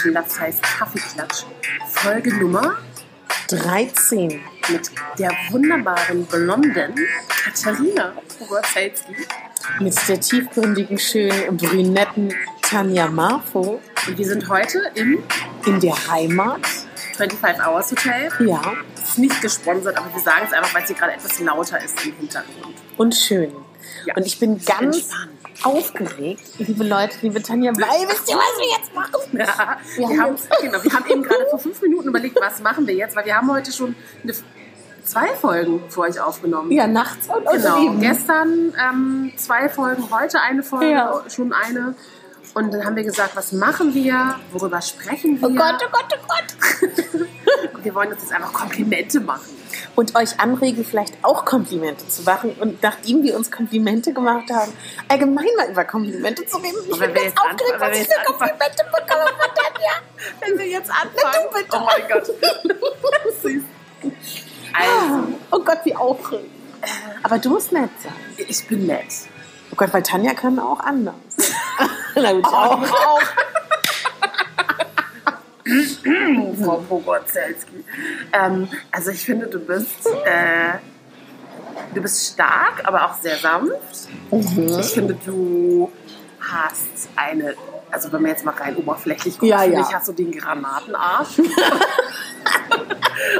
Plus 0.00 0.14
Size 0.28 0.58
Kaffeeklatsch. 0.62 1.44
Folge 1.88 2.34
Nummer 2.36 2.78
13. 3.48 4.40
mit 4.70 4.90
der 5.18 5.30
wunderbaren 5.50 6.24
blonden 6.24 6.94
Katharina 7.28 8.14
Pogozelski. 8.38 9.14
Mit 9.78 10.08
der 10.08 10.20
tiefgründigen, 10.20 10.98
schönen, 10.98 11.54
brünetten 11.58 12.34
Tanja 12.62 13.08
Marfo 13.08 13.80
Und 14.06 14.16
wir 14.16 14.24
sind 14.26 14.48
heute 14.48 14.80
im 14.94 15.22
in 15.66 15.80
der 15.80 15.94
Heimat. 16.10 16.60
25 17.18 17.66
Hours 17.66 17.90
Hotel. 17.90 18.30
Ja, 18.46 18.62
Ist 18.94 19.18
nicht 19.18 19.42
gesponsert, 19.42 19.98
aber 19.98 20.14
wir 20.14 20.22
sagen 20.22 20.46
es 20.46 20.54
einfach, 20.54 20.74
weil 20.74 20.82
es 20.82 20.88
hier 20.88 20.96
gerade 20.96 21.12
etwas 21.12 21.38
lauter 21.40 21.84
ist 21.84 22.06
im 22.06 22.14
Hintergrund. 22.14 22.74
und 22.96 23.14
schön. 23.14 23.52
Ja. 24.06 24.14
Und 24.16 24.26
ich 24.26 24.38
bin 24.38 24.62
ganz 24.64 24.96
Entspannt. 24.96 25.30
aufgeregt. 25.64 26.42
Liebe 26.58 26.84
Leute, 26.84 27.16
liebe 27.22 27.42
Tanja, 27.42 27.72
weil 27.74 28.08
wisst 28.08 28.28
ihr, 28.30 28.36
was 28.36 28.58
wir 28.58 28.78
jetzt 28.78 28.94
machen? 28.94 29.38
Ja, 29.38 29.78
wir, 29.96 30.08
Wir 30.08 30.22
haben 30.22 30.36
genau, 30.62 30.82
wir 30.84 30.92
haben 30.92 31.06
eben 31.10 31.22
gerade 31.22 31.46
vor 31.50 31.58
fünf 31.58 31.80
Minuten 31.82 32.08
überlegt, 32.08 32.38
was 32.40 32.60
machen 32.60 32.86
wir 32.86 32.94
jetzt, 32.94 33.14
weil 33.16 33.24
wir 33.26 33.36
haben 33.36 33.50
heute 33.50 33.72
schon 33.72 33.94
eine, 34.22 34.32
zwei 35.04 35.28
Folgen 35.34 35.82
für 35.88 36.00
euch 36.00 36.20
aufgenommen. 36.20 36.70
Ja, 36.72 36.86
nachts 36.86 37.28
und 37.28 37.44
Genau, 37.50 37.90
gestern 38.00 38.74
ähm, 38.78 39.32
zwei 39.36 39.68
Folgen, 39.68 40.08
heute 40.10 40.40
eine 40.40 40.62
Folge, 40.62 40.90
Ja. 40.90 41.22
schon 41.28 41.52
eine. 41.52 41.94
Und 42.54 42.74
dann 42.74 42.84
haben 42.84 42.96
wir 42.96 43.04
gesagt, 43.04 43.36
was 43.36 43.52
machen 43.52 43.94
wir, 43.94 44.34
worüber 44.52 44.80
sprechen 44.82 45.40
wir? 45.40 45.48
Oh 45.48 45.52
Gott, 45.54 45.76
oh 45.84 45.88
Gott, 45.92 46.18
oh 46.18 46.26
Gott. 46.26 47.20
Wir 47.82 47.94
wollen 47.94 48.12
uns 48.12 48.22
jetzt 48.22 48.32
einfach 48.32 48.52
Komplimente 48.52 49.20
machen. 49.20 49.56
Und 49.96 50.14
euch 50.16 50.38
anregen, 50.40 50.84
vielleicht 50.84 51.14
auch 51.22 51.44
Komplimente 51.44 52.06
zu 52.08 52.22
machen. 52.22 52.56
Und 52.60 52.82
nachdem 52.82 53.22
wir 53.22 53.36
uns 53.36 53.50
Komplimente 53.50 54.12
gemacht 54.12 54.50
haben, 54.50 54.72
allgemein 55.08 55.46
mal 55.56 55.70
über 55.70 55.84
Komplimente 55.84 56.44
zu 56.46 56.58
reden. 56.58 56.76
Ich 56.88 56.98
bin 56.98 57.14
ganz 57.14 57.24
jetzt 57.24 57.38
aufgeregt, 57.38 57.76
was 57.78 57.90
wir 57.90 58.00
ich 58.00 58.08
für 58.08 58.24
Komplimente 58.24 58.84
bekomme 58.84 59.26
von 59.26 59.54
Tanja. 59.54 59.92
Wenn 60.40 60.58
wir 60.58 60.66
jetzt 60.66 60.90
anfangen. 60.90 61.46
du 61.52 61.58
bitte. 61.58 61.76
Oh 61.76 61.86
mein 61.86 62.08
Gott. 62.08 62.26
Süß. 63.42 63.62
Also, 64.72 65.28
Oh 65.50 65.58
Gott, 65.60 65.78
wie 65.84 65.94
aufregend. 65.96 66.50
Aber 67.22 67.38
du 67.38 67.50
musst 67.50 67.72
nett 67.72 67.90
sein. 68.02 68.12
ich 68.36 68.66
bin 68.66 68.86
nett. 68.86 69.06
Oh 69.72 69.76
Gott, 69.76 69.92
weil 69.92 70.02
Tanja 70.02 70.34
kann 70.34 70.58
auch 70.58 70.80
anders. 70.80 71.14
Na 72.14 72.32
gut, 72.32 72.44
auch. 72.46 72.82
auch. 72.82 73.20
Frau 76.62 76.76
Pogorzelski. 76.88 77.84
Ähm, 78.32 78.68
also 78.90 79.10
ich 79.10 79.24
finde, 79.24 79.46
du 79.46 79.58
bist, 79.60 80.06
äh, 80.24 80.78
du 81.94 82.00
bist 82.00 82.32
stark, 82.34 82.82
aber 82.84 83.04
auch 83.06 83.14
sehr 83.14 83.36
sanft. 83.36 84.08
Mhm. 84.30 84.78
Ich 84.80 84.86
finde, 84.86 85.14
du 85.24 85.90
hast 86.40 87.08
eine, 87.16 87.54
also 87.90 88.12
wenn 88.12 88.22
man 88.22 88.30
jetzt 88.30 88.44
mal 88.44 88.54
rein 88.54 88.76
oberflächlich 88.76 89.38
guckt, 89.38 89.50
Ja, 89.50 89.58
finde 89.60 89.78
ja. 89.78 89.86
ich, 89.88 89.94
hast 89.94 90.08
du 90.08 90.12
den 90.12 90.32
Granatenarsch. 90.32 91.38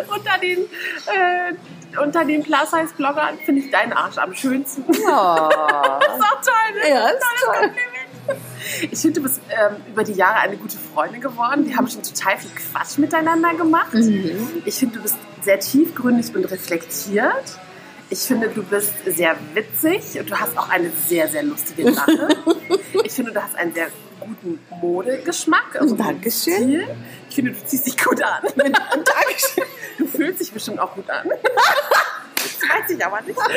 unter 0.09 0.39
den, 0.39 0.59
äh, 1.07 1.55
unter 1.99 2.25
den 2.25 2.43
Plus-Size-Bloggern 2.43 3.39
finde 3.45 3.63
ich 3.63 3.71
deinen 3.71 3.93
Arsch 3.93 4.19
am 4.19 4.35
schönsten. 4.35 4.85
Ja. 4.93 5.49
Das 6.01 6.17
ist 6.17 6.23
auch 6.25 6.41
toll, 6.43 6.73
ne? 6.75 6.89
Ja, 6.89 7.09
ist 7.09 7.21
Tolles 7.21 7.45
toll. 7.45 7.55
Kompliment. 7.55 8.10
Ich 8.91 9.01
finde, 9.01 9.21
du 9.21 9.27
bist 9.27 9.41
ähm, 9.51 9.77
über 9.89 10.05
die 10.05 10.13
Jahre 10.13 10.41
eine 10.41 10.57
gute 10.57 10.77
Freundin 10.79 11.21
geworden. 11.21 11.67
Wir 11.67 11.77
haben 11.77 11.89
schon 11.89 12.03
total 12.03 12.39
viel 12.39 12.51
Quatsch 12.51 12.99
miteinander 12.99 13.55
gemacht. 13.55 13.95
Mhm. 13.95 14.63
Ich 14.65 14.77
finde, 14.77 14.97
du 14.97 15.03
bist 15.03 15.17
sehr 15.43 15.59
tiefgründig 15.59 16.35
und 16.35 16.45
reflektiert. 16.45 17.59
Ich 18.11 18.21
finde, 18.21 18.49
du 18.49 18.63
bist 18.63 18.93
sehr 19.07 19.37
witzig 19.55 20.19
und 20.19 20.31
du 20.31 20.39
hast 20.39 20.57
auch 20.59 20.69
eine 20.69 20.91
sehr, 21.09 21.29
sehr 21.29 21.43
lustige 21.43 21.91
Lache. 21.91 22.29
ich 23.05 23.13
finde, 23.13 23.33
du 23.33 23.43
hast 23.43 23.57
einen 23.57 23.73
sehr 23.73 23.89
guten 24.19 24.59
Modegeschmack. 24.81 25.77
Also 25.79 25.95
Dankeschön. 25.97 26.55
Stil. 26.55 26.89
Ich 27.29 27.35
finde, 27.35 27.53
du 27.53 27.65
ziehst 27.65 27.87
dich 27.87 27.97
gut 27.97 28.23
an. 28.23 28.43
Dankeschön. 28.57 29.65
Du 29.99 30.07
fühlst 30.07 30.41
dich 30.41 30.53
bestimmt 30.53 30.81
auch 30.81 30.95
gut 30.95 31.09
an. 31.09 31.29
Das 32.43 32.69
weiß 32.69 32.91
ich 32.91 33.05
aber 33.05 33.21
nicht. 33.23 33.39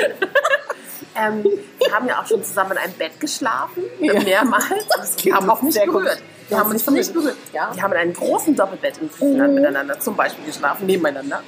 Ähm, 1.16 1.44
wir 1.44 1.94
haben 1.94 2.08
ja 2.08 2.20
auch 2.20 2.26
schon 2.26 2.44
zusammen 2.44 2.72
in 2.72 2.78
einem 2.80 2.94
Bett 2.94 3.20
geschlafen, 3.20 3.84
Ja. 4.00 4.20
mehrmals. 4.20 4.90
Also 4.98 5.24
wir 5.24 5.36
haben 5.36 5.48
auch 5.48 5.62
uns 5.62 5.76
nicht 5.76 5.86
berührt. 5.86 6.24
Wir 6.50 6.58
haben 6.58 6.72
uns 6.72 6.90
nicht 6.90 7.14
berührt. 7.14 7.38
Ja. 7.54 7.70
Wir 7.72 7.84
haben 7.84 7.92
in 7.94 8.00
einem 8.00 8.14
großen 8.14 8.56
Doppelbett 8.56 8.98
in 8.98 9.10
Griechenland 9.12 9.50
Mhm. 9.54 9.62
miteinander 9.62 10.00
zum 10.00 10.16
Beispiel 10.16 10.44
geschlafen, 10.46 10.88
nebeneinander. 10.88 11.44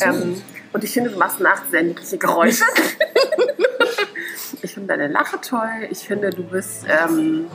Ähm, 0.00 0.42
und 0.72 0.82
ich 0.82 0.90
finde, 0.92 1.10
du 1.10 1.18
machst 1.18 1.38
nachts 1.38 1.70
sehr 1.70 1.84
niedliche 1.84 2.18
Geräusche. 2.18 2.64
ich 4.62 4.74
finde 4.74 4.88
deine 4.88 5.06
Lache 5.06 5.40
toll. 5.40 5.86
Ich 5.90 6.00
finde, 6.00 6.30
du 6.30 6.42
bist 6.42 6.84
ähm, 6.88 7.48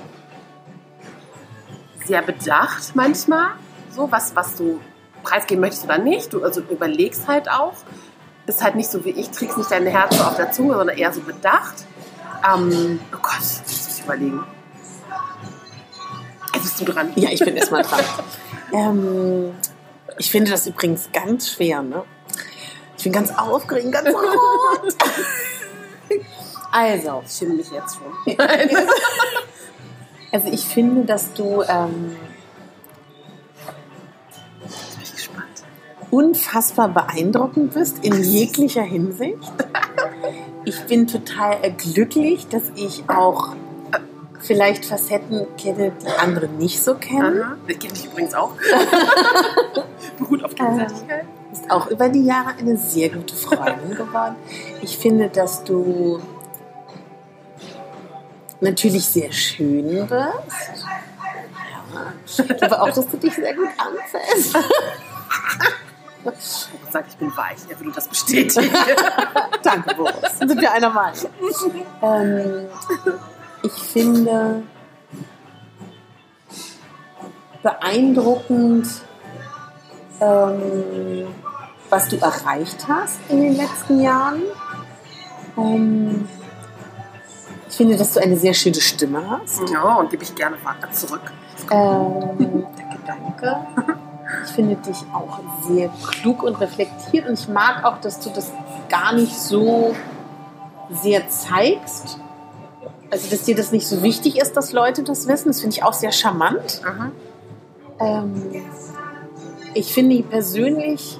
sehr 2.05 2.21
bedacht 2.21 2.95
manchmal. 2.95 3.51
So, 3.89 4.09
was, 4.09 4.35
was 4.37 4.55
du 4.55 4.79
preisgeben 5.23 5.59
möchtest 5.61 5.83
oder 5.83 5.97
nicht. 5.97 6.31
Du 6.31 6.43
also 6.43 6.61
überlegst 6.61 7.27
halt 7.27 7.49
auch. 7.49 7.73
Bist 8.45 8.63
halt 8.63 8.75
nicht 8.75 8.89
so 8.89 9.05
wie 9.05 9.11
ich, 9.11 9.29
trägst 9.29 9.57
nicht 9.57 9.71
dein 9.71 9.85
Herz 9.85 10.17
so 10.17 10.23
auf 10.23 10.35
der 10.35 10.51
Zunge, 10.51 10.75
sondern 10.75 10.97
eher 10.97 11.13
so 11.13 11.21
bedacht. 11.21 11.85
Ähm, 12.43 12.99
oh 13.13 13.17
Gott, 13.21 13.39
jetzt 13.39 13.67
muss 13.67 13.97
ich 13.97 14.03
überlegen. 14.03 14.43
Jetzt 16.53 16.63
bist 16.63 16.81
du 16.81 16.85
dran. 16.85 17.11
Ja, 17.15 17.29
ich 17.29 17.39
bin 17.39 17.55
erstmal 17.55 17.83
dran. 17.83 18.03
ähm, 18.73 19.53
ich 20.17 20.31
finde 20.31 20.51
das 20.51 20.67
übrigens 20.67 21.09
ganz 21.13 21.51
schwer, 21.51 21.81
ne? 21.81 22.03
Ich 22.97 23.03
bin 23.03 23.13
ganz 23.13 23.31
aufgeregt, 23.35 23.91
ganz 23.91 24.09
rot. 24.09 24.95
also, 26.71 27.23
Ich 27.25 27.31
schäme 27.33 27.55
mich 27.55 27.71
jetzt 27.71 27.95
schon. 27.95 28.37
also 30.31 30.47
ich 30.51 30.65
finde, 30.65 31.05
dass 31.05 31.33
du 31.33 31.63
ähm, 31.63 32.15
unfassbar 36.11 36.89
beeindruckend 36.89 37.73
bist 37.73 38.03
in 38.03 38.21
jeglicher 38.21 38.83
Hinsicht. 38.83 39.51
Ich 40.65 40.79
bin 40.85 41.07
total 41.07 41.57
äh, 41.63 41.71
glücklich, 41.71 42.47
dass 42.47 42.63
ich 42.75 43.03
auch 43.07 43.53
äh, 43.53 43.99
vielleicht 44.39 44.85
Facetten 44.85 45.47
kenne, 45.57 45.93
die 46.03 46.19
andere 46.19 46.47
nicht 46.47 46.83
so 46.83 46.95
kennen. 46.95 47.41
Aha. 47.41 47.57
Das 47.67 47.79
kenne 47.79 47.93
ich 47.95 48.05
übrigens 48.05 48.33
auch. 48.35 48.51
Beruht 50.19 50.43
auf 50.43 50.53
Gegenseitigkeit. 50.53 51.25
bist 51.49 51.71
auch 51.71 51.87
über 51.87 52.09
die 52.09 52.25
Jahre 52.25 52.51
eine 52.59 52.77
sehr 52.77 53.09
gute 53.09 53.33
Freundin 53.33 53.95
geworden. 53.95 54.35
Ich 54.81 54.97
finde, 54.97 55.29
dass 55.29 55.63
du 55.63 56.19
natürlich 58.59 59.05
sehr 59.05 59.31
schön 59.31 60.07
bist. 60.07 60.11
Ja. 60.11 60.31
Ich 62.25 62.57
glaube 62.57 62.81
auch, 62.81 62.91
dass 62.91 63.07
du 63.07 63.17
dich 63.17 63.33
sehr 63.33 63.55
gut 63.55 63.69
anfällst. 63.77 64.55
Ich 66.25 66.67
sag, 66.91 67.05
ich 67.07 67.17
bin 67.17 67.35
weich. 67.35 67.57
Er 67.69 67.79
würde 67.79 67.91
das 67.93 68.07
bestätigen. 68.07 68.69
Danke, 69.63 69.95
Boris. 69.95 70.37
Sind 70.37 70.59
wir 70.59 70.71
einer 70.71 70.89
Meinung. 70.89 71.29
Ähm, 72.01 72.67
ich 73.63 73.73
finde 73.73 74.63
beeindruckend, 77.63 78.87
ähm, 80.19 81.27
was 81.89 82.07
du 82.09 82.17
erreicht 82.17 82.87
hast 82.87 83.19
in 83.29 83.41
den 83.41 83.55
letzten 83.55 84.01
Jahren. 84.01 84.41
Ähm, 85.57 86.27
ich 87.69 87.77
finde, 87.77 87.97
dass 87.97 88.13
du 88.13 88.19
eine 88.19 88.37
sehr 88.37 88.53
schöne 88.53 88.81
Stimme 88.81 89.23
hast. 89.29 89.61
ja, 89.69 89.95
und 89.95 90.09
gebe 90.09 90.23
ich 90.23 90.35
gerne 90.35 90.57
weiter 90.63 90.91
zurück. 90.91 91.31
Ähm, 91.71 92.65
danke, 92.75 92.97
danke. 93.05 93.97
Ich 94.45 94.51
finde 94.51 94.75
dich 94.75 94.97
auch 95.13 95.39
sehr 95.67 95.89
klug 96.03 96.43
und 96.43 96.55
reflektiert 96.55 97.27
und 97.27 97.39
ich 97.39 97.47
mag 97.47 97.83
auch, 97.83 97.99
dass 97.99 98.19
du 98.19 98.29
das 98.29 98.51
gar 98.89 99.13
nicht 99.13 99.37
so 99.37 99.93
sehr 100.89 101.27
zeigst. 101.29 102.19
Also, 103.09 103.29
dass 103.29 103.43
dir 103.43 103.55
das 103.55 103.71
nicht 103.71 103.87
so 103.87 104.03
wichtig 104.03 104.39
ist, 104.39 104.55
dass 104.55 104.71
Leute 104.71 105.03
das 105.03 105.27
wissen. 105.27 105.49
Das 105.49 105.59
finde 105.59 105.75
ich 105.75 105.83
auch 105.83 105.93
sehr 105.93 106.11
charmant. 106.11 106.81
Ähm, 107.99 108.63
ich 109.73 109.93
finde 109.93 110.23
persönlich, 110.23 111.19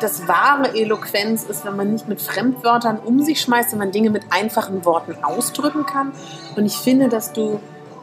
dass 0.00 0.26
wahre 0.26 0.74
Eloquenz 0.74 1.44
ist, 1.44 1.64
wenn 1.64 1.76
man 1.76 1.92
nicht 1.92 2.08
mit 2.08 2.20
Fremdwörtern 2.20 2.98
um 2.98 3.20
sich 3.20 3.40
schmeißt, 3.40 3.72
wenn 3.72 3.78
man 3.78 3.92
Dinge 3.92 4.10
mit 4.10 4.24
einfachen 4.30 4.84
Worten 4.84 5.22
ausdrücken 5.22 5.86
kann. 5.86 6.12
Und 6.56 6.66
ich 6.66 6.76
finde, 6.76 7.08
dass 7.08 7.32
du 7.32 7.60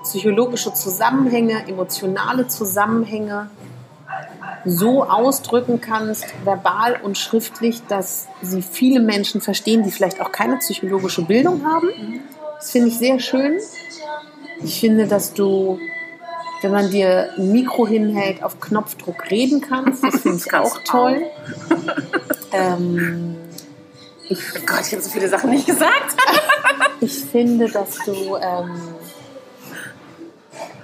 psychologische 0.07 0.74
Zusammenhänge, 0.74 1.68
emotionale 1.68 2.48
Zusammenhänge 2.48 3.50
so 4.63 5.04
ausdrücken 5.04 5.81
kannst, 5.81 6.25
verbal 6.45 7.00
und 7.04 7.18
schriftlich, 7.18 7.81
dass 7.88 8.27
sie 8.42 8.62
viele 8.62 9.01
Menschen 9.01 9.42
verstehen, 9.42 9.83
die 9.83 9.92
vielleicht 9.92 10.21
auch 10.21 10.31
keine 10.31 10.57
psychologische 10.57 11.24
Bildung 11.24 11.65
haben. 11.65 11.89
Das 12.56 12.71
finde 12.71 12.88
ich 12.88 12.98
sehr 12.98 13.19
schön. 13.19 13.59
Ich 14.63 14.80
finde, 14.80 15.07
dass 15.07 15.33
du, 15.33 15.77
wenn 16.62 16.71
man 16.71 16.89
dir 16.89 17.33
ein 17.38 17.51
Mikro 17.51 17.86
hinhält, 17.86 18.44
auf 18.44 18.59
Knopfdruck 18.59 19.30
reden 19.30 19.62
kannst. 19.62 20.04
Das 20.04 20.21
finde 20.21 20.38
ich 20.38 20.54
auch 20.54 20.80
toll. 20.83 21.24
Ähm, 22.54 23.36
ich, 24.30 24.39
Oh 24.56 24.59
Gott, 24.65 24.81
ich 24.88 24.94
habe 24.94 25.01
so 25.01 25.09
viele 25.09 25.27
Sachen 25.27 25.50
nicht 25.50 25.65
gesagt. 25.65 26.15
ich 27.01 27.25
finde, 27.25 27.69
dass 27.69 27.98
du 28.06 28.38
ähm, 28.38 28.95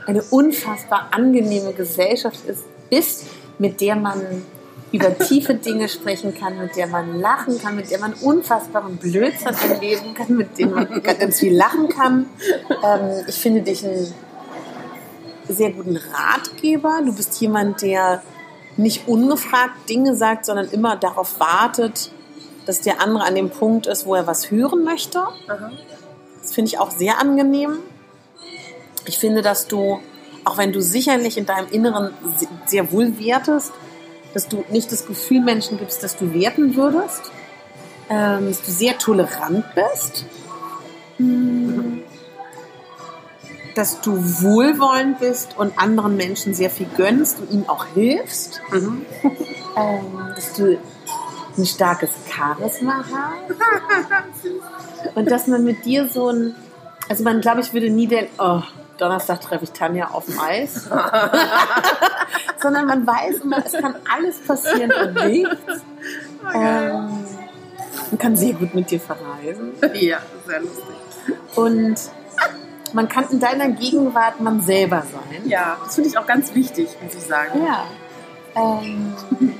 eine 0.06 0.24
unfassbar 0.24 1.10
angenehme 1.12 1.74
Gesellschaft 1.74 2.46
ist, 2.46 2.64
bist, 2.90 3.26
mit 3.58 3.82
der 3.82 3.96
man 3.96 4.44
über 4.92 5.18
tiefe 5.18 5.56
Dinge 5.56 5.90
sprechen 5.90 6.36
kann, 6.36 6.60
mit 6.60 6.76
der 6.76 6.88
man 6.88 7.20
lachen 7.20 7.60
kann, 7.60 7.76
mit 7.76 7.90
der 7.90 8.00
man 8.00 8.14
unfassbaren 8.14 8.98
Blödsinn 8.98 9.56
erleben 9.70 10.14
kann, 10.14 10.38
mit 10.38 10.58
dem 10.60 10.72
man 10.72 11.02
ganz 11.04 11.40
viel 11.40 11.56
lachen 11.56 11.90
kann. 11.90 12.28
Ähm, 12.84 13.26
ich 13.28 13.36
finde 13.36 13.62
dich 13.62 13.84
einen 13.84 14.14
sehr 15.48 15.72
guten 15.72 15.98
Ratgeber. 15.98 17.02
Du 17.04 17.14
bist 17.14 17.42
jemand, 17.42 17.82
der 17.82 18.22
nicht 18.78 19.08
ungefragt 19.08 19.90
Dinge 19.90 20.16
sagt, 20.16 20.46
sondern 20.46 20.70
immer 20.70 20.96
darauf 20.96 21.40
wartet, 21.40 22.12
dass 22.66 22.82
der 22.82 23.02
andere 23.02 23.24
an 23.24 23.36
dem 23.36 23.50
Punkt 23.50 23.88
ist, 23.88 24.06
wo 24.06 24.14
er 24.16 24.28
was 24.28 24.52
hören 24.52 24.84
möchte. 24.84 25.24
Das 26.42 26.54
finde 26.54 26.70
ich 26.70 26.80
auch 26.80 26.92
sehr 26.92 27.20
angenehm. 27.20 27.80
Ich 29.06 29.18
finde, 29.18 29.42
dass 29.42 29.68
du, 29.68 30.00
auch 30.46 30.58
wenn 30.58 30.72
du 30.72 30.82
sicherlich 30.82 31.38
in 31.38 31.46
deinem 31.46 31.68
Inneren 31.70 32.14
se- 32.38 32.48
sehr 32.66 32.92
wohl 32.92 33.20
wertest, 33.20 33.72
dass 34.34 34.48
du 34.48 34.64
nicht 34.70 34.92
das 34.92 35.06
Gefühl 35.06 35.42
Menschen 35.42 35.78
gibst, 35.78 36.04
dass 36.04 36.16
du 36.18 36.34
werten 36.34 36.76
würdest, 36.76 37.22
ähm, 38.10 38.48
dass 38.48 38.62
du 38.62 38.72
sehr 38.72 38.98
tolerant 38.98 39.66
bist, 39.76 40.26
Mm. 41.20 42.00
dass 43.76 44.02
du 44.02 44.18
wohlwollend 44.42 45.20
bist 45.20 45.56
und 45.58 45.78
anderen 45.80 46.18
Menschen 46.18 46.54
sehr 46.56 46.72
viel 46.72 46.88
gönnst 46.98 47.40
und 47.40 47.52
ihnen 47.52 47.70
auch 47.70 47.86
hilfst, 47.94 48.62
Mhm. 48.72 49.06
ähm, 49.78 50.32
dass 50.36 50.54
du 50.54 50.78
ein 51.56 51.66
starkes 51.68 52.10
Charisma 52.32 53.04
hast 53.12 53.56
und 55.16 55.30
dass 55.30 55.46
man 55.48 55.64
mit 55.64 55.86
dir 55.86 56.08
so 56.08 56.30
ein, 56.30 56.56
also 57.10 57.24
man 57.24 57.42
glaube 57.42 57.62
ich 57.62 57.74
würde 57.74 57.92
nie 57.92 58.08
den, 58.08 58.26
oh, 58.40 58.62
Donnerstag 59.04 59.42
treffe 59.42 59.66
ich 59.66 59.72
Tanja 59.72 60.12
auf 60.12 60.26
dem 60.28 60.40
Eis, 60.40 60.86
sondern 62.62 62.86
man 62.86 63.06
weiß 63.06 63.40
immer, 63.44 63.62
es 63.66 63.74
kann 63.74 63.96
alles 64.10 64.40
passieren 64.48 64.94
und 64.94 65.28
nichts. 65.28 65.84
Ähm, 66.56 67.26
man 68.12 68.18
kann 68.18 68.38
sehr 68.38 68.54
gut 68.54 68.74
mit 68.74 68.90
dir 68.90 69.02
verreisen 69.02 69.74
Ja, 69.96 70.20
sehr 70.48 70.62
lustig. 70.62 70.96
und 71.56 71.96
man 72.94 73.10
kann 73.10 73.26
in 73.30 73.42
deiner 73.42 73.68
Gegenwart 73.70 74.40
man 74.40 74.62
selber 74.62 75.02
sein. 75.12 75.50
Ja, 75.50 75.76
das 75.84 75.96
finde 75.96 76.10
ich 76.10 76.18
auch 76.18 76.26
ganz 76.26 76.56
wichtig, 76.56 76.88
muss 77.04 77.14
ich 77.14 77.24
sagen. 77.24 77.62
Ja. 77.66 77.84
Ähm, 78.56 79.14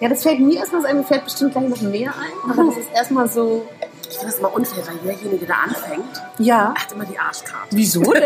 ja, 0.00 0.08
das 0.08 0.22
fällt 0.22 0.40
mir 0.40 0.56
erstmal 0.56 0.86
ein, 0.86 0.96
mir 0.96 1.04
fällt 1.04 1.24
bestimmt 1.24 1.52
gleich 1.52 1.68
noch 1.68 1.82
mehr 1.82 2.14
ein, 2.18 2.50
aber 2.50 2.64
das 2.64 2.78
ist 2.78 2.90
erstmal 2.94 3.28
so, 3.28 3.68
Ich 4.12 4.18
finde 4.18 4.32
das 4.32 4.40
immer 4.40 4.52
unfair, 4.54 4.86
weil 4.86 4.96
derjenige, 4.98 5.46
der 5.46 5.58
anfängt, 5.58 6.22
ja. 6.36 6.74
hat 6.76 6.92
immer 6.92 7.06
die 7.06 7.18
Arschkarte. 7.18 7.68
Wieso 7.70 8.02
denn? 8.12 8.24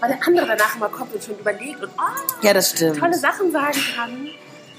Weil 0.00 0.08
der 0.08 0.26
andere 0.26 0.46
danach 0.46 0.76
immer 0.76 0.88
kommt 0.88 1.12
und 1.14 1.22
schon 1.22 1.38
überlegt 1.38 1.82
und 1.82 1.90
oh, 1.98 2.02
ja, 2.40 2.54
das 2.54 2.70
stimmt. 2.70 2.98
tolle 2.98 3.18
Sachen 3.18 3.52
sagen 3.52 3.78
kann. 3.94 4.28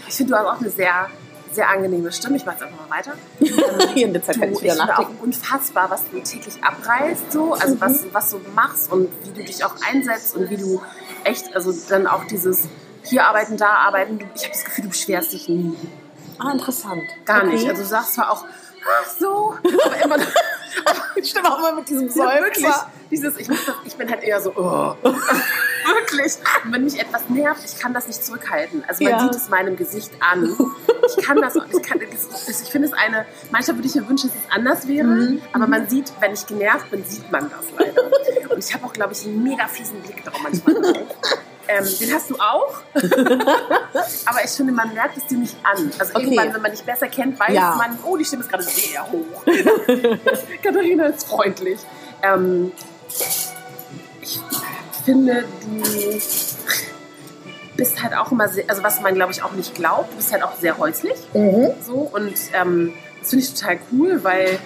Ich 0.07 0.15
finde, 0.15 0.33
du 0.33 0.39
hast 0.39 0.45
auch 0.47 0.59
eine 0.62 0.69
sehr, 0.71 1.09
sehr 1.51 1.69
angenehme 1.69 2.12
Stimme. 2.12 2.38
Ich 2.38 2.45
mache 2.45 2.56
jetzt 2.56 2.63
einfach 2.63 2.88
mal 2.88 2.97
weiter. 2.97 3.12
Zeit 4.25 4.35
Du, 4.35 4.39
kann 4.39 4.51
ich 4.51 4.62
wieder 4.63 5.00
auch 5.00 5.09
unfassbar, 5.21 5.91
was 5.91 6.01
du 6.09 6.19
täglich 6.21 6.63
abreißt, 6.63 7.31
so, 7.31 7.53
also 7.53 7.75
Mhm. 7.75 7.81
was, 7.81 8.06
was 8.12 8.30
du 8.31 8.39
machst 8.56 8.91
und 8.91 9.09
wie 9.25 9.30
du 9.39 9.45
dich 9.45 9.63
auch 9.63 9.75
einsetzt 9.88 10.35
und 10.35 10.50
wie 10.50 10.57
du 10.57 10.81
echt, 11.23 11.56
also 11.56 11.71
dann 11.88 12.07
auch 12.07 12.23
dieses 12.23 12.68
hier 13.03 13.27
arbeiten, 13.27 13.57
da 13.57 13.69
arbeiten. 13.69 14.19
Ich 14.35 14.41
habe 14.44 14.53
das 14.53 14.65
Gefühl, 14.65 14.85
du 14.85 14.89
beschwerst 14.89 15.33
dich 15.33 15.47
nie. 15.47 15.77
Ah, 16.39 16.51
interessant. 16.51 17.03
Gar 17.25 17.44
Okay. 17.44 17.53
nicht. 17.53 17.69
Also 17.69 17.83
du 17.83 17.88
sagst 17.88 18.15
zwar 18.15 18.31
auch, 18.31 18.44
so, 19.19 19.56
aber 19.85 20.03
immer 20.03 20.18
ich 21.15 21.29
stimme 21.29 21.51
auch 21.51 21.59
immer 21.59 21.74
mit 21.74 21.89
diesem 21.89 22.07
Ja, 22.09 22.39
wirklich. 22.41 22.65
Seufzer. 22.65 22.91
Dieses, 23.09 23.38
ich, 23.38 23.47
das, 23.47 23.57
ich 23.85 23.95
bin 23.95 24.09
halt 24.09 24.21
eher 24.24 24.39
so, 24.41 24.51
oh. 24.56 24.95
wirklich. 25.03 26.33
Und 26.63 26.74
wenn 26.74 26.83
mich 26.83 27.00
etwas 27.00 27.29
nervt, 27.29 27.62
ich 27.65 27.79
kann 27.79 27.94
das 27.94 28.07
nicht 28.07 28.24
zurückhalten. 28.24 28.83
Also 28.88 29.03
man 29.03 29.13
Ja. 29.13 29.19
sieht 29.21 29.35
es 29.35 29.50
meinem 29.50 29.75
Gesicht 29.77 30.12
an. 30.19 30.56
Ich 31.18 31.25
kann 31.25 31.38
das, 31.41 31.56
ich, 31.56 31.83
kann, 31.83 32.00
das 32.00 32.62
ich 32.62 32.69
finde 32.69 32.88
es 32.89 32.94
eine, 32.94 33.25
manchmal 33.51 33.77
würde 33.77 33.88
ich 33.88 33.95
mir 33.95 34.07
wünschen, 34.07 34.29
dass 34.29 34.38
es 34.45 34.51
anders 34.51 34.88
wäre, 34.88 35.07
Mhm. 35.07 35.41
aber 35.53 35.68
man 35.68 35.88
sieht, 35.89 36.12
wenn 36.19 36.33
ich 36.33 36.45
genervt 36.45 36.91
bin, 36.91 37.03
sieht 37.06 37.31
man 37.31 37.50
das 37.50 37.65
leider. 37.77 38.03
Und 38.51 38.59
ich 38.63 38.73
habe 38.73 38.85
auch, 38.85 38.94
glaube 38.94 39.13
ich, 39.13 39.25
einen 39.25 39.41
mega 39.44 39.68
fiesen 39.68 40.01
Blick 40.01 40.23
drauf 40.25 40.39
manchmal. 40.44 40.75
Ähm, 41.69 41.85
den 41.99 42.13
hast 42.13 42.29
du 42.29 42.35
auch. 42.35 42.81
Aber 44.25 44.43
ich 44.43 44.51
finde, 44.51 44.71
man 44.73 44.93
merkt 44.93 45.17
es 45.17 45.25
dir 45.27 45.37
nicht 45.37 45.55
an. 45.63 45.91
Also 45.99 46.13
Okay. 46.15 46.23
irgendwann, 46.25 46.53
wenn 46.53 46.61
man 46.61 46.71
dich 46.71 46.83
besser 46.83 47.07
kennt, 47.07 47.39
weiß 47.39 47.53
Ja. 47.53 47.75
man, 47.75 47.97
oh, 48.05 48.15
die 48.17 48.25
Stimme 48.25 48.43
ist 48.43 48.49
gerade 48.49 48.63
sehr 48.63 49.05
hoch. 49.11 49.43
Katharina 50.63 51.05
ist 51.07 51.27
freundlich. 51.27 51.79
Ähm, 52.23 52.71
ich 54.21 54.39
finde, 55.05 55.45
du 55.61 56.19
bist 57.75 58.01
halt 58.01 58.15
auch 58.15 58.31
immer 58.31 58.47
sehr, 58.49 58.65
also 58.67 58.83
was 58.83 59.01
man 59.01 59.13
glaube 59.15 59.31
ich 59.31 59.43
auch 59.43 59.51
nicht 59.53 59.75
glaubt, 59.75 60.11
du 60.11 60.17
bist 60.17 60.31
halt 60.31 60.43
auch 60.43 60.55
sehr 60.59 60.77
häuslich. 60.77 61.15
So 61.85 62.09
und 62.13 62.33
ähm, 62.53 62.93
das 63.19 63.29
finde 63.29 63.45
ich 63.45 63.53
total 63.53 63.77
cool, 63.91 64.23
weil 64.23 64.59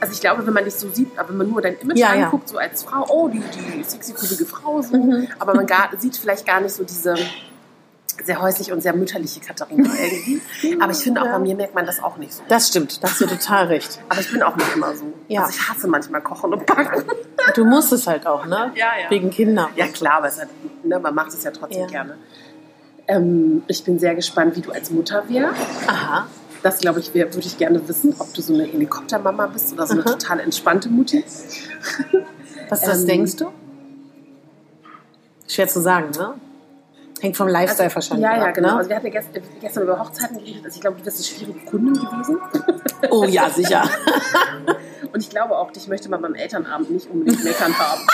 also 0.00 0.12
ich 0.12 0.20
glaube, 0.20 0.46
wenn 0.46 0.54
man 0.54 0.64
dich 0.64 0.74
so 0.74 0.88
sieht, 0.90 1.16
aber 1.18 1.28
wenn 1.30 1.36
man 1.38 1.48
nur 1.50 1.60
dein 1.62 1.76
Image 1.78 1.98
Ja, 1.98 2.14
ja. 2.14 2.24
anguckt, 2.24 2.48
so 2.48 2.58
als 2.58 2.82
Frau, 2.84 3.04
oh, 3.08 3.28
die, 3.28 3.40
die 3.40 3.82
sexy, 3.84 4.12
coole 4.14 4.46
Frau, 4.46 4.80
so, 4.82 4.96
Mhm. 4.96 5.28
aber 5.38 5.54
man 5.54 5.66
gar, 5.66 5.90
sieht 5.98 6.16
vielleicht 6.16 6.46
gar 6.46 6.60
nicht 6.60 6.74
so 6.74 6.84
diese 6.84 7.14
sehr 8.22 8.42
häusliche 8.42 8.74
und 8.74 8.82
sehr 8.82 8.92
mütterliche 8.94 9.40
Katharina 9.40 9.88
irgendwie. 9.98 10.42
Aber 10.80 10.92
ich 10.92 10.98
finde 10.98 11.22
auch 11.22 11.26
Ja. 11.26 11.32
bei 11.32 11.38
mir 11.38 11.54
merkt 11.56 11.74
man 11.74 11.86
das 11.86 12.02
auch 12.02 12.18
nicht 12.18 12.34
so. 12.34 12.42
Das 12.48 12.68
stimmt, 12.68 13.02
da 13.02 13.08
hast 13.08 13.20
du 13.20 13.26
total 13.26 13.66
recht. 13.68 13.98
Aber 14.10 14.20
ich 14.20 14.30
bin 14.30 14.42
auch 14.42 14.56
nicht 14.56 14.74
immer 14.76 14.94
so. 14.94 15.04
Ja. 15.28 15.42
Also 15.44 15.52
ich 15.58 15.68
hasse 15.68 15.88
manchmal 15.88 16.20
Kochen 16.20 16.52
und 16.52 16.66
Backen. 16.66 17.02
Du 17.54 17.64
musst 17.64 17.92
es 17.92 18.06
halt 18.06 18.26
auch, 18.26 18.44
ne? 18.44 18.72
Ja, 18.76 18.88
ja. 19.02 19.10
Wegen 19.10 19.30
Kindern. 19.30 19.68
Ja 19.74 19.86
klar, 19.86 20.18
aber 20.18 20.28
es 20.28 20.38
hat, 20.40 20.48
ne, 20.82 20.98
man 20.98 21.14
macht 21.14 21.28
es 21.32 21.42
ja 21.44 21.50
trotzdem 21.50 21.82
Ja. 21.82 21.86
gerne. 21.86 22.16
Ähm, 23.08 23.62
ich 23.68 23.82
bin 23.84 23.98
sehr 23.98 24.14
gespannt, 24.14 24.54
wie 24.56 24.60
du 24.60 24.70
als 24.70 24.90
Mutter 24.90 25.24
wärst. 25.28 25.58
Aha. 25.86 26.26
Das, 26.62 26.78
glaube 26.78 27.00
ich, 27.00 27.14
würde 27.14 27.38
ich 27.38 27.56
gerne 27.56 27.86
wissen, 27.88 28.14
ob 28.18 28.34
du 28.34 28.42
so 28.42 28.52
eine 28.52 28.64
Helikoptermama 28.64 29.46
bist 29.46 29.72
oder 29.72 29.86
so 29.86 29.94
eine 29.94 30.02
Aha. 30.04 30.10
total 30.12 30.40
entspannte 30.40 30.88
Mutti. 30.90 31.24
Was, 32.68 32.86
was 32.86 33.00
Ähm, 33.00 33.06
denkst 33.06 33.36
du? 33.36 33.46
Schwer 35.48 35.68
zu 35.68 35.80
sagen, 35.80 36.10
ne? 36.16 36.34
Hängt 37.20 37.36
vom 37.36 37.48
Lifestyle 37.48 37.94
wahrscheinlich 37.94 38.24
Ja, 38.24 38.36
ja, 38.36 38.44
ab, 38.46 38.54
genau. 38.54 38.68
Ne? 38.68 38.76
Also 38.76 38.88
wir 38.90 38.96
hatten 38.96 39.06
ja 39.06 39.12
gestern, 39.12 39.42
gestern 39.60 39.82
über 39.82 39.98
Hochzeiten 39.98 40.38
geredet. 40.38 40.64
Also 40.64 40.74
ich 40.76 40.80
glaube, 40.80 40.98
du 40.98 41.04
bist 41.04 41.16
eine 41.16 41.24
schwierige 41.24 41.66
Kundin 41.66 41.94
gewesen. 41.94 42.38
Oh 43.10 43.24
ja, 43.24 43.50
sicher. 43.50 43.82
Und 45.12 45.20
ich 45.22 45.28
glaube 45.30 45.56
auch, 45.58 45.70
dich 45.70 45.88
möchte 45.88 46.08
man 46.08 46.22
beim 46.22 46.34
Elternabend 46.34 46.90
nicht 46.90 47.10
unbedingt 47.10 47.42
meckern 47.44 47.78
haben. 47.78 48.00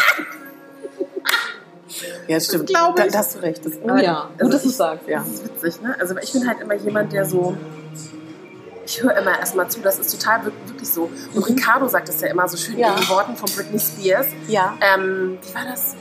Ja, 2.26 2.40
stimmt. 2.40 2.66
glaube 2.66 2.98
ich. 2.98 3.06
Da, 3.06 3.10
da 3.12 3.18
hast 3.18 3.36
du 3.36 3.38
recht. 3.38 3.64
Das, 3.64 3.72
oh 3.82 3.96
ja, 3.96 4.28
also 4.32 4.44
gut, 4.44 4.52
dass 4.54 4.62
du 4.64 4.68
sagst, 4.68 5.08
ja. 5.08 5.20
Das 5.20 5.28
ist 5.28 5.44
witzig, 5.44 5.80
ne? 5.82 5.94
Also 5.98 6.14
ich 6.20 6.32
bin 6.32 6.46
halt 6.46 6.60
immer 6.60 6.74
jemand, 6.74 7.12
der 7.12 7.24
so. 7.24 7.56
Ich 8.86 9.02
höre 9.02 9.16
immer 9.16 9.38
erstmal 9.38 9.68
zu, 9.68 9.80
das 9.80 9.98
ist 9.98 10.12
total 10.18 10.44
wir- 10.46 10.52
wirklich 10.68 10.88
so. 10.88 11.10
Und 11.34 11.42
Ricardo 11.48 11.88
sagt 11.88 12.08
das 12.08 12.20
ja 12.20 12.28
immer 12.28 12.48
so 12.48 12.56
schön 12.56 12.78
Ja. 12.78 12.94
in 12.94 13.00
den 13.00 13.08
Worten 13.08 13.36
von 13.36 13.48
Britney 13.54 13.78
Spears. 13.80 14.26
Ja. 14.48 14.74
Ähm, 14.80 15.38
wie 15.42 15.54
war 15.54 15.64
das? 15.70 15.94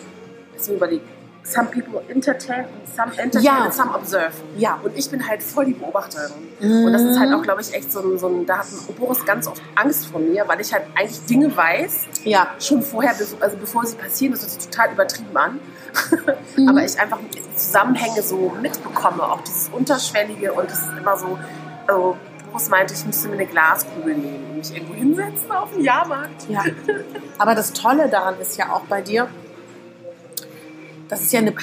Lass 0.56 0.68
mich 0.68 0.78
überlegen. 0.78 1.04
Some 1.44 1.68
people 1.68 2.02
entertain, 2.08 2.66
some 2.96 3.12
entertain 3.18 3.44
Ja. 3.44 3.64
and 3.66 3.74
some 3.74 3.94
observe. 3.94 4.32
Ja. 4.58 4.80
Und 4.84 4.98
ich 4.98 5.10
bin 5.12 5.28
halt 5.28 5.44
voll 5.44 5.66
die 5.66 5.74
Beobachterin. 5.74 6.32
Mhm. 6.60 6.86
Und 6.86 6.94
das 6.94 7.04
ist 7.04 7.20
halt 7.20 7.32
auch, 7.34 7.44
glaube 7.44 7.62
ich, 7.62 7.72
echt 7.74 7.92
so 7.92 8.00
ein, 8.00 8.18
so 8.18 8.28
ein, 8.28 8.46
da 8.48 8.60
hat 8.60 8.66
Boris 8.98 9.24
ganz 9.26 9.46
oft 9.48 9.62
Angst 9.76 10.08
vor 10.08 10.20
mir, 10.20 10.48
weil 10.48 10.60
ich 10.62 10.74
halt 10.74 10.84
eigentlich 10.96 11.24
Dinge 11.26 11.56
weiß, 11.56 12.02
Ja. 12.24 12.48
schon 12.60 12.82
vorher, 12.82 13.14
also 13.40 13.58
bevor 13.58 13.86
sie 13.86 13.96
passieren, 13.96 14.34
das 14.34 14.42
hört 14.42 14.52
sich 14.60 14.70
total 14.70 14.92
übertrieben 14.94 15.38
an. 15.38 15.60
Mhm. 16.58 16.70
Aber 16.70 16.84
ich 16.86 17.00
einfach 17.00 17.20
die 17.34 17.42
Zusammenhänge 17.56 18.22
so 18.22 18.54
mitbekomme, 18.62 19.22
auch 19.24 19.42
dieses 19.42 19.70
Unterschwellige 19.70 20.54
und 20.54 20.70
es 20.72 20.80
ist 20.80 20.90
immer 20.98 21.18
so, 21.18 21.38
also 21.88 22.16
Boris 22.56 22.70
meinte, 22.70 22.94
ich 22.94 23.06
müsste 23.06 23.28
mir 23.28 23.34
eine 23.34 23.46
Glaskugel 23.48 24.16
nehmen 24.16 24.46
und 24.52 24.58
mich 24.60 24.74
irgendwo 24.74 24.94
hinsetzen 24.94 25.52
auf 25.52 25.72
den 25.74 25.84
Jahrmarkt. 25.84 26.48
Ja. 26.50 26.64
Aber 27.38 27.54
das 27.54 27.74
Tolle 27.74 28.08
daran 28.08 28.40
ist 28.40 28.58
ja 28.58 28.72
auch 28.72 28.84
bei 28.84 29.02
dir, 29.02 29.28
das 31.10 31.20
ist 31.22 31.34
ja 31.34 31.40
eine, 31.40 31.54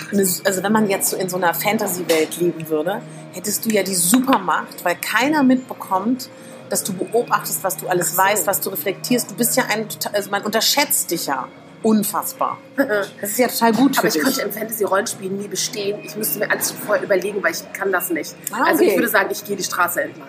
also 0.45 0.63
wenn 0.63 0.73
man 0.73 0.91
jetzt 0.91 1.09
so 1.09 1.17
in 1.17 1.31
so 1.31 1.39
einer 1.39 1.55
Fantasy-Welt 1.55 2.37
leben 2.37 2.69
würde, 2.69 3.01
hättest 3.33 3.65
du 3.65 3.71
ja 3.71 3.83
die 3.83 3.95
Supermacht, 3.95 4.85
weil 4.85 4.97
keiner 4.97 5.43
mitbekommt, 5.43 6.29
dass 6.69 6.85
du 6.85 6.93
beobachtest, 6.93 7.65
was 7.65 7.79
du 7.79 7.89
alles 7.89 8.13
so. 8.13 8.19
weißt, 8.19 8.47
was 8.47 8.61
du 8.61 8.69
reflektierst. 8.69 9.31
Du 9.31 9.35
bist 9.35 9.57
ja 9.57 9.65
ein, 9.71 9.89
total- 9.89 10.15
also 10.15 10.31
man 10.31 10.43
unterschätzt 10.43 11.11
dich 11.11 11.25
ja 11.27 11.49
unfassbar. 11.83 12.59
Das 12.77 13.31
ist 13.31 13.39
ja 13.39 13.49
total 13.49 13.73
gut 13.73 13.99
Aber 13.99 14.03
für 14.03 14.07
ich 14.09 14.13
dich. 14.15 14.23
konnte 14.23 14.43
im 14.43 14.53
Fantasy-Rollenspiel 14.53 15.31
nie 15.31 15.49
bestehen. 15.49 16.01
Ich 16.05 16.15
müsste 16.17 16.39
mir 16.41 16.51
alles 16.51 16.71
vorher 16.71 17.03
überlegen, 17.03 17.43
weil 17.43 17.53
ich 17.53 17.73
kann 17.73 17.91
das 17.91 18.11
nicht. 18.11 18.35
Ah, 18.53 18.65
Also 18.67 18.83
ich 18.83 18.91
okay. 18.91 18.99
würde 18.99 19.09
sagen, 19.09 19.29
ich 19.33 19.43
gehe 19.45 19.57
die 19.57 19.65
Straße 19.65 20.03
entlang. 20.03 20.29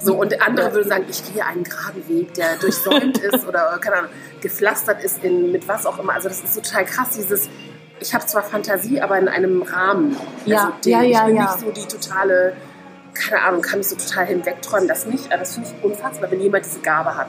So, 0.00 0.14
und 0.14 0.32
der 0.32 0.46
andere 0.46 0.72
würde 0.72 0.88
sagen, 0.88 1.04
ich 1.08 1.32
gehe 1.32 1.44
einen 1.44 1.62
geraden 1.62 2.08
Weg, 2.08 2.34
der 2.34 2.56
durchsäumt 2.56 3.18
ist 3.22 3.46
oder, 3.46 3.78
keine 3.80 3.96
Ahnung, 3.96 4.10
gepflastert 4.40 5.04
ist 5.04 5.22
in, 5.22 5.52
mit 5.52 5.68
was 5.68 5.84
auch 5.84 5.98
immer. 5.98 6.14
Also 6.14 6.28
das 6.28 6.42
ist 6.42 6.54
total 6.54 6.86
krass, 6.86 7.10
dieses, 7.10 7.50
ich 8.00 8.14
habe 8.14 8.24
zwar 8.26 8.42
Fantasie, 8.42 9.00
aber 9.00 9.18
in 9.18 9.28
einem 9.28 9.62
Rahmen. 9.62 10.16
Ja, 10.46 10.58
also 10.58 10.72
den, 10.84 10.92
ja, 10.92 11.02
ja, 11.02 11.20
Ich 11.20 11.26
bin 11.26 11.36
ja. 11.36 11.42
nicht 11.42 11.60
so 11.60 11.70
die 11.70 11.86
totale, 11.86 12.56
keine 13.12 13.42
Ahnung, 13.42 13.62
kann 13.62 13.78
mich 13.78 13.88
so 13.88 13.96
total 13.96 14.26
hinwegträumen, 14.26 14.88
das 14.88 15.06
nicht. 15.06 15.26
Aber 15.26 15.38
das 15.38 15.54
finde 15.54 15.68
ich 15.68 15.84
unfassbar, 15.84 16.30
wenn 16.30 16.40
jemand 16.40 16.64
diese 16.64 16.80
Gabe 16.80 17.16
hat. 17.16 17.28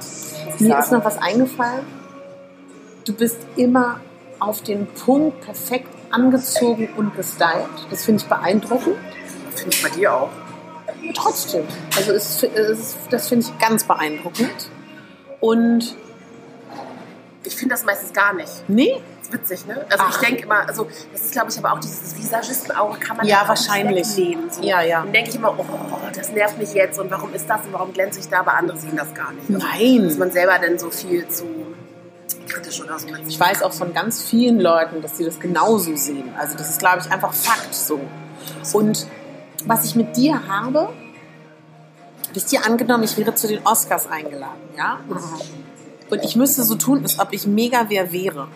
Mir 0.60 0.70
sagen. 0.70 0.82
ist 0.82 0.92
noch 0.92 1.06
was 1.06 1.18
eingefallen. 1.18 1.86
Du 3.06 3.14
bist 3.14 3.38
immer 3.58 4.00
auf 4.40 4.62
den 4.62 4.88
Punkt 4.88 5.42
perfekt 5.42 5.90
angezogen 6.12 6.90
und 6.96 7.16
gestylt. 7.16 7.66
Das 7.90 8.06
finde 8.06 8.24
ich 8.24 8.30
beeindruckend. 8.30 8.98
Finde 9.56 9.76
ich 9.76 9.84
bei 9.84 9.90
dir 9.90 10.14
auch. 10.14 10.30
Trotzdem. 11.16 11.66
Also 11.96 12.12
es, 12.14 12.44
es, 12.44 12.96
das 13.10 13.28
finde 13.30 13.46
ich 13.48 13.60
ganz 13.60 13.84
beeindruckend. 13.84 14.70
Und 15.40 15.96
Ich 17.44 17.56
finde 17.56 17.74
das 17.74 17.84
meistens 17.84 18.14
gar 18.14 18.34
nicht. 18.34 18.52
nee, 18.68 19.02
Das 19.20 19.28
ist 19.30 19.34
witzig, 19.34 19.66
ne? 19.66 19.84
Also 19.90 20.04
Ach. 20.08 20.12
ich 20.22 20.28
denke 20.28 20.44
immer, 20.44 20.68
also 20.68 20.88
das 21.12 21.22
ist 21.22 21.32
glaube 21.32 21.50
ich 21.50 21.58
aber 21.58 21.74
auch 21.74 21.80
dieses 21.80 22.16
Visagistenauge 22.16 23.00
kann 23.00 23.18
man 23.18 23.26
Ja, 23.26 23.44
wahrscheinlich. 23.48 24.08
wegnehmen. 24.16 24.52
So. 24.52 24.62
Ja, 24.62 24.82
ja. 24.82 25.02
Dann 25.02 25.12
denke 25.12 25.32
ich 25.32 25.36
immer, 25.36 25.58
oh, 25.58 25.66
das 26.16 26.30
nervt 26.32 26.58
mich 26.60 26.74
jetzt 26.76 27.00
und 27.00 27.10
warum 27.10 27.34
ist 27.34 27.50
das 27.50 27.62
und 27.66 27.74
warum 27.74 27.92
glänze 27.94 28.20
ich 28.20 28.30
da, 28.30 28.40
aber 28.42 28.54
andere 28.54 28.78
sehen 28.78 28.96
das 28.96 29.12
gar 29.16 29.32
nicht. 29.32 29.50
Also, 29.52 29.66
Nein. 29.68 30.04
Dass 30.08 30.18
man 30.18 30.32
selber 30.32 30.60
dann 30.60 30.78
so 30.78 30.92
viel 30.92 31.28
zu 31.28 31.46
kritisch 32.48 32.82
oder 32.84 33.00
so 33.00 33.08
ich 33.28 33.40
weiß 33.40 33.64
auch 33.64 33.74
von 33.74 33.94
ganz 33.94 34.22
vielen 34.22 34.60
Leuten, 34.60 35.02
dass 35.02 35.18
sie 35.18 35.24
das 35.26 35.40
genauso 35.40 35.96
sehen. 35.96 36.34
Also 36.38 36.58
das 36.58 36.70
ist, 36.70 36.80
glaube 36.80 37.00
ich, 37.04 37.12
einfach 37.12 37.34
Fakt 37.34 37.74
so. 37.74 38.00
Und 38.74 39.08
was 39.68 39.86
ich 39.86 39.96
mit 39.96 40.18
dir 40.18 40.48
habe, 40.48 40.90
wisst 42.34 42.52
ihr, 42.54 42.66
angenommen, 42.66 43.04
ich 43.04 43.18
wäre 43.18 43.36
zu 43.36 43.48
den 43.48 43.66
Oscars 43.66 44.08
eingeladen, 44.08 44.62
ja? 44.78 45.00
Und 46.10 46.26
ich 46.26 46.36
müsste 46.36 46.64
so 46.64 46.76
tun, 46.76 47.04
als 47.04 47.20
ob 47.20 47.32
ich 47.32 47.48
mega 47.48 47.86
wer 47.88 48.12
wäre. 48.12 48.50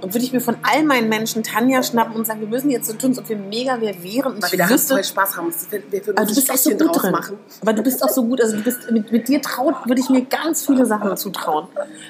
Und 0.00 0.14
würde 0.14 0.24
ich 0.24 0.32
mir 0.32 0.40
von 0.40 0.56
all 0.62 0.84
meinen 0.84 1.08
Menschen 1.08 1.42
Tanja 1.42 1.82
schnappen 1.82 2.14
und 2.14 2.24
sagen, 2.24 2.40
wir 2.40 2.46
müssen 2.46 2.70
jetzt 2.70 2.86
so 2.86 2.92
tun, 2.92 3.10
als 3.10 3.18
ob 3.18 3.28
wir 3.28 3.36
mega 3.36 3.78
wer 3.80 4.00
wären. 4.04 4.34
Und 4.34 4.42
Weil 4.42 4.52
wir 4.52 4.58
da 4.58 4.70
wüsste, 4.70 4.94
voll 4.94 5.02
Spaß 5.02 5.36
haben. 5.36 5.52
Wir, 5.70 6.06
würden 6.06 6.16
aber 6.16 6.26
du 6.26 6.34
bist 6.34 6.48
auch 6.48 6.56
so 6.56 6.70
gut 6.70 7.02
drin. 7.02 7.10
machen. 7.10 7.38
Aber 7.60 7.72
du 7.72 7.82
bist 7.82 8.04
auch 8.04 8.08
so 8.08 8.22
gut. 8.24 8.40
Also 8.40 8.56
du 8.56 8.62
bist 8.62 8.88
mit, 8.92 9.10
mit 9.10 9.26
dir 9.26 9.42
traut, 9.42 9.74
würde 9.86 10.00
ich 10.00 10.08
mir 10.10 10.24
ganz 10.24 10.64
viele 10.64 10.86
Sachen 10.86 11.16
zutrauen, 11.16 11.66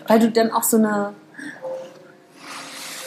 weil 0.07 0.19
du 0.19 0.31
dann 0.31 0.51
auch 0.51 0.63
so 0.63 0.77
eine, 0.77 1.15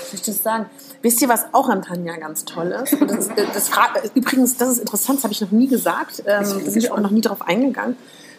wie 0.01 0.07
soll 0.07 0.15
ich 0.15 0.21
das 0.23 0.41
sagen? 0.41 0.65
Wisst 1.01 1.21
ihr, 1.21 1.29
was 1.29 1.45
auch 1.53 1.69
an 1.69 1.81
Tanja 1.81 2.17
ganz 2.17 2.43
toll 2.45 2.75
ist? 2.83 2.97
Das 3.07 3.29
das 3.53 3.69
fra- 3.69 3.93
übrigens, 4.15 4.57
das 4.57 4.69
ist 4.69 4.79
interessant, 4.79 5.19
das 5.19 5.23
habe 5.23 5.33
ich 5.33 5.39
noch 5.41 5.51
nie 5.51 5.67
gesagt. 5.67 6.23
Ähm, 6.25 6.43
da 6.43 6.53
bin 6.57 6.77
ich 6.77 6.91
auch 6.91 6.99
noch 6.99 7.11
nie 7.11 7.21
drauf 7.21 7.41
eingegangen. 7.41 7.95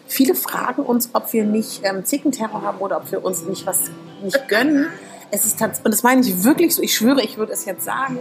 Viele 0.07 0.35
fragen 0.35 0.83
uns, 0.83 1.09
ob 1.13 1.33
wir 1.33 1.43
nicht 1.43 1.81
ähm, 1.83 2.05
Zickenterror 2.05 2.61
haben 2.61 2.77
oder 2.79 2.97
ob 2.97 3.11
wir 3.11 3.23
uns 3.25 3.43
nicht 3.43 3.65
was 3.65 3.89
nicht 4.23 4.47
gönnen. 4.47 4.87
Es 5.31 5.45
ist 5.45 5.59
und 5.61 5.85
das 5.85 6.03
meine 6.03 6.21
ich 6.21 6.43
wirklich 6.43 6.75
so. 6.75 6.81
Ich 6.81 6.93
schwöre, 6.95 7.21
ich 7.21 7.37
würde 7.37 7.53
es 7.53 7.65
jetzt 7.65 7.83
sagen. 7.85 8.19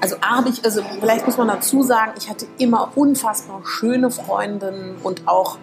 Also 0.00 0.16
habe 0.20 0.50
ich, 0.50 0.64
also 0.64 0.82
vielleicht 1.00 1.26
muss 1.26 1.38
man 1.38 1.48
dazu 1.48 1.82
sagen, 1.82 2.12
ich 2.18 2.28
hatte 2.28 2.46
immer 2.58 2.92
unfassbar 2.94 3.62
schöne 3.64 4.10
Freundinnen 4.10 4.96
und 5.02 5.26
auch 5.26 5.58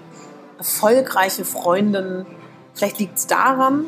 erfolgreiche 0.58 1.46
Freundinnen. 1.46 2.26
Vielleicht 2.74 3.00
liegt 3.00 3.18
es 3.18 3.28
daran 3.28 3.86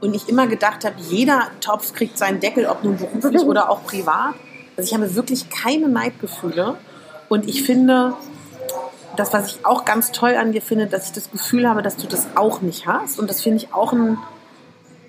und 0.00 0.14
ich 0.14 0.28
immer 0.28 0.46
gedacht 0.46 0.84
habe, 0.84 0.96
jeder 0.98 1.48
Topf 1.60 1.92
kriegt 1.94 2.18
seinen 2.18 2.40
Deckel, 2.40 2.66
ob 2.66 2.84
nun 2.84 2.96
beruflich 2.96 3.42
oder 3.42 3.70
auch 3.70 3.84
privat. 3.84 4.34
Also 4.76 4.88
ich 4.88 4.94
habe 4.94 5.14
wirklich 5.14 5.50
keine 5.50 5.88
Neidgefühle 5.88 6.76
und 7.28 7.48
ich 7.48 7.64
finde, 7.64 8.14
das, 9.16 9.32
was 9.32 9.48
ich 9.48 9.66
auch 9.66 9.84
ganz 9.84 10.12
toll 10.12 10.36
an 10.36 10.52
dir 10.52 10.62
finde, 10.62 10.86
dass 10.86 11.06
ich 11.06 11.12
das 11.12 11.30
Gefühl 11.30 11.68
habe, 11.68 11.82
dass 11.82 11.96
du 11.96 12.06
das 12.06 12.28
auch 12.34 12.62
nicht 12.62 12.86
hast 12.86 13.18
und 13.18 13.28
das 13.28 13.42
finde 13.42 13.58
ich 13.58 13.74
auch 13.74 13.92
ein 13.92 14.18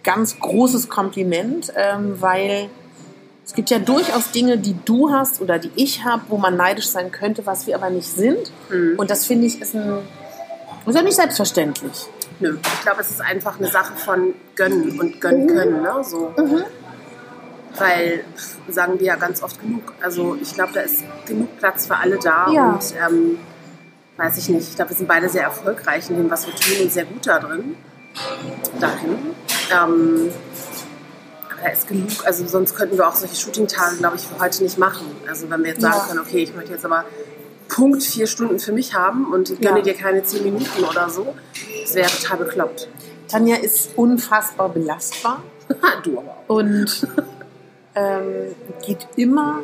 ganz 0.03 0.39
großes 0.39 0.89
Kompliment, 0.89 1.71
ähm, 1.75 2.19
weil 2.19 2.69
es 3.45 3.53
gibt 3.53 3.69
ja 3.69 3.79
durchaus 3.79 4.31
Dinge, 4.31 4.57
die 4.57 4.75
du 4.85 5.11
hast 5.11 5.41
oder 5.41 5.59
die 5.59 5.71
ich 5.75 6.03
habe, 6.03 6.23
wo 6.29 6.37
man 6.37 6.57
neidisch 6.57 6.87
sein 6.87 7.11
könnte, 7.11 7.45
was 7.45 7.67
wir 7.67 7.75
aber 7.75 7.89
nicht 7.89 8.07
sind. 8.07 8.51
Mhm. 8.69 8.95
Und 8.97 9.09
das 9.11 9.25
finde 9.25 9.47
ich 9.47 9.61
ist 9.61 9.75
ein 9.75 9.99
ist 10.85 10.95
ja 10.95 11.01
nicht 11.03 11.15
selbstverständlich. 11.15 12.07
Nö, 12.41 12.57
ich 12.61 12.81
glaube, 12.81 13.01
es 13.01 13.11
ist 13.11 13.21
einfach 13.21 13.57
eine 13.59 13.67
Sache 13.69 13.93
von 13.95 14.33
gönnen 14.55 14.99
und 14.99 15.21
gönnen 15.21 15.47
können, 15.47 15.81
ne? 15.81 16.03
So. 16.03 16.33
Weil, 17.77 18.25
pff, 18.35 18.57
sagen 18.67 18.99
wir 18.99 19.05
ja 19.07 19.15
ganz 19.15 19.41
oft 19.41 19.61
genug. 19.61 19.93
Also 20.01 20.35
ich 20.41 20.53
glaube, 20.53 20.73
da 20.73 20.81
ist 20.81 21.03
genug 21.25 21.57
Platz 21.59 21.85
für 21.87 21.95
alle 21.95 22.17
da 22.17 22.51
Ja. 22.51 22.71
und 22.71 22.83
ähm, 22.99 23.39
weiß 24.17 24.37
ich 24.37 24.49
nicht. 24.49 24.69
Ich 24.69 24.75
glaube, 24.75 24.89
wir 24.91 24.97
sind 24.97 25.07
beide 25.07 25.29
sehr 25.29 25.43
erfolgreich 25.43 26.09
in 26.09 26.17
dem, 26.17 26.29
was 26.29 26.45
wir 26.47 26.53
tun 26.55 26.83
und 26.83 26.91
sehr 26.91 27.05
gut 27.05 27.25
da 27.25 27.39
drin. 27.39 27.75
Dahin. 28.79 29.17
Ähm, 29.71 30.31
aber 31.49 31.61
da 31.63 31.69
ist 31.69 31.87
genug, 31.87 32.09
also 32.25 32.45
sonst 32.45 32.75
könnten 32.75 32.97
wir 32.97 33.07
auch 33.07 33.15
solche 33.15 33.35
Shooting-Tage, 33.35 33.97
glaube 33.97 34.17
ich, 34.17 34.27
für 34.27 34.37
heute 34.39 34.63
nicht 34.63 34.77
machen. 34.77 35.05
Also 35.29 35.49
wenn 35.49 35.61
wir 35.63 35.69
jetzt 35.71 35.81
sagen 35.81 35.95
Ja. 35.97 36.05
können, 36.07 36.19
okay, 36.19 36.43
ich 36.43 36.53
möchte 36.55 36.73
jetzt 36.73 36.83
aber 36.83 37.05
Punkt 37.73 38.03
vier 38.03 38.27
Stunden 38.27 38.59
für 38.59 38.73
mich 38.73 38.93
haben 38.93 39.31
und 39.31 39.47
gönne 39.61 39.77
Ja. 39.79 39.83
dir 39.83 39.93
keine 39.93 40.23
zehn 40.23 40.43
Minuten 40.43 40.83
oder 40.83 41.09
so, 41.09 41.33
das 41.83 41.95
wäre 41.95 42.09
total 42.09 42.37
bekloppt. 42.39 42.89
Tanja 43.29 43.55
ist 43.55 43.91
unfassbar 43.97 44.67
belastbar 44.69 45.41
du 46.03 46.19
aber 46.19 46.31
auch. 46.31 46.49
und 46.49 47.07
ähm, 47.95 48.55
geht 48.85 49.07
immer 49.15 49.59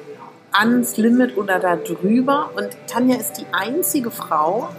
ans 0.53 0.95
Limit 0.97 1.35
oder 1.37 1.59
da 1.59 1.75
drüber. 1.75 2.51
Und 2.55 2.69
Tanja 2.87 3.17
ist 3.17 3.33
die 3.33 3.45
einzige 3.51 4.09
Frau. 4.11 4.69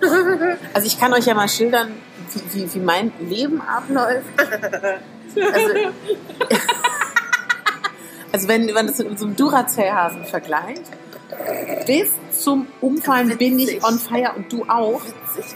Also 0.72 0.86
ich 0.86 0.98
kann 0.98 1.12
euch 1.12 1.26
ja 1.26 1.34
mal 1.34 1.46
schildern, 1.48 1.88
wie, 2.32 2.62
wie, 2.62 2.74
wie 2.74 2.78
mein 2.78 3.12
Leben 3.20 3.60
abläuft. 3.60 4.24
Also, 5.36 5.74
also 8.32 8.48
wenn 8.48 8.72
man 8.72 8.86
das 8.86 8.96
mit 8.98 9.18
so 9.18 9.26
einem 9.26 9.36
Duracell-Hasen 9.36 10.24
vergleicht, 10.24 10.84
bis 11.86 12.08
zum 12.32 12.66
Umfallen 12.80 13.36
bin 13.38 13.58
ich 13.58 13.82
on 13.84 13.98
fire 13.98 14.32
und 14.36 14.52
du 14.52 14.64
auch. 14.68 15.00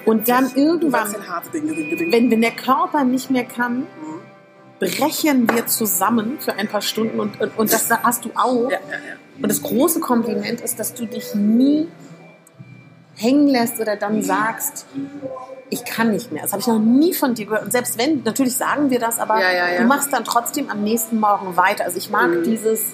Und 0.04 0.28
dann 0.28 0.50
irgendwann-. 0.54 1.14
Wenn, 1.52 2.30
wenn 2.30 2.40
der 2.40 2.52
Körper 2.52 3.04
nicht 3.04 3.30
mehr 3.30 3.44
kann, 3.44 3.86
brechen 4.80 5.48
wir 5.50 5.66
zusammen 5.66 6.38
für 6.40 6.54
ein 6.54 6.68
paar 6.68 6.82
Stunden 6.82 7.20
und, 7.20 7.40
und, 7.40 7.56
und 7.58 7.72
das 7.72 7.88
hast 7.90 8.24
du 8.24 8.30
auch. 8.34 8.70
Und 9.40 9.48
das 9.48 9.62
große 9.62 10.00
Kompliment 10.00 10.60
ist, 10.60 10.78
dass 10.78 10.94
du 10.94 11.06
dich 11.06 11.34
nie 11.34 11.88
hängen 13.16 13.46
lässt 13.48 13.80
oder 13.80 13.96
dann 13.96 14.22
sagst, 14.22 14.86
ich 15.70 15.84
kann 15.84 16.10
nicht 16.10 16.32
mehr. 16.32 16.42
Das 16.42 16.52
habe 16.52 16.60
ich 16.60 16.66
noch 16.66 16.78
nie 16.80 17.14
von 17.14 17.34
dir 17.34 17.46
gehört. 17.46 17.64
Und 17.64 17.72
selbst 17.72 17.96
wenn, 17.98 18.22
natürlich 18.24 18.56
sagen 18.56 18.90
wir 18.90 18.98
das, 18.98 19.18
aber 19.18 19.40
Ja, 19.40 19.52
ja, 19.52 19.68
ja. 19.74 19.80
du 19.80 19.86
machst 19.86 20.12
dann 20.12 20.24
trotzdem 20.24 20.68
am 20.70 20.82
nächsten 20.82 21.18
Morgen 21.20 21.56
weiter. 21.56 21.84
Also 21.84 21.96
ich 21.98 22.10
mag 22.10 22.28
Mhm. 22.30 22.42
dieses, 22.44 22.86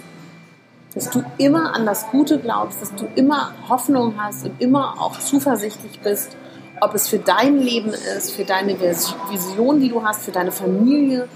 dass 0.94 1.10
du 1.10 1.22
immer 1.38 1.74
an 1.74 1.86
das 1.86 2.08
Gute 2.10 2.38
glaubst, 2.38 2.82
dass 2.82 2.94
du 2.94 3.06
immer 3.14 3.52
Hoffnung 3.68 4.14
hast 4.18 4.44
und 4.44 4.60
immer 4.60 4.94
auch 5.00 5.18
zuversichtlich 5.18 6.00
bist, 6.00 6.36
ob 6.80 6.94
es 6.94 7.08
für 7.08 7.18
dein 7.18 7.58
Leben 7.58 7.90
ist, 8.16 8.32
für 8.32 8.44
deine 8.44 8.74
Vis- 8.80 9.14
Vision, 9.30 9.80
die 9.80 9.88
du 9.90 10.02
hast, 10.04 10.22
für 10.22 10.32
deine 10.32 10.50
Familie 10.50 11.28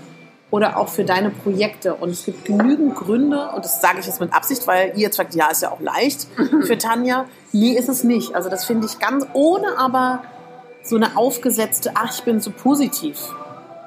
oder 0.50 0.76
auch 0.78 0.88
für 0.88 1.04
deine 1.04 1.30
Projekte. 1.30 1.94
Und 1.94 2.10
es 2.10 2.24
gibt 2.24 2.44
genügend 2.44 2.94
Gründe, 2.96 3.50
und 3.54 3.64
das 3.64 3.80
sage 3.80 4.00
ich 4.00 4.06
jetzt 4.06 4.20
mit 4.20 4.32
Absicht, 4.32 4.66
weil 4.66 4.88
ihr 4.94 5.02
jetzt 5.02 5.16
sagt, 5.16 5.34
ja, 5.34 5.48
ist 5.50 5.62
ja 5.62 5.70
auch 5.70 5.80
leicht 5.80 6.26
für 6.62 6.78
Tanja. 6.78 7.26
Nee, 7.52 7.72
ist 7.72 7.88
es 7.88 8.04
nicht. 8.04 8.34
Also 8.34 8.48
das 8.48 8.64
finde 8.64 8.86
ich 8.86 8.98
ganz, 8.98 9.26
ohne 9.34 9.78
aber 9.78 10.22
so 10.82 10.96
eine 10.96 11.16
aufgesetzte, 11.16 11.92
ach, 11.94 12.12
ich 12.14 12.22
bin 12.24 12.40
so 12.40 12.50
positiv. 12.50 13.18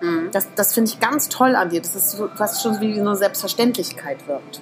Mhm. 0.01 0.29
Das, 0.31 0.47
das 0.55 0.73
finde 0.73 0.91
ich 0.91 0.99
ganz 0.99 1.29
toll 1.29 1.55
an 1.55 1.69
dir. 1.69 1.81
Das 1.81 1.95
ist 1.95 2.11
so, 2.11 2.29
was 2.37 2.61
schon 2.61 2.79
wie 2.81 2.99
eine 2.99 3.15
Selbstverständlichkeit 3.15 4.27
wirkt. 4.27 4.61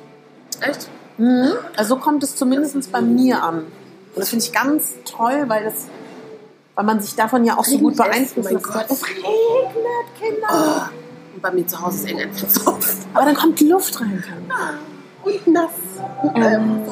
Echt? 0.62 0.90
Mhm. 1.18 1.54
Also 1.76 1.96
so 1.96 2.02
kommt 2.02 2.24
es 2.24 2.36
zumindest 2.36 2.92
bei 2.92 3.02
mir 3.02 3.42
an. 3.44 3.60
Und 3.60 4.22
das 4.22 4.30
finde 4.30 4.46
ich 4.46 4.52
ganz 4.52 4.96
toll, 5.06 5.46
weil 5.48 5.64
das, 5.66 5.86
weil 6.76 6.86
man 6.86 7.00
sich 7.00 7.16
davon 7.16 7.46
ja 7.46 7.58
auch 7.58 7.66
so 7.66 7.78
gut 7.78 7.94
es? 7.94 7.98
beeinflussen 7.98 8.58
Oh 8.58 8.60
mein. 8.60 8.62
Gott. 8.62 8.86
Es 8.90 9.06
regnet, 9.06 9.24
Kinder. 10.20 10.90
Und 11.34 11.42
bei 11.42 11.52
mir 11.52 11.68
zu 11.68 11.82
Hause 11.82 12.10
ist 12.10 12.40
Fenster 12.40 12.72
auf. 12.72 12.96
Aber 13.14 13.26
dann 13.26 13.36
kommt 13.36 13.60
die 13.60 13.68
Luft 13.68 14.00
rein. 14.00 14.24
Tanja. 14.26 14.74
Und 15.24 15.48
nass. 15.48 15.72
Ähm, 16.36 16.86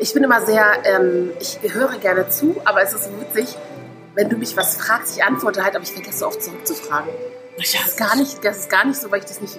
Ich 0.00 0.12
bin 0.12 0.22
immer 0.24 0.44
sehr, 0.44 0.64
ähm, 0.84 1.30
ich 1.40 1.58
höre 1.62 1.96
gerne 1.98 2.28
zu, 2.28 2.56
aber 2.64 2.82
es 2.82 2.92
ist 2.92 3.08
witzig, 3.20 3.56
wenn 4.14 4.28
du 4.28 4.36
mich 4.36 4.56
was 4.56 4.76
fragst, 4.76 5.16
ich 5.16 5.24
antworte 5.24 5.62
halt, 5.64 5.74
aber 5.74 5.84
ich 5.84 5.92
vergesse 5.92 6.26
oft 6.26 6.42
zurückzufragen. 6.42 7.10
Das 7.56 7.74
ist 7.74 7.96
gar 7.96 8.14
nicht, 8.16 8.44
das 8.44 8.58
ist 8.58 8.70
gar 8.70 8.84
nicht 8.84 9.00
so, 9.00 9.10
weil 9.10 9.20
ich 9.20 9.26
das 9.26 9.40
nicht, 9.40 9.58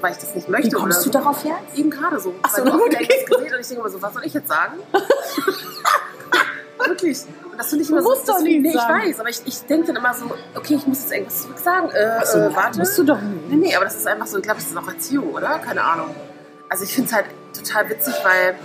weil 0.00 0.12
ich 0.12 0.18
das 0.18 0.34
nicht 0.34 0.48
möchte. 0.48 0.68
wie 0.68 0.72
kommst 0.72 0.98
oder 0.98 1.04
du 1.10 1.12
so. 1.12 1.18
darauf 1.18 1.44
jetzt? 1.44 1.78
Eben 1.78 1.90
gerade 1.90 2.20
so. 2.20 2.34
Ach 2.42 2.50
so, 2.54 2.64
Weil 2.64 2.72
gut, 2.72 2.92
irgendwas 2.92 3.26
gesehen 3.26 3.54
und 3.54 3.60
ich 3.60 3.66
denke 3.68 3.80
immer 3.82 3.90
so, 3.90 4.02
was 4.02 4.14
soll 4.14 4.24
ich 4.24 4.34
jetzt 4.34 4.48
sagen? 4.48 4.74
Wirklich. 6.86 7.18
Und 7.50 7.58
das 7.58 7.68
finde 7.68 7.84
ich 7.84 7.90
immer 7.90 7.98
Du 8.00 8.04
so. 8.04 8.10
musst 8.10 8.28
doch 8.28 8.40
nichts 8.40 8.62
nee, 8.62 8.68
ich 8.70 8.76
weiß, 8.76 9.20
aber 9.20 9.28
ich, 9.30 9.40
ich 9.46 9.60
denke 9.62 9.86
dann 9.88 9.96
immer 9.96 10.12
so, 10.14 10.26
okay, 10.54 10.74
ich 10.74 10.86
muss 10.86 11.00
jetzt 11.02 11.12
irgendwas 11.12 11.42
zurück 11.42 11.58
sagen. 11.58 11.90
Äh, 11.90 12.18
Ach 12.20 12.26
so, 12.26 12.38
äh, 12.38 12.54
warte. 12.54 12.78
musst 12.78 12.98
du 12.98 13.04
doch 13.04 13.18
Nee, 13.20 13.56
nicht. 13.56 13.68
nee, 13.70 13.76
aber 13.76 13.86
das 13.86 13.96
ist 13.96 14.06
einfach 14.06 14.26
so, 14.26 14.36
ich 14.36 14.42
glaube, 14.42 14.60
das 14.60 14.68
ist 14.70 14.76
auch 14.76 14.86
Erziehung, 14.86 15.32
oder? 15.32 15.58
Keine 15.58 15.82
Ahnung. 15.82 16.14
Also 16.68 16.84
ich 16.84 16.92
finde 16.92 17.08
es 17.08 17.14
halt 17.14 17.26
total 17.56 17.88
witzig, 17.88 18.14
weil 18.22 18.56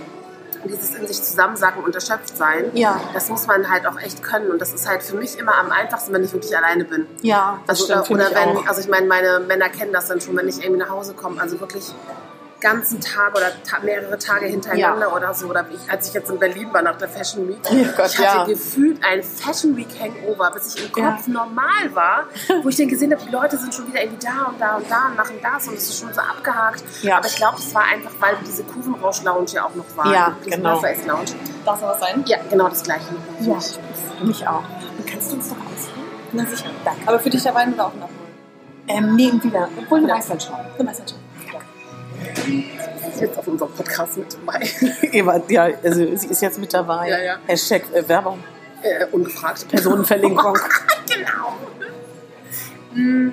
dieses 0.68 0.94
in 0.94 1.06
sich 1.06 1.22
zusammensacken 1.22 1.82
und 1.82 1.94
erschöpft 1.94 2.36
sein, 2.36 2.70
Ja. 2.74 3.00
das 3.14 3.28
muss 3.28 3.46
man 3.46 3.70
halt 3.70 3.86
auch 3.86 3.98
echt 4.00 4.22
können. 4.22 4.50
Und 4.50 4.60
das 4.60 4.72
ist 4.72 4.88
halt 4.88 5.02
für 5.02 5.16
mich 5.16 5.38
immer 5.38 5.56
am 5.58 5.70
einfachsten, 5.70 6.12
wenn 6.12 6.24
ich 6.24 6.32
wirklich 6.32 6.56
alleine 6.56 6.84
bin. 6.84 7.06
Ja, 7.22 7.58
das 7.66 7.80
Also, 7.80 7.84
stimmt, 8.02 8.10
oder, 8.10 8.28
oder 8.30 8.34
wenn, 8.40 8.56
auch. 8.58 8.66
also 8.66 8.80
ich 8.80 8.88
meine, 8.88 9.06
meine 9.06 9.40
Männer 9.40 9.68
kennen 9.68 9.92
das 9.92 10.08
dann 10.08 10.20
schon, 10.20 10.36
wenn 10.36 10.48
ich 10.48 10.62
irgendwie 10.62 10.80
nach 10.80 10.90
Hause 10.90 11.14
komme. 11.14 11.40
Also 11.40 11.60
wirklich 11.60 11.92
ganzen 12.62 13.00
Tage 13.00 13.32
oder 13.36 13.50
ta 13.68 13.80
mehrere 13.82 14.16
Tage 14.16 14.46
hintereinander 14.46 15.14
oder 15.14 15.34
so. 15.34 15.48
Oder 15.48 15.66
ich, 15.70 15.90
als 15.90 16.08
ich 16.08 16.14
jetzt 16.14 16.30
in 16.30 16.38
Berlin 16.38 16.72
war 16.72 16.80
nach 16.80 16.96
der 16.96 17.08
Fashion 17.08 17.46
Week, 17.48 17.58
Oh 17.64 17.74
Gott, 17.96 18.06
ich 18.12 18.18
hatte 18.18 18.38
ja. 18.38 18.44
gefühlt 18.44 18.98
ein 19.04 19.22
Fashion 19.22 19.76
Week 19.76 19.88
Hangover, 20.00 20.50
bis 20.54 20.74
ich 20.76 20.84
im 20.90 21.02
Ja. 21.02 21.10
Kopf 21.12 21.26
normal 21.26 21.94
war, 21.94 22.24
wo 22.62 22.68
ich 22.68 22.76
dann 22.76 22.88
gesehen 22.88 23.12
habe, 23.12 23.22
die 23.24 23.30
Leute 23.32 23.58
sind 23.58 23.74
schon 23.74 23.88
wieder 23.88 24.02
irgendwie 24.02 24.24
da 24.26 24.44
und 24.48 24.60
da 24.60 24.76
und 24.76 24.90
da 24.90 25.08
und 25.08 25.16
machen 25.16 25.36
das 25.42 25.68
und 25.68 25.74
es 25.76 25.88
ist 25.90 25.98
schon 26.00 26.14
so 26.14 26.20
abgehakt. 26.20 26.82
Ja. 27.02 27.18
Aber 27.18 27.26
ich 27.26 27.36
glaube, 27.36 27.58
es 27.58 27.74
war 27.74 27.82
einfach, 27.84 28.12
weil 28.20 28.36
diese 28.46 28.62
Kurvenrausch-Lounge 28.64 29.50
ja 29.52 29.64
auch 29.66 29.74
noch 29.74 29.96
war. 29.96 30.12
Ja, 30.12 30.36
genau. 30.44 30.80
Lounge. 30.80 31.24
Darf 31.66 31.80
noch 31.82 31.88
was 31.90 32.00
sein? 32.00 32.22
Ja, 32.26 32.38
genau 32.48 32.68
das 32.68 32.82
gleiche. 32.82 33.06
Ja, 33.40 33.58
für 33.60 34.24
mich 34.24 34.46
auch. 34.46 34.62
Und 34.98 35.06
kannst 35.06 35.30
du 35.32 35.36
uns 35.36 35.48
doch 35.48 35.56
ausführen? 35.56 36.06
Na 36.32 36.46
sicher. 36.46 36.70
Danke. 36.84 37.00
Aber 37.06 37.18
für 37.18 37.30
dich 37.30 37.42
der 37.42 37.54
Wein 37.54 37.74
oder 37.74 37.86
auch 37.86 37.92
ein 37.94 38.02
Abholen? 38.02 38.22
Ähm, 38.88 39.14
nee, 39.16 39.32
wieder. 39.42 39.68
Obwohl, 39.78 40.00
du 40.02 40.08
Ja. 40.08 40.14
weißt 40.16 40.28
schon. 40.42 40.56
Du 40.78 40.84
ja 40.84 40.94
schon. 40.94 41.18
Ist 42.36 43.20
jetzt 43.20 43.38
auf 43.38 43.46
unserem 43.46 43.72
Podcast 43.72 44.16
mit 44.16 44.34
dabei. 44.34 44.60
Eva, 45.12 45.42
ja, 45.48 45.68
also 45.82 46.16
sie 46.16 46.26
ist 46.28 46.42
jetzt 46.42 46.58
mit 46.58 46.72
dabei. 46.72 47.08
Ja, 47.08 47.18
ja. 47.20 47.36
Hashtag 47.46 47.82
äh, 47.92 48.08
Werbung. 48.08 48.42
äh, 48.82 49.06
ungefragt. 49.12 49.68
Personenverlinkung. 49.68 50.54
genau. 51.14 51.56
Hm, 52.94 53.32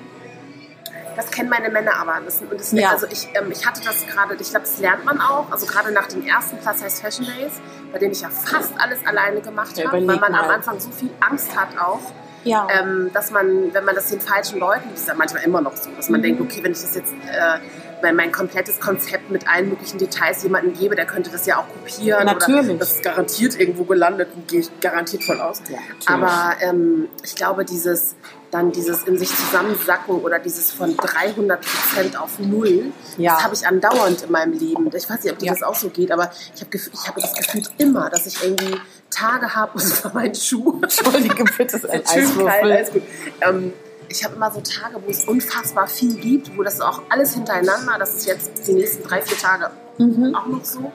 Das 1.15 1.29
kennen 1.32 1.50
meine 1.50 1.70
Männer 1.70 1.96
aber. 2.00 2.20
Das, 2.24 2.41
und 2.41 2.53
das, 2.53 2.72
Ja. 2.72 2.91
Also 2.91 3.08
ich, 3.12 3.27
ähm, 3.34 3.51
ich 3.51 3.65
hatte 3.65 3.82
das 3.84 4.06
gerade, 4.08 4.36
ich 4.36 4.50
glaube, 4.50 4.65
das 4.65 4.79
lernt 4.79 5.06
man 5.06 5.20
auch. 5.20 5.51
Also 5.51 5.65
gerade 5.65 5.91
nach 5.91 6.08
dem 6.08 6.25
ersten 6.25 6.58
Plus 6.58 6.79
Size 6.79 7.01
Fashion 7.01 7.25
Days, 7.25 7.53
bei 7.91 8.00
dem 8.00 8.12
ich 8.12 8.22
ja 8.22 8.29
fast 8.29 8.72
alles 8.77 9.00
alleine 9.06 9.41
gemacht 9.41 9.77
Ja, 9.77 9.86
habe, 9.88 9.98
weil 10.08 10.18
man 10.18 10.34
am 10.34 10.48
mal. 10.48 10.56
Anfang 10.56 10.79
so 10.79 10.89
viel 10.91 11.10
Angst 11.20 11.56
hat 11.60 11.77
auch, 11.77 12.00
Ja. 12.44 12.68
ähm, 12.72 13.10
dass 13.13 13.32
man, 13.32 13.74
wenn 13.74 13.84
man 13.84 13.96
das 13.96 14.08
den 14.08 14.22
falschen 14.22 14.60
Leuten, 14.60 14.89
das 14.91 15.01
ist 15.01 15.08
ja 15.10 15.13
manchmal 15.15 15.44
immer 15.44 15.60
noch 15.62 15.75
so, 15.75 15.89
dass 15.91 16.10
man 16.10 16.20
Mhm. 16.22 16.24
denkt, 16.24 16.41
okay, 16.41 16.63
wenn 16.63 16.72
ich 16.72 16.82
das 16.82 16.96
jetzt, 16.96 17.12
äh, 17.13 17.60
weil 18.01 18.13
mein 18.13 18.32
komplettes 18.32 18.79
Konzept 18.79 19.29
mit 19.32 19.48
allen 19.48 19.70
möglichen 19.70 19.98
Details 19.98 20.44
jemandem 20.44 20.74
gebe, 20.74 20.96
der 20.96 21.06
könnte 21.06 21.29
das 21.29 21.46
ja 21.46 21.58
auch 21.60 21.68
kopieren. 21.68 22.25
Natürlich. 22.25 22.70
Oder 22.70 22.79
das 22.79 22.91
ist 22.96 23.03
garantiert 23.03 23.60
irgendwo 23.60 23.84
gelandet 23.84 24.29
und 24.36 24.48
gehe 24.48 24.62
ich 24.62 24.79
garantiert 24.79 25.24
von 25.24 25.39
aus. 25.41 25.62
Ja. 25.70 25.77
Aber 26.08 26.53
ähm, 26.62 27.08
ich 27.24 27.36
glaube, 27.36 27.65
dieses 27.65 28.15
dann 28.51 28.72
dieses 28.72 29.03
in 29.03 29.15
sich 29.20 29.29
zusammensacken 29.29 30.15
oder 30.22 30.39
dieses 30.39 30.72
von 30.72 30.98
300 30.98 31.62
Prozent 31.62 32.20
auf 32.20 32.39
Null, 32.39 32.86
Ja. 33.18 33.36
das 33.36 33.44
habe 33.44 33.53
ich 33.53 33.68
andauernd 33.68 34.24
in 34.24 34.32
meinem 34.32 34.53
Leben. 34.53 34.88
Ich 34.96 35.08
weiß 35.08 35.24
nicht, 35.24 35.32
ob 35.32 35.38
dir 35.38 35.46
Ja. 35.48 35.53
das 35.53 35.62
auch 35.62 35.75
so 35.75 35.89
geht, 35.89 36.12
aber 36.12 36.32
ich 36.56 36.62
habe 36.62 36.75
ich 36.75 37.08
habe 37.08 37.22
das 37.22 37.36
Gefühl 37.36 37.62
immer, 37.77 38.10
dass 38.10 38.25
ich 38.25 38.44
irgendwie 38.44 38.75
Tage 39.12 39.53
habe, 39.53 39.74
und 39.75 39.84
das 39.84 40.03
war 40.03 40.13
mein 40.15 40.34
Schuh. 40.34 40.79
Entschuldige 40.82 41.44
bitte, 41.44 41.65
das 41.74 41.84
ist 41.84 41.89
ein 41.91 42.01
Eiswürfel. 42.08 42.48
alles 42.72 42.91
gut. 42.91 43.03
Ähm, 43.41 43.74
ich 44.10 44.24
habe 44.25 44.36
immer 44.36 44.51
so 44.51 44.62
Tage, 44.62 45.01
wo 45.06 45.10
es 45.10 45.25
unfassbar 45.25 45.88
viel 45.88 46.16
gibt, 46.16 46.58
wo 46.58 46.63
das 46.63 46.82
auch 46.82 47.01
alles 47.10 47.36
hintereinander, 47.36 47.98
das 48.00 48.16
ist 48.16 48.25
jetzt 48.25 48.68
die 48.68 48.74
nächsten 48.74 49.04
drei, 49.04 49.22
vier 49.22 49.38
Tage 49.38 49.72
Mhm. 49.98 50.34
auch 50.36 50.46
noch 50.48 50.63
so. 50.66 50.92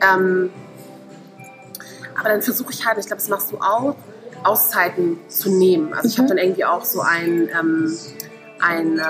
Ähm, 0.00 0.50
aber 2.18 2.28
dann 2.28 2.42
versuche 2.42 2.72
ich 2.72 2.86
halt, 2.86 2.98
ich 2.98 3.06
glaube, 3.06 3.20
das 3.20 3.28
machst 3.28 3.50
du 3.52 3.58
auch, 3.58 3.96
Auszeiten 4.44 5.18
zu 5.28 5.50
nehmen. 5.50 5.94
Also 5.94 6.08
ich 6.08 6.18
habe 6.18 6.24
Mhm. 6.24 6.28
dann 6.28 6.38
irgendwie 6.38 6.64
auch 6.64 6.84
so 6.84 7.00
ein, 7.00 7.48
ähm, 7.58 7.98
ein 8.66 8.98
äh, 8.98 9.02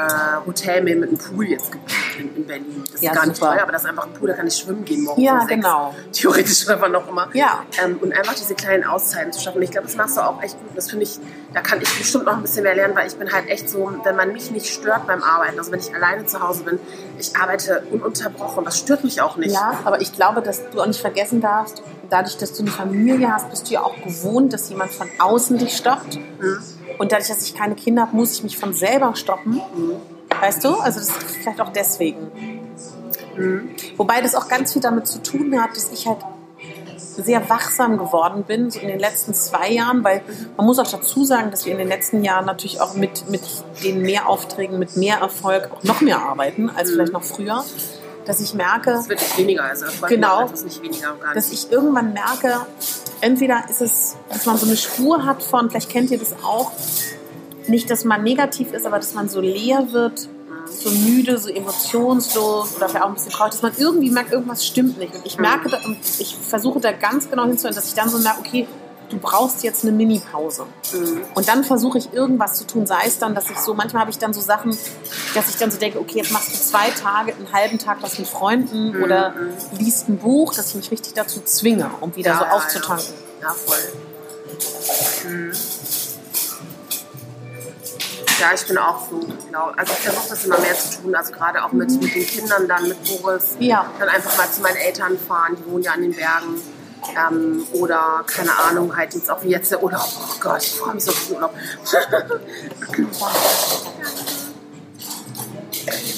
Hotel 0.46 0.82
mit 0.82 0.94
einem 0.94 1.16
Pool 1.18 1.46
jetzt 1.46 1.70
gebucht 1.70 1.92
in, 2.18 2.34
in 2.36 2.46
Berlin. 2.46 2.82
Das 2.90 3.00
Ja, 3.00 3.12
ist 3.12 3.16
gar 3.16 3.26
nicht 3.26 3.36
super. 3.36 3.52
teuer, 3.52 3.62
aber 3.62 3.72
das 3.72 3.82
ist 3.82 3.88
einfach 3.88 4.06
ein 4.06 4.12
Pool, 4.12 4.28
da 4.28 4.34
kann 4.34 4.46
ich 4.46 4.56
schwimmen 4.56 4.84
gehen 4.84 5.04
morgens 5.04 5.24
Ja, 5.24 5.34
um 5.34 5.40
sechs. 5.40 5.50
genau. 5.50 5.94
Theoretisch 6.12 6.68
einfach 6.68 6.88
noch 6.88 7.08
immer. 7.08 7.28
Ja. 7.34 7.62
Ähm, 7.84 7.98
und 8.00 8.12
einfach 8.12 8.34
diese 8.34 8.54
kleinen 8.54 8.84
Auszeiten 8.84 9.32
zu 9.32 9.40
schaffen. 9.40 9.58
Und 9.58 9.62
ich 9.62 9.70
glaube, 9.70 9.86
das 9.86 9.96
machst 9.96 10.16
du 10.16 10.20
auch 10.22 10.42
echt 10.42 10.58
gut. 10.58 10.70
Das 10.76 10.90
finde 10.90 11.04
ich, 11.04 11.18
da 11.52 11.60
kann 11.60 11.80
ich 11.80 11.98
bestimmt 11.98 12.24
noch 12.24 12.34
ein 12.36 12.42
bisschen 12.42 12.64
mehr 12.64 12.74
lernen, 12.74 12.96
weil 12.96 13.06
ich 13.06 13.16
bin 13.16 13.32
halt 13.32 13.48
echt 13.48 13.68
so, 13.70 13.92
wenn 14.02 14.16
man 14.16 14.32
mich 14.32 14.50
nicht 14.50 14.66
stört 14.66 15.06
beim 15.06 15.22
Arbeiten, 15.22 15.58
also 15.58 15.70
wenn 15.72 15.80
ich 15.80 15.94
alleine 15.94 16.26
zu 16.26 16.40
Hause 16.40 16.64
bin, 16.64 16.78
ich 17.18 17.36
arbeite 17.36 17.84
ununterbrochen. 17.90 18.64
Das 18.64 18.78
stört 18.78 19.04
mich 19.04 19.20
auch 19.20 19.36
nicht. 19.36 19.52
Ja, 19.54 19.80
aber 19.84 20.00
ich 20.00 20.12
glaube, 20.12 20.42
dass 20.42 20.68
du 20.70 20.80
auch 20.80 20.86
nicht 20.86 21.00
vergessen 21.00 21.40
darfst, 21.40 21.82
dadurch, 22.10 22.36
dass 22.36 22.52
du 22.52 22.62
eine 22.62 22.70
Familie 22.70 23.32
hast, 23.32 23.50
bist 23.50 23.68
du 23.68 23.74
ja 23.74 23.82
auch 23.82 23.94
gewohnt, 24.02 24.52
dass 24.52 24.68
jemand 24.68 24.92
von 24.92 25.08
außen 25.18 25.58
dich 25.58 25.76
stoppt. 25.76 26.16
Mhm. 26.40 26.58
Und 26.98 27.12
dadurch, 27.12 27.28
dass 27.28 27.42
ich 27.42 27.54
keine 27.54 27.74
Kinder 27.74 28.02
habe, 28.02 28.16
muss 28.16 28.32
ich 28.32 28.42
mich 28.42 28.58
von 28.58 28.72
selber 28.72 29.14
stoppen. 29.16 29.60
Weißt 30.40 30.64
du? 30.64 30.74
Also 30.74 31.00
das 31.00 31.08
ist 31.08 31.36
vielleicht 31.42 31.60
auch 31.60 31.70
deswegen. 31.70 32.30
Mhm. 33.36 33.70
Wobei 33.96 34.20
das 34.20 34.34
auch 34.34 34.48
ganz 34.48 34.72
viel 34.72 34.82
damit 34.82 35.06
zu 35.06 35.22
tun 35.22 35.60
hat, 35.60 35.76
dass 35.76 35.90
ich 35.92 36.06
halt 36.06 36.18
sehr 37.16 37.48
wachsam 37.48 37.96
geworden 37.96 38.42
bin, 38.42 38.70
so 38.70 38.80
in 38.80 38.88
den 38.88 38.98
letzten 38.98 39.34
zwei 39.34 39.70
Jahren, 39.70 40.02
weil 40.02 40.22
man 40.56 40.66
muss 40.66 40.78
auch 40.78 40.90
dazu 40.90 41.24
sagen, 41.24 41.50
dass 41.50 41.64
wir 41.64 41.72
in 41.72 41.78
den 41.78 41.88
letzten 41.88 42.24
Jahren 42.24 42.44
natürlich 42.44 42.80
auch 42.80 42.94
mit, 42.94 43.30
mit 43.30 43.42
den 43.84 44.02
Mehraufträgen, 44.02 44.78
mit 44.78 44.96
mehr 44.96 45.18
Erfolg 45.18 45.70
auch 45.72 45.82
noch 45.84 46.00
mehr 46.00 46.18
arbeiten 46.18 46.70
als 46.70 46.90
vielleicht 46.90 47.12
noch 47.12 47.22
früher, 47.22 47.64
dass 48.26 48.40
ich 48.40 48.54
merke, 48.54 48.92
Es 48.92 49.08
wird 49.08 49.20
nicht 49.20 49.38
weniger, 49.38 49.64
also 49.64 49.84
Erfolg 49.86 50.10
Genau. 50.10 50.44
etwas 50.44 50.64
nicht 50.64 50.82
weniger. 50.82 51.14
Gar 51.20 51.34
dass 51.34 51.50
nicht. 51.50 51.64
ich 51.66 51.72
irgendwann 51.72 52.12
merke, 52.12 52.66
entweder 53.20 53.64
ist 53.68 53.80
es, 53.80 54.16
dass 54.30 54.46
man 54.46 54.56
so 54.56 54.66
eine 54.66 54.76
Spur 54.76 55.24
hat 55.24 55.42
von, 55.42 55.70
vielleicht 55.70 55.90
kennt 55.90 56.10
ihr 56.10 56.18
das 56.18 56.34
auch, 56.44 56.72
nicht, 57.66 57.88
dass 57.90 58.04
man 58.04 58.22
negativ 58.22 58.72
ist, 58.72 58.84
aber 58.86 58.98
dass 58.98 59.14
man 59.14 59.28
so 59.28 59.40
leer 59.40 59.88
wird, 59.92 60.28
so 60.68 60.90
müde, 60.90 61.38
so 61.38 61.48
emotionslos 61.48 62.76
oder 62.76 62.88
vielleicht 62.88 63.04
auch 63.04 63.08
ein 63.08 63.14
bisschen 63.14 63.32
traurig, 63.32 63.52
dass 63.52 63.62
man 63.62 63.72
irgendwie 63.76 64.10
merkt, 64.10 64.32
irgendwas 64.32 64.66
stimmt 64.66 64.98
nicht. 64.98 65.14
Und 65.14 65.24
ich 65.24 65.38
merke, 65.38 65.68
da, 65.70 65.78
und 65.84 65.98
ich 66.18 66.36
versuche 66.36 66.80
da 66.80 66.92
ganz 66.92 67.30
genau 67.30 67.44
hinzuhören, 67.46 67.74
dass 67.74 67.88
ich 67.88 67.94
dann 67.94 68.08
so 68.08 68.18
merke, 68.18 68.40
okay, 68.40 68.66
du 69.14 69.20
brauchst 69.20 69.62
jetzt 69.62 69.82
eine 69.84 69.92
Mini-Pause. 69.92 70.66
Mhm. 70.92 71.22
Und 71.34 71.48
dann 71.48 71.64
versuche 71.64 71.98
ich 71.98 72.12
irgendwas 72.12 72.54
zu 72.54 72.66
tun, 72.66 72.86
sei 72.86 73.02
es 73.06 73.18
dann, 73.18 73.34
dass 73.34 73.48
ich 73.50 73.58
so, 73.58 73.74
manchmal 73.74 74.02
habe 74.02 74.10
ich 74.10 74.18
dann 74.18 74.32
so 74.34 74.40
Sachen, 74.40 74.76
dass 75.34 75.48
ich 75.48 75.56
dann 75.56 75.70
so 75.70 75.78
denke, 75.78 75.98
okay, 76.00 76.18
jetzt 76.18 76.32
machst 76.32 76.52
du 76.52 76.58
zwei 76.58 76.90
Tage, 76.90 77.34
einen 77.34 77.52
halben 77.52 77.78
Tag 77.78 77.98
was 78.02 78.18
mit 78.18 78.28
Freunden 78.28 78.92
Mhm. 78.92 79.02
oder 79.02 79.34
liest 79.78 80.08
ein 80.08 80.18
Buch, 80.18 80.52
dass 80.54 80.68
ich 80.70 80.74
mich 80.74 80.90
richtig 80.90 81.14
dazu 81.14 81.40
zwinge, 81.42 81.90
um 82.00 82.14
wieder 82.16 82.32
Ja, 82.32 82.38
so 82.38 82.44
ja, 82.44 82.50
aufzutanken. 82.52 83.14
Ja, 83.40 83.50
voll. 83.50 83.78
Mhm. 85.30 85.52
Ja, 88.40 88.50
ich 88.52 88.66
bin 88.66 88.76
auch 88.78 88.98
so, 89.08 89.20
genau. 89.46 89.70
Also 89.76 89.92
ich 89.92 89.98
versuche 90.00 90.28
das 90.30 90.44
immer 90.44 90.58
mehr 90.58 90.74
zu 90.74 91.00
tun, 91.00 91.14
also 91.14 91.32
gerade 91.32 91.64
auch 91.64 91.72
mit, 91.72 91.90
mit 92.02 92.14
den 92.14 92.26
Kindern 92.26 92.66
dann, 92.66 92.88
mit 92.88 92.98
Boris. 93.04 93.54
Ja. 93.60 93.86
Dann 93.98 94.08
einfach 94.08 94.36
mal 94.36 94.50
zu 94.50 94.60
meinen 94.60 94.76
Eltern 94.76 95.16
fahren, 95.18 95.56
die 95.58 95.70
wohnen 95.70 95.82
ja 95.84 95.92
an 95.92 96.02
den 96.02 96.12
Bergen. 96.12 96.60
Ähm, 97.16 97.64
oder, 97.72 98.24
keine 98.26 98.56
Ahnung, 98.58 98.96
halt 98.96 99.14
jetzt 99.14 99.30
auch 99.30 99.42
wie 99.42 99.50
jetzt 99.50 99.70
der 99.70 99.82
Urlaub. 99.82 100.06
Oh 100.18 100.34
Gott, 100.40 100.62
ich 100.62 100.72
freue 100.74 100.94
mich 100.94 101.04
so 101.04 101.10
auf 101.10 101.26
den 101.26 101.34
Urlaub. 101.36 101.54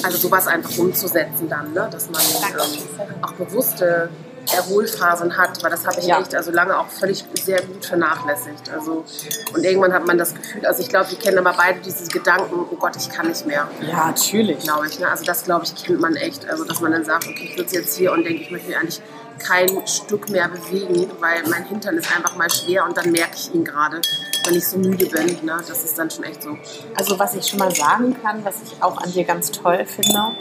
also 0.03 0.19
sowas 0.19 0.47
einfach 0.47 0.77
umzusetzen 0.79 1.49
dann, 1.49 1.73
ne? 1.73 1.89
dass 1.91 2.09
man 2.11 2.21
ähm, 2.23 3.23
auch 3.23 3.33
bewusste 3.33 4.09
Erholphasen 4.55 5.37
hat, 5.37 5.61
weil 5.65 5.71
das 5.73 5.85
habe 5.87 5.99
ich 5.99 6.07
Ja. 6.07 6.21
echt 6.21 6.33
also 6.35 6.53
lange 6.53 6.79
auch 6.79 6.87
völlig 6.89 7.25
sehr 7.43 7.61
gut 7.63 7.85
vernachlässigt. 7.85 8.71
Also 8.73 9.05
und 9.53 9.65
irgendwann 9.65 9.93
hat 9.93 10.07
man 10.07 10.19
das 10.19 10.35
Gefühl, 10.35 10.65
also 10.67 10.83
ich 10.83 10.89
glaube, 10.89 11.11
wir 11.11 11.19
kennen 11.19 11.39
aber 11.39 11.53
beide 11.57 11.81
diese 11.81 12.07
Gedanken, 12.07 12.55
oh 12.71 12.77
Gott, 12.77 12.95
ich 12.97 13.09
kann 13.11 13.27
nicht 13.27 13.45
mehr, 13.45 13.67
Ja, 13.81 14.07
natürlich. 14.07 14.61
glaube 14.61 14.87
ich. 14.87 15.01
Ne? 15.01 15.09
Also 15.09 15.25
das 15.25 15.43
glaube 15.45 15.65
ich 15.65 15.75
kennt 15.75 16.01
man 16.01 16.15
echt, 16.15 16.49
also 16.49 16.63
dass 16.65 16.81
man 16.81 16.93
dann 16.93 17.05
sagt, 17.05 17.27
okay, 17.27 17.49
ich 17.51 17.57
sitze 17.57 17.75
jetzt 17.77 17.97
hier 17.97 18.13
und 18.13 18.23
denke, 18.23 18.43
ich 18.43 18.51
möchte 18.53 18.69
mich 18.69 18.77
eigentlich 18.77 19.01
kein 19.39 19.87
Stück 19.87 20.29
mehr 20.31 20.49
bewegen, 20.49 21.11
weil 21.21 21.43
mein 21.49 21.65
Hintern 21.67 21.97
ist 21.97 22.15
einfach 22.15 22.37
mal 22.37 22.51
schwer 22.51 22.85
und 22.85 22.97
dann 22.97 23.11
merke 23.13 23.35
ich 23.37 23.55
ihn 23.55 23.65
gerade, 23.65 24.01
wenn 24.45 24.55
ich 24.55 24.67
so 24.67 24.79
müde 24.79 25.07
bin. 25.07 25.27
Ne? 25.45 25.63
Das 25.67 25.85
ist 25.85 25.99
dann 25.99 26.11
schon 26.11 26.25
echt 26.25 26.43
so. 26.43 26.57
Also 26.95 27.19
was 27.19 27.35
ich 27.35 27.47
schon 27.47 27.59
mal 27.59 27.75
sagen 27.75 28.17
kann, 28.23 28.45
was 28.45 28.57
ich 28.65 28.83
auch 28.83 28.99
an 28.99 29.13
dir 29.13 29.25
ganz 29.25 29.51
toll 29.51 29.85
finde, 29.87 30.33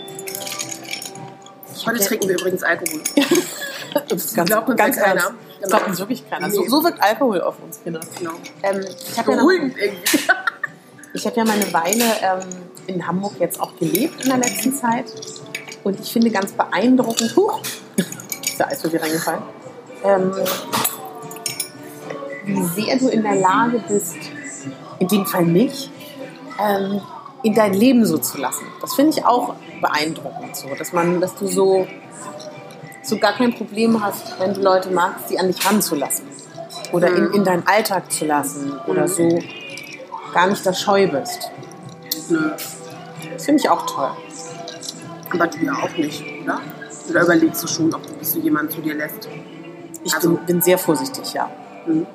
Heute 1.86 2.00
trinken 2.04 2.30
wir 2.30 2.36
übrigens 2.40 2.64
Alkohol. 2.64 3.02
das 4.10 4.26
ist 4.26 4.36
ganz, 4.36 4.50
glaubt 4.50 4.70
uns 4.70 4.78
ganz 4.78 4.96
ja 4.96 5.04
keiner. 5.04 5.34
Das 5.62 5.70
glaubt 5.70 5.88
uns 5.88 6.00
wirklich 6.00 6.28
keiner. 6.28 6.50
So, 6.50 6.62
Nee. 6.62 6.68
so 6.70 6.84
wirkt 6.84 7.02
Alkohol 7.02 7.42
auf 7.42 7.56
uns 7.64 7.82
Kinder. 7.84 8.00
Genau. 8.18 8.32
Ähm, 8.64 8.82
ich 9.12 9.18
habe 9.20 9.32
ja, 9.34 9.38
noch- 9.38 9.52
ich 11.14 11.28
hab 11.28 11.38
ja 11.38 11.46
mal 11.46 11.54
eine 11.54 11.72
Weile 11.74 12.04
ähm, 12.24 12.48
in 12.88 13.06
Hamburg 13.06 13.34
jetzt 13.40 13.60
auch 13.60 13.76
gelebt 13.78 14.24
in 14.24 14.30
der 14.30 14.38
letzten 14.40 14.74
Zeit. 14.76 15.06
Und 15.84 16.00
ich 16.00 16.12
finde 16.12 16.32
ganz 16.32 16.54
beeindruckend, 16.54 17.36
huch, 17.36 17.60
ist 18.46 18.60
der 18.60 18.68
Eiswürfel 18.68 19.00
reingefallen, 19.00 19.44
ähm, 20.04 20.32
wie 22.46 22.64
sehr 22.64 22.98
du 22.98 23.10
in 23.10 23.24
der 23.24 23.36
Lage 23.36 23.82
bist, 23.88 24.18
in 25.00 25.08
dem 25.08 25.26
Fall 25.26 25.46
mich, 25.46 25.90
ähm, 26.60 27.02
in 27.44 27.54
dein 27.54 27.74
Leben 27.74 28.06
so 28.06 28.18
zu 28.18 28.38
lassen. 28.38 28.66
Das 28.82 28.96
finde 28.96 29.18
ich 29.18 29.26
auch 29.26 29.56
beeindruckend, 29.82 30.56
so, 30.56 30.74
dass 30.76 30.94
man, 30.94 31.22
dass 31.22 31.36
du 31.36 31.48
so, 31.48 31.88
so 33.04 33.18
gar 33.18 33.34
kein 33.34 33.54
Problem 33.54 34.04
hast, 34.04 34.40
wenn 34.40 34.54
du 34.54 34.62
Leute 34.62 34.90
magst, 34.90 35.30
die 35.30 35.40
an 35.40 35.48
dich 35.48 35.66
ranzulassen 35.66 36.26
oder 36.92 37.08
in, 37.10 37.32
in 37.34 37.44
deinen 37.44 37.68
Alltag 37.68 38.12
zu 38.12 38.26
lassen 38.26 38.74
oder 38.88 39.08
so 39.08 39.40
gar 40.34 40.48
nicht 40.48 40.66
da 40.66 40.74
scheu 40.74 41.08
bist. 41.08 41.52
Nö. 42.30 42.52
Das 43.34 43.46
finde 43.46 43.62
ich 43.62 43.70
auch 43.70 43.86
toll. 43.86 44.12
Aber 45.32 45.48
du 45.48 45.58
ja 45.60 45.74
auch 45.74 45.98
nicht, 45.98 46.24
oder? 46.44 46.62
Oder 47.10 47.24
überlegst 47.24 47.64
du 47.64 47.68
schon, 47.68 47.94
ob 47.94 48.02
du, 48.04 48.40
jemanden 48.40 48.72
zu 48.72 48.82
dir 48.82 48.96
lässt? 48.96 49.28
Ich 50.04 50.14
Also- 50.14 50.32
bin, 50.32 50.46
bin 50.46 50.62
sehr 50.62 50.78
vorsichtig, 50.78 51.34
ja. 51.34 51.50
Mhm. 51.86 52.06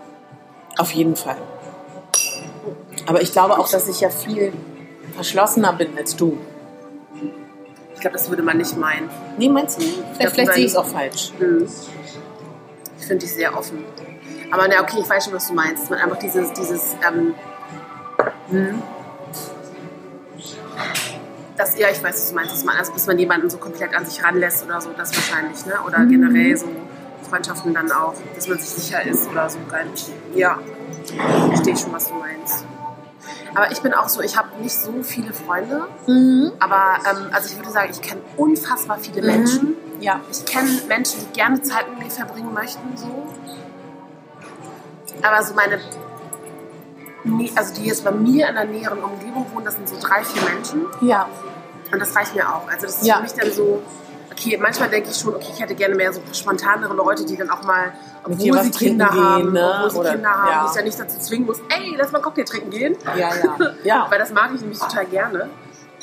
Auf 0.79 0.90
jeden 0.92 1.16
Fall. 1.16 1.37
Aber 3.07 3.20
ich 3.22 3.33
glaube 3.33 3.59
auch, 3.59 3.68
dass 3.68 3.88
ich 3.88 4.00
ja 4.00 4.11
viel 4.11 4.53
verschlossener 5.14 5.72
bin 5.72 5.96
als 5.96 6.16
du. 6.16 6.38
Ich 7.94 8.00
glaube, 8.00 8.16
das 8.16 8.31
würde 8.31 8.42
man 8.42 8.57
nicht 8.57 8.76
meinen. 8.76 9.11
Nee, 9.37 9.48
meinst 9.48 9.79
du 9.79 9.83
nicht? 9.83 10.03
Vielleicht, 10.14 10.33
vielleicht 10.35 10.55
sehe 10.55 10.64
ich 10.64 10.70
es 10.70 10.76
auch 10.76 10.87
falsch. 10.87 11.33
Hm. 11.38 11.66
Ich 12.98 13.07
finde 13.07 13.26
dich 13.26 13.35
sehr 13.35 13.57
offen. 13.57 13.85
Aber 14.50 14.66
na, 14.68 14.81
okay, 14.83 14.98
ich 15.00 15.09
weiß 15.09 15.24
schon, 15.24 15.35
was 15.35 15.48
du 15.48 15.55
meinst. 15.55 15.83
Dass 15.83 15.90
man 15.90 15.98
einfach 15.98 16.18
dieses, 16.18 16.53
dieses, 16.53 16.96
ähm, 17.07 17.35
hm. 18.50 18.83
Das, 21.61 21.79
ja, 21.79 21.88
ich 21.90 22.03
weiß, 22.03 22.14
was 22.14 22.29
du 22.31 22.35
meinst, 22.35 22.53
dass 22.53 22.64
man, 22.64 22.77
also 22.77 22.92
bis 22.92 23.07
man 23.07 23.18
jemanden 23.18 23.51
so 23.51 23.59
komplett 23.59 23.94
an 23.94 24.07
sich 24.07 24.25
ranlässt 24.25 24.64
oder 24.64 24.81
so, 24.81 24.90
das 24.96 25.14
wahrscheinlich, 25.14 25.66
ne? 25.66 25.75
Oder 25.87 26.07
generell 26.07 26.57
so 26.57 26.66
Freundschaften 27.29 27.75
dann 27.75 27.92
auch, 27.92 28.14
dass 28.35 28.49
man 28.49 28.59
sich 28.59 28.70
sicher 28.70 29.05
ist 29.05 29.29
oder 29.29 29.49
so. 29.51 29.59
Ja, 30.35 30.59
verstehe 31.49 31.77
schon, 31.77 31.92
was 31.92 32.09
du 32.09 32.14
meinst. 32.14 32.64
Aber 33.55 33.70
ich 33.70 33.81
bin 33.83 33.92
auch 33.92 34.09
so, 34.09 34.23
ich 34.23 34.38
habe 34.38 34.49
nicht 34.62 34.75
so 34.75 35.03
viele 35.03 35.33
Freunde, 35.33 35.87
Mhm. 36.07 36.53
aber 36.61 36.99
ähm, 37.11 37.27
also 37.33 37.49
ich 37.51 37.57
würde 37.59 37.70
sagen, 37.70 37.90
ich 37.92 38.01
kenne 38.01 38.23
unfassbar 38.37 38.99
viele 38.99 39.20
Menschen. 39.23 39.75
Ja. 40.01 40.20
Ich 40.31 40.44
kenne 40.46 40.70
Menschen, 40.88 41.20
die 41.27 41.33
gerne 41.38 41.61
Zeit 41.61 41.90
mit 41.90 41.99
mir 42.05 42.11
verbringen 42.11 42.55
möchten, 42.55 42.96
so. 42.96 43.29
Aber 45.23 45.42
so 45.44 45.53
meine, 45.53 45.79
also 47.56 47.74
die 47.74 47.87
jetzt 47.87 48.04
bei 48.04 48.11
mir 48.11 48.48
in 48.48 48.54
der 48.54 48.64
näheren 48.64 48.98
Umgebung 49.02 49.46
wohnen, 49.52 49.64
das 49.64 49.74
sind 49.74 49.88
so 49.88 49.96
drei, 50.00 50.24
vier 50.24 50.42
Menschen. 50.50 50.87
Ja. 51.00 51.28
Und 51.92 52.00
das 52.00 52.14
reicht 52.14 52.35
mir 52.35 52.48
auch. 52.48 52.68
Also 52.68 52.87
das 52.87 52.96
ist 53.02 53.06
Ja. 53.06 53.16
für 53.16 53.22
mich 53.22 53.33
dann 53.33 53.50
so, 53.52 53.83
okay, 54.30 54.59
manchmal 54.61 54.88
denke 54.88 55.11
ich 55.11 55.16
schon, 55.18 55.35
okay, 55.35 55.48
ich 55.52 55.61
hätte 55.61 55.74
gerne 55.74 55.94
mehr 55.94 56.12
so 56.12 56.20
spontanere 56.33 56.94
Leute, 56.94 57.24
die 57.26 57.37
dann 57.37 57.50
auch 57.50 57.62
mal, 57.64 57.92
obwohl 58.24 58.38
sie 58.62 58.70
Kinder 58.70 59.09
trinken 59.09 59.14
haben, 59.24 59.42
gehen, 59.44 59.52
ne? 59.52 59.72
obwohl 59.76 59.90
sie 59.90 59.98
Oder- 59.98 60.11
Kinder 60.12 60.30
haben, 60.30 60.48
ja. 60.48 60.66
ich 60.70 60.76
ja 60.76 60.83
nicht 60.83 61.00
dazu 61.00 61.18
zwingen 61.18 61.46
muss, 61.46 61.59
ey, 61.68 61.94
lass 61.98 62.12
mal 62.12 62.20
Cocktail 62.20 62.44
trinken 62.44 62.70
gehen. 62.70 62.96
Ja, 63.16 63.28
ja. 63.35 63.56
Ja. 63.85 64.06
Weil 64.09 64.18
das 64.18 64.30
mag 64.33 64.50
ich 64.54 64.61
nämlich 64.61 64.78
total 64.78 65.06
gerne. 65.06 65.50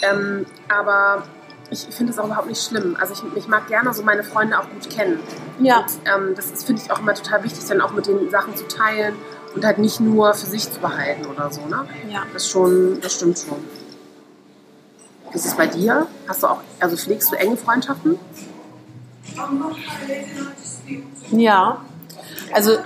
Ähm, 0.01 0.45
aber 0.69 1.23
ich 1.69 1.88
finde 1.89 2.13
es 2.13 2.19
auch 2.19 2.25
überhaupt 2.25 2.47
nicht 2.47 2.63
schlimm. 2.63 2.95
Also 2.99 3.13
ich, 3.13 3.23
ich 3.38 3.47
mag 3.47 3.67
gerne 3.67 3.93
so 3.93 4.03
meine 4.03 4.23
Freunde 4.23 4.58
auch 4.60 4.69
gut 4.69 4.89
kennen. 4.89 5.19
Ja. 5.60 5.80
Und 5.80 5.86
ähm, 6.06 6.36
das 6.36 6.63
finde 6.63 6.82
ich, 6.84 6.91
auch 6.91 6.99
immer 6.99 7.13
total 7.13 7.43
wichtig, 7.43 7.65
dann 7.67 7.82
auch 7.82 7.91
mit 7.91 8.08
den 8.08 8.30
Sachen 8.30 8.56
zu 8.56 8.67
teilen 8.67 9.15
und 9.58 9.65
halt 9.65 9.80
nicht 9.80 10.00
nur 10.00 10.34
für 10.34 10.46
sich 10.46 10.72
zu 10.72 10.80
behalten 10.80 11.26
oder 11.26 11.52
so. 11.52 11.62
Ne? 11.62 11.86
Ja. 12.10 12.24
Das 12.32 12.48
schon, 12.50 13.00
das 13.02 13.15
stimmt 13.15 13.39
schon. 13.39 13.58
Wie 15.32 15.36
ist 15.36 15.46
es 15.46 15.56
bei 15.56 15.67
dir? 15.67 16.08
Hast 16.28 16.43
du 16.43 16.48
auch, 16.48 16.62
also 16.80 16.96
pflegst 16.96 17.32
du 17.32 17.36
enge 17.36 17.58
Freundschaften? 17.58 18.17
Ja. 21.32 21.82
Also, 22.54 22.78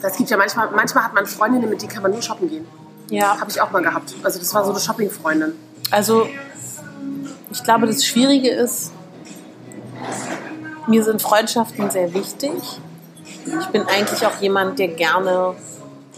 Das 0.00 0.16
gibt 0.16 0.30
ja 0.30 0.36
manchmal, 0.36 0.70
manchmal 0.70 1.04
hat 1.04 1.14
man 1.14 1.26
Freundinnen, 1.26 1.68
mit 1.68 1.80
denen 1.82 1.90
kann 1.90 2.02
man 2.02 2.12
nur 2.12 2.22
shoppen 2.22 2.48
gehen. 2.48 2.66
ja. 3.10 3.38
Habe 3.40 3.50
ich 3.50 3.60
auch 3.60 3.70
mal 3.72 3.82
gehabt. 3.82 4.14
Also 4.22 4.38
das 4.38 4.54
war 4.54 4.64
so 4.64 4.70
eine 4.70 4.78
Shopping-Freundin. 4.80 5.52
Also, 5.90 6.28
ich 7.50 7.62
glaube, 7.64 7.86
das 7.86 8.04
Schwierige 8.04 8.50
ist, 8.50 8.92
mir 10.86 11.02
sind 11.02 11.20
Freundschaften 11.20 11.90
sehr 11.90 12.14
wichtig. 12.14 12.52
Ich 13.46 13.66
bin 13.68 13.82
eigentlich 13.86 14.26
auch 14.26 14.40
jemand, 14.40 14.78
der 14.78 14.88
gerne 14.88 15.54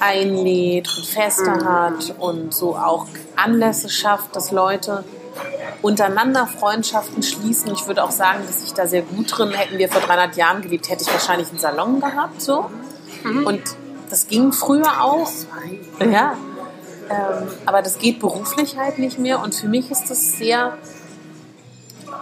einlädt 0.01 0.89
und 0.97 1.07
Feste 1.07 1.51
hat 1.65 2.15
und 2.19 2.55
so 2.55 2.77
auch 2.77 3.07
Anlässe 3.37 3.89
schafft, 3.89 4.35
dass 4.37 4.53
Leute 4.53 5.05
untereinander 5.83 6.47
Freundschaften 6.47 7.23
schließen. 7.23 7.73
Ich 7.73 7.87
würde 7.87 8.03
auch 8.05 8.11
sagen, 8.11 8.41
dass 8.47 8.65
ich 8.65 8.75
da 8.75 8.87
sehr 8.87 9.03
gut 9.03 9.37
drin, 9.37 9.51
hätten 9.51 9.79
wir 9.79 9.89
vor 9.89 10.01
300 10.01 10.37
Jahren 10.37 10.63
gelebt, 10.63 10.89
hätte 10.89 11.03
ich 11.03 11.13
wahrscheinlich 11.13 11.49
einen 11.51 11.59
Salon 11.59 12.01
gehabt. 12.01 12.41
So. 12.41 12.71
Und 13.25 13.63
das 14.11 14.27
ging 14.27 14.53
früher 14.53 15.03
auch. 15.03 15.31
Ja. 16.01 16.37
Ähm, 17.11 17.49
aber 17.65 17.83
das 17.83 17.99
geht 17.99 18.21
beruflich 18.21 18.77
halt 18.77 18.99
nicht 18.99 19.19
mehr. 19.19 19.41
Und 19.43 19.55
für 19.55 19.69
mich 19.69 19.91
ist 19.91 20.11
es 20.11 20.33
sehr 20.33 20.77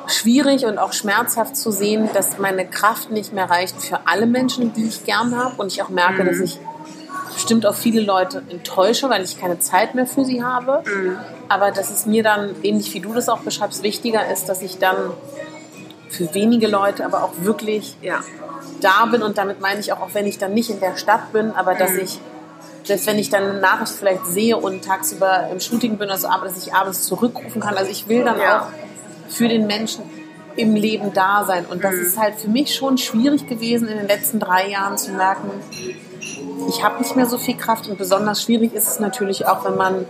schwierig 0.06 0.64
und 0.66 0.78
auch 0.78 0.92
schmerzhaft 0.92 1.56
zu 1.56 1.70
sehen, 1.70 2.08
dass 2.12 2.38
meine 2.38 2.66
Kraft 2.66 3.10
nicht 3.10 3.32
mehr 3.32 3.50
reicht 3.50 3.80
für 3.82 4.00
alle 4.06 4.26
Menschen, 4.26 4.72
die 4.72 4.86
ich 4.86 5.04
gern 5.04 5.36
habe. 5.36 5.54
Und 5.56 5.72
ich 5.72 5.82
auch 5.82 5.88
merke, 5.88 6.24
dass 6.24 6.38
ich 6.38 6.58
bestimmt 7.34 7.66
auch 7.66 7.74
viele 7.74 8.00
Leute 8.00 8.42
enttäusche, 8.48 9.10
weil 9.10 9.22
ich 9.22 9.38
keine 9.40 9.58
Zeit 9.58 9.94
mehr 9.94 10.06
für 10.06 10.24
sie 10.24 10.42
habe. 10.44 10.82
Aber 11.48 11.70
dass 11.70 11.90
es 11.90 12.06
mir 12.06 12.22
dann, 12.22 12.54
ähnlich 12.62 12.92
wie 12.94 13.00
du 13.00 13.12
das 13.14 13.28
auch 13.28 13.40
beschreibst, 13.40 13.82
wichtiger 13.82 14.30
ist, 14.30 14.48
dass 14.48 14.62
ich 14.62 14.78
dann 14.78 14.96
für 16.08 16.32
wenige 16.34 16.68
Leute, 16.68 17.04
aber 17.04 17.24
auch 17.24 17.32
wirklich 17.38 17.96
Ja. 18.00 18.20
da 18.80 19.06
bin 19.06 19.22
und 19.22 19.38
damit 19.38 19.60
meine 19.60 19.80
ich 19.80 19.92
auch, 19.92 20.00
auch 20.00 20.10
wenn 20.12 20.26
ich 20.26 20.38
dann 20.38 20.54
nicht 20.54 20.70
in 20.70 20.80
der 20.80 20.96
Stadt 20.96 21.32
bin, 21.32 21.50
aber 21.52 21.74
dass 21.74 21.92
ich, 21.94 22.20
selbst 22.84 23.06
wenn 23.06 23.18
ich 23.18 23.28
dann 23.30 23.42
eine 23.42 23.60
Nachricht 23.60 23.92
vielleicht 23.92 24.26
sehe 24.26 24.56
und 24.56 24.84
tagsüber 24.84 25.48
im 25.50 25.58
Shooting 25.60 25.98
bin 25.98 26.08
oder 26.08 26.18
so, 26.18 26.28
aber 26.28 26.46
dass 26.46 26.56
ich 26.64 26.72
abends 26.74 27.02
zurückrufen 27.02 27.60
kann. 27.60 27.76
Also 27.76 27.90
ich 27.90 28.08
will 28.08 28.22
dann 28.24 28.38
Ja. 28.38 28.60
auch 28.60 28.66
für 29.28 29.48
den 29.48 29.66
Menschen 29.66 30.04
im 30.56 30.74
Leben 30.74 31.12
da 31.12 31.44
sein. 31.44 31.66
Und 31.66 31.84
das 31.84 31.94
ist 31.94 32.18
halt 32.18 32.36
für 32.36 32.48
mich 32.48 32.74
schon 32.74 32.98
schwierig 32.98 33.46
gewesen, 33.46 33.88
in 33.88 33.98
den 33.98 34.06
letzten 34.06 34.40
drei 34.40 34.68
Jahren 34.68 34.96
zu 34.96 35.12
merken, 35.12 35.50
ich 36.68 36.82
habe 36.82 36.98
nicht 37.00 37.14
mehr 37.14 37.26
so 37.26 37.38
viel 37.38 37.56
Kraft. 37.56 37.88
Und 37.88 37.98
besonders 37.98 38.42
schwierig 38.42 38.72
ist 38.74 38.88
es 38.88 39.00
natürlich 39.00 39.46
auch, 39.46 39.64
wenn 39.64 39.76
man 39.76 40.06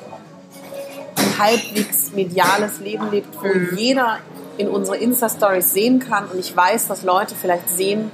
ein 1.16 1.38
halbwegs 1.38 2.12
mediales 2.12 2.80
Leben 2.80 3.10
lebt, 3.10 3.28
wo 3.42 3.76
jeder 3.76 4.18
in 4.56 4.68
unsere 4.68 4.96
Insta-Stories 4.96 5.72
sehen 5.72 5.98
kann. 5.98 6.26
Und 6.26 6.38
ich 6.38 6.56
weiß, 6.56 6.88
dass 6.88 7.02
Leute 7.02 7.34
vielleicht 7.34 7.68
sehen, 7.68 8.10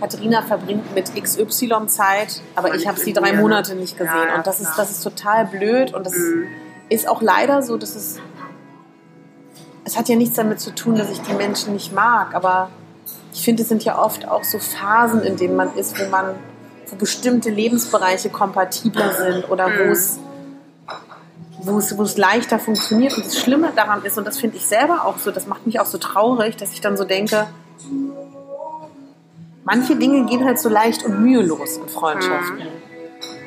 Katharina 0.00 0.42
verbringt 0.42 0.94
mit 0.96 1.14
XY 1.14 1.86
Zeit, 1.86 2.42
aber 2.56 2.74
ich 2.74 2.88
habe 2.88 2.98
sie 2.98 3.12
drei 3.12 3.34
Monate 3.34 3.76
nicht 3.76 3.96
gesehen. 3.96 4.12
Ja, 4.12 4.28
ja, 4.30 4.34
und 4.34 4.46
das 4.48 4.60
ist, 4.60 4.76
das 4.76 4.90
ist 4.90 5.02
total 5.02 5.46
blöd. 5.46 5.94
Und 5.94 6.04
das 6.04 6.16
ist 6.88 7.06
auch 7.06 7.22
leider 7.22 7.62
so, 7.62 7.76
dass 7.76 7.94
es, 7.94 8.18
es 9.92 9.98
hat 9.98 10.08
ja 10.08 10.16
nichts 10.16 10.36
damit 10.36 10.58
zu 10.58 10.74
tun, 10.74 10.94
dass 10.94 11.10
ich 11.10 11.20
die 11.20 11.34
Menschen 11.34 11.74
nicht 11.74 11.92
mag, 11.92 12.34
aber 12.34 12.70
ich 13.34 13.44
finde, 13.44 13.62
es 13.62 13.68
sind 13.68 13.84
ja 13.84 13.98
oft 13.98 14.26
auch 14.26 14.42
so 14.42 14.58
Phasen, 14.58 15.20
in 15.20 15.36
denen 15.36 15.54
man 15.54 15.76
ist, 15.76 16.00
wo 16.00 16.08
man, 16.08 16.34
wo 16.86 16.96
bestimmte 16.96 17.50
Lebensbereiche 17.50 18.30
kompatibler 18.30 19.12
sind 19.12 19.50
oder 19.50 19.66
wo 19.66 19.92
es 19.92 20.18
wo 21.64 21.76
es, 21.76 21.96
wo 21.96 22.02
es 22.04 22.16
leichter 22.16 22.58
funktioniert. 22.58 23.16
Und 23.18 23.26
das 23.26 23.38
Schlimme 23.38 23.70
daran 23.76 24.02
ist, 24.02 24.16
und 24.16 24.26
das 24.26 24.38
finde 24.38 24.56
ich 24.56 24.66
selber 24.66 25.04
auch 25.04 25.18
so, 25.18 25.30
das 25.30 25.46
macht 25.46 25.66
mich 25.66 25.78
auch 25.78 25.86
so 25.86 25.98
traurig, 25.98 26.56
dass 26.56 26.72
ich 26.72 26.80
dann 26.80 26.96
so 26.96 27.04
denke, 27.04 27.46
manche 29.62 29.94
Dinge 29.94 30.24
gehen 30.24 30.44
halt 30.46 30.58
so 30.58 30.70
leicht 30.70 31.04
und 31.04 31.20
mühelos 31.20 31.76
in 31.76 31.88
Freundschaften. 31.90 32.62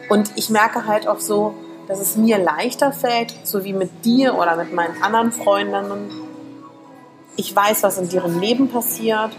Und 0.10 0.32
ich 0.36 0.52
merke 0.52 0.86
halt 0.86 1.08
auch 1.08 1.20
so, 1.20 1.56
dass 1.88 2.00
es 2.00 2.16
mir 2.16 2.38
leichter 2.38 2.94
fällt, 2.94 3.34
so 3.44 3.64
wie 3.64 3.74
mit 3.74 4.06
dir 4.06 4.36
oder 4.36 4.56
mit 4.56 4.72
meinen 4.74 5.02
anderen 5.02 5.32
Freundinnen. 5.32 6.25
Ich 7.38 7.56
weiß, 7.56 7.84
was 7.84 7.98
in 7.98 8.10
deren 8.10 8.40
Leben 8.40 8.70
passiert 8.70 9.32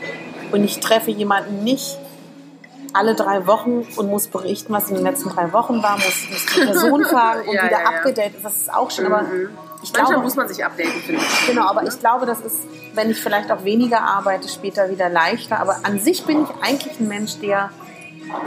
und 0.52 0.64
ich 0.64 0.80
treffe 0.80 1.11
jemanden 1.11 1.64
nicht 1.64 1.98
alle 2.92 3.14
drei 3.14 3.46
Wochen 3.46 3.87
und 3.96 4.09
muss 4.09 4.28
berichten, 4.28 4.72
was 4.72 4.88
in 4.88 4.94
den 4.96 5.04
letzten 5.04 5.28
drei 5.28 5.52
Wochen 5.52 5.82
war, 5.82 5.96
muss, 5.96 6.28
muss 6.30 6.46
die 6.54 6.61
Person 6.64 7.04
fragen 7.11 7.48
und 7.48 7.54
Ja, 7.54 7.64
wieder 7.64 7.72
ja, 7.72 7.82
ja. 7.82 7.96
abgedatet. 7.98 8.37
Das 8.42 8.56
ist 8.56 8.72
auch 8.72 8.90
schon, 8.90 9.06
aber 9.06 9.26
ich 9.82 9.92
Manchmal 9.92 10.12
glaube, 10.12 10.22
muss 10.24 10.37
man 10.37 10.48
sich 10.48 10.64
updaten, 10.64 10.92
finde 11.02 11.20
ich. 11.20 11.46
Genau, 11.46 11.68
aber 11.68 11.85
ich 11.85 11.98
glaube, 11.98 12.24
das 12.24 12.40
ist, 12.40 12.56
wenn 12.94 13.11
ich 13.11 13.20
vielleicht 13.20 13.52
auch 13.52 13.64
weniger 13.64 14.00
arbeite, 14.00 14.48
später 14.48 14.88
wieder 14.90 15.11
leichter. 15.11 15.61
Aber 15.61 15.76
an 15.82 16.00
sich 16.00 16.24
bin 16.24 16.44
ich 16.44 16.48
eigentlich 16.66 16.98
ein 16.98 17.09
Mensch, 17.09 17.38
der 17.40 17.70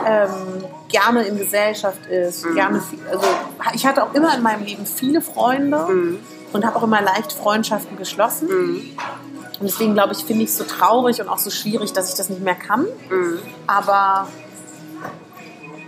ähm, 0.05 0.65
gerne 0.89 1.23
in 1.23 1.37
Gesellschaft 1.37 2.05
ist. 2.07 2.43
Gerne 2.53 2.81
viel, 2.81 2.99
also 3.11 3.25
ich 3.73 3.85
hatte 3.85 4.03
auch 4.03 4.13
immer 4.13 4.35
in 4.35 4.41
meinem 4.41 4.65
Leben 4.65 4.85
viele 4.85 5.21
Freunde 5.21 6.17
und 6.51 6.65
habe 6.65 6.75
auch 6.75 6.83
immer 6.83 7.01
leicht 7.01 7.33
Freundschaften 7.33 7.97
geschlossen. 7.97 8.49
Und 9.59 9.67
deswegen 9.69 9.93
glaube 9.93 10.13
ich, 10.13 10.19
finde 10.23 10.43
ich 10.43 10.49
es 10.49 10.57
so 10.57 10.63
traurig 10.63 11.19
und 11.21 11.27
auch 11.27 11.37
so 11.37 11.49
schwierig, 11.49 11.91
dass 11.93 12.09
ich 12.09 12.15
das 12.15 12.29
nicht 12.29 12.41
mehr 12.41 12.55
kann. 12.55 12.85
Aber 13.67 14.27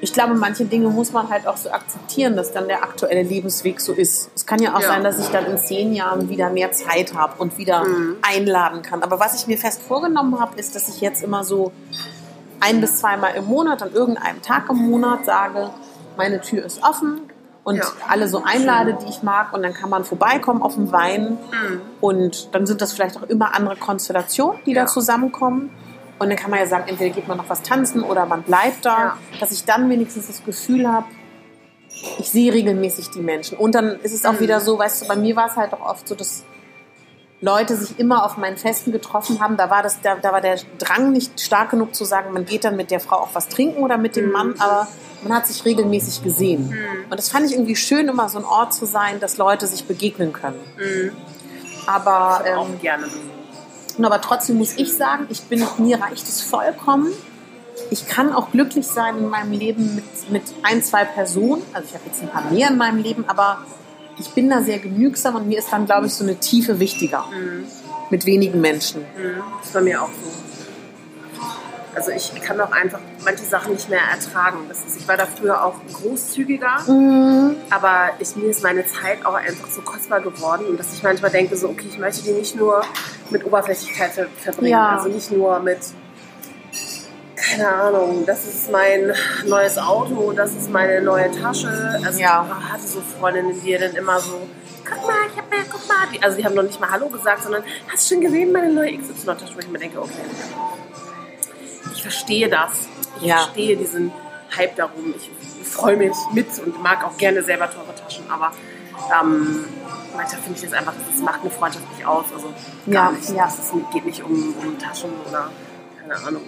ich 0.01 0.11
glaube, 0.13 0.33
manche 0.33 0.65
Dinge 0.65 0.89
muss 0.89 1.13
man 1.13 1.29
halt 1.29 1.47
auch 1.47 1.57
so 1.57 1.69
akzeptieren, 1.71 2.35
dass 2.35 2.51
dann 2.51 2.67
der 2.67 2.83
aktuelle 2.83 3.21
Lebensweg 3.21 3.79
so 3.79 3.93
ist. 3.93 4.29
Es 4.35 4.45
kann 4.45 4.61
ja 4.61 4.75
auch 4.75 4.81
Ja. 4.81 4.87
sein, 4.87 5.03
dass 5.03 5.19
ich 5.19 5.27
dann 5.27 5.45
in 5.45 5.57
zehn 5.57 5.93
Jahren 5.93 6.27
wieder 6.27 6.49
mehr 6.49 6.71
Zeit 6.71 7.13
habe 7.13 7.33
und 7.39 7.57
wieder 7.57 7.85
einladen 8.21 8.81
kann. 8.81 9.03
Aber 9.03 9.19
was 9.19 9.39
ich 9.39 9.47
mir 9.47 9.57
fest 9.57 9.81
vorgenommen 9.87 10.39
habe, 10.39 10.59
ist, 10.59 10.75
dass 10.75 10.89
ich 10.89 10.99
jetzt 11.01 11.23
immer 11.23 11.43
so 11.43 11.71
ein 12.59 12.81
bis 12.81 12.97
zweimal 12.97 13.35
im 13.35 13.45
Monat, 13.45 13.81
an 13.83 13.93
irgendeinem 13.93 14.41
Tag 14.41 14.69
im 14.69 14.77
Monat 14.77 15.25
sage, 15.25 15.69
meine 16.17 16.41
Tür 16.41 16.65
ist 16.65 16.83
offen 16.83 17.21
und 17.63 17.77
Ja. 17.77 17.83
alle 18.07 18.27
so 18.27 18.43
einlade, 18.43 18.97
die 19.03 19.09
ich 19.09 19.23
mag 19.23 19.53
und 19.53 19.61
dann 19.63 19.73
kann 19.73 19.89
man 19.89 20.03
vorbeikommen 20.03 20.61
auf 20.61 20.75
den 20.75 20.91
Wein 20.91 21.37
und 22.01 22.53
dann 22.55 22.65
sind 22.65 22.81
das 22.81 22.93
vielleicht 22.93 23.17
auch 23.17 23.23
immer 23.23 23.55
andere 23.55 23.75
Konstellationen, 23.75 24.59
die 24.65 24.71
Ja. 24.73 24.81
da 24.83 24.87
zusammenkommen 24.87 25.69
und 26.19 26.29
dann 26.29 26.37
kann 26.37 26.49
man 26.51 26.59
ja 26.59 26.65
sagen, 26.65 26.85
entweder 26.87 27.13
geht 27.13 27.27
man 27.27 27.37
noch 27.37 27.49
was 27.49 27.61
tanzen 27.61 28.01
oder 28.03 28.25
man 28.25 28.43
bleibt 28.43 28.85
da, 28.85 28.97
Ja. 28.99 29.17
dass 29.39 29.51
ich 29.51 29.65
dann 29.65 29.89
wenigstens 29.89 30.27
das 30.27 30.43
Gefühl 30.43 30.87
habe, 30.91 31.05
ich 32.19 32.31
sehe 32.31 32.51
regelmäßig 32.53 33.09
die 33.11 33.19
Menschen 33.21 33.57
und 33.57 33.75
dann 33.75 33.99
ist 34.01 34.13
es 34.13 34.25
auch 34.25 34.39
wieder 34.39 34.59
so, 34.59 34.79
weißt 34.79 35.03
du, 35.03 35.07
bei 35.07 35.15
mir 35.15 35.35
war 35.35 35.47
es 35.47 35.55
halt 35.55 35.73
auch 35.73 35.81
oft 35.87 36.07
so, 36.07 36.15
dass 36.15 36.43
Leute 37.41 37.75
sich 37.75 37.97
immer 37.99 38.23
auf 38.23 38.37
meinen 38.37 38.57
Festen 38.57 38.91
getroffen 38.91 39.39
haben, 39.39 39.57
da 39.57 39.69
war, 39.71 39.81
das, 39.81 39.99
da, 40.01 40.15
da 40.15 40.31
war 40.31 40.41
der 40.41 40.59
Drang 40.77 41.11
nicht 41.11 41.41
stark 41.41 41.71
genug 41.71 41.95
zu 41.95 42.05
sagen, 42.05 42.33
man 42.33 42.45
geht 42.45 42.63
dann 42.63 42.75
mit 42.75 42.91
der 42.91 42.99
Frau 42.99 43.17
auch 43.17 43.29
was 43.33 43.47
trinken 43.47 43.81
oder 43.81 43.97
mit 43.97 44.15
dem 44.15 44.31
Mann, 44.31 44.53
aber 44.59 44.87
man 45.23 45.33
hat 45.33 45.47
sich 45.47 45.65
regelmäßig 45.65 46.23
gesehen. 46.23 46.73
Und 47.09 47.17
das 47.17 47.29
fand 47.29 47.47
ich 47.47 47.53
irgendwie 47.53 47.75
schön, 47.75 48.07
immer 48.07 48.29
so 48.29 48.37
ein 48.37 48.45
Ort 48.45 48.73
zu 48.75 48.85
sein, 48.85 49.19
dass 49.19 49.37
Leute 49.37 49.65
sich 49.65 49.85
begegnen 49.85 50.33
können. 50.33 50.59
Aber, 51.87 52.43
auch 52.57 52.69
ähm, 52.69 52.79
gerne. 52.79 53.07
aber 53.99 54.21
trotzdem 54.21 54.57
muss 54.57 54.77
ich 54.77 54.93
sagen, 54.95 55.25
ich 55.29 55.41
bin, 55.43 55.65
mir 55.79 55.99
reicht 55.99 56.27
es 56.27 56.41
vollkommen. 56.41 57.11
Ich 57.89 58.07
kann 58.07 58.33
auch 58.33 58.51
glücklich 58.51 58.85
sein 58.85 59.17
in 59.17 59.29
meinem 59.29 59.51
Leben 59.51 59.95
mit, 59.95 60.31
mit 60.31 60.43
ein, 60.61 60.83
zwei 60.83 61.05
Personen. 61.05 61.63
Also 61.73 61.87
ich 61.89 61.95
habe 61.95 62.03
jetzt 62.05 62.21
ein 62.21 62.29
paar 62.29 62.51
mehr 62.51 62.69
in 62.69 62.77
meinem 62.77 63.01
Leben, 63.01 63.25
aber 63.27 63.65
ich 64.17 64.29
bin 64.31 64.49
da 64.49 64.61
sehr 64.61 64.79
genügsam 64.79 65.35
und 65.35 65.47
mir 65.47 65.59
ist 65.59 65.71
dann, 65.71 65.85
glaube 65.85 66.07
ich, 66.07 66.13
so 66.13 66.23
eine 66.23 66.35
Tiefe 66.35 66.79
wichtiger. 66.79 67.25
Mit 68.09 68.25
wenigen 68.25 68.59
Menschen. 68.61 69.01
Mhm. 69.01 69.41
Das 69.59 69.67
ist 69.67 69.73
bei 69.73 69.81
mir 69.81 70.01
auch 70.01 70.07
so. 70.09 70.31
Also 71.93 72.11
ich 72.11 72.33
kann 72.41 72.59
auch 72.61 72.71
einfach 72.71 72.99
manche 73.25 73.43
Sachen 73.43 73.73
nicht 73.73 73.89
mehr 73.89 73.99
ertragen. 73.99 74.59
Das 74.69 74.79
ist, 74.85 74.97
ich 75.01 75.07
war 75.09 75.17
da 75.17 75.25
früher 75.25 75.61
auch 75.61 75.75
großzügiger, 75.91 76.77
aber 77.69 78.11
ich, 78.19 78.33
mir 78.37 78.45
ist 78.49 78.63
meine 78.63 78.85
Zeit 78.85 79.25
auch 79.25 79.33
einfach 79.33 79.67
so 79.69 79.81
kostbar 79.81 80.21
geworden 80.21 80.67
und 80.69 80.79
dass 80.79 80.93
ich 80.93 81.03
manchmal 81.03 81.31
denke, 81.31 81.57
so 81.57 81.67
okay, 81.67 81.87
ich 81.89 81.99
möchte 81.99 82.23
die 82.23 82.31
nicht 82.31 82.55
nur 82.55 82.81
mit 83.29 83.45
Oberflächlichkeit 83.45 84.11
ver 84.13 84.27
verbringen, 84.37 84.71
Ja. 84.71 84.95
also 84.95 85.09
nicht 85.09 85.31
nur 85.33 85.59
mit 85.59 85.79
keine 87.51 87.67
Ahnung, 87.69 88.25
das 88.25 88.45
ist 88.45 88.71
mein 88.71 89.13
neues 89.45 89.77
Auto, 89.77 90.31
das 90.31 90.53
ist 90.53 90.69
meine 90.71 91.01
neue 91.01 91.31
Tasche. 91.31 91.69
Also 92.05 92.19
Ja. 92.19 92.45
ich 92.65 92.71
hatte 92.73 92.87
so 92.87 93.01
Freundinnen, 93.19 93.61
die 93.61 93.77
dann 93.77 93.93
immer 93.95 94.19
so, 94.19 94.47
guck 94.85 95.07
mal, 95.07 95.15
ich 95.31 95.37
hab 95.37 95.49
mir, 95.49 95.57
guck 95.69 95.87
mal. 95.87 96.07
Die, 96.13 96.21
also 96.23 96.37
die 96.37 96.45
haben 96.45 96.55
noch 96.55 96.63
nicht 96.63 96.79
mal 96.79 96.89
Hallo 96.91 97.07
gesagt, 97.09 97.43
sondern 97.43 97.63
hast 97.91 98.09
du 98.09 98.15
schon 98.15 98.21
gesehen, 98.23 98.51
meine 98.51 98.71
neue 98.71 98.97
XY-Tasche? 98.97 99.55
Wo 99.55 99.59
ich 99.59 99.67
mir 99.69 99.79
denke, 99.79 99.99
okay, 100.01 100.11
ich 101.93 102.01
verstehe 102.01 102.49
das. 102.49 102.71
Ich 103.17 103.23
Ja. 103.27 103.37
verstehe 103.37 103.77
diesen 103.77 104.11
Hype 104.57 104.75
darum. 104.75 105.13
Ich 105.15 105.29
freue 105.67 105.95
mich 105.97 106.15
mit 106.33 106.47
und 106.65 106.81
mag 106.81 107.03
auch 107.03 107.17
gerne 107.17 107.41
selber 107.43 107.69
teure 107.69 107.93
Taschen, 107.95 108.25
aber 108.29 108.51
ähm, 109.21 109.65
manchmal 110.15 110.41
finde 110.41 110.59
ich 110.59 110.65
das 110.69 110.73
einfach, 110.73 110.93
das 111.11 111.21
macht 111.21 111.41
eine 111.41 111.51
Freundschaft 111.51 111.85
nicht 111.95 112.05
aus. 112.05 112.25
Also 112.33 112.47
gar 112.91 113.11
Ja, 113.11 113.17
nicht. 113.17 113.29
ja. 113.29 113.45
Ist, 113.47 113.71
geht 113.93 114.05
nicht 114.05 114.23
um, 114.23 114.53
um 114.61 114.77
Taschen 114.79 115.11
oder 115.29 115.49
keine 116.01 116.15
Ahnung. 116.27 116.43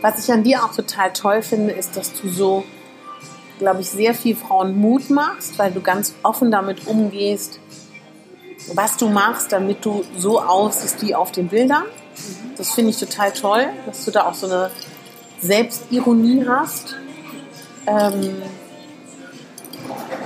Was 0.00 0.18
ich 0.18 0.32
an 0.32 0.42
dir 0.42 0.64
auch 0.64 0.74
total 0.74 1.12
toll 1.12 1.42
finde, 1.42 1.72
ist, 1.72 1.96
dass 1.96 2.12
du 2.12 2.28
so, 2.28 2.64
glaube 3.58 3.82
ich, 3.82 3.90
sehr 3.90 4.14
viel 4.14 4.34
Frauen 4.34 4.76
Mut 4.76 5.10
machst, 5.10 5.58
weil 5.58 5.70
du 5.70 5.80
ganz 5.80 6.14
offen 6.22 6.50
damit 6.50 6.86
umgehst, 6.86 7.60
was 8.74 8.96
du 8.96 9.08
machst, 9.08 9.52
damit 9.52 9.84
du 9.84 10.04
so 10.16 10.40
aussiehst 10.40 11.02
wie 11.02 11.14
auf 11.14 11.32
den 11.32 11.48
Bildern. 11.48 11.84
Das 12.56 12.72
finde 12.72 12.90
ich 12.90 12.98
total 12.98 13.32
toll, 13.32 13.66
dass 13.86 14.04
du 14.04 14.10
da 14.10 14.26
auch 14.26 14.34
so 14.34 14.46
eine 14.46 14.70
Selbstironie 15.40 16.46
hast. 16.48 16.96
Ähm, 17.86 18.42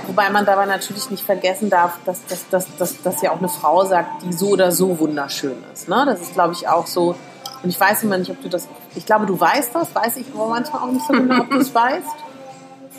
wobei 0.07 0.29
man 0.29 0.45
dabei 0.45 0.65
natürlich 0.65 1.09
nicht 1.09 1.23
vergessen 1.23 1.69
darf, 1.69 1.97
dass, 2.05 2.25
dass, 2.25 2.49
dass, 2.49 2.77
dass, 2.77 3.01
dass 3.01 3.21
ja 3.21 3.31
auch 3.31 3.39
eine 3.39 3.49
Frau 3.49 3.85
sagt, 3.85 4.23
die 4.23 4.33
so 4.33 4.49
oder 4.49 4.71
so 4.71 4.99
wunderschön 4.99 5.57
ist. 5.73 5.87
Ne? 5.87 6.03
Das 6.05 6.21
ist, 6.21 6.33
glaube 6.33 6.53
ich, 6.53 6.67
auch 6.67 6.87
so. 6.87 7.15
Und 7.63 7.69
ich 7.69 7.79
weiß 7.79 8.03
immer 8.03 8.17
nicht, 8.17 8.29
ob 8.29 8.41
du 8.41 8.49
das. 8.49 8.67
Ich 8.95 9.05
glaube, 9.05 9.25
du 9.25 9.39
weißt 9.39 9.73
das, 9.73 9.93
weiß 9.93 10.17
ich 10.17 10.25
aber 10.33 10.47
manchmal 10.47 10.83
auch 10.83 10.91
nicht 10.91 11.05
so 11.05 11.13
genau, 11.13 11.41
ob 11.41 11.49
du 11.49 11.57
es 11.57 11.73
weißt. 11.75 12.05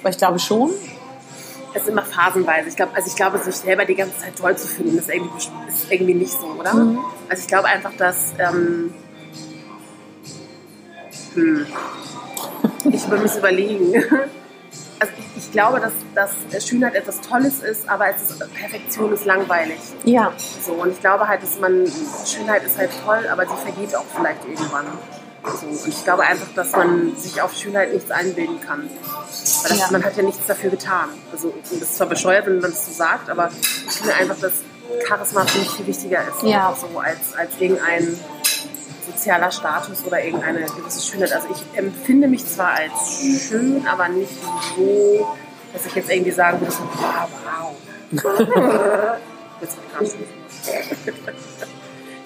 Aber 0.01 0.11
ich 0.11 0.18
glaube 0.18 0.38
schon. 0.38 0.71
Es 1.75 1.83
ist 1.83 1.88
immer 1.88 2.03
phasenweise. 2.03 2.68
Ich 2.68 2.77
glaube, 2.77 2.97
also 2.97 3.09
ich 3.09 3.14
glaube, 3.14 3.38
sich 3.38 3.55
selber 3.55 3.85
die 3.85 3.94
ganze 3.94 4.18
Zeit 4.18 4.37
toll 4.37 4.57
zu 4.57 4.66
finden, 4.66 4.99
ist 4.99 5.11
irgendwie, 5.11 5.37
ist 5.68 5.92
irgendwie 5.92 6.14
nicht 6.14 6.33
so, 6.33 6.47
oder? 6.59 6.75
Mhm. 6.75 6.99
Also 7.29 7.42
ich 7.42 7.47
glaube 7.47 7.66
einfach, 7.68 7.92
dass 7.99 8.33
ähm, 8.38 8.94
hm, 11.35 11.66
ich 12.85 13.07
mich 13.07 13.37
überlegen. 13.37 14.05
Also 15.01 15.13
ich, 15.19 15.45
ich 15.45 15.53
glaube, 15.53 15.81
dass, 15.81 15.93
dass 16.51 16.67
Schönheit 16.69 16.95
etwas 16.95 17.21
Tolles 17.21 17.61
ist, 17.61 17.89
aber 17.89 18.07
es 18.09 18.31
ist, 18.31 18.55
Perfektion 18.55 19.13
ist 19.13 19.25
langweilig. 19.25 19.79
Ja, 20.05 20.33
So, 20.65 20.73
und 20.73 20.91
ich 20.91 21.01
glaube 21.01 21.29
halt, 21.29 21.43
dass 21.43 21.59
man, 21.61 21.85
Schönheit 22.27 22.65
ist 22.65 22.77
halt 22.79 22.91
toll, 23.05 23.27
aber 23.31 23.45
sie 23.47 23.55
vergeht 23.63 23.95
auch 23.95 24.05
vielleicht 24.17 24.45
irgendwann. 24.49 24.87
So, 25.61 25.67
und 25.69 25.87
ich 25.89 26.05
glaube 26.05 26.25
einfach, 26.25 26.49
dass 26.57 26.73
man 26.73 27.17
sich 27.17 27.41
auf 27.41 27.55
Schönheit 27.55 27.93
nichts 27.95 28.11
einbilden 28.11 28.61
kann. 28.61 28.91
Weil 28.91 29.69
das, 29.71 29.79
Ja. 29.79 29.87
man 29.93 30.05
hat 30.05 30.17
ja 30.17 30.23
nichts 30.25 30.45
dafür 30.47 30.71
getan. 30.71 31.09
Also, 31.33 31.55
das 31.63 31.73
ist 31.73 31.97
zwar 31.97 32.09
bescheuert, 32.09 32.47
wenn 32.47 32.59
man 32.61 32.71
es 32.73 32.87
so 32.87 32.93
sagt, 32.93 33.31
aber 33.31 33.51
ich 33.89 33.93
finde 33.95 34.15
einfach, 34.15 34.37
dass 34.41 34.53
Charisma 35.07 35.45
für 35.47 35.59
mich 35.59 35.71
viel 35.71 35.87
wichtiger 35.87 36.21
ist. 36.29 36.43
Ja. 36.43 36.75
So 36.79 36.99
als, 36.99 37.35
als 37.37 37.53
irgendein 37.61 38.19
sozialer 39.12 39.51
Status 39.51 40.05
oder 40.05 40.23
irgendeine 40.23 40.66
gewisse 40.66 41.07
Schönheit. 41.07 41.33
Also 41.33 41.49
ich 41.51 41.79
empfinde 41.79 42.29
mich 42.29 42.47
zwar 42.47 42.75
als 42.75 43.21
schön, 43.49 43.87
aber 43.87 44.09
nicht 44.09 44.33
so, 44.77 45.29
dass 45.73 45.87
ich 45.87 45.94
jetzt 45.94 46.11
irgendwie 46.11 46.31
sagen 46.31 46.61
würde, 46.61 46.73
so, 46.73 46.83
wow, 46.83 47.29
wow. 47.44 47.77
Jetzt 49.61 49.77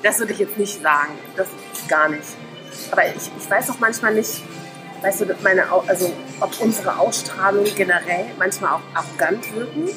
das 0.02 0.18
würde 0.18 0.32
ich 0.32 0.38
jetzt 0.38 0.58
nicht 0.58 0.82
sagen. 0.82 1.12
Das 1.36 1.48
gar 1.88 2.08
nicht. 2.08 2.22
Aber 2.90 3.06
ich, 3.06 3.30
ich 3.38 3.50
weiß 3.50 3.70
auch 3.70 3.78
manchmal 3.78 4.14
nicht, 4.14 4.42
weißt 5.02 5.22
du, 5.22 5.26
meine, 5.42 5.64
also 5.86 6.12
ob 6.40 6.60
unsere 6.60 6.98
Ausstrahlung 6.98 7.64
generell 7.76 8.26
manchmal 8.38 8.74
auch 8.74 8.80
arrogant 8.94 9.54
wirken. 9.54 9.88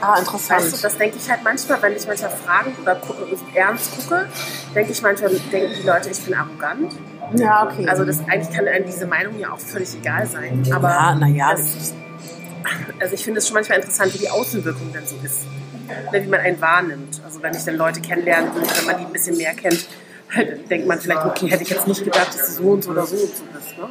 Ah, 0.00 0.16
Weißt 0.16 0.32
du, 0.32 0.36
interessant. 0.36 0.84
das 0.84 0.98
denke 0.98 1.16
ich 1.18 1.30
halt 1.30 1.42
manchmal, 1.44 1.82
wenn 1.82 1.96
ich 1.96 2.06
manchmal 2.06 2.30
Fragen 2.30 2.76
oder 2.80 2.94
gucke, 2.96 3.26
ernst 3.54 3.90
gucke, 3.96 4.28
denke 4.74 4.92
ich 4.92 5.02
manchmal, 5.02 5.30
denken 5.30 5.72
die 5.80 5.86
Leute, 5.86 6.10
ich 6.10 6.20
bin 6.24 6.34
arrogant. 6.34 6.92
Ja, 7.36 7.64
okay. 7.64 7.86
Also 7.88 8.04
das 8.04 8.20
eigentlich 8.28 8.54
kann 8.54 8.66
einem 8.66 8.86
diese 8.86 9.06
Meinung 9.06 9.38
ja 9.38 9.52
auch 9.52 9.58
völlig 9.58 9.94
egal 9.94 10.26
sein. 10.26 10.66
Aber 10.74 10.88
ja, 10.88 11.14
naja, 11.14 11.54
also 13.00 13.14
ich 13.14 13.24
finde 13.24 13.38
es 13.38 13.46
schon 13.46 13.54
manchmal 13.54 13.78
interessant, 13.78 14.12
wie 14.14 14.18
die 14.18 14.30
Außenwirkung 14.30 14.92
dann 14.92 15.06
so 15.06 15.16
ist. 15.24 15.46
Ne, 16.12 16.24
Wie 16.24 16.28
man 16.28 16.40
einen 16.40 16.60
wahrnimmt. 16.60 17.20
Also 17.24 17.42
wenn 17.42 17.54
ich 17.54 17.64
dann 17.64 17.76
Leute 17.76 18.00
kennenlernen 18.00 18.54
würde, 18.54 18.68
wenn 18.78 18.86
man 18.86 18.98
die 18.98 19.04
ein 19.04 19.12
bisschen 19.12 19.36
mehr 19.36 19.54
kennt, 19.54 19.86
halt 20.34 20.70
denkt 20.70 20.86
man 20.86 21.00
vielleicht, 21.00 21.24
okay, 21.24 21.48
hätte 21.48 21.62
ich 21.62 21.70
jetzt 21.70 21.86
nicht 21.86 22.04
gedacht, 22.04 22.28
dass 22.28 22.56
du 22.56 22.62
so 22.62 22.70
und 22.70 22.84
so 22.84 22.90
oder 22.90 23.06
so 23.06 23.16
und 23.16 23.36
so 23.36 23.44
bist. 23.52 23.78
Ne? 23.78 23.88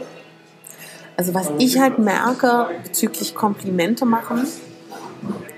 Also 1.18 1.34
was 1.34 1.52
ich 1.58 1.78
halt 1.80 2.00
merke 2.00 2.68
bezüglich 2.84 3.36
Komplimente 3.36 4.06
machen, 4.06 4.48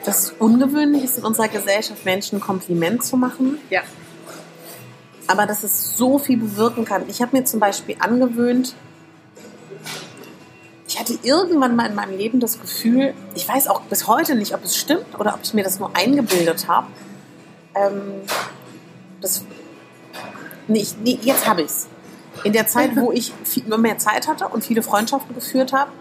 dass 0.06 0.24
es 0.24 0.32
ungewöhnlich 0.39 1.04
ist 1.04 1.17
in 1.17 1.24
unserer 1.26 1.47
Gesellschaft, 1.47 2.06
Menschen 2.06 2.38
ein 2.38 2.41
Kompliment 2.41 3.04
zu 3.04 3.17
machen, 3.17 3.60
Ja. 3.69 3.82
aber 5.28 5.45
dass 5.45 5.63
es 5.63 5.95
so 5.95 6.17
viel 6.19 6.38
bewirken 6.38 6.86
kann. 6.86 7.04
Ich 7.08 7.21
habe 7.21 7.38
mir 7.38 7.45
zum 7.45 7.60
Beispiel 7.60 7.95
angewöhnt, 8.00 8.74
ich 10.88 11.00
hatte 11.00 11.17
irgendwann 11.24 11.76
mal 11.76 11.88
in 11.88 11.95
meinem 11.95 12.17
Leben 12.17 12.39
das 12.41 12.60
Gefühl, 12.60 13.13
ich 13.34 13.47
weiß 13.47 13.67
auch 13.67 13.82
bis 13.84 14.08
heute 14.08 14.36
nicht, 14.36 14.54
ob 14.54 14.63
es 14.65 14.76
stimmt 14.76 15.17
oder 15.17 15.34
ob 15.36 15.39
ich 15.43 15.54
mir 15.54 15.63
das 15.63 15.80
nur 15.80 15.95
eingebildet 15.95 16.67
habe. 16.67 16.88
Ähm, 17.76 18.21
das, 19.21 19.43
nee, 20.67 20.80
ich, 20.82 20.97
nee, 21.02 21.17
jetzt 21.21 21.47
habe 21.47 21.62
ich 21.62 21.67
es. 21.67 21.88
In 22.43 22.52
der 22.54 22.67
Zeit, 22.67 22.95
wo 22.97 23.12
ich 23.12 23.32
viel 23.45 23.65
immer 23.65 23.78
mehr 23.78 24.00
Zeit 24.00 24.28
hatte 24.28 24.47
und 24.47 24.65
viele 24.65 24.82
Freundschaften 24.82 25.34
geführt 25.34 25.71
habe, 25.71 25.91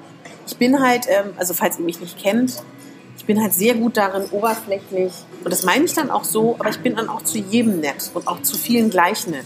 ich 0.46 0.56
bin 0.56 0.80
halt, 0.80 1.06
ähm, 1.08 1.34
also 1.36 1.54
falls 1.54 1.78
ihr 1.78 1.84
mich 1.84 2.00
nicht 2.00 2.18
kennt, 2.18 2.62
ich 3.20 3.26
bin 3.26 3.42
halt 3.42 3.52
sehr 3.52 3.74
gut 3.74 3.98
darin, 3.98 4.24
oberflächlich, 4.30 5.12
und 5.44 5.52
das 5.52 5.62
meine 5.62 5.84
ich 5.84 5.92
dann 5.92 6.10
auch 6.10 6.24
so, 6.24 6.56
aber 6.58 6.70
ich 6.70 6.80
bin 6.80 6.96
dann 6.96 7.10
auch 7.10 7.20
zu 7.20 7.36
jedem 7.36 7.78
nett 7.80 8.10
und 8.14 8.26
auch 8.26 8.40
zu 8.40 8.56
vielen 8.56 8.88
gleich 8.88 9.26
nett. 9.26 9.44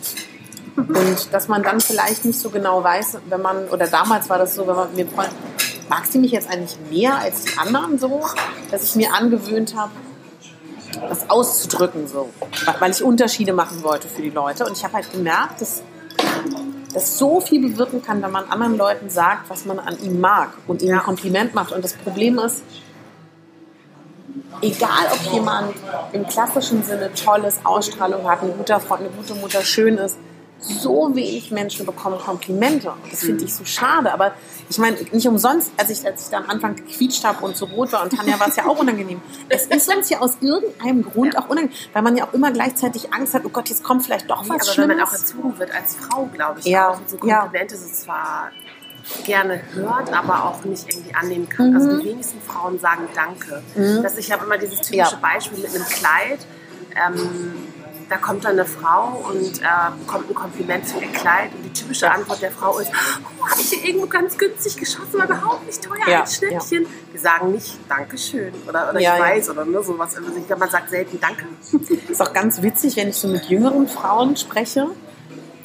Und 0.76 1.32
dass 1.32 1.48
man 1.48 1.64
dann 1.64 1.80
vielleicht 1.80 2.24
nicht 2.24 2.38
so 2.38 2.50
genau 2.50 2.84
weiß, 2.84 3.18
wenn 3.28 3.42
man, 3.42 3.68
oder 3.70 3.88
damals 3.88 4.30
war 4.30 4.38
das 4.38 4.54
so, 4.54 4.68
wenn 4.68 4.76
man 4.76 4.94
mir 4.94 5.08
Freund, 5.08 5.30
mag 5.88 6.06
sie 6.06 6.18
mich 6.18 6.30
jetzt 6.30 6.48
eigentlich 6.48 6.78
mehr 6.88 7.18
als 7.18 7.46
die 7.46 7.58
anderen 7.58 7.98
so, 7.98 8.22
dass 8.70 8.84
ich 8.84 8.94
mir 8.94 9.12
angewöhnt 9.12 9.74
habe, 9.74 9.90
das 11.08 11.28
auszudrücken 11.28 12.06
so, 12.06 12.30
weil 12.78 12.92
ich 12.92 13.02
Unterschiede 13.02 13.54
machen 13.54 13.82
wollte 13.82 14.06
für 14.06 14.22
die 14.22 14.30
Leute. 14.30 14.66
Und 14.66 14.78
ich 14.78 14.84
habe 14.84 14.94
halt 14.94 15.10
gemerkt, 15.10 15.60
dass 15.60 15.82
das 16.92 17.18
so 17.18 17.40
viel 17.40 17.60
bewirken 17.60 18.02
kann, 18.02 18.22
wenn 18.22 18.30
man 18.30 18.44
anderen 18.44 18.76
Leuten 18.76 19.10
sagt, 19.10 19.50
was 19.50 19.64
man 19.64 19.80
an 19.80 20.00
ihm 20.00 20.20
mag 20.20 20.52
und 20.68 20.80
ihnen 20.80 20.96
ein 20.96 21.04
Kompliment 21.04 21.56
macht. 21.56 21.72
Und 21.72 21.84
das 21.84 21.94
Problem 21.94 22.38
ist, 22.38 22.62
egal 24.61 25.07
ob 25.12 25.33
jemand 25.33 25.75
im 26.12 26.27
klassischen 26.27 26.83
Sinne 26.83 27.12
tolles 27.14 27.61
Ausstrahlung 27.64 28.29
hat, 28.29 28.43
ein 28.43 28.57
guter 28.57 28.81
Freund, 28.81 29.03
eine 29.03 29.11
gute 29.11 29.35
Mutter, 29.35 29.62
schön 29.62 29.99
ist, 29.99 30.17
so 30.61 31.14
wenig 31.14 31.51
Menschen 31.51 31.85
bekommen 31.85 32.19
Komplimente. 32.19 32.93
Das 33.11 33.21
finde 33.21 33.45
ich 33.45 33.55
so 33.55 33.64
schade. 33.64 34.12
Aber 34.12 34.33
ich 34.69 34.79
meine, 34.79 34.97
nicht 35.12 35.29
umsonst, 35.29 35.71
als 35.77 35.90
ich, 35.90 36.07
als 36.07 36.25
ich 36.25 36.31
da 36.31 36.38
am 36.38 36.49
Anfang 36.49 36.77
gequietscht 36.77 37.25
habe 37.25 37.45
und 37.45 37.57
so 37.57 37.67
rot 37.67 37.93
war 37.93 38.03
und 38.03 38.17
Tanja 38.17 38.38
war 38.40 38.49
es 38.49 38.57
ja 38.57 38.67
auch 38.67 38.79
unangenehm. 38.79 39.21
Es 39.49 39.67
ist 39.67 39.95
uns 39.95 40.09
ja 40.09 40.21
aus 40.21 40.38
irgendeinem 40.40 41.03
Grund 41.03 41.37
auch 41.37 41.49
unangenehm, 41.49 41.77
weil 41.93 42.03
man 42.03 42.17
ja 42.17 42.27
auch 42.27 42.33
immer 42.33 42.51
gleichzeitig 42.51 43.12
Angst 43.12 43.35
hat, 43.35 43.43
oh 43.45 43.51
Gott, 43.51 43.69
jetzt 43.69 43.83
kommt 43.83 44.05
vielleicht 44.05 44.31
doch 44.31 44.49
was 44.49 44.69
aber 44.69 44.88
wenn 44.88 44.97
man 44.97 45.01
auch 45.07 45.09
Schlimmes. 45.11 45.31
erzogen 45.33 45.59
wird 45.59 45.71
als 45.75 45.97
Frau, 45.97 46.27
glaube 46.33 46.61
ich, 46.61 46.67
Ja, 46.67 46.90
auch 46.90 47.01
so 47.07 47.19
ja. 47.27 47.40
Komplimente 47.40 47.77
so 47.77 47.87
zwar 47.87 48.51
gerne 49.25 49.61
hört, 49.75 50.12
aber 50.12 50.45
auch 50.45 50.64
nicht 50.64 50.88
irgendwie 50.88 51.14
annehmen 51.14 51.49
kann. 51.49 51.75
Also 51.75 51.99
die 51.99 52.07
wenigsten 52.09 52.40
Frauen 52.40 52.79
sagen 52.79 53.09
Danke. 53.14 53.62
Dass 54.03 54.17
ich 54.19 54.33
habe 54.33 54.45
immer 54.45 54.59
dieses 54.59 54.81
typische 54.81 55.17
Mhm. 55.17 55.23
Ja. 55.23 55.29
Beispiel 55.35 55.59
mit 55.59 55.75
einem 55.75 55.85
Kleid. 55.85 56.47
Ähm, 56.97 57.53
da 58.09 58.19
kommt 58.19 58.45
dann 58.45 58.53
eine 58.53 58.67
Frau 58.67 59.25
und 59.31 59.61
äh, 59.62 59.64
bekommt 60.05 60.29
ein 60.31 60.35
Kompliment 60.35 60.87
für 60.87 60.99
ihr 61.01 61.11
Kleid 61.11 61.51
und 61.55 61.62
die 61.64 61.73
typische 61.73 62.11
Antwort 62.11 62.43
der 62.43 62.51
Frau 62.51 62.79
ist, 62.79 62.90
oh, 63.40 63.49
habe 63.49 63.61
ich 63.61 63.71
hier 63.71 63.85
irgendwo 63.85 64.07
ganz 64.07 64.37
günstig 64.37 64.77
geschossen, 64.77 65.14
war 65.14 65.25
überhaupt 65.25 65.67
nicht 65.67 65.83
teuer, 65.83 66.07
Ja, 66.07 66.21
ein 66.21 66.27
Schnäppchen. 66.27 66.87
Wir 67.12 67.21
sagen 67.21 67.53
nicht 67.53 67.79
Dankeschön 67.88 68.53
oder, 68.69 68.90
oder 68.90 69.01
Ja, 69.01 69.14
ich 69.14 69.19
ja. 69.21 69.25
weiß 69.25 69.51
oder 69.51 69.64
ne, 69.64 69.83
sowas. 69.83 70.17
Also 70.17 70.31
ich 70.37 70.47
glaube, 70.47 70.61
man 70.61 70.71
sagt 70.71 70.90
selten 70.90 71.19
Danke. 71.19 71.47
Ist 72.09 72.21
auch 72.21 72.33
ganz 72.33 72.61
witzig, 72.62 72.97
wenn 72.97 73.09
ich 73.09 73.17
so 73.17 73.27
mit 73.27 73.47
jüngeren 73.47 73.88
Frauen 73.88 74.37
spreche, 74.37 74.87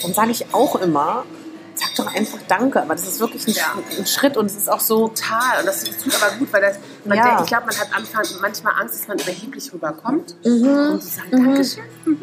dann 0.02 0.14
sage 0.14 0.32
ich 0.32 0.54
auch 0.54 0.76
immer, 0.78 1.26
sag 1.80 1.96
doch 1.96 2.14
einfach 2.16 2.38
Danke. 2.48 2.82
Aber 2.82 2.94
das 2.96 3.08
ist 3.08 3.20
wirklich 3.20 3.48
ein, 3.48 3.54
Ja. 3.54 3.74
ein 3.98 4.06
Schritt 4.06 4.38
und 4.38 4.46
es 4.48 4.56
ist 4.56 4.70
auch 4.70 4.80
so, 4.80 5.08
Total. 5.10 5.60
Und 5.60 5.66
das 5.68 5.84
tut 5.84 6.14
aber 6.22 6.36
gut, 6.38 6.52
weil 6.54 6.62
das, 6.62 6.78
man 7.06 7.18
Ja. 7.18 7.24
denkt, 7.26 7.42
ich 7.42 7.48
glaube, 7.48 7.66
man 7.68 7.78
hat 7.78 7.88
Anfang, 7.96 8.24
manchmal 8.42 8.74
Angst, 8.80 9.00
dass 9.00 9.08
man 9.08 9.18
überheblich 9.20 9.72
rüberkommt. 9.74 10.36
mhm, 10.46 10.92
Und 10.92 11.04
sie 11.04 11.10
sagen 11.10 11.32
Dankeschön. 11.32 11.84
Mhm. 12.06 12.22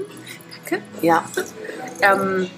Danke. 0.68 0.82
ja, 1.02 1.24
Ähm, 2.00 2.50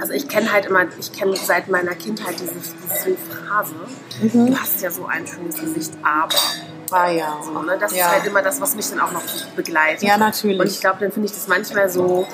also 0.00 0.12
ich 0.14 0.26
kenne 0.28 0.52
halt 0.52 0.66
immer, 0.66 0.84
ich 0.98 1.12
kenne 1.12 1.36
seit 1.36 1.68
meiner 1.68 1.94
Kindheit 1.94 2.34
diese, 2.40 2.52
diese 2.54 3.16
Phrase, 3.16 3.74
mhm. 4.20 4.46
du 4.48 4.56
hast 4.58 4.80
ja 4.82 4.90
so 4.90 5.06
ein 5.06 5.26
schönes 5.26 5.56
Gesicht, 5.60 5.92
aber. 6.02 6.34
ah 6.90 7.08
ja, 7.10 7.38
So, 7.44 7.62
ne? 7.62 7.76
Das 7.78 7.92
ja. 7.94 8.06
ist 8.06 8.12
halt 8.12 8.26
immer 8.26 8.42
das, 8.42 8.60
was 8.60 8.74
mich 8.74 8.88
dann 8.90 9.00
auch 9.00 9.12
noch 9.12 9.22
begleitet. 9.54 10.02
ja 10.02 10.16
natürlich. 10.18 10.58
Und 10.60 10.66
ich 10.66 10.80
glaube, 10.80 10.98
dann 11.00 11.12
finde 11.12 11.26
ich 11.28 11.34
das 11.34 11.46
manchmal 11.46 11.88
so 11.88 12.26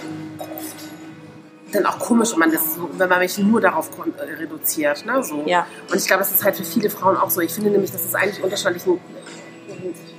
dann 1.73 1.85
auch 1.87 1.99
komisch, 1.99 2.33
wenn 2.33 2.39
man 2.41 2.53
das 2.53 2.75
so, 2.77 2.89
wenn 2.97 3.09
man 3.09 3.19
mich 3.19 3.37
nur 3.39 3.61
darauf 3.61 3.91
äh, 4.19 4.23
reduziert. 4.35 5.05
Ne? 5.05 5.23
So. 5.23 5.43
Ja. 5.47 5.67
Und 5.91 5.97
ich 5.97 6.07
glaube, 6.07 6.23
es 6.23 6.31
ist 6.33 6.43
halt 6.45 6.57
für 6.57 6.65
viele 6.65 6.89
Frauen 6.91 7.17
auch 7.17 7.31
so. 7.31 7.41
Ich 7.41 7.53
finde 7.53 7.71
nämlich, 7.71 7.91
dass 7.93 8.05
es 8.05 8.15
eigentlich 8.15 8.43
unterschwellig 8.43 8.85
ein- 8.87 9.01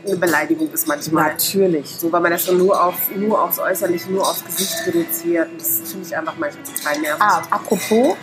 eine 0.05 0.15
Beleidigung 0.15 0.71
ist 0.71 0.87
manchmal. 0.87 1.31
natürlich. 1.31 1.95
So, 1.99 2.11
weil 2.11 2.21
man 2.21 2.31
das 2.31 2.45
so 2.45 2.53
nur, 2.53 2.81
auf, 2.83 2.95
nur 3.15 3.41
aufs 3.43 3.59
Äußerliche, 3.59 4.11
nur 4.11 4.21
aufs 4.21 4.43
Gesicht 4.45 4.75
reduziert. 4.87 5.49
Und 5.51 5.59
das 5.59 5.81
finde 5.91 6.07
ich 6.07 6.15
einfach 6.15 6.35
manchmal 6.37 6.63
total 6.63 6.99
nervig. 7.01 7.21
Ah, 7.21 7.41
apropos, 7.49 8.15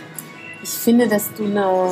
ich 0.63 0.69
finde, 0.69 1.07
dass 1.07 1.31
du 1.37 1.45
eine 1.45 1.91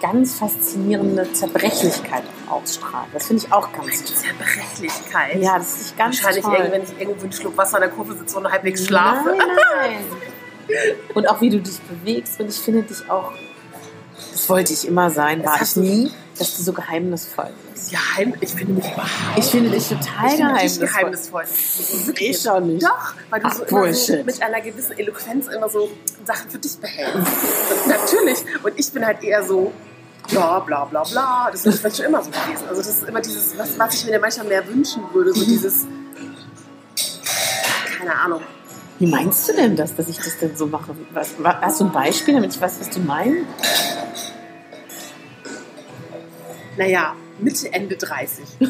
ganz 0.00 0.34
faszinierende 0.34 1.32
Zerbrechlichkeit 1.32 2.22
ausstrahlst. 2.48 3.14
Das 3.14 3.26
finde 3.26 3.44
ich 3.44 3.52
auch 3.52 3.70
ganz 3.72 4.04
toll. 4.04 4.16
Zerbrechlichkeit. 4.16 5.36
Ja, 5.42 5.58
das 5.58 5.80
ist 5.80 5.98
ganz 5.98 6.16
Wahrscheinlich 6.16 6.44
toll. 6.44 6.54
irgendwie, 6.54 6.72
wenn 6.72 6.82
ich 6.82 7.00
irgendwo 7.00 7.22
einen 7.24 7.32
Schluck 7.32 7.56
Wasser 7.56 7.76
an 7.76 7.82
der 7.82 7.90
Kurve 7.90 8.14
sitze 8.14 8.38
und 8.38 8.50
halbwegs 8.50 8.86
schlafe. 8.86 9.34
Nein, 9.36 9.38
nein. 9.80 10.96
Und 11.14 11.28
auch 11.28 11.40
wie 11.40 11.50
du 11.50 11.60
dich 11.60 11.80
bewegst. 11.80 12.40
Und 12.40 12.48
ich 12.48 12.58
finde 12.58 12.82
dich 12.82 13.08
auch, 13.10 13.32
das 14.32 14.48
wollte 14.48 14.72
ich 14.72 14.86
immer 14.86 15.10
sein, 15.10 15.44
war 15.44 15.60
ich 15.60 15.76
nie, 15.76 16.10
dass 16.38 16.56
du 16.56 16.62
so 16.62 16.72
geheimnisvoll 16.72 17.50
bist. 17.72 17.92
Ja, 17.92 17.98
ich 18.40 18.50
finde 18.50 18.72
mich 18.74 18.84
überhaupt 18.84 19.10
Ich 19.36 19.44
finde 19.46 19.70
dich 19.70 19.88
total 19.88 20.26
ich 20.28 20.32
finde 20.36 20.54
dich 20.60 20.80
geheimnisvoll. 20.80 21.44
geheimnisvoll. 21.44 21.44
Ich 22.18 22.40
schon 22.40 22.66
nicht. 22.68 22.82
Doch, 22.84 23.14
weil 23.30 23.40
du 23.40 23.46
Ach, 23.48 23.54
so 23.54 23.64
immer 23.64 23.92
so 23.92 24.22
mit 24.24 24.42
einer 24.42 24.60
gewissen 24.60 24.98
Eloquenz 24.98 25.48
immer 25.48 25.68
so 25.68 25.90
Sachen 26.24 26.50
für 26.50 26.58
dich 26.58 26.78
behältst. 26.78 27.16
Natürlich. 27.86 28.38
Und 28.62 28.72
ich 28.78 28.92
bin 28.92 29.04
halt 29.04 29.22
eher 29.22 29.42
so, 29.42 29.72
bla 30.30 30.60
bla 30.60 30.84
bla 30.84 31.02
bla. 31.04 31.48
Das 31.50 31.64
ist 31.66 31.80
vielleicht 31.80 31.96
schon 31.96 32.06
immer 32.06 32.22
so 32.22 32.30
gewesen. 32.30 32.64
Also 32.68 32.80
das 32.82 32.88
ist 32.88 33.04
immer 33.08 33.20
dieses, 33.20 33.56
was, 33.58 33.78
was 33.78 33.94
ich 33.94 34.06
mir 34.06 34.18
manchmal 34.18 34.46
mehr 34.46 34.66
wünschen 34.66 35.02
würde, 35.12 35.32
so 35.32 35.44
dieses, 35.44 35.86
keine 37.98 38.14
Ahnung. 38.14 38.42
Wie 38.98 39.06
meinst 39.06 39.48
du 39.48 39.54
denn 39.54 39.76
das, 39.76 39.94
dass 39.96 40.08
ich 40.08 40.18
das 40.18 40.38
denn 40.38 40.54
so 40.56 40.66
mache? 40.66 40.94
Was, 41.12 41.30
wa- 41.42 41.58
hast 41.62 41.80
du 41.80 41.84
ein 41.86 41.92
Beispiel, 41.92 42.34
damit 42.34 42.54
ich 42.54 42.60
weiß, 42.60 42.76
was 42.80 42.90
du 42.90 43.00
meinst? 43.00 43.46
naja, 46.76 47.14
Mitte, 47.38 47.72
Ende 47.72 47.96
30. 47.96 48.44
ähm, 48.60 48.68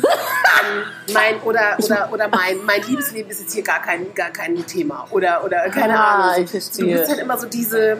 mein, 1.12 1.40
oder 1.42 1.77
oder, 1.79 2.09
oder 2.12 2.29
mein, 2.29 2.64
mein 2.64 2.83
Liebesleben 2.83 3.31
ist 3.31 3.40
jetzt 3.40 3.53
hier 3.53 3.62
gar 3.62 3.81
kein, 3.83 4.12
gar 4.14 4.31
kein 4.31 4.64
Thema. 4.66 5.07
Oder, 5.11 5.44
oder 5.44 5.68
keine 5.70 5.99
Ah, 5.99 6.31
Ahnung. 6.33 6.44
ich 6.44 6.51
verstehe. 6.51 6.87
Du 6.87 6.99
bist 6.99 7.11
halt 7.11 7.20
immer 7.20 7.38
so 7.38 7.46
diese, 7.46 7.99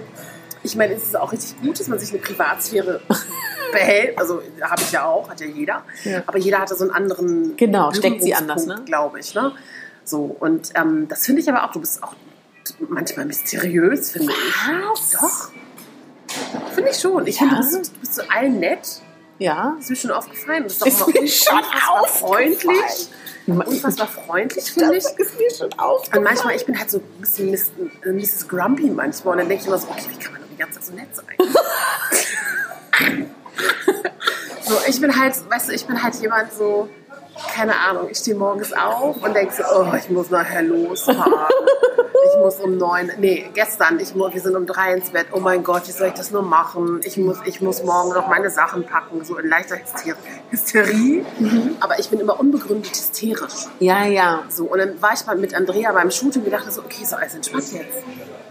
ich 0.62 0.77
meine, 0.77 0.94
es 0.94 1.05
ist 1.05 1.16
auch 1.16 1.33
richtig 1.33 1.61
gut, 1.62 1.79
dass 1.81 1.88
man 1.88 1.99
sich 1.99 2.11
eine 2.11 2.18
Privatsphäre 2.20 3.01
behält. 3.73 4.18
Also 4.18 4.42
habe 4.61 4.83
ich 4.83 4.92
ja 4.92 5.05
auch, 5.07 5.29
hat 5.31 5.40
ja 5.40 5.46
jeder. 5.46 5.85
Ja. 6.05 6.23
Aber 6.27 6.38
jeder 6.38 6.59
hatte 6.59 6.75
so 6.75 6.85
einen 6.85 6.92
anderen 6.92 7.57
Genau, 7.57 7.92
steckt 7.92 8.23
sie 8.23 8.35
anders, 8.35 8.66
ne? 8.66 8.83
Glaube 8.85 9.20
ich. 9.20 9.35
Ne? 9.35 9.53
So, 10.05 10.37
und 10.40 10.70
ähm, 10.75 11.07
das 11.09 11.27
finde 11.27 11.40
ich 11.42 11.49
aber 11.49 11.64
auch, 11.64 11.73
du 11.73 11.81
bist 11.81 12.03
auch 12.03 12.14
manchmal 12.88 13.27
mysteriös, 13.27 14.11
finde 14.12 14.33
ich. 14.33 15.18
Doch. 15.18 15.51
Finde 16.75 16.90
ich 16.90 16.99
schon. 16.99 17.27
Ich 17.27 17.40
Ja? 17.40 17.49
finde, 17.49 17.57
du 17.62 17.79
bist, 17.79 17.94
du 17.96 18.01
bist 18.01 18.14
so 18.14 18.23
allen 18.29 18.61
nett. 18.61 19.01
Ja. 19.38 19.73
Das 19.77 19.85
ist 19.85 19.90
mir 19.90 19.96
schon 19.96 20.11
aufgefallen. 20.11 20.64
Das 20.64 20.73
ist, 20.75 20.83
doch 20.83 21.09
Ist 21.09 21.20
mir 21.20 21.27
schon 21.29 21.64
freundlich. 22.09 23.09
Unfassbar 23.46 24.07
freundlich, 24.07 24.70
finde 24.70 24.96
ich. 24.96 25.03
Das 25.05 25.12
ist 25.14 25.38
mir 25.38 25.51
schon 25.51 25.66
Und 25.73 25.79
aufgefallen. 25.79 26.25
manchmal, 26.25 26.55
ich 26.57 26.66
bin 26.66 26.79
halt 26.79 26.90
so 26.90 26.99
ein 26.99 27.20
bisschen 27.20 27.51
Miss, 27.51 27.73
äh, 28.05 28.12
Mrs. 28.12 28.46
Grumpy 28.49 28.90
manchmal. 28.90 29.33
Und 29.33 29.38
dann 29.38 29.49
denke 29.49 29.62
ich 29.62 29.66
immer 29.68 29.79
so, 29.79 29.88
okay, 29.88 30.05
wie 30.09 30.16
kann 30.23 30.33
man 30.35 30.39
ganze 30.61 30.81
Zeit 30.81 30.85
so 30.87 30.94
nett 30.94 31.09
sein? 31.14 31.27
so, 34.62 34.75
ich 34.87 35.01
bin 35.01 35.20
halt, 35.20 35.35
weißt 35.51 35.68
du, 35.68 35.73
ich 35.73 35.87
bin 35.87 36.03
halt 36.03 36.14
jemand 36.16 36.53
so, 36.53 36.88
keine 37.55 37.79
Ahnung, 37.79 38.09
ich 38.11 38.18
stehe 38.18 38.37
morgens 38.37 38.73
auf 38.73 39.23
und 39.23 39.35
denke 39.35 39.55
so, 39.55 39.62
oh, 39.75 39.92
ich 39.96 40.11
muss 40.11 40.31
nachher 40.31 40.62
losfahren. 40.62 41.33
Ich 42.33 42.37
muss 42.38 42.57
um 42.57 42.77
neun, 42.77 43.11
nee, 43.18 43.51
gestern, 43.55 43.99
ich, 43.99 44.14
wir 44.14 44.40
sind 44.40 44.55
um 44.55 44.66
drei 44.66 44.92
ins 44.94 45.11
Bett. 45.11 45.29
Oh 45.33 45.40
mein 45.40 45.64
Gott, 45.64 45.88
wie 45.88 45.92
soll 45.92 46.09
ich 46.09 46.14
das 46.14 46.31
nur 46.31 46.42
machen? 46.42 47.01
Ich 47.03 47.16
muss, 47.16 47.38
ich 47.46 47.61
muss 47.62 47.83
morgen 47.83 48.11
noch 48.12 48.29
meine 48.29 48.51
Sachen 48.51 48.85
packen, 48.85 49.25
so 49.25 49.38
in 49.38 49.49
leichter 49.49 49.77
Hyster- 49.77 50.14
Hysterie. 50.51 51.25
Aber 51.81 51.99
ich 51.99 52.11
bin 52.11 52.20
immer 52.20 52.38
unbegründet 52.38 52.90
hysterisch. 52.92 53.66
Ja, 53.79 54.05
ja. 54.05 54.42
So, 54.51 54.64
und 54.66 54.79
dann 54.79 55.01
war 55.01 55.14
ich 55.14 55.25
mal 55.27 55.37
mit 55.37 55.55
Andrea 55.55 55.92
beim 55.92 56.11
Shooting 56.11 56.42
und 56.44 56.51
dachte 56.51 56.70
so, 56.70 56.83
okay, 56.83 57.05
so 57.07 57.16
alles 57.16 57.35
entspannt 57.35 57.73
jetzt. 57.73 58.05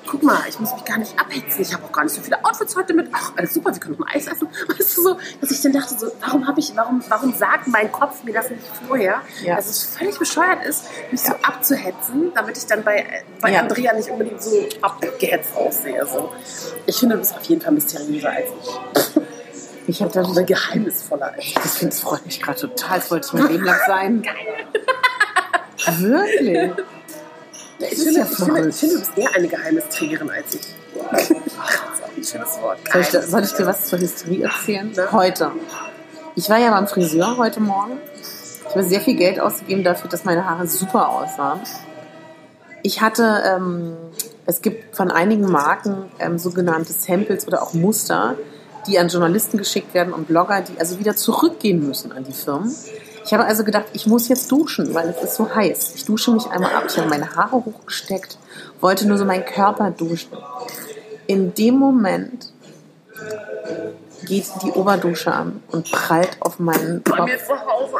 Guck 0.10 0.24
mal, 0.24 0.40
ich 0.50 0.60
muss 0.60 0.74
mich 0.74 0.84
gar 0.86 0.98
nicht 0.98 1.20
abhetzen. 1.20 1.62
Ich 1.62 1.72
habe 1.72 1.84
auch 1.86 1.92
gar 1.92 2.04
nicht 2.04 2.16
so 2.16 2.22
viele 2.22 2.44
Outfits 2.44 2.76
heute 2.76 2.96
mit. 2.96 3.10
Ach, 3.12 3.32
alles 3.36 3.54
super, 3.54 3.72
wir 3.72 3.80
können 3.80 3.96
noch 3.98 4.08
mal 4.08 4.16
Eis 4.16 4.26
essen. 4.26 4.48
Weißt 4.68 4.98
du 4.98 5.02
so, 5.04 5.18
dass 5.40 5.52
ich 5.52 5.62
dann 5.62 5.72
dachte 5.74 5.96
so, 6.00 6.08
warum 6.22 6.48
habe 6.48 6.60
ich, 6.60 6.76
warum, 6.76 7.04
warum 7.10 7.32
sagt 7.34 7.68
mein 7.68 7.92
Kopf 7.92 8.24
mir 8.24 8.34
das 8.34 8.50
nicht 8.50 8.62
vorher? 8.88 9.22
Ja. 9.44 9.56
Dass 9.58 9.68
es 9.70 9.84
völlig 9.84 10.18
bescheuert 10.18 10.66
ist, 10.66 10.86
mich 11.12 11.22
so 11.22 11.34
abzuhetzen, 11.44 12.32
damit 12.34 12.58
ich 12.58 12.66
dann 12.66 12.84
bei, 12.84 13.24
bei 13.40 13.52
Ja. 13.52 13.60
Andrea 13.60 13.94
nicht 13.94 14.10
unbedingt 14.10 14.42
so 14.42 14.68
abgehetzt 14.82 15.56
aussehe. 15.56 16.04
So. 16.08 16.32
Ich 16.88 16.98
finde, 16.98 17.16
du 17.16 17.22
bist 17.22 17.36
auf 17.36 17.44
jeden 17.44 17.62
Fall 17.62 17.74
mysteriöser 17.74 18.32
als 18.32 18.48
ich. 18.64 19.22
Ich 19.88 20.02
habe 20.02 20.12
da 20.12 20.24
Oder 20.24 20.44
geheimnisvoller. 20.44 21.34
ich. 21.38 21.54
Das, 21.54 21.80
das 21.80 22.00
freut 22.00 22.26
mich 22.26 22.42
gerade 22.42 22.60
total. 22.60 22.98
Das 23.00 23.12
wollte 23.12 23.28
ich 23.28 23.34
mein 23.34 23.52
Leben 23.52 23.66
lang 23.66 23.80
sein. 23.88 24.24
Wirklich? 26.00 26.72
Ich 27.80 27.98
finde, 27.98 28.20
ja 28.20 28.28
ich, 28.30 28.38
finde, 28.38 28.70
ich 28.70 28.76
finde, 28.76 28.96
du 28.96 29.00
bist 29.00 29.18
eher 29.18 29.36
eine 29.36 29.48
Geheimnisträgerin 29.48 30.30
als 30.30 30.56
ich. 30.56 30.62
das 31.12 31.30
ist 31.30 31.32
auch 31.32 32.18
ein 32.18 32.24
schönes 32.24 32.62
Wort. 32.62 32.80
Soll 32.92 33.02
ich, 33.02 33.30
soll 33.30 33.44
ich 33.44 33.54
dir 33.54 33.66
was 33.66 33.86
zur 33.86 34.00
Hysterie 34.00 34.44
erzählen? 34.44 34.92
Ne? 34.92 35.12
Heute. 35.12 35.52
Ich 36.36 36.50
war 36.50 36.58
ja 36.58 36.72
beim 36.72 36.88
Friseur 36.88 37.38
heute 37.38 37.62
Morgen. 37.62 38.00
Ich 38.68 38.76
habe 38.76 38.84
sehr 38.84 39.02
viel 39.02 39.16
Geld 39.16 39.40
ausgegeben 39.40 39.84
dafür, 39.84 40.10
dass 40.10 40.26
meine 40.26 40.48
Haare 40.48 40.68
super 40.68 41.10
aussahen. 41.10 41.62
Ich 42.84 43.02
hatte, 43.02 43.44
ähm, 43.46 43.98
es 44.46 44.62
gibt 44.62 44.96
von 44.96 45.10
einigen 45.12 45.50
Marken 45.50 46.12
ähm, 46.20 46.38
sogenannte 46.38 46.94
Samples 46.94 47.48
oder 47.48 47.64
auch 47.64 47.74
Muster, 47.74 48.36
die 48.88 49.00
an 49.00 49.08
Journalisten 49.08 49.58
geschickt 49.58 49.94
werden 49.94 50.14
und 50.14 50.28
Blogger, 50.28 50.62
die 50.62 50.80
also 50.80 51.00
wieder 51.00 51.16
zurückgehen 51.16 51.86
müssen 51.86 52.12
an 52.12 52.24
die 52.24 52.34
Firmen. 52.34 52.74
Ich 53.26 53.34
habe 53.34 53.46
also 53.46 53.64
gedacht, 53.64 53.86
ich 53.94 54.08
muss 54.08 54.28
jetzt 54.28 54.52
duschen, 54.52 54.94
weil 54.94 55.10
es 55.10 55.24
ist 55.24 55.36
so 55.36 55.54
heiß. 55.54 55.94
Ich 55.96 56.06
dusche 56.06 56.32
mich 56.32 56.48
einmal 56.48 56.74
ab. 56.74 56.86
Ich 56.88 56.98
habe 56.98 57.10
meine 57.10 57.36
Haare 57.36 57.64
hochgesteckt, 57.66 58.38
wollte 58.82 59.08
nur 59.08 59.18
so 59.18 59.26
meinen 59.26 59.46
Körper 59.46 59.92
duschen. 59.92 60.32
In 61.28 61.54
dem 61.54 61.76
Moment 61.76 62.52
geht 64.26 64.46
die 64.64 64.72
Oberdusche 64.72 65.32
an 65.32 65.62
und 65.72 65.92
prallt 65.92 66.38
auf 66.40 66.60
meinen 66.60 67.04
Bei 67.04 67.18
Kopf. 67.18 67.30
mir 67.30 67.38
zu 67.38 67.54
Hause. 67.54 67.96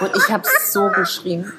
Und 0.00 0.16
ich 0.16 0.30
habe 0.30 0.44
so 0.66 0.88
geschrien. 0.88 1.52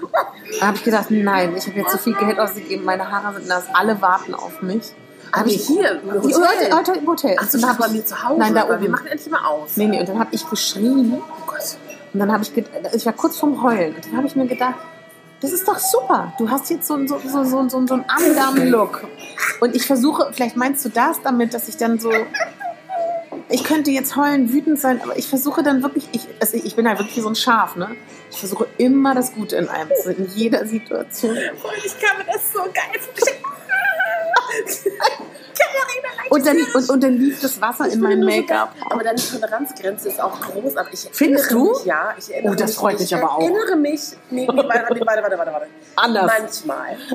Da 0.59 0.67
habe 0.67 0.77
ich 0.77 0.83
gedacht, 0.83 1.07
nein, 1.09 1.55
ich 1.55 1.67
habe 1.67 1.79
jetzt 1.79 1.91
so 1.91 1.97
viel 1.97 2.15
Geld 2.15 2.39
ausgegeben, 2.39 2.85
meine 2.85 3.09
Haare 3.11 3.35
sind 3.35 3.47
nass, 3.47 3.65
alle 3.73 4.01
warten 4.01 4.33
auf 4.33 4.61
mich. 4.61 4.93
Aber 5.31 5.49
hier, 5.49 6.01
im 6.01 6.21
Die 6.21 6.35
Hotel. 6.35 6.71
Heute, 6.71 6.75
heute 6.75 6.91
im 6.99 7.07
Hotel. 7.07 7.35
Ach 7.39 7.49
so, 7.49 7.57
dann 7.59 7.71
ich 7.71 7.77
bei 7.77 7.87
mir 7.87 8.05
zu 8.05 8.21
Hause. 8.23 8.39
Nein, 8.39 8.53
da 8.55 8.65
oben. 8.69 8.81
Wir 8.81 8.89
machen 8.89 9.07
endlich 9.07 9.31
mal 9.31 9.45
aus. 9.45 9.77
Nee, 9.77 9.87
nee, 9.87 9.99
und 9.99 10.09
dann 10.09 10.19
habe 10.19 10.29
ich 10.33 10.49
geschrien 10.49 11.13
Oh 11.17 11.21
Gott. 11.47 11.77
Und 12.13 12.19
dann 12.19 12.31
habe 12.31 12.43
ich, 12.43 12.51
ich 12.93 13.05
war 13.05 13.13
kurz 13.13 13.37
vorm 13.37 13.61
Heulen 13.63 13.95
und 13.95 14.05
dann 14.05 14.17
habe 14.17 14.27
ich 14.27 14.35
mir 14.35 14.45
gedacht, 14.47 14.75
das 15.41 15.51
ist 15.53 15.67
doch 15.67 15.79
super. 15.79 16.33
Du 16.37 16.49
hast 16.49 16.69
jetzt 16.69 16.87
so, 16.87 16.93
einen- 16.93 17.07
so, 17.07 17.17
so, 17.19 17.43
so, 17.43 17.67
so, 17.69 17.87
so 17.87 17.93
einen 17.95 18.05
Andamen-Look. 18.07 19.05
Und 19.59 19.75
ich 19.75 19.87
versuche, 19.87 20.29
vielleicht 20.33 20.55
meinst 20.55 20.85
du 20.85 20.89
das 20.89 21.21
damit, 21.23 21.53
dass 21.53 21.67
ich 21.67 21.77
dann 21.77 21.97
so, 21.99 22.11
ich 23.49 23.63
könnte 23.63 23.89
jetzt 23.91 24.15
heulen, 24.15 24.51
wütend 24.53 24.79
sein, 24.79 25.01
aber 25.01 25.17
ich 25.17 25.27
versuche 25.27 25.63
dann 25.63 25.81
wirklich, 25.81 26.07
ich, 26.11 26.27
also 26.39 26.57
ich 26.57 26.75
bin 26.75 26.87
halt 26.87 26.99
wirklich 26.99 27.17
wie 27.17 27.21
so 27.21 27.29
ein 27.29 27.35
Schaf, 27.35 27.75
ne? 27.75 27.89
Ich 28.29 28.37
versuche 28.39 28.67
immer 28.77 29.15
das 29.15 29.33
Gute 29.33 29.55
in 29.55 29.67
einem 29.67 29.89
zu 30.03 30.11
in 30.11 30.25
jeder 30.35 30.65
Situation. 30.67 31.31
Und 31.31 31.85
ich 31.85 31.99
kann 31.99 32.17
mir 32.19 32.31
das 32.31 32.53
so 32.53 32.59
geil 32.59 32.99
vorstellen. 33.13 33.37
Und 36.29 36.45
dann, 36.45 36.57
und, 36.73 36.89
und 36.89 37.03
dann 37.03 37.17
lief 37.17 37.41
das 37.41 37.59
Wasser 37.59 37.87
in 37.89 37.99
mein 37.99 38.21
Make-up. 38.21 38.73
Aber 38.89 39.03
deine 39.03 39.19
Toleranzgrenze 39.19 40.09
ist 40.09 40.21
auch 40.21 40.39
groß. 40.39 40.77
Aber 40.77 40.87
ich 40.93 41.09
Findest 41.11 41.51
du? 41.51 41.71
Mich, 41.73 41.85
ja, 41.85 42.13
ich 42.17 42.33
erinnere 42.33 42.53
Oh, 42.53 42.55
das 42.55 42.69
mich, 42.69 42.77
freut 42.77 42.93
mich 42.99 43.11
ich 43.11 43.15
aber 43.15 43.31
auch. 43.35 43.41
erinnere 43.41 43.75
mich. 43.75 44.01
Nee, 44.29 44.47
nee, 44.47 44.47
warte, 44.47 44.99
warte, 45.05 45.23
warte, 45.37 45.37
warte. 45.37 45.67
Anders. 45.95 46.31
Manchmal. 46.39 46.97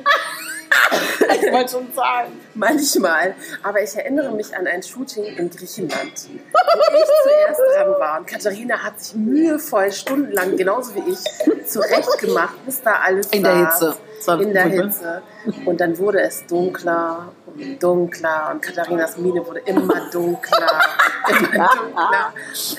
Ich 1.42 1.52
wollte 1.52 1.70
schon 1.72 1.92
sagen. 1.94 2.32
Manchmal. 2.54 3.34
Aber 3.62 3.82
ich 3.82 3.94
erinnere 3.96 4.30
mich 4.32 4.54
an 4.54 4.66
ein 4.66 4.82
Shooting 4.82 5.24
in 5.24 5.50
Griechenland, 5.50 6.12
wo 6.12 6.96
ich 6.96 7.08
zuerst 7.22 7.60
dran 7.76 7.90
war. 7.98 8.18
Und 8.20 8.26
Katharina 8.26 8.78
hat 8.82 9.00
sich 9.00 9.14
mühevoll, 9.16 9.90
stundenlang, 9.92 10.56
genauso 10.56 10.94
wie 10.94 11.10
ich, 11.12 11.66
zurechtgemacht, 11.66 12.64
bis 12.66 12.82
da 12.82 12.96
alles 13.04 13.26
In 13.28 13.42
der 13.42 13.52
saß. 13.52 13.72
Hitze. 13.80 13.96
Das 14.18 14.28
war 14.28 14.40
In 14.40 14.52
der. 14.52 14.64
Hitze. 14.64 15.22
Und 15.64 15.80
dann 15.80 15.98
wurde 15.98 16.20
es 16.20 16.46
dunkler 16.46 17.32
dunkler. 17.78 18.50
Und 18.52 18.62
Katharinas 18.62 19.16
Miene 19.18 19.44
wurde 19.46 19.60
immer 19.60 20.10
dunkler. 20.10 20.80
Immer 21.28 21.68
dunkler. 21.74 22.32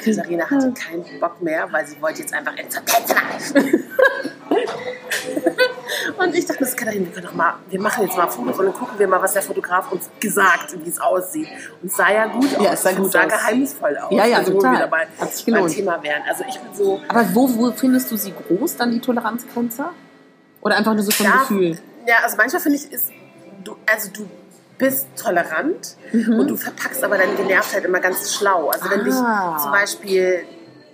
Katharina 0.03 0.49
hatte 0.49 0.71
keinen 0.71 1.19
Bock 1.19 1.41
mehr, 1.41 1.67
weil 1.69 1.86
sie 1.86 2.01
wollte 2.01 2.21
jetzt 2.21 2.34
einfach 2.34 2.55
ins 2.55 2.78
Hotel. 2.80 3.84
Und 6.17 6.34
ich 6.36 6.45
dachte, 6.45 6.59
das 6.61 6.69
ist 6.69 6.78
Katharina, 6.78 7.05
wir 7.05 7.11
können 7.13 7.25
doch 7.25 7.34
mal, 7.34 7.55
wir 7.69 7.80
machen 7.82 8.05
jetzt 8.05 8.17
mal 8.17 8.28
Fotos 8.28 8.57
und 8.59 8.65
dann 8.65 8.73
gucken 8.73 8.97
wir 8.97 9.07
mal, 9.07 9.21
was 9.21 9.34
der 9.34 9.41
Fotograf 9.41 9.91
uns 9.91 10.09
gesagt, 10.19 10.75
wie 10.84 10.89
es 10.89 10.99
aussieht. 10.99 11.47
Und 11.82 11.88
es 11.91 11.97
sah 11.97 12.11
ja 12.11 12.28
gut 12.28 12.55
aus. 12.57 12.63
Ja, 12.63 12.71
es 12.73 12.84
sah 12.84 12.91
gut 12.93 13.11
sah 13.11 13.23
aus. 13.23 13.32
geheimnisvoll 13.34 13.97
aus. 13.97 14.11
Ja, 14.11 14.25
ja, 14.25 14.38
also, 14.38 14.53
total. 14.53 14.71
wir 14.71 14.80
dabei 14.80 15.07
Hat 15.19 15.34
sich 15.34 15.45
gelohnt. 15.45 15.73
Thema 15.73 16.01
wären. 16.01 16.23
Also 16.28 16.43
ich 16.47 16.57
bin 16.59 16.73
so, 16.73 17.01
Aber 17.07 17.25
wo, 17.34 17.53
wo 17.57 17.71
findest 17.71 18.09
du 18.11 18.17
sie 18.17 18.34
groß, 18.34 18.78
dann 18.78 18.91
die 18.91 18.99
Toleranzgrenze? 19.01 19.86
Oder 20.61 20.78
einfach 20.78 20.93
nur 20.93 21.03
so 21.03 21.11
vom 21.11 21.25
Ja, 21.25 21.38
Gefühl? 21.39 21.78
Ja, 22.07 22.15
also 22.23 22.38
manchmal 22.38 22.61
finde 22.61 22.78
ich, 22.78 22.91
ist, 22.91 23.11
du, 23.63 23.75
also 23.86 24.09
du 24.11 24.28
bist 24.78 25.07
tolerant 25.15 25.95
Mhm. 26.11 26.39
und 26.39 26.47
du 26.49 26.55
verpackst 26.55 27.03
aber 27.03 27.17
deine 27.17 27.34
Genervtheit 27.36 27.84
immer 27.86 27.99
ganz 27.99 28.34
schlau. 28.34 28.69
Also 28.69 28.89
wenn 28.89 29.03
dich 29.03 29.13
Ah. 29.15 29.57
zum 29.61 29.71
Beispiel 29.71 30.43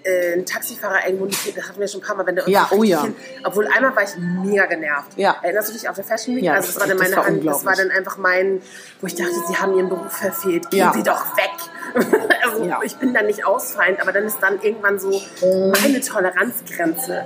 äh, 0.06 0.34
ein 0.34 0.46
Taxifahrer 0.46 1.06
irgendwo 1.06 1.24
nicht, 1.28 1.56
das 1.58 1.66
hatten 1.70 1.80
wir 1.80 1.88
schon 1.88 2.02
ein 2.02 2.06
paar 2.06 2.18
Mal, 2.18 2.26
wenn 2.26 2.36
der 2.36 2.50
Ja, 2.50 2.68
oh 2.72 2.84
ja. 2.84 3.04
hin- 3.04 3.16
obwohl 3.46 3.66
einmal 3.68 3.96
war 3.96 4.04
ich 4.04 4.10
mega 4.18 4.66
genervt. 4.66 5.14
Ja. 5.16 5.38
Erinnerst 5.42 5.70
du 5.70 5.74
dich 5.74 5.88
auf 5.88 5.96
der 5.96 6.04
Fashion 6.04 6.36
Week? 6.36 6.44
Ja, 6.44 6.56
also 6.56 6.68
das 6.74 6.80
war 6.82 6.88
dann 6.88 6.98
das 6.98 7.08
meine 7.08 7.16
war 7.22 7.26
Hand, 7.26 7.46
das 7.48 7.64
war 7.66 7.76
dann 7.78 7.90
einfach 7.90 8.18
mein, 8.18 8.62
wo 9.00 9.08
ich 9.08 9.16
dachte, 9.16 9.32
sie 9.48 9.56
haben 9.56 9.74
ihren 9.78 9.88
Beruf 9.88 10.12
verfehlt, 10.12 10.70
gehen 10.72 10.80
Ja. 10.80 10.92
sie 10.94 11.04
doch 11.04 11.38
weg. 11.38 11.52
also 12.44 12.66
Ja. 12.66 12.82
ich 12.84 12.98
bin 12.98 13.14
dann 13.14 13.28
nicht 13.28 13.46
ausfallend, 13.46 14.02
aber 14.02 14.12
dann 14.12 14.26
ist 14.26 14.40
dann 14.42 14.62
irgendwann 14.62 15.00
so 15.00 15.22
meine 15.82 16.02
Toleranzgrenze. 16.02 17.24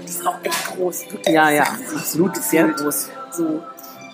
Die 0.00 0.04
ist 0.08 0.24
auch 0.24 0.36
echt 0.44 0.76
groß. 0.76 1.10
Wirklich. 1.10 1.34
Ja, 1.34 1.50
ja, 1.50 1.64
absolut, 1.94 2.36
sehr 2.36 2.68
groß. 2.68 3.08
So. 3.32 3.62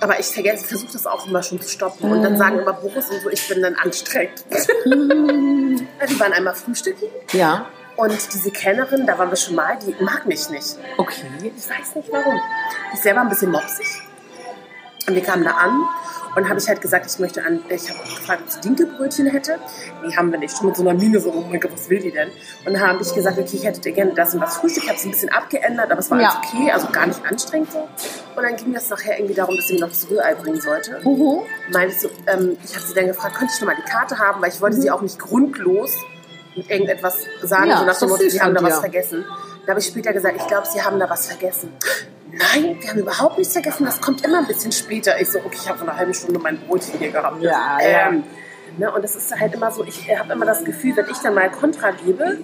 Aber 0.00 0.20
ich 0.20 0.26
vergesse, 0.26 0.64
versuche 0.64 0.92
das 0.92 1.06
auch 1.06 1.26
immer 1.26 1.42
schon 1.42 1.60
zu 1.60 1.68
stoppen. 1.68 2.10
Und 2.10 2.22
dann 2.22 2.36
sagen 2.36 2.58
immer 2.60 2.72
Boris 2.72 3.08
und 3.10 3.20
so, 3.22 3.28
ich 3.30 3.48
bin 3.48 3.62
dann 3.62 3.74
anstrengend. 3.74 4.44
wir 4.84 6.20
waren 6.20 6.32
einmal 6.32 6.54
frühstücken 6.54 7.06
Ja, 7.32 7.66
und 7.98 8.32
diese 8.32 8.52
Kellnerin, 8.52 9.06
da 9.06 9.18
waren 9.18 9.28
wir 9.28 9.36
schon 9.36 9.56
mal, 9.56 9.76
die 9.84 9.92
mag 10.04 10.24
mich 10.24 10.48
nicht. 10.50 10.76
okay. 10.98 11.26
Ich 11.56 11.68
weiß 11.68 11.96
nicht 11.96 12.12
warum. 12.12 12.40
Ich 12.94 13.00
selber 13.00 13.22
ein 13.22 13.28
bisschen 13.28 13.50
mopsig. 13.50 14.02
Und 15.08 15.14
wir 15.14 15.22
kamen 15.22 15.42
da 15.44 15.52
an 15.52 15.84
und 16.36 16.48
habe 16.48 16.60
ich 16.60 16.68
halt 16.68 16.80
gesagt, 16.82 17.06
ich 17.10 17.18
möchte 17.18 17.42
an, 17.42 17.60
ich 17.70 17.88
habe 17.88 17.98
gefragt, 18.00 18.42
ob 18.44 18.50
sie 18.52 18.60
Dinkelbrötchen 18.60 19.26
hätte. 19.26 19.58
Nee, 20.04 20.14
haben 20.14 20.30
wir 20.30 20.38
nicht. 20.38 20.56
Schon 20.56 20.66
mit 20.66 20.76
so 20.76 20.82
einer 20.86 20.92
Mine 20.98 21.18
so, 21.18 21.30
oh 21.32 21.44
mein 21.50 21.58
Gott, 21.60 21.72
was 21.72 21.88
will 21.88 21.98
die 22.00 22.12
denn? 22.12 22.28
Und 22.66 22.74
dann 22.74 22.80
habe 22.86 23.02
ich 23.02 23.12
gesagt, 23.14 23.38
okay, 23.38 23.48
ich 23.56 23.64
hätte 23.64 23.90
gerne 23.90 24.12
das 24.14 24.34
und 24.34 24.40
das 24.40 24.58
Frühstück. 24.58 24.82
Ich 24.84 24.88
habe 24.90 24.98
es 24.98 25.04
ein 25.06 25.10
bisschen 25.10 25.30
abgeändert, 25.30 25.90
aber 25.90 26.00
es 26.00 26.10
war 26.10 26.20
Ja. 26.20 26.28
alles 26.28 26.52
okay, 26.52 26.70
also 26.70 26.88
gar 26.92 27.06
nicht 27.06 27.20
anstrengend 27.24 27.72
so. 27.72 27.78
Und 28.36 28.42
dann 28.42 28.54
ging 28.56 28.74
es 28.74 28.88
nachher 28.90 29.18
irgendwie 29.18 29.34
darum, 29.34 29.56
dass 29.56 29.66
sie 29.66 29.74
mir 29.74 29.80
noch 29.80 29.88
das 29.88 30.08
Rührei 30.10 30.34
bringen 30.34 30.60
sollte. 30.60 31.00
Mhm. 31.02 31.40
Meinte 31.72 31.94
ich 31.94 32.00
so, 32.02 32.10
ähm, 32.26 32.56
ich 32.62 32.74
habe 32.76 32.84
sie 32.86 32.94
dann 32.94 33.06
gefragt, 33.06 33.36
könnte 33.36 33.52
ich 33.54 33.60
noch 33.62 33.68
mal 33.68 33.76
die 33.76 33.90
Karte 33.90 34.18
haben, 34.18 34.42
weil 34.42 34.50
ich 34.50 34.60
wollte 34.60 34.76
sie 34.80 34.90
auch 34.90 35.00
nicht 35.00 35.18
grundlos 35.18 35.94
mit 36.54 36.70
irgendetwas 36.70 37.20
sagen, 37.42 37.70
Ja, 37.70 37.78
so 37.78 37.84
nach 37.86 37.98
dem 37.98 38.08
Motto, 38.10 38.28
sie 38.28 38.40
haben 38.40 38.54
da 38.54 38.62
was 38.62 38.74
dir. 38.74 38.80
vergessen. 38.80 39.24
Da 39.64 39.70
habe 39.70 39.80
ich 39.80 39.86
später 39.86 40.12
gesagt, 40.12 40.36
ich 40.36 40.46
glaube, 40.46 40.66
sie 40.66 40.82
haben 40.82 40.98
da 40.98 41.08
was 41.08 41.26
vergessen. 41.26 41.72
Nein, 42.38 42.76
wir 42.80 42.90
haben 42.90 42.98
überhaupt 42.98 43.38
nichts 43.38 43.52
vergessen, 43.52 43.84
das 43.84 44.00
kommt 44.00 44.24
immer 44.24 44.38
ein 44.38 44.46
bisschen 44.46 44.72
später. 44.72 45.20
Ich 45.20 45.30
so, 45.30 45.38
okay, 45.40 45.58
ich 45.60 45.68
habe 45.68 45.78
vor 45.78 45.88
einer 45.88 45.96
halben 45.98 46.14
Stunde 46.14 46.38
mein 46.38 46.58
Brötchen 46.60 46.98
hier 46.98 47.10
gehabt. 47.10 47.42
Ja, 47.42 47.78
ähm, 47.80 48.24
Ne, 48.76 48.92
und 48.92 49.02
das 49.02 49.16
ist 49.16 49.34
halt 49.34 49.54
immer 49.54 49.72
so, 49.72 49.82
ich 49.82 50.08
habe 50.16 50.32
immer 50.32 50.46
das 50.46 50.62
Gefühl, 50.62 50.94
wenn 50.96 51.06
ich 51.10 51.16
dann 51.18 51.34
mal 51.34 51.50
Kontra 51.50 51.90
gebe, 51.90 52.38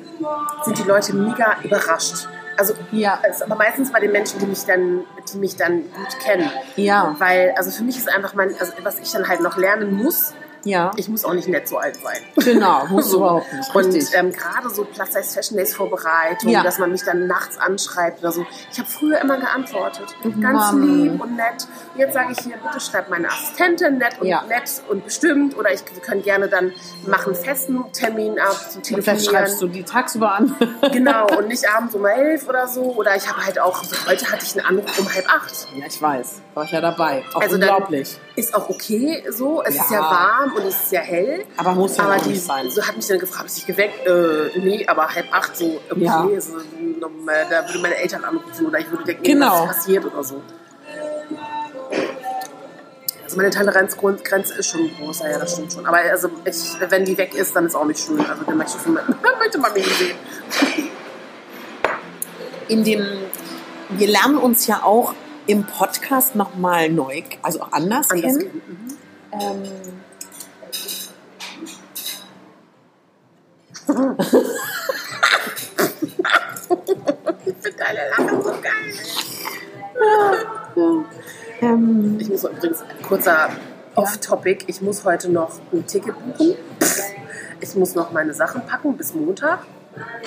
sind 0.65 0.79
die 0.79 0.83
Leute 0.83 1.15
mega 1.15 1.59
überrascht. 1.63 2.27
Also 2.57 2.75
Ja. 2.91 3.21
ist 3.29 3.43
aber 3.43 3.55
meistens 3.55 3.93
bei 3.93 4.01
den 4.01 4.11
Menschen, 4.11 4.41
die 4.41 4.47
mich 4.47 4.65
dann, 4.65 5.05
die 5.33 5.39
mich 5.39 5.55
dann 5.57 5.83
gut 5.93 6.19
kennen. 6.25 6.51
Ja, 6.75 7.15
Weil, 7.19 7.53
also 7.57 7.71
für 7.71 7.85
mich 7.85 7.99
ist 7.99 8.09
einfach 8.13 8.35
mein, 8.35 8.49
also 8.59 8.73
was 8.83 8.99
ich 8.99 9.13
dann 9.13 9.29
halt 9.29 9.43
noch 9.43 9.57
lernen 9.57 9.95
muss, 9.95 10.35
ja. 10.65 10.91
ich 10.97 11.09
muss 11.09 11.25
auch 11.25 11.35
nicht 11.35 11.49
nett 11.49 11.69
so 11.69 11.79
alt 11.79 11.97
sein. 11.97 12.19
Genau, 12.37 12.87
musst 12.91 13.13
du 13.13 13.17
überhaupt 13.19 13.53
nicht. 13.53 13.75
Und 13.75 14.15
ähm, 14.15 14.33
gerade 14.33 14.69
so 14.71 14.85
Plus 14.85 15.13
Size 15.13 15.23
Fashion 15.35 15.57
Days 15.57 15.75
Vorbereitung, 15.75 16.51
Ja. 16.51 16.63
dass 16.63 16.79
man 16.79 16.91
mich 16.91 17.03
dann 17.05 17.27
nachts 17.27 17.57
anschreibt 17.59 18.21
oder 18.21 18.33
so. 18.33 18.45
Ich 18.73 18.79
habe 18.79 18.89
früher 18.89 19.21
immer 19.21 19.37
geantwortet. 19.39 20.15
Ganz 20.41 20.73
Mann. 20.73 20.83
lieb 20.83 21.21
und 21.23 21.37
nett. 21.37 21.67
Jetzt 21.97 22.15
sage 22.15 22.33
ich 22.33 22.41
hier, 22.41 22.57
bitte 22.57 22.81
schreibt 22.81 23.11
meine 23.11 23.29
Assistentin 23.29 23.99
nett 23.99 24.21
und 24.21 24.27
Ja. 24.27 24.43
nett 24.49 24.83
und 24.89 25.05
bestimmt. 25.05 25.57
Oder 25.57 25.73
ich, 25.73 25.81
wir 25.93 26.01
können 26.03 26.23
gerne 26.23 26.49
dann 26.49 26.73
machen 27.07 27.35
festen 27.35 27.85
Termin 27.93 28.39
ab 28.39 28.53
zum 28.71 28.79
Und 28.81 28.87
vielleicht 28.87 29.05
Telefonieren. 29.07 29.21
schreibst 29.47 29.63
du 29.63 29.69
die 29.69 29.83
tagsüber 29.85 30.33
an. 30.35 30.55
Genau, 30.93 31.27
und 31.39 31.49
nicht 31.49 31.65
abends 31.69 31.95
um 31.95 32.05
elf 32.05 32.49
oder 32.49 32.69
so. 32.69 32.83
Oder 32.95 33.17
ich 33.17 33.29
habe 33.29 33.45
halt 33.45 33.59
auch, 33.59 33.83
so, 33.85 33.97
heute 34.09 34.31
hatte 34.31 34.45
ich 34.45 34.57
einen 34.57 34.67
Anruf 34.79 34.99
um 34.99 35.13
halb 35.13 35.27
acht. 35.29 35.67
ja, 35.77 35.87
ich 35.87 36.01
weiß. 36.01 36.41
War 36.55 36.65
ich 36.65 36.71
ja 36.71 36.81
dabei. 36.81 37.25
Auch 37.35 37.41
Also 37.41 37.57
unglaublich. 37.57 38.17
Ist 38.37 38.55
auch 38.55 38.69
okay 38.71 39.25
so. 39.31 39.63
Es 39.65 39.75
ist 39.75 39.91
Ja. 39.91 39.97
ja 39.97 40.03
warm 40.03 40.53
und 40.55 40.63
es 40.67 40.85
ist 40.85 40.93
ja 40.93 41.01
hell. 41.01 41.45
Aber 41.57 41.73
muss 41.73 41.97
ja 41.97 42.05
aber 42.05 42.17
die 42.19 42.29
nicht 42.31 42.45
sein. 42.45 42.71
so 42.71 42.81
hat 42.87 42.97
mich 42.97 43.07
dann 43.09 43.19
gefragt, 43.19 43.41
habe 43.41 43.49
ich 43.55 43.67
geweckt? 43.67 44.07
Äh, 44.07 44.59
nee, 44.61 44.87
aber 44.87 45.09
halb 45.09 45.27
acht 45.33 45.57
so, 45.57 45.81
okay, 45.91 46.05
Ja. 46.05 46.25
so, 46.41 46.53
da 47.01 47.67
würde 47.67 47.79
meine 47.81 47.97
Eltern 47.97 48.25
anrufen 48.25 48.67
oder 48.67 48.79
ich 48.79 48.89
würde 48.91 49.05
denken, 49.05 49.25
Genau. 49.25 49.53
was 49.67 49.71
ist 49.71 49.77
passiert 49.79 50.05
oder 50.05 50.23
so. 50.23 50.41
Also 53.25 53.37
meine 53.37 53.51
Toleranzgrenze 53.51 54.55
ist 54.55 54.69
schon 54.69 54.91
groß, 54.97 55.21
ja, 55.21 55.39
das 55.39 55.55
stimmt 55.55 55.73
schon. 55.73 55.87
Aber 55.87 55.97
also 55.97 56.29
ich, 56.45 56.77
wenn 56.89 57.05
die 57.05 57.19
weg 57.19 57.35
ist, 57.35 57.57
dann 57.57 57.67
ist 57.67 57.75
auch 57.75 57.85
nicht 57.87 57.99
schön. 57.99 58.21
Also 58.25 58.45
dann 58.45 58.57
möchte 58.57 58.77
ich 58.77 58.83
schon, 58.85 58.95
möchte 59.41 59.59
man 59.59 59.73
mich 59.73 59.87
sehen. 59.97 60.17
in 62.69 62.85
dem, 62.85 63.05
wir 63.91 64.07
lernen 64.09 64.39
uns 64.39 64.67
ja 64.69 64.83
auch 64.85 65.15
im 65.47 65.65
Podcast 65.65 66.35
nochmal 66.35 66.89
neu, 66.91 67.23
also 67.43 67.61
auch 67.63 67.73
anders, 67.73 68.11
Anders 68.11 68.39
kennen. 68.39 68.51
kennen. 68.51 68.99
Ähm, 69.33 69.63
Ich 77.47 77.55
finde 77.63 77.79
deine 77.79 78.01
Lache 78.11 78.43
so 78.43 78.51
geil. 78.61 78.93
ähm, 81.61 82.17
Ich 82.21 82.29
muss 82.29 82.45
übrigens, 82.45 82.83
kurzer 83.07 83.51
Off-Topic, 83.95 84.65
ich 84.67 84.81
muss 84.81 85.05
heute 85.05 85.31
noch 85.31 85.53
ein 85.73 85.87
Ticket 85.87 86.15
buchen. 86.37 86.57
Ich 87.61 87.75
muss 87.75 87.95
noch 87.95 88.11
meine 88.13 88.35
Sachen 88.35 88.67
packen 88.67 88.97
bis 88.97 89.15
Montag. 89.15 89.61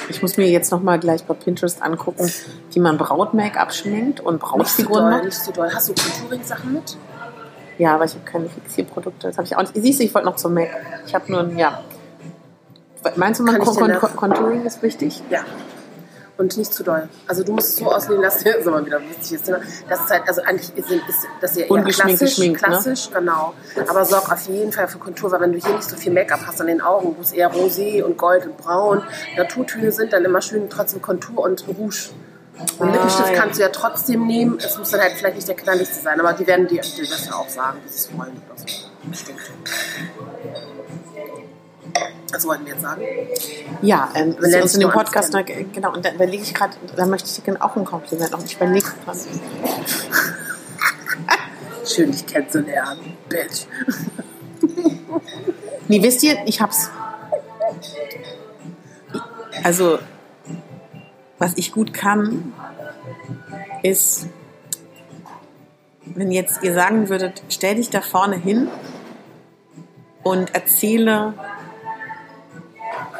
Ich 0.09 0.21
muss 0.21 0.37
mir 0.37 0.47
jetzt 0.49 0.71
nochmal 0.71 0.99
gleich 0.99 1.23
bei 1.25 1.33
Pinterest 1.33 1.81
angucken, 1.81 2.31
wie 2.71 2.79
man 2.79 2.97
Braut-Make-up 2.97 3.73
schminkt 3.73 4.19
und 4.19 4.39
Brautfiguren 4.39 5.09
macht. 5.09 5.25
nicht 5.25 5.43
zu 5.43 5.51
doll. 5.51 5.69
Hast 5.73 5.89
du 5.89 5.93
Contouring-Sachen 5.93 6.73
mit? 6.73 6.97
Ja, 7.77 7.95
aber 7.95 8.05
ich 8.05 8.13
habe 8.13 8.23
keine 8.25 8.49
Fixierprodukte. 8.49 9.27
Das 9.27 9.37
habe 9.37 9.45
ich 9.45 9.55
auch 9.55 9.61
nicht. 9.61 9.73
Siehst 9.75 9.99
du, 9.99 10.03
ich 10.03 10.13
wollte 10.13 10.27
noch 10.27 10.35
zum 10.35 10.53
Make. 10.53 10.71
Ich 11.05 11.13
habe 11.13 11.31
nur 11.31 11.41
ein, 11.41 11.57
ja. 11.57 11.81
Meinst 13.15 13.39
du, 13.39 13.43
man 13.43 13.59
Contouring 13.59 14.65
ist 14.65 14.81
wichtig? 14.81 15.21
Ja. 15.29 15.41
Und 16.37 16.55
nicht 16.55 16.71
zu 16.71 16.83
doll. 16.83 17.09
Also 17.27 17.43
du 17.43 17.53
musst 17.53 17.69
es 17.69 17.75
so 17.77 17.91
auslegen 17.91 18.21
lassen, 18.21 18.43
das 18.45 18.57
ist 18.57 18.67
immer 18.67 18.85
wieder 18.85 18.97
ein 18.97 19.09
wichtiges 19.09 19.41
Thema. 19.41 19.59
Das 19.89 20.01
ist 20.01 20.09
halt, 20.11 20.21
also 20.27 20.41
eigentlich 20.43 20.71
ist, 20.77 20.91
ist 20.91 21.27
das 21.41 21.55
ja 21.55 21.65
eher 21.65 21.83
klassisch, 21.83 22.37
ne? 22.37 22.53
klassisch, 22.53 23.09
genau. 23.11 23.55
Aber 23.87 24.05
sorg 24.05 24.31
auf 24.31 24.47
jeden 24.47 24.71
Fall 24.71 24.87
für 24.87 24.99
Kontur, 24.99 25.31
weil 25.31 25.41
wenn 25.41 25.53
du 25.53 25.59
hier 25.59 25.75
nicht 25.75 25.89
so 25.89 25.95
viel 25.95 26.13
Make-up 26.13 26.41
hast 26.45 26.61
an 26.61 26.67
den 26.67 26.81
Augen, 26.81 27.15
wo 27.17 27.21
es 27.21 27.31
eher 27.31 27.51
rosé 27.51 28.03
und 28.03 28.17
gold 28.17 28.45
und 28.45 28.55
braun 28.57 29.01
Naturtöne 29.35 29.91
sind, 29.91 30.13
dann 30.13 30.23
immer 30.25 30.41
schön 30.41 30.69
trotzdem 30.69 31.01
Kontur 31.01 31.39
und 31.43 31.67
Rouge. 31.67 32.09
Und 32.79 32.89
Ah, 32.89 32.91
Lippenstift 32.91 33.29
ja. 33.29 33.35
kannst 33.35 33.57
du 33.57 33.63
ja 33.63 33.69
trotzdem 33.69 34.27
nehmen. 34.27 34.57
Es 34.63 34.77
muss 34.77 34.91
dann 34.91 35.01
halt 35.01 35.13
vielleicht 35.13 35.35
nicht 35.35 35.47
der 35.47 35.55
knalligste 35.55 36.01
sein, 36.01 36.19
aber 36.19 36.33
die 36.33 36.45
werden 36.47 36.67
dir, 36.67 36.81
dir 36.81 37.07
das 37.07 37.27
ja 37.27 37.35
auch 37.35 37.49
sagen, 37.49 37.79
dass 37.85 37.95
es 37.95 38.05
freuen 38.07 38.41
oder 38.47 38.57
so. 38.57 38.65
Bestimmt. 39.09 39.39
Was 42.31 42.45
wollten 42.45 42.65
wir 42.65 42.73
jetzt 42.73 42.81
sagen? 42.81 43.01
Ja, 43.81 44.09
ähm, 44.15 44.35
uns 44.35 44.73
in 44.73 44.81
dem 44.81 44.91
Podcast, 44.91 45.33
da, 45.33 45.41
genau, 45.41 45.93
und 45.93 46.05
da 46.05 46.11
überlege 46.11 46.43
ich 46.43 46.53
gerade, 46.53 46.75
da 46.95 47.05
möchte 47.05 47.29
ich 47.29 47.35
dir 47.35 47.41
gerne 47.41 47.63
auch 47.63 47.75
ein 47.75 47.85
Kompliment 47.85 48.31
machen. 48.31 48.43
Ich 48.45 48.55
überlege 48.55 48.87
gerade. 49.05 49.19
Schön, 51.85 52.11
dich 52.11 52.25
kennenzulernen, 52.25 53.17
Bitch. 53.29 53.65
Nee, 55.89 56.03
wisst 56.03 56.21
ihr, 56.21 56.37
ich 56.45 56.59
hab's. 56.59 56.89
Also, 59.63 59.99
was 61.37 61.53
ich 61.55 61.71
gut 61.71 61.93
kann, 61.93 62.51
ist, 63.83 64.27
wenn 66.03 66.31
jetzt 66.31 66.61
ihr 66.63 66.73
sagen 66.73 67.07
würdet, 67.07 67.41
stell 67.47 67.75
dich 67.75 67.89
da 67.89 68.01
vorne 68.01 68.35
hin 68.35 68.67
und 70.23 70.53
erzähle 70.53 71.33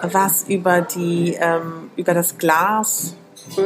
was 0.02 0.43
über 0.48 0.82
die 0.82 1.36
ähm, 1.39 1.89
über 1.95 2.14
das 2.14 2.38
Glas, 2.38 3.16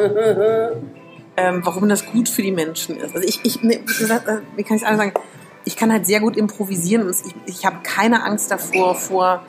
ähm, 1.37 1.61
warum 1.63 1.89
das 1.89 2.05
gut 2.05 2.29
für 2.29 2.41
die 2.41 2.51
Menschen 2.51 2.97
ist. 2.97 3.15
Also 3.15 3.27
ich, 3.27 3.39
ich 3.43 3.61
wie 3.61 3.77
gesagt, 3.83 4.27
äh, 4.27 4.63
kann 4.63 4.77
ich 4.77 4.83
es 4.83 4.97
sagen? 4.97 5.13
Ich 5.63 5.75
kann 5.77 5.91
halt 5.91 6.07
sehr 6.07 6.19
gut 6.19 6.37
improvisieren 6.37 7.05
und 7.05 7.11
ich, 7.11 7.35
ich 7.45 7.65
habe 7.65 7.77
keine 7.83 8.23
Angst 8.23 8.49
davor 8.49 8.95
vor 8.95 9.43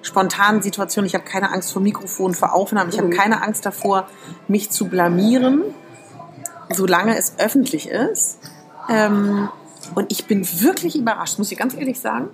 spontanen 0.00 0.62
Situationen. 0.62 1.06
Ich 1.06 1.14
habe 1.14 1.24
keine 1.24 1.52
Angst 1.52 1.72
vor 1.72 1.82
Mikrofon, 1.82 2.34
vor 2.34 2.54
Aufnahmen. 2.54 2.90
Ich 2.90 2.98
habe 2.98 3.08
Mhm. 3.08 3.12
keine 3.12 3.42
Angst 3.42 3.66
davor, 3.66 4.08
mich 4.46 4.70
zu 4.70 4.88
blamieren, 4.88 5.62
solange 6.70 7.18
es 7.18 7.34
öffentlich 7.38 7.88
ist. 7.88 8.38
Ähm, 8.88 9.50
und 9.94 10.10
ich 10.10 10.26
bin 10.26 10.46
wirklich 10.62 10.96
überrascht, 10.96 11.38
muss 11.38 11.52
ich 11.52 11.58
ganz 11.58 11.74
ehrlich 11.74 12.00
sagen, 12.00 12.30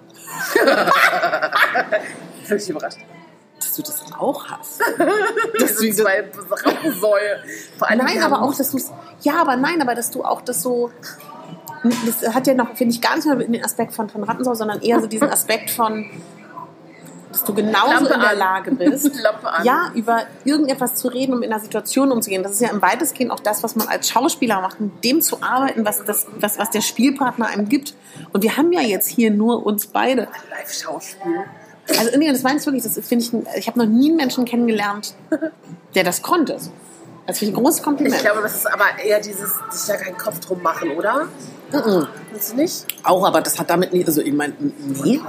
Völlig 2.44 2.68
überrascht. 2.68 2.98
Dass 3.82 4.00
du 4.00 4.04
das 4.04 4.12
auch 4.18 4.46
hast. 4.46 4.80
Das 5.58 5.78
sind 5.78 5.96
zwei 5.96 6.24
Raupensäue. 6.50 7.38
Vor 7.78 7.88
allem, 7.88 7.98
Nein, 7.98 8.22
aber 8.22 8.42
auch, 8.42 8.54
dass 8.54 8.70
du 8.70 8.76
es. 8.76 8.90
Ja, 9.22 9.40
aber 9.40 9.56
nein, 9.56 9.80
aber 9.80 9.94
dass 9.94 10.10
du 10.10 10.24
auch 10.24 10.42
das 10.42 10.62
so. 10.62 10.90
Das 12.06 12.34
hat 12.34 12.46
ja 12.46 12.54
noch, 12.54 12.76
finde 12.76 12.94
ich, 12.94 13.00
gar 13.00 13.16
nicht 13.16 13.26
mehr 13.26 13.36
den 13.36 13.64
Aspekt 13.64 13.92
von, 13.92 14.08
von 14.08 14.24
Rattensau, 14.24 14.54
sondern 14.54 14.80
eher 14.80 15.00
so 15.00 15.06
diesen 15.06 15.28
Aspekt 15.30 15.70
von, 15.70 16.10
dass 17.30 17.44
du 17.44 17.52
genauso 17.52 17.92
Lampe 17.92 18.14
in 18.14 18.20
der 18.20 18.30
an. 18.30 18.38
Lage 18.38 18.70
bist, 18.72 19.10
ja, 19.64 19.90
über 19.94 20.22
irgendetwas 20.44 20.94
zu 20.94 21.08
reden, 21.08 21.34
um 21.34 21.42
in 21.42 21.52
einer 21.52 21.60
Situation 21.60 22.10
umzugehen. 22.10 22.42
Das 22.42 22.52
ist 22.52 22.60
ja 22.60 22.70
im 22.70 22.80
weitestgehend 22.80 23.32
auch 23.32 23.40
das, 23.40 23.62
was 23.62 23.76
man 23.76 23.88
als 23.88 24.08
Schauspieler 24.08 24.60
macht, 24.60 24.80
mit 24.80 25.04
dem 25.04 25.20
zu 25.20 25.42
arbeiten, 25.42 25.84
was, 25.84 26.02
das, 26.04 26.26
was, 26.38 26.58
was 26.58 26.70
der 26.70 26.80
Spielpartner 26.80 27.46
einem 27.46 27.68
gibt. 27.68 27.94
Und 28.32 28.42
wir 28.42 28.56
haben 28.56 28.72
ja 28.72 28.80
jetzt 28.80 29.08
hier 29.08 29.30
nur 29.30 29.66
uns 29.66 29.86
beide. 29.86 30.28
Live-Schauspiel. 30.50 31.44
Also, 31.88 32.18
nee, 32.18 32.30
das 32.30 32.42
meine 32.42 32.58
ich 32.58 32.64
wirklich, 32.66 32.82
das 32.82 32.94
finde 33.06 33.24
ich, 33.24 33.32
ich 33.58 33.66
habe 33.66 33.78
noch 33.78 33.86
nie 33.86 34.08
einen 34.08 34.16
Menschen 34.16 34.44
kennengelernt, 34.44 35.14
der 35.94 36.04
das 36.04 36.22
konnte. 36.22 36.54
Das 37.26 37.38
finde 37.38 37.52
ich 37.52 37.58
ein 37.58 37.62
großes 37.62 37.82
Kompliment. 37.82 38.16
Ich 38.16 38.22
glaube, 38.22 38.42
das 38.42 38.54
ist 38.56 38.66
aber 38.72 38.84
eher 39.02 39.20
dieses, 39.20 39.54
sich 39.70 39.86
da 39.86 39.96
keinen 39.96 40.16
Kopf 40.18 40.40
drum 40.40 40.62
machen, 40.62 40.90
oder? 40.92 41.24
Mhm. 41.72 42.06
Findest 42.28 42.52
du 42.52 42.56
nicht? 42.56 42.86
Auch, 43.02 43.26
aber 43.26 43.40
das 43.40 43.58
hat 43.58 43.70
damit 43.70 43.92
nicht, 43.92 44.06
also 44.06 44.20
ich 44.20 44.32
meine, 44.32 44.54
nee. 44.60 45.20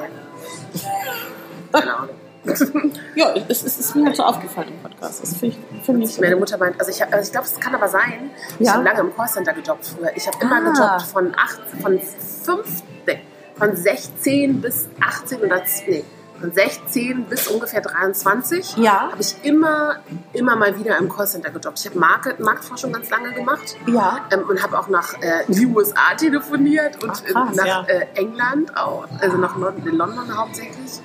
Keine 1.72 1.96
Ahnung. 1.98 2.10
Ja, 3.16 3.34
es, 3.48 3.64
es 3.64 3.80
ist 3.80 3.96
mir 3.96 4.06
halt 4.06 4.16
so 4.18 4.22
aufgefallen 4.24 4.68
im 4.68 4.78
Podcast. 4.80 5.24
Das 5.24 5.36
finde 5.36 5.56
ich, 5.58 5.84
finde 5.86 6.06
ich. 6.06 6.20
Meine 6.22 6.36
Mutter 6.36 6.58
meint, 6.60 6.80
also 6.80 6.92
ich, 6.92 7.04
also 7.04 7.18
ich 7.26 7.32
glaube, 7.32 7.48
es 7.48 7.60
kann 7.60 7.74
aber 7.74 7.88
sein, 7.88 8.30
ich 8.60 8.68
Ja. 8.68 8.74
habe 8.74 8.84
lange 8.84 9.00
im 9.00 9.16
Callcenter 9.16 9.54
gejobbt 9.54 9.84
früher. 9.88 10.12
Ich 10.16 10.28
habe 10.28 10.38
immer 10.42 10.58
Ah. 10.58 10.72
gejobbt 10.72 11.02
von, 11.12 11.34
acht, 11.36 11.60
von, 11.82 12.00
fünf, 12.44 12.84
nee, 13.08 13.20
von 13.58 13.76
16 13.76 14.62
bis 14.62 14.88
18 15.02 15.40
oder 15.40 15.62
nee, 15.88 16.04
von 16.40 16.52
16 16.52 17.26
bis 17.26 17.48
ungefähr 17.48 17.82
23 17.82 18.78
Ja. 18.78 19.12
habe 19.12 19.22
ich 19.22 19.36
immer, 19.44 19.98
immer 20.34 20.56
mal 20.56 20.78
wieder 20.78 20.98
im 20.98 21.10
Callcenter 21.10 21.50
gejobbt. 21.52 21.80
Ich 21.80 21.86
habe 21.88 22.00
Market, 22.00 22.40
Marktforschung 22.40 22.92
ganz 22.92 23.10
lange 23.10 23.32
gemacht 23.34 23.76
Ja. 23.88 24.20
ähm, 24.32 24.44
und 24.50 24.62
habe 24.62 24.78
auch 24.78 24.88
nach 24.90 25.14
äh, 25.22 25.44
die 25.48 25.66
USA 25.66 26.14
telefoniert 26.18 27.04
und 27.04 27.12
Ach, 27.12 27.24
krass, 27.24 27.54
äh, 27.54 27.56
nach 27.58 27.66
ja. 27.66 27.84
äh, 27.88 28.08
England 28.16 28.76
auch, 28.78 29.08
also 29.20 29.38
nach 29.38 29.56
London, 29.58 29.88
in 29.88 29.96
London 29.98 30.38
hauptsächlich. 30.38 31.02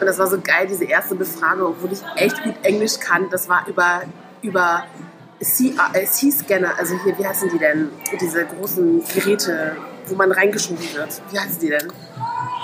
Und 0.00 0.06
das 0.06 0.18
war 0.18 0.26
so 0.28 0.38
geil, 0.40 0.66
diese 0.68 0.84
erste 0.84 1.14
Befragung, 1.14 1.68
obwohl 1.70 1.92
ich 1.92 2.00
echt 2.16 2.42
gut 2.42 2.54
Englisch 2.62 2.98
kann. 3.00 3.28
Das 3.30 3.48
war 3.48 3.66
über, 3.66 4.02
über 4.42 4.84
äh, 5.40 6.04
C-Scanner, 6.06 6.72
also 6.78 6.94
hier, 7.04 7.18
wie 7.18 7.26
heißen 7.26 7.48
die 7.50 7.58
denn? 7.58 7.90
Diese 8.20 8.44
großen 8.44 9.02
Geräte, 9.14 9.76
wo 10.06 10.14
man 10.14 10.30
reingeschoben 10.32 10.82
wird. 10.94 11.20
Wie 11.30 11.38
heißen 11.38 11.60
die 11.60 11.70
denn? 11.70 11.92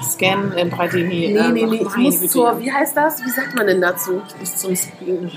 Scan 0.02 0.52
in 0.52 0.70
Breitini. 0.70 1.32
Nee, 1.32 1.48
nee, 1.52 1.66
nee, 1.66 1.86
ich 1.86 1.96
muss 1.96 2.30
zur, 2.30 2.58
wie 2.60 2.72
heißt 2.72 2.96
das? 2.96 3.24
Wie 3.24 3.30
sagt 3.30 3.54
man 3.54 3.66
denn 3.66 3.80
dazu? 3.80 4.22
Bis 4.40 4.56
zum 4.56 4.74
Screen. 4.76 5.30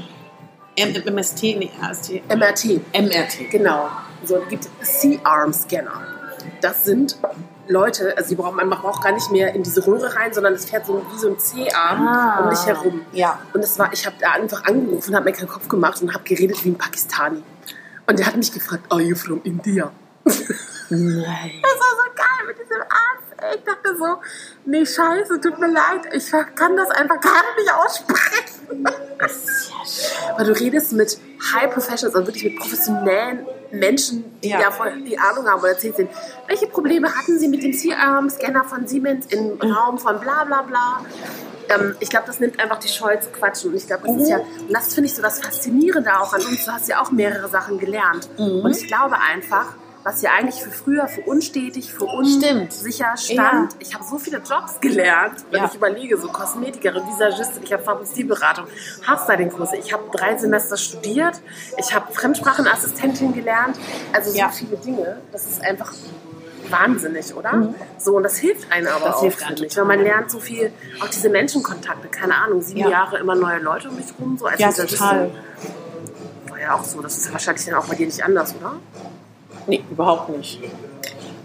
M 0.76 0.96
MST, 0.96 1.44
nee, 1.44 1.72
AST. 1.82 2.12
MRT. 2.30 2.82
MRT. 2.94 3.50
Genau. 3.52 3.90
So, 4.24 4.38
es 4.38 4.48
gibt 4.50 4.68
C-Arm-Scanner. 4.82 6.02
Das 6.62 6.86
sind 6.86 7.18
Leute, 7.68 8.16
also 8.16 8.30
die 8.30 8.36
brauchen, 8.36 8.56
man 8.56 8.70
braucht 8.70 9.04
gar 9.04 9.12
nicht 9.12 9.30
mehr 9.32 9.54
in 9.54 9.64
diese 9.64 9.86
Röhre 9.86 10.16
rein, 10.16 10.34
sondern 10.34 10.54
es 10.54 10.66
fährt 10.66 10.86
so 10.86 11.04
wie 11.12 11.18
so 11.18 11.30
ein 11.30 11.40
C-Arm 11.40 12.08
Ah. 12.08 12.40
um 12.44 12.50
dich 12.50 12.66
herum. 12.66 13.02
Ja. 13.12 13.40
Und 13.54 13.64
das 13.64 13.78
war, 13.78 13.92
ich 13.92 14.06
habe 14.06 14.16
da 14.20 14.32
einfach 14.32 14.64
angerufen, 14.66 15.16
habe 15.16 15.26
mir 15.26 15.34
keinen 15.34 15.50
Kopf 15.50 15.68
gemacht 15.68 16.02
und 16.02 16.14
habe 16.14 16.24
geredet 16.24 16.64
wie 16.64 16.70
ein 16.70 16.78
Pakistani. 16.78 17.44
Und 18.06 18.20
der 18.20 18.28
hat 18.28 18.38
mich 18.38 18.52
gefragt, 18.52 18.84
are 18.90 19.02
you 19.02 19.16
from 19.16 19.42
India? 19.44 19.92
Nein. 20.90 21.52
Das 21.62 21.80
war 21.80 21.94
so 21.98 22.12
geil 22.16 22.48
mit 22.48 22.58
diesem 22.60 22.82
Arzt. 22.82 23.27
Ich 23.56 23.64
dachte 23.64 23.96
so, 23.98 24.18
nee, 24.66 24.86
scheiße, 24.86 25.40
tut 25.40 25.60
mir 25.60 25.68
leid, 25.72 26.12
ich 26.12 26.30
kann 26.56 26.76
das 26.76 26.90
einfach 26.90 27.20
gar 27.22 27.44
nicht 27.58 27.72
aussprechen. 27.74 28.84
Weil 30.38 30.46
du 30.46 30.52
redest 30.54 30.94
mit 30.94 31.18
High 31.54 31.72
Professionals, 31.72 32.16
also 32.16 32.28
wirklich 32.28 32.44
mit 32.46 32.58
professionellen 32.58 33.46
Menschen, 33.72 34.40
die 34.42 34.50
Ja. 34.50 34.72
voll 34.72 35.02
die 35.04 35.18
Ahnung 35.20 35.48
haben 35.48 35.62
und 35.62 35.68
erzählt 35.70 35.96
sind, 35.98 36.10
welche 36.48 36.68
Probleme 36.68 37.14
hatten 37.16 37.38
sie 37.38 37.48
mit 37.48 37.64
dem 37.64 37.74
C-Arm-Scanner 37.74 38.64
von 38.64 38.88
Siemens 38.88 39.28
im 39.28 39.60
Raum 39.62 39.98
von 39.98 40.20
bla 40.20 40.44
bla 40.46 40.62
bla. 40.64 41.06
Ähm, 41.70 41.96
ich 42.00 42.10
glaube, 42.10 42.26
das 42.28 42.40
nimmt 42.40 42.60
einfach 42.60 42.80
die 42.80 42.88
Scheu 42.88 43.18
zu 43.18 43.30
quatschen. 43.30 43.72
Und 43.72 43.78
ich 43.78 43.88
glaube, 43.88 44.08
das 44.08 44.22
ist 44.24 44.30
ja, 44.30 44.38
und 44.38 44.72
das 44.74 44.94
finde 44.94 45.10
ich 45.10 45.16
so 45.16 45.22
das 45.22 45.40
Faszinierende 45.40 46.18
auch 46.20 46.34
an 46.34 46.42
uns. 46.46 46.66
Du 46.66 46.72
hast 46.72 46.88
ja 46.88 47.02
auch 47.02 47.12
mehrere 47.12 47.50
Sachen 47.50 47.78
gelernt. 47.78 48.30
Und 48.38 48.72
ich 48.72 48.88
glaube 48.88 49.18
einfach, 49.20 49.76
was 50.08 50.22
ja 50.22 50.32
eigentlich 50.32 50.64
für 50.64 50.72
früher 50.72 51.06
für 51.10 51.20
unstetig, 51.22 51.92
für 51.94 52.08
Stimmt. 52.24 52.72
unsicher 52.72 53.18
stand. 53.18 53.76
Ich 53.80 53.94
habe 53.94 54.06
so 54.06 54.18
viele 54.18 54.38
Jobs 54.38 54.80
gelernt, 54.80 55.44
wenn 55.52 55.60
Ja. 55.64 55.68
ich 55.70 55.76
überlege, 55.76 56.18
so 56.18 56.30
Kosmetikerin, 56.30 57.06
Visagistin, 57.06 57.64
ich 57.64 57.74
habe 57.74 57.84
Pharmazieberatung, 57.84 58.68
Haarstyling-Kurse, 59.06 59.76
ich 59.76 59.92
habe 59.92 60.04
drei 60.14 60.38
Semester 60.38 60.78
studiert, 60.78 61.42
ich 61.78 61.94
habe 61.94 62.10
Fremdsprachenassistentin 62.14 63.34
gelernt, 63.34 63.78
also 64.14 64.32
so 64.32 64.38
Ja. 64.38 64.48
viele 64.48 64.78
Dinge. 64.78 65.20
Das 65.34 65.46
ist 65.46 65.62
einfach 65.62 65.92
wahnsinnig, 66.70 67.36
oder? 67.36 67.74
So, 68.00 68.16
und 68.16 68.24
das 68.24 68.38
hilft 68.38 68.72
einem 68.72 68.88
aber 68.88 69.08
Das 69.08 69.18
auch, 69.18 69.22
hilft 69.24 69.42
finde 69.42 69.66
ich, 69.66 69.76
weil 69.76 69.84
man 69.86 70.00
lernt 70.04 70.32
so 70.32 70.40
viel, 70.40 70.72
auch 71.02 71.10
diese 71.10 71.28
Menschenkontakte, 71.28 72.08
keine 72.08 72.36
Ahnung, 72.38 72.62
sieben 72.62 72.80
Ja. 72.80 72.90
Jahre 72.90 73.18
immer 73.18 73.36
neue 73.36 73.60
Leute 73.60 73.90
um 73.90 73.96
mich 73.96 74.08
rum, 74.18 74.38
so 74.38 74.46
als 74.46 74.62
Ja, 74.62 74.72
total. 74.72 75.34
War 76.50 76.62
ja 76.62 76.76
auch 76.76 76.84
so, 76.86 77.02
das 77.02 77.18
ist 77.18 77.26
ja 77.26 77.34
wahrscheinlich 77.34 77.66
dann 77.66 77.76
auch 77.76 77.88
bei 77.88 77.96
dir 77.96 78.06
nicht 78.06 78.24
anders, 78.24 78.56
oder? 78.56 78.72
Nee, 79.68 79.84
überhaupt 79.90 80.30
nicht. 80.30 80.60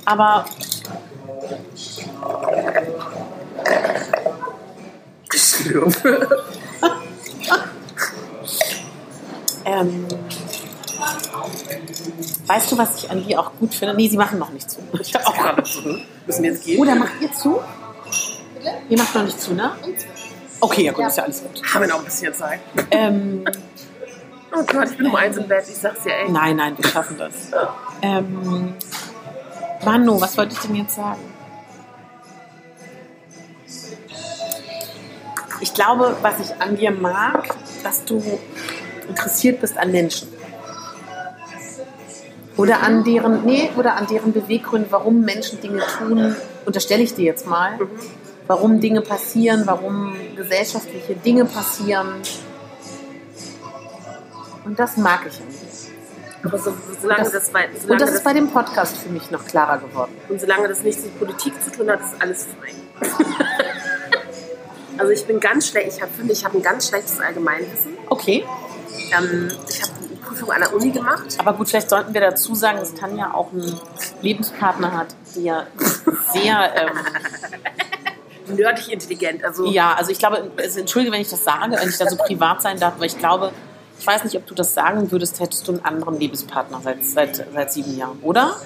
Aber 0.04 0.44
ähm, 9.64 10.06
weißt 12.46 12.72
du, 12.72 12.78
was 12.78 12.96
ich 12.96 13.10
an 13.10 13.26
dir 13.26 13.40
auch 13.40 13.52
gut 13.58 13.74
finde? 13.74 13.94
Nee, 13.94 14.08
sie 14.08 14.16
machen 14.16 14.38
noch 14.38 14.50
nicht 14.50 14.70
zu. 14.70 14.78
Ich 15.00 15.14
hab 15.14 15.26
auch 15.26 15.36
gerade 15.36 15.62
zu. 15.62 15.98
Müssen 16.26 16.42
wir 16.42 16.52
jetzt 16.52 16.64
gehen? 16.64 16.80
Oder 16.80 16.94
macht 16.94 17.12
ihr 17.20 17.32
zu? 17.32 17.60
Ihr 18.88 18.98
macht 18.98 19.14
noch 19.14 19.24
nicht 19.24 19.40
zu, 19.40 19.54
ne? 19.54 19.72
Okay, 20.60 20.84
ja 20.84 20.92
gut, 20.92 21.06
ist 21.06 21.16
ja 21.16 21.24
alles 21.24 21.42
gut. 21.42 21.62
Haben 21.74 21.80
wir 21.80 21.88
noch 21.88 21.98
ein 21.98 22.04
bisschen 22.04 22.32
Zeit? 22.34 22.60
Ähm, 22.90 23.44
Oh 24.54 24.62
Gott, 24.64 24.90
ich 24.90 24.98
bin 24.98 25.06
um 25.06 25.14
eins 25.14 25.38
im 25.38 25.48
Bett, 25.48 25.64
ich 25.66 25.76
sag's 25.76 26.02
dir, 26.02 26.14
ey. 26.14 26.30
nein, 26.30 26.56
nein, 26.56 26.76
wir 26.76 26.88
schaffen 26.88 27.16
das. 27.16 27.50
Ähm, 28.02 28.74
Manu, 29.84 30.20
was 30.20 30.36
wollte 30.36 30.54
ich 30.54 30.60
denn 30.60 30.74
jetzt 30.74 30.96
sagen? 30.96 31.20
Ich 35.60 35.72
glaube, 35.72 36.16
was 36.20 36.40
ich 36.40 36.60
an 36.60 36.76
dir 36.76 36.90
mag, 36.90 37.54
dass 37.84 38.04
du 38.04 38.20
interessiert 39.08 39.60
bist 39.60 39.78
an 39.78 39.92
Menschen. 39.92 40.28
Oder 42.56 42.82
an 42.82 43.04
deren, 43.04 43.44
nee, 43.44 43.70
oder 43.76 43.96
an 43.96 44.06
deren 44.08 44.32
Beweggründen, 44.32 44.90
warum 44.90 45.20
Menschen 45.22 45.60
Dinge 45.60 45.82
tun, 45.98 46.36
unterstelle 46.66 47.02
ich 47.02 47.14
dir 47.14 47.24
jetzt 47.24 47.46
mal. 47.46 47.78
Warum 48.48 48.80
Dinge 48.80 49.00
passieren, 49.00 49.62
warum 49.64 50.14
gesellschaftliche 50.36 51.14
Dinge 51.14 51.44
passieren. 51.44 52.08
Und 54.64 54.78
das 54.78 54.96
mag 54.96 55.20
ich 55.26 55.40
an 55.40 55.48
dir. 55.48 55.71
Aber 56.44 56.58
so, 56.58 56.74
solange 57.00 57.22
das- 57.24 57.32
das, 57.32 57.50
bei, 57.50 57.66
Und 57.68 57.80
solange 57.82 58.00
das 58.00 58.08
das, 58.10 58.18
ist 58.18 58.24
bei 58.24 58.32
dem 58.32 58.50
Podcast 58.50 58.96
für 58.98 59.08
mich 59.10 59.30
noch 59.30 59.44
klarer 59.46 59.78
geworden. 59.78 60.12
und 60.28 60.40
solange 60.40 60.68
das 60.68 60.82
nichts 60.82 61.02
mit 61.04 61.18
Politik 61.18 61.54
zu 61.62 61.70
tun 61.70 61.90
hat, 61.90 62.00
ist 62.00 62.20
alles 62.20 62.46
fein. 62.60 63.10
also 64.98 65.12
ich 65.12 65.24
bin 65.26 65.40
ganz 65.40 65.68
schlecht, 65.68 65.96
ich 65.96 66.02
hab, 66.02 66.10
finde, 66.14 66.32
ich 66.32 66.44
habe 66.44 66.58
ein 66.58 66.62
ganz 66.62 66.88
schlechtes 66.88 67.20
Allgemeinwissen. 67.20 67.96
Okay. 68.08 68.44
Ähm, 69.16 69.50
ich 69.68 69.82
habe 69.82 69.92
eine 69.98 70.16
Prüfung 70.16 70.50
an 70.50 70.60
der 70.60 70.74
Uni 70.74 70.90
gemacht. 70.90 71.36
Aber 71.38 71.52
gut, 71.54 71.68
vielleicht 71.68 71.90
sollten 71.90 72.12
wir 72.14 72.20
dazu 72.20 72.54
sagen, 72.54 72.78
dass 72.78 72.94
Tanja 72.94 73.32
auch 73.34 73.52
einen 73.52 73.78
Lebenspartner 74.20 74.92
hat, 74.96 75.08
der 75.36 75.66
sehr, 76.32 76.72
ähm, 76.76 76.90
Nerdig 78.56 78.88
intelligent. 78.92 79.44
Also 79.44 79.66
ja, 79.66 79.94
also 79.94 80.10
ich 80.10 80.18
glaube, 80.18 80.50
also 80.58 80.80
entschuldige, 80.80 81.12
wenn 81.12 81.20
ich 81.22 81.30
das 81.30 81.44
sage, 81.44 81.76
wenn 81.78 81.88
ich 81.88 81.96
da 81.96 82.08
so 82.08 82.16
privat 82.16 82.60
sein 82.60 82.78
darf, 82.78 82.94
aber 82.96 83.04
ich 83.06 83.16
glaube, 83.16 83.52
ich 84.02 84.06
weiß 84.08 84.24
nicht, 84.24 84.36
ob 84.36 84.44
du 84.48 84.54
das 84.56 84.74
sagen 84.74 85.12
würdest, 85.12 85.38
hättest 85.38 85.68
du 85.68 85.72
einen 85.74 85.84
anderen 85.84 86.18
Lebenspartner 86.18 86.80
seit, 86.82 87.06
seit, 87.06 87.46
seit 87.54 87.72
sieben 87.72 87.96
Jahren, 87.96 88.18
oder? 88.22 88.56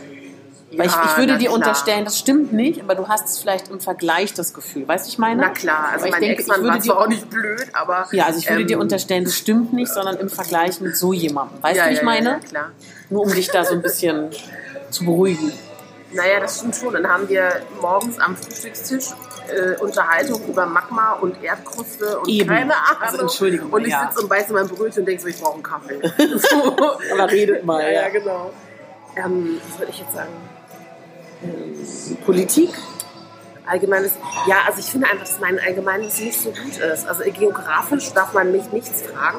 Weil 0.74 0.86
ich, 0.86 0.94
ich 0.94 1.18
würde 1.18 1.36
dir 1.36 1.48
klar. 1.48 1.54
unterstellen, 1.56 2.06
das 2.06 2.18
stimmt 2.18 2.54
nicht, 2.54 2.80
aber 2.80 2.94
du 2.94 3.06
hast 3.06 3.38
vielleicht 3.38 3.68
im 3.68 3.78
Vergleich 3.78 4.32
das 4.32 4.54
Gefühl. 4.54 4.88
Weißt 4.88 5.04
du, 5.04 5.10
ich 5.10 5.18
meine? 5.18 5.42
Na 5.42 5.50
klar, 5.50 5.90
also 5.92 6.06
Aber 6.06 6.16
ich 6.16 6.20
mein 6.22 6.22
Ex-Mann 6.30 6.60
war 6.60 6.64
würde 6.64 6.78
dir- 6.78 6.84
zwar 6.84 7.00
auch 7.02 7.06
nicht 7.08 7.28
blöd, 7.28 7.66
aber... 7.74 8.08
Ja, 8.12 8.24
also 8.24 8.38
ich 8.38 8.48
würde 8.48 8.62
ähm, 8.62 8.66
dir 8.68 8.78
unterstellen, 8.78 9.24
das 9.24 9.36
stimmt 9.36 9.74
nicht, 9.74 9.92
sondern 9.92 10.16
im 10.16 10.30
Vergleich 10.30 10.80
mit 10.80 10.96
so 10.96 11.12
jemandem. 11.12 11.62
Weißt 11.62 11.76
ja, 11.76 11.84
du, 11.84 11.90
wie 11.90 11.94
ich 11.96 12.02
meine? 12.02 12.30
Ja, 12.30 12.38
klar. 12.38 12.70
Nur 13.10 13.24
um 13.24 13.30
dich 13.30 13.50
da 13.50 13.62
so 13.62 13.74
ein 13.74 13.82
bisschen 13.82 14.30
zu 14.90 15.04
beruhigen. 15.04 15.52
Naja, 16.12 16.40
das 16.40 16.60
stimmt 16.60 16.76
schon. 16.76 16.94
Dann 16.94 17.06
haben 17.06 17.28
wir 17.28 17.60
morgens 17.82 18.18
am 18.18 18.34
Frühstückstisch 18.36 19.10
äh, 19.50 19.76
Unterhaltung 19.80 20.40
über 20.48 20.66
Magma 20.66 21.12
und 21.14 21.42
Erdkruste 21.42 22.18
und 22.20 22.28
Eben. 22.28 22.48
keine 22.48 22.74
Ahnung. 22.74 23.02
Also 23.02 23.18
Entschuldigung, 23.22 23.70
Und 23.70 23.82
ich 23.86 23.92
ja. 23.92 24.08
sitze 24.08 24.22
und 24.22 24.28
beiße 24.28 24.52
mein 24.52 24.68
Brötchen 24.68 25.00
und 25.00 25.06
denke 25.06 25.22
so, 25.22 25.28
ich 25.28 25.40
brauche 25.40 25.54
einen 25.54 25.62
Kaffee. 25.62 26.00
so. 26.38 26.76
Aber 27.12 27.30
redet 27.30 27.64
mal, 27.64 27.82
Ja, 27.82 27.88
ja, 27.88 28.02
ja. 28.02 28.08
genau. 28.10 28.52
Ähm, 29.16 29.60
was 29.68 29.78
würde 29.78 29.92
ich 29.92 30.00
jetzt 30.00 30.12
sagen? 30.14 30.32
Ähm, 31.42 32.16
Politik? 32.24 32.70
Allgemeines, 33.66 34.12
ja, 34.46 34.56
also 34.66 34.78
ich 34.78 34.86
finde 34.86 35.08
einfach, 35.08 35.26
dass 35.26 35.40
mein 35.40 35.58
Allgemeines 35.58 36.20
nicht 36.20 36.40
so 36.40 36.50
gut 36.50 36.76
ist. 36.76 37.06
Also 37.08 37.24
geografisch 37.24 38.12
darf 38.12 38.32
man 38.32 38.52
mich 38.52 38.70
nichts 38.72 39.02
fragen. 39.02 39.38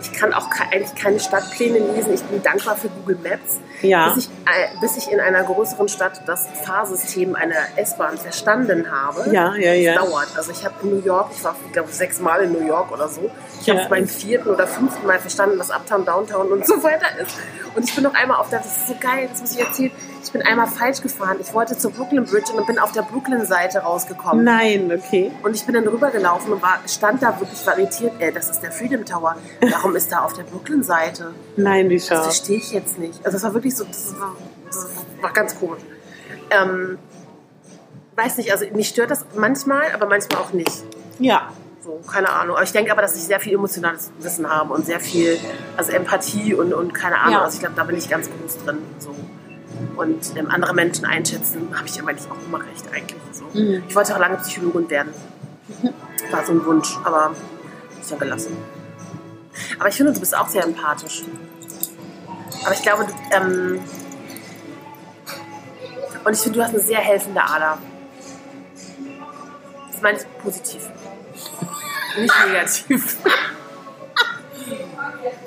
Ich 0.00 0.12
kann 0.12 0.32
auch 0.32 0.48
ke 0.50 0.62
eigentlich 0.72 0.94
keine 0.94 1.18
Stadtpläne 1.18 1.78
lesen. 1.78 2.14
Ich 2.14 2.22
bin 2.22 2.42
dankbar 2.42 2.76
für 2.76 2.88
Google 2.88 3.18
Maps. 3.22 3.58
Ja. 3.82 4.10
Bis, 4.14 4.26
ich, 4.26 4.30
äh, 4.46 4.80
bis 4.80 4.96
ich 4.96 5.10
in 5.10 5.18
einer 5.20 5.42
größeren 5.42 5.88
Stadt 5.88 6.22
das 6.26 6.46
Fahrsystem 6.64 7.34
einer 7.34 7.56
S-Bahn 7.76 8.16
verstanden 8.16 8.90
habe. 8.90 9.28
Ja, 9.32 9.54
ja, 9.56 9.72
ja. 9.72 9.94
Das 9.96 10.04
dauert. 10.08 10.28
Also 10.36 10.52
ich 10.52 10.64
habe 10.64 10.74
in 10.82 10.90
New 10.90 11.04
York, 11.04 11.30
ich 11.34 11.42
war, 11.42 11.56
ich 11.66 11.72
glaube, 11.72 11.90
sechsmal 11.90 12.42
in 12.44 12.52
New 12.52 12.66
York 12.66 12.92
oder 12.92 13.08
so. 13.08 13.30
Ich 13.60 13.66
Ja. 13.66 13.74
habe 13.76 13.88
beim 13.88 14.06
vierten 14.06 14.50
oder 14.50 14.66
fünften 14.66 15.06
Mal 15.06 15.18
verstanden, 15.18 15.58
was 15.58 15.70
Uptown, 15.70 16.04
Downtown 16.04 16.52
und 16.52 16.66
so 16.66 16.82
weiter 16.82 17.06
ist. 17.20 17.36
Und 17.74 17.82
ich 17.88 17.94
bin 17.94 18.04
noch 18.04 18.14
einmal 18.14 18.38
auf 18.38 18.50
der, 18.50 18.60
das 18.60 18.68
ist 18.76 18.86
so 18.88 18.94
geil, 19.00 19.28
das 19.30 19.40
muss 19.40 19.52
ich 19.52 19.60
erzählen. 19.60 19.90
Ich 20.24 20.32
bin 20.32 20.40
einmal 20.42 20.66
falsch 20.66 21.02
gefahren. 21.02 21.36
Ich 21.40 21.52
wollte 21.52 21.76
zur 21.76 21.90
Brooklyn 21.92 22.24
Bridge 22.24 22.50
und 22.56 22.66
bin 22.66 22.78
auf 22.78 22.92
der 22.92 23.02
Brooklyn-Seite 23.02 23.80
rausgekommen. 23.80 24.42
Nein, 24.42 24.90
okay. 24.90 25.30
Und 25.42 25.54
ich 25.54 25.64
bin 25.66 25.74
dann 25.74 25.86
rübergelaufen 25.86 26.50
und 26.52 26.62
war, 26.62 26.78
stand 26.88 27.22
da 27.22 27.38
wirklich 27.38 27.64
war 27.66 27.78
irritiert. 27.78 28.12
Ey, 28.18 28.32
das 28.32 28.48
ist 28.48 28.60
der 28.60 28.72
Freedom 28.72 29.04
Tower. 29.04 29.36
Warum 29.60 29.94
ist 29.96 30.10
da 30.10 30.20
auf 30.20 30.32
der 30.32 30.44
Brooklyn-Seite? 30.44 31.32
Nein, 31.56 31.90
wie 31.90 31.96
Das 31.96 32.06
scharf. 32.06 32.24
verstehe 32.24 32.56
ich 32.56 32.72
jetzt 32.72 32.98
nicht. 32.98 33.18
Also 33.24 33.36
das 33.36 33.42
war 33.44 33.52
wirklich 33.54 33.76
so, 33.76 33.84
das 33.84 34.18
war, 34.18 34.34
das 34.66 34.86
war 35.20 35.32
ganz 35.32 35.58
komisch. 35.58 35.82
Ähm, 36.50 36.98
weiß 38.16 38.38
nicht, 38.38 38.50
also 38.50 38.64
mich 38.74 38.88
stört 38.88 39.10
das 39.10 39.26
manchmal, 39.36 39.92
aber 39.92 40.06
manchmal 40.06 40.40
auch 40.40 40.52
nicht. 40.52 40.84
Ja. 41.18 41.50
So, 41.82 42.00
keine 42.10 42.30
Ahnung. 42.30 42.56
Aber 42.56 42.64
ich 42.64 42.72
denke 42.72 42.90
aber, 42.92 43.02
dass 43.02 43.14
ich 43.14 43.24
sehr 43.24 43.40
viel 43.40 43.52
emotionales 43.54 44.10
Wissen 44.20 44.48
habe 44.48 44.72
und 44.72 44.86
sehr 44.86 45.00
viel, 45.00 45.38
also 45.76 45.92
Empathie 45.92 46.54
und, 46.54 46.72
und 46.72 46.94
keine 46.94 47.18
Ahnung. 47.18 47.32
Ja. 47.34 47.42
Also 47.42 47.56
ich 47.56 47.60
glaube, 47.60 47.74
da 47.76 47.84
bin 47.84 47.96
ich 47.98 48.08
ganz 48.08 48.28
groß 48.30 48.64
drin. 48.64 48.78
So. 48.98 49.14
Und 49.96 50.36
ähm, 50.36 50.50
andere 50.50 50.74
Menschen 50.74 51.04
einschätzen, 51.04 51.68
habe 51.74 51.86
ich 51.86 52.00
aber 52.00 52.12
nicht 52.12 52.30
auch 52.30 52.46
immer 52.46 52.58
recht 52.58 52.86
eigentlich. 52.92 53.20
So. 53.32 53.44
Mhm. 53.58 53.84
Ich 53.88 53.94
wollte 53.94 54.14
auch 54.14 54.20
lange 54.20 54.36
Psychologin 54.38 54.88
werden. 54.90 55.12
War 56.30 56.44
so 56.44 56.52
ein 56.52 56.64
Wunsch, 56.64 56.96
aber 57.04 57.34
ist 58.00 58.10
ja 58.10 58.16
gelassen. 58.16 58.56
Aber 59.78 59.88
ich 59.88 59.94
finde, 59.94 60.12
du 60.12 60.20
bist 60.20 60.36
auch 60.36 60.48
sehr 60.48 60.64
empathisch. 60.64 61.22
Aber 62.64 62.74
ich 62.74 62.82
glaube, 62.82 63.06
du, 63.06 63.12
ähm, 63.36 63.80
und 66.24 66.32
ich 66.32 66.38
finde, 66.38 66.58
du 66.58 66.64
hast 66.64 66.74
eine 66.74 66.82
sehr 66.82 67.00
helfende 67.00 67.42
Ader. 67.42 67.78
Das 69.92 70.02
meine 70.02 70.18
ich 70.18 70.24
positiv. 70.42 70.88
Nicht 72.18 72.34
negativ. 72.46 73.16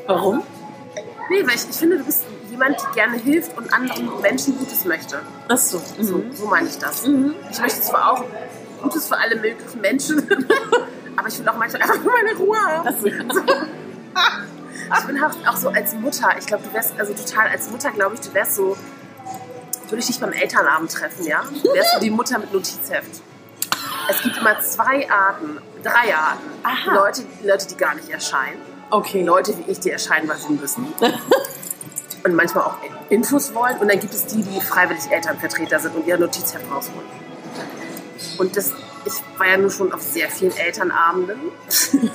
Warum? 0.07 0.43
Nee, 1.29 1.45
weil 1.45 1.55
ich, 1.55 1.69
ich 1.69 1.75
finde, 1.75 1.97
du 1.97 2.05
bist 2.05 2.23
jemand, 2.57 2.77
die 2.81 2.95
gerne 2.95 3.17
hilft 3.17 3.55
und 3.57 3.71
anderen 3.73 4.21
Menschen 4.21 4.57
Gutes 4.57 4.85
möchte. 4.85 5.19
Ach 5.47 5.57
so. 5.57 5.81
So, 5.99 6.17
Mhm. 6.17 6.33
so 6.35 6.45
meine 6.47 6.67
ich 6.67 6.77
das. 6.77 7.05
Mhm. 7.05 7.35
Ich 7.51 7.59
möchte 7.59 7.81
zwar 7.81 8.11
auch 8.13 8.23
Gutes 8.81 9.07
für 9.07 9.17
alle 9.17 9.35
möglichen 9.35 9.81
Menschen, 9.81 10.27
aber 11.15 11.27
ich 11.27 11.39
will 11.39 11.47
auch 11.49 11.57
manchmal 11.57 11.81
einfach 11.83 12.01
nur 12.03 12.13
meine 12.13 12.35
Ruhe 12.37 12.57
haben. 12.57 12.95
Ich 14.99 15.05
bin 15.05 15.21
auch, 15.21 15.31
auch 15.45 15.57
so 15.57 15.67
als 15.69 15.93
Mutter, 15.95 16.29
ich 16.39 16.45
glaube, 16.45 16.63
du 16.63 16.73
wärst, 16.73 16.97
also 16.97 17.13
total 17.13 17.49
als 17.49 17.69
Mutter, 17.69 17.91
glaube 17.91 18.15
ich, 18.15 18.21
du 18.21 18.33
wärst 18.33 18.55
so, 18.55 18.77
würde 19.89 19.97
ich 19.99 20.05
dich 20.07 20.17
beim 20.19 20.31
Elternabend 20.31 20.89
treffen, 20.93 21.25
ja? 21.25 21.43
Du 21.61 21.73
wärst 21.73 21.95
so 21.95 21.99
die 21.99 22.09
Mutter 22.09 22.39
mit 22.39 22.53
Notizheft. 22.53 23.21
Es 24.09 24.21
gibt 24.21 24.37
immer 24.37 24.57
zwei 24.61 25.09
Arten, 25.11 25.59
drei 25.83 26.15
Arten. 26.15 26.49
Aha. 26.63 26.93
Leute, 26.95 27.23
Leute, 27.43 27.67
die 27.67 27.75
gar 27.75 27.95
nicht 27.95 28.09
erscheinen. 28.09 28.61
Okay. 28.89 29.23
Leute 29.23 29.57
wie 29.57 29.69
ich, 29.71 29.81
die 29.81 29.91
erscheinen, 29.91 30.29
weil 30.29 30.37
sie 30.37 30.53
müssen. 30.53 30.87
und 32.23 32.35
manchmal 32.35 32.63
auch 32.65 32.77
Infos 33.09 33.53
wollen. 33.53 33.77
Und 33.77 33.89
dann 33.89 33.99
gibt 33.99 34.13
es 34.13 34.25
die, 34.25 34.41
die 34.41 34.61
freiwillig 34.61 35.09
Elternvertreter 35.09 35.79
sind 35.79 35.95
und 35.95 36.07
ihr 36.07 36.17
Notizheft 36.17 36.69
rausholen. 36.71 37.07
Und 38.37 38.55
das, 38.55 38.73
ich 39.05 39.13
war 39.37 39.47
ja 39.47 39.57
nur 39.57 39.71
schon 39.71 39.91
auf 39.91 40.01
sehr 40.01 40.29
vielen 40.29 40.55
Elternabenden 40.55 41.39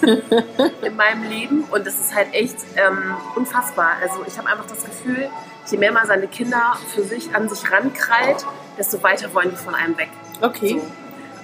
in 0.82 0.96
meinem 0.96 1.22
Leben. 1.24 1.64
Und 1.64 1.86
das 1.86 1.94
ist 1.94 2.14
halt 2.14 2.32
echt 2.32 2.57
ähm, 2.76 3.16
unfassbar. 3.34 3.92
Also 4.00 4.24
ich 4.26 4.36
habe 4.38 4.48
einfach 4.48 4.66
das 4.66 4.84
Gefühl, 4.84 5.28
je 5.70 5.78
mehr 5.78 5.92
man 5.92 6.07
seine 6.07 6.28
Kinder 6.28 6.76
für 6.94 7.03
sich 7.03 7.34
an 7.34 7.48
sich 7.48 7.70
rankrallt, 7.70 8.46
desto 8.78 9.03
weiter 9.03 9.32
wollen 9.34 9.50
die 9.50 9.57
von 9.57 9.74
einem 9.74 9.96
weg. 9.96 10.11
Okay. 10.40 10.80
So. 10.80 10.92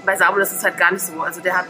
Bei 0.04 0.16
Samuel 0.16 0.42
ist 0.42 0.52
es 0.52 0.64
halt 0.64 0.78
gar 0.78 0.92
nicht 0.92 1.04
so. 1.04 1.20
Also 1.20 1.40
der 1.40 1.58
hat 1.58 1.66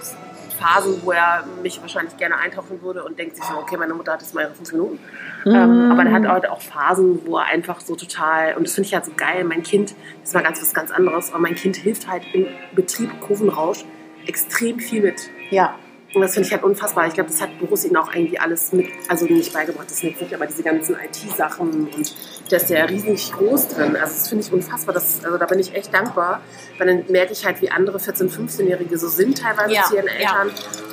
Phasen, 0.58 1.00
wo 1.04 1.12
er 1.12 1.44
mich 1.62 1.80
wahrscheinlich 1.80 2.16
gerne 2.16 2.36
eintauchen 2.36 2.82
würde 2.82 3.04
und 3.04 3.18
denkt 3.18 3.36
sich 3.36 3.44
so, 3.44 3.54
okay, 3.56 3.76
meine 3.76 3.94
Mutter 3.94 4.12
hat 4.12 4.22
jetzt 4.22 4.34
mal 4.34 4.42
ihre 4.42 4.54
fünf 4.54 4.72
Minuten. 4.72 4.98
Ähm, 5.46 5.90
aber 5.92 6.04
der 6.04 6.12
hat 6.12 6.26
halt 6.26 6.48
auch 6.48 6.60
Phasen, 6.60 7.26
wo 7.26 7.38
er 7.38 7.46
einfach 7.46 7.80
so 7.80 7.94
total, 7.94 8.54
und 8.56 8.66
das 8.66 8.74
finde 8.74 8.88
ich 8.88 8.94
halt 8.94 9.04
so 9.04 9.12
geil, 9.16 9.44
mein 9.44 9.62
Kind, 9.62 9.94
das 10.20 10.30
ist 10.30 10.34
mal 10.34 10.42
ganz 10.42 10.60
was 10.60 10.74
ganz 10.74 10.90
anderes, 10.90 11.30
aber 11.30 11.40
mein 11.40 11.54
Kind 11.54 11.76
hilft 11.76 12.08
halt 12.08 12.22
im 12.32 12.46
Betrieb 12.74 13.20
Kurvenrausch 13.20 13.84
extrem 14.26 14.78
viel 14.78 15.02
mit. 15.02 15.30
Ja. 15.50 15.74
Und 16.14 16.22
das 16.22 16.34
finde 16.34 16.46
ich 16.46 16.52
halt 16.52 16.62
unfassbar. 16.62 17.06
Ich 17.06 17.14
glaube, 17.14 17.28
das 17.28 17.40
hat 17.40 17.58
Boris 17.58 17.84
ihnen 17.84 17.96
auch 17.96 18.12
irgendwie 18.14 18.38
alles 18.38 18.72
mit, 18.72 18.88
also 19.08 19.26
nicht 19.26 19.52
beigebracht, 19.52 19.90
das 19.90 20.02
nicht, 20.02 20.34
aber 20.34 20.46
diese 20.46 20.62
ganzen 20.62 20.96
IT-Sachen 20.96 21.86
und 21.86 22.14
da 22.48 22.56
ist 22.56 22.70
der 22.70 22.88
riesig 22.88 23.32
groß 23.32 23.68
drin. 23.68 23.96
Also 23.96 24.14
das 24.14 24.28
finde 24.28 24.44
ich 24.44 24.52
unfassbar. 24.52 24.94
Das, 24.94 25.24
also 25.24 25.36
da 25.38 25.46
bin 25.46 25.58
ich 25.58 25.74
echt 25.74 25.92
dankbar, 25.92 26.40
weil 26.78 26.86
dann 26.86 27.04
merke 27.10 27.32
ich 27.32 27.44
halt, 27.44 27.60
wie 27.60 27.70
andere 27.70 27.98
14-, 27.98 28.30
15-Jährige 28.30 28.98
so 28.98 29.08
sind 29.08 29.38
teilweise 29.38 29.72
Ja, 29.74 29.82
zu 29.84 29.96
ihren 29.96 30.06
ja. 30.06 30.12
Eltern 30.12 30.50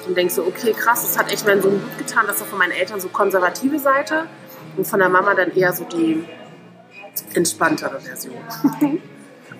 und 0.07 0.17
denke 0.17 0.33
so, 0.33 0.43
okay, 0.43 0.73
krass, 0.73 1.01
das 1.03 1.17
hat 1.17 1.31
echt 1.31 1.45
meinen 1.45 1.61
Sohn 1.61 1.81
gut 1.81 1.97
getan, 1.97 2.25
dass 2.27 2.41
er 2.41 2.47
von 2.47 2.59
meinen 2.59 2.71
Eltern 2.73 2.99
so 2.99 3.07
konservative 3.07 3.79
Seite 3.79 4.25
und 4.77 4.85
von 4.85 4.99
der 4.99 5.09
Mama 5.09 5.33
dann 5.33 5.55
eher 5.55 5.71
so 5.73 5.85
die 5.85 6.25
entspanntere 7.33 7.99
Version. 8.01 8.37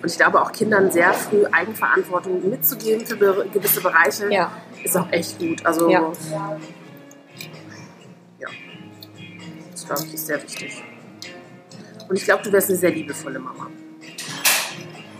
Und 0.02 0.10
ich 0.12 0.18
glaube 0.18 0.42
auch 0.42 0.52
Kindern 0.52 0.90
sehr 0.90 1.14
früh 1.14 1.46
Eigenverantwortung 1.50 2.50
mitzugeben 2.50 3.06
für 3.06 3.46
gewisse 3.50 3.80
Bereiche 3.80 4.30
Ja. 4.30 4.52
ist 4.84 4.94
auch 4.94 5.10
echt 5.10 5.38
gut. 5.38 5.64
Also 5.64 5.88
Ja. 5.88 6.12
ja. 8.38 8.48
Das 9.72 9.86
glaube 9.86 10.02
ich 10.06 10.14
ist 10.14 10.26
sehr 10.26 10.42
wichtig. 10.42 10.84
Und 12.08 12.16
ich 12.16 12.24
glaube, 12.24 12.42
du 12.42 12.52
wärst 12.52 12.68
eine 12.68 12.78
sehr 12.78 12.90
liebevolle 12.90 13.38
Mama. 13.38 13.68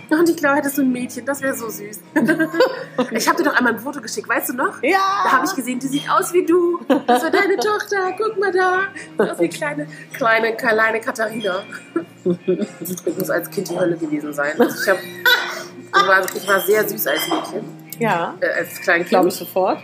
Und 0.08 0.28
ich 0.28 0.36
glaube, 0.36 0.58
hättest 0.58 0.78
du 0.78 0.82
ein 0.82 0.92
Mädchen, 0.92 1.26
das 1.26 1.42
wäre 1.42 1.54
so 1.54 1.68
süß. 1.68 2.00
ich 3.10 3.28
habe 3.28 3.38
dir 3.42 3.50
doch 3.50 3.56
einmal 3.56 3.72
ein 3.72 3.78
Foto 3.80 4.00
geschickt, 4.00 4.28
weißt 4.28 4.50
du 4.50 4.52
noch? 4.54 4.80
Ja. 4.82 4.98
Da 5.24 5.32
habe 5.32 5.46
ich 5.46 5.54
gesehen, 5.54 5.80
die 5.80 5.88
sieht 5.88 6.08
aus 6.08 6.32
wie 6.32 6.44
du. 6.46 6.78
Das 7.08 7.24
war 7.24 7.30
deine 7.30 7.56
Tochter. 7.60 8.14
Guck 8.16 8.38
mal 8.38 8.52
da. 8.52 8.82
Das 9.18 9.32
ist 9.32 9.40
die 9.40 9.48
kleine, 9.48 9.88
kleine, 10.12 10.54
kleine 10.54 11.00
Katharina. 11.00 11.64
Ich 12.24 13.16
muss 13.18 13.30
als 13.30 13.50
Kind 13.50 13.68
die 13.68 13.76
Hölle 13.76 13.96
gewesen 13.96 14.32
sein. 14.32 14.52
Also 14.60 14.80
ich, 14.80 14.88
hab, 14.88 14.98
ich, 15.02 16.08
war, 16.08 16.36
ich 16.36 16.48
war 16.48 16.60
sehr 16.60 16.88
süß 16.88 17.06
als 17.08 17.28
Mädchen, 17.28 17.64
Ja. 17.98 18.36
äh, 18.40 18.60
als 18.60 18.80
Kleinkind. 18.80 19.08
Glaube 19.10 19.28
ich 19.28 19.34
sofort. 19.34 19.78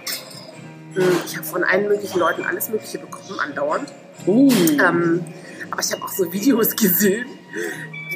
Ich 1.26 1.36
habe 1.36 1.46
von 1.46 1.64
allen 1.64 1.88
möglichen 1.88 2.20
Leuten 2.20 2.44
alles 2.44 2.68
Mögliche 2.68 2.98
bekommen, 2.98 3.40
andauernd. 3.40 3.92
Uh. 4.26 4.48
Ähm, 4.78 5.24
aber 5.72 5.80
ich 5.80 5.90
habe 5.90 6.02
auch 6.04 6.12
so 6.12 6.30
Videos 6.32 6.76
gesehen, 6.76 7.26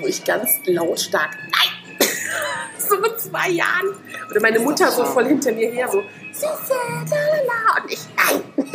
wo 0.00 0.06
ich 0.06 0.22
ganz 0.24 0.50
lautstark, 0.66 1.30
nein, 1.40 1.98
so 2.78 3.00
mit 3.00 3.18
zwei 3.18 3.48
Jahren. 3.50 3.94
Oder 4.30 4.40
meine 4.40 4.58
Mutter 4.60 4.90
so 4.92 5.04
voll 5.04 5.26
hinter 5.26 5.52
mir 5.52 5.70
her, 5.70 5.88
so, 5.90 6.02
Süße, 6.32 6.74
lalala. 7.08 7.82
Und 7.82 7.92
ich, 7.92 8.00
nein. 8.16 8.42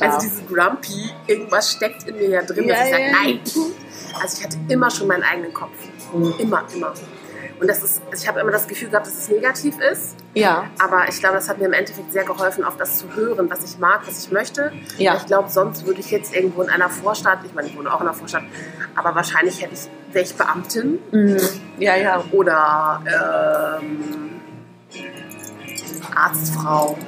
Also 0.00 0.18
dieses 0.20 0.46
Grumpy, 0.46 1.10
irgendwas 1.26 1.72
steckt 1.72 2.04
in 2.08 2.16
mir 2.16 2.28
ja 2.30 2.42
drin, 2.42 2.66
dass 2.68 2.78
Ja, 2.78 2.84
ich 2.86 2.90
sage, 2.90 3.02
ja. 3.02 3.12
nein. 3.12 3.40
Also 4.22 4.38
ich 4.38 4.44
hatte 4.44 4.56
immer 4.68 4.90
schon 4.90 5.08
meinen 5.08 5.24
eigenen 5.24 5.52
Kopf. 5.52 5.72
Mhm. 6.14 6.34
Immer, 6.38 6.64
immer. 6.74 6.94
Und 7.62 7.68
das 7.68 7.80
ist, 7.84 8.02
ich 8.12 8.26
habe 8.26 8.40
immer 8.40 8.50
das 8.50 8.66
Gefühl 8.66 8.88
gehabt, 8.90 9.06
dass 9.06 9.16
es 9.16 9.28
negativ 9.28 9.76
ist. 9.78 10.16
ja. 10.34 10.64
Aber 10.80 11.08
ich 11.08 11.20
glaube, 11.20 11.36
das 11.36 11.48
hat 11.48 11.58
mir 11.58 11.66
im 11.66 11.72
Endeffekt 11.72 12.12
sehr 12.12 12.24
geholfen, 12.24 12.64
auf 12.64 12.76
das 12.76 12.98
zu 12.98 13.14
hören, 13.14 13.48
was 13.48 13.62
ich 13.62 13.78
mag, 13.78 14.00
was 14.04 14.24
ich 14.26 14.32
möchte. 14.32 14.72
Ja. 14.98 15.14
Ich 15.16 15.26
glaube, 15.26 15.48
sonst 15.48 15.86
würde 15.86 16.00
ich 16.00 16.10
jetzt 16.10 16.34
irgendwo 16.34 16.62
in 16.62 16.70
einer 16.70 16.90
Vorstadt, 16.90 17.38
ich 17.46 17.54
meine, 17.54 17.68
ich 17.68 17.76
wohne 17.76 17.88
auch 17.94 18.00
in 18.00 18.08
einer 18.08 18.14
Vorstadt, 18.16 18.42
aber 18.96 19.14
wahrscheinlich 19.14 19.62
hätte 19.62 19.74
ich, 19.74 19.88
wäre 20.12 20.24
ich 20.24 20.34
Beamtin 20.34 20.98
Mhm. 21.12 21.38
Ja, 21.78 21.94
ja. 21.94 22.24
oder 22.32 23.78
ähm, 23.80 24.40
Arztfrau. 26.16 26.98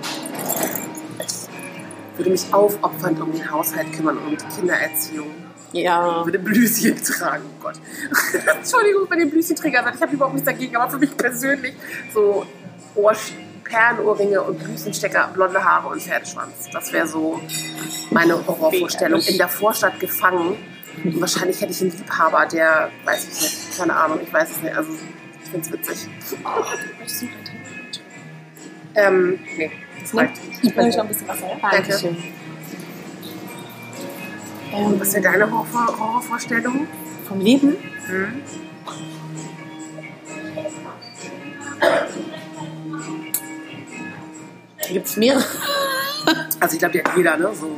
Ich 1.18 2.18
würde 2.18 2.30
mich 2.30 2.54
aufopfernd 2.54 3.20
um 3.20 3.32
den 3.32 3.50
Haushalt 3.50 3.92
kümmern 3.92 4.18
und 4.18 4.40
die 4.40 4.46
Kindererziehung. 4.60 5.43
Ja. 5.74 6.24
würde 6.24 6.38
Blüschen 6.38 7.02
tragen. 7.02 7.44
Oh 7.58 7.62
Gott. 7.62 7.74
Entschuldigung, 8.56 9.08
bei 9.08 9.16
den 9.16 9.30
Blüschenträgern. 9.30 9.92
Ich 9.94 10.00
habe 10.00 10.12
überhaupt 10.12 10.34
nichts 10.34 10.46
dagegen, 10.48 10.76
aber 10.76 10.90
für 10.90 10.98
mich 10.98 11.16
persönlich 11.16 11.74
so 12.12 12.46
Ohr 12.94 13.14
Perlenohrringe 13.64 14.42
und 14.42 14.62
Blüsenstecker, 14.62 15.30
blonde 15.32 15.62
Haare 15.64 15.88
und 15.88 16.00
Pferdeschwanz. 16.00 16.68
Das 16.72 16.92
wäre 16.92 17.06
so 17.06 17.40
meine 18.10 18.46
Horrorvorstellung. 18.46 19.20
In 19.20 19.38
der 19.38 19.48
Vorstadt 19.48 19.98
gefangen. 19.98 20.56
Und 21.02 21.20
wahrscheinlich 21.20 21.60
hätte 21.60 21.72
ich 21.72 21.80
einen 21.80 21.90
Liebhaber, 21.90 22.46
der, 22.46 22.90
weiß 23.04 23.24
ich 23.24 23.40
nicht, 23.40 23.78
keine 23.78 23.96
Ahnung, 23.96 24.20
ich 24.22 24.32
weiß 24.32 24.50
es 24.50 24.62
nicht. 24.62 24.76
Also, 24.76 24.92
ich 25.42 25.50
finde 25.50 25.66
es 25.66 25.72
witzig. 25.72 26.08
Ähm, 28.94 29.40
nee, 29.56 29.72
das 30.00 30.14
reicht. 30.14 30.40
Ich 30.62 30.74
bringe 30.74 30.92
schon 30.92 31.00
ein 31.00 31.08
bisschen 31.08 31.26
Wasser. 31.26 31.48
Ja? 31.48 31.70
Dankeschön. 31.70 32.16
Ähm, 34.72 34.98
Was 35.00 35.12
wäre 35.14 35.22
deine 35.22 35.50
Horror 35.50 35.98
Horrorvorstellung? 35.98 36.86
vom 37.28 37.40
Leben? 37.40 37.76
Hm? 38.06 38.42
Da 44.82 44.88
gibt 44.88 45.06
es 45.06 45.16
mehrere. 45.16 45.44
Also, 46.58 46.74
ich 46.76 46.78
glaube, 46.78 46.92
die 46.92 47.04
hat 47.04 47.14
jeder, 47.18 47.36
ne? 47.36 47.50
So. 47.54 47.70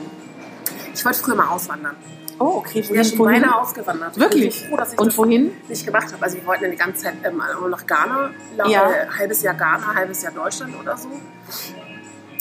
Ich 0.94 1.04
wollte 1.04 1.18
früher 1.18 1.34
mal 1.34 1.48
auswandern. 1.48 1.96
Oh, 2.38 2.58
okay. 2.58 2.78
Ich 2.78 2.86
bin 2.86 2.96
ja 2.96 3.02
schon 3.02 3.18
wohin? 3.18 3.40
beinahe 3.42 3.60
ausgewandert. 3.60 4.16
Wirklich? 4.20 4.46
Ich 4.62 4.68
froh, 4.68 4.76
dass 4.76 4.92
ich 4.92 4.98
Und 5.00 5.08
das 5.08 5.18
wohin? 5.18 5.50
nicht 5.68 5.84
gemacht 5.84 6.12
habe. 6.12 6.22
Also 6.22 6.36
wir 6.36 6.46
wollten 6.46 6.62
ja 6.64 6.70
die 6.70 6.76
ganze 6.76 7.02
Zeit 7.02 7.14
ähm, 7.24 7.42
nach 7.68 7.84
Ghana, 7.84 8.30
Ja. 8.68 8.88
äh, 8.88 9.06
halbes 9.18 9.42
Jahr 9.42 9.54
Ghana, 9.54 9.92
halbes 9.96 10.22
Jahr 10.22 10.30
Deutschland 10.32 10.74
oder 10.80 10.96
so. 10.96 11.08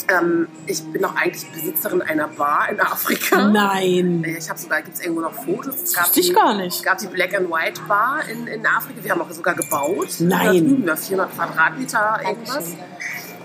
Ähm, 0.08 0.47
ich 0.68 0.84
bin 0.84 1.03
auch 1.03 1.16
eigentlich 1.16 1.49
Besitzerin 1.51 2.01
einer 2.01 2.28
Bar 2.28 2.70
in 2.70 2.80
Afrika. 2.80 3.47
Nein. 3.47 4.24
Ich 4.24 4.49
habe 4.49 4.60
sogar, 4.60 4.82
gibt 4.82 4.95
es 4.95 5.01
irgendwo 5.01 5.22
noch 5.22 5.34
Fotos? 5.34 5.76
Es 5.76 6.18
ich 6.18 6.28
die, 6.28 6.34
gar 6.34 6.56
nicht. 6.56 6.78
Es 6.78 6.84
gab 6.84 6.97
die 6.99 7.08
Black 7.08 7.34
and 7.34 7.49
White 7.49 7.82
Bar 7.88 8.22
in, 8.30 8.47
in 8.47 8.66
Afrika. 8.66 9.03
Wir 9.03 9.12
haben 9.12 9.22
auch 9.22 9.32
sogar 9.32 9.56
gebaut. 9.56 10.10
Nein. 10.20 10.45
Da 10.45 10.51
drüben, 10.51 10.88
ja, 10.88 10.95
400 10.95 11.36
Quadratmeter 11.36 12.20
irgendwas. 12.24 12.76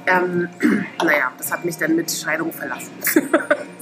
Ähm, 0.07 0.49
naja, 1.03 1.33
das 1.39 1.51
hat 1.53 1.65
mich 1.65 1.77
dann 1.79 1.97
mit 1.97 2.11
Scheidung 2.11 2.53
verlassen. 2.53 2.93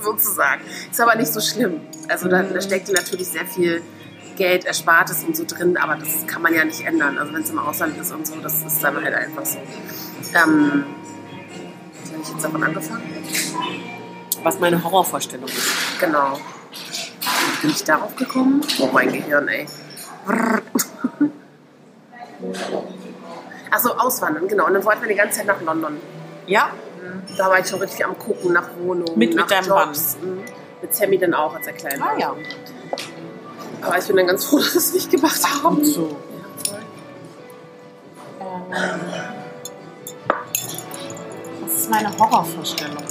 Sozusagen. 0.02 0.62
Ist 0.90 1.00
aber 1.00 1.16
nicht 1.16 1.32
so 1.32 1.40
schlimm. 1.40 1.80
Also 2.08 2.28
da, 2.28 2.42
da 2.42 2.60
steckt 2.60 2.92
natürlich 2.92 3.28
sehr 3.28 3.46
viel 3.46 3.82
Geld, 4.36 4.64
Erspartes 4.66 5.24
und 5.24 5.36
so 5.36 5.44
drin, 5.44 5.76
aber 5.76 5.96
das 5.96 6.26
kann 6.28 6.42
man 6.42 6.54
ja 6.54 6.64
nicht 6.64 6.86
ändern. 6.86 7.18
Also 7.18 7.34
wenn 7.34 7.42
es 7.42 7.50
im 7.50 7.58
Ausland 7.58 7.98
ist 7.98 8.12
und 8.12 8.26
so, 8.26 8.36
das 8.36 8.62
ist 8.62 8.82
dann 8.82 9.02
halt 9.02 9.14
einfach 9.14 9.44
so. 9.44 9.58
Ähm, 10.34 10.84
ich 12.28 12.34
jetzt 12.34 12.44
davon 12.44 12.62
angefangen? 12.62 13.02
Was 14.42 14.58
meine 14.60 14.82
Horrorvorstellung 14.82 15.48
ist. 15.48 16.00
Genau. 16.00 16.38
Wie 16.70 17.60
bin 17.62 17.70
ich 17.70 17.82
darauf 17.84 18.14
gekommen? 18.16 18.60
Oh, 18.80 18.88
mein 18.92 19.12
Gehirn, 19.12 19.48
ey. 19.48 19.66
Achso, 23.70 23.90
auswandern, 23.98 24.46
genau. 24.48 24.66
Und 24.66 24.74
dann 24.74 24.84
wollten 24.84 25.02
wir 25.02 25.08
die 25.08 25.14
ganze 25.14 25.38
Zeit 25.38 25.46
nach 25.46 25.60
London. 25.60 25.96
Ja? 26.46 26.70
Da 27.36 27.48
war 27.48 27.58
ich 27.58 27.66
schon 27.66 27.80
richtig 27.80 28.04
am 28.04 28.18
Gucken 28.18 28.52
nach 28.52 28.68
Wohnungen, 28.78 29.18
Mit- 29.18 29.30
mit 29.30 29.36
nach 29.36 29.46
deinem 29.46 29.66
Jobs. 29.66 30.16
Mhm. 30.20 30.40
Mit 30.82 30.94
Sammy 30.94 31.18
dann 31.18 31.34
auch, 31.34 31.54
als 31.54 31.66
er 31.66 31.72
klein 31.72 31.98
war. 32.00 32.10
Ah 32.14 32.18
ja. 32.18 32.34
Aber 33.82 33.98
ich 33.98 34.06
bin 34.06 34.16
dann 34.16 34.26
ganz 34.26 34.44
froh, 34.44 34.58
dass 34.58 34.74
wir 34.74 34.78
es 34.78 34.92
nicht 34.92 35.10
gemacht 35.10 35.40
haben. 35.64 35.84
So. 35.84 36.16
Ähm, 38.40 38.56
was 38.70 39.27
ist 41.88 41.90
meine 41.90 42.18
Horrorvorstellung? 42.18 43.02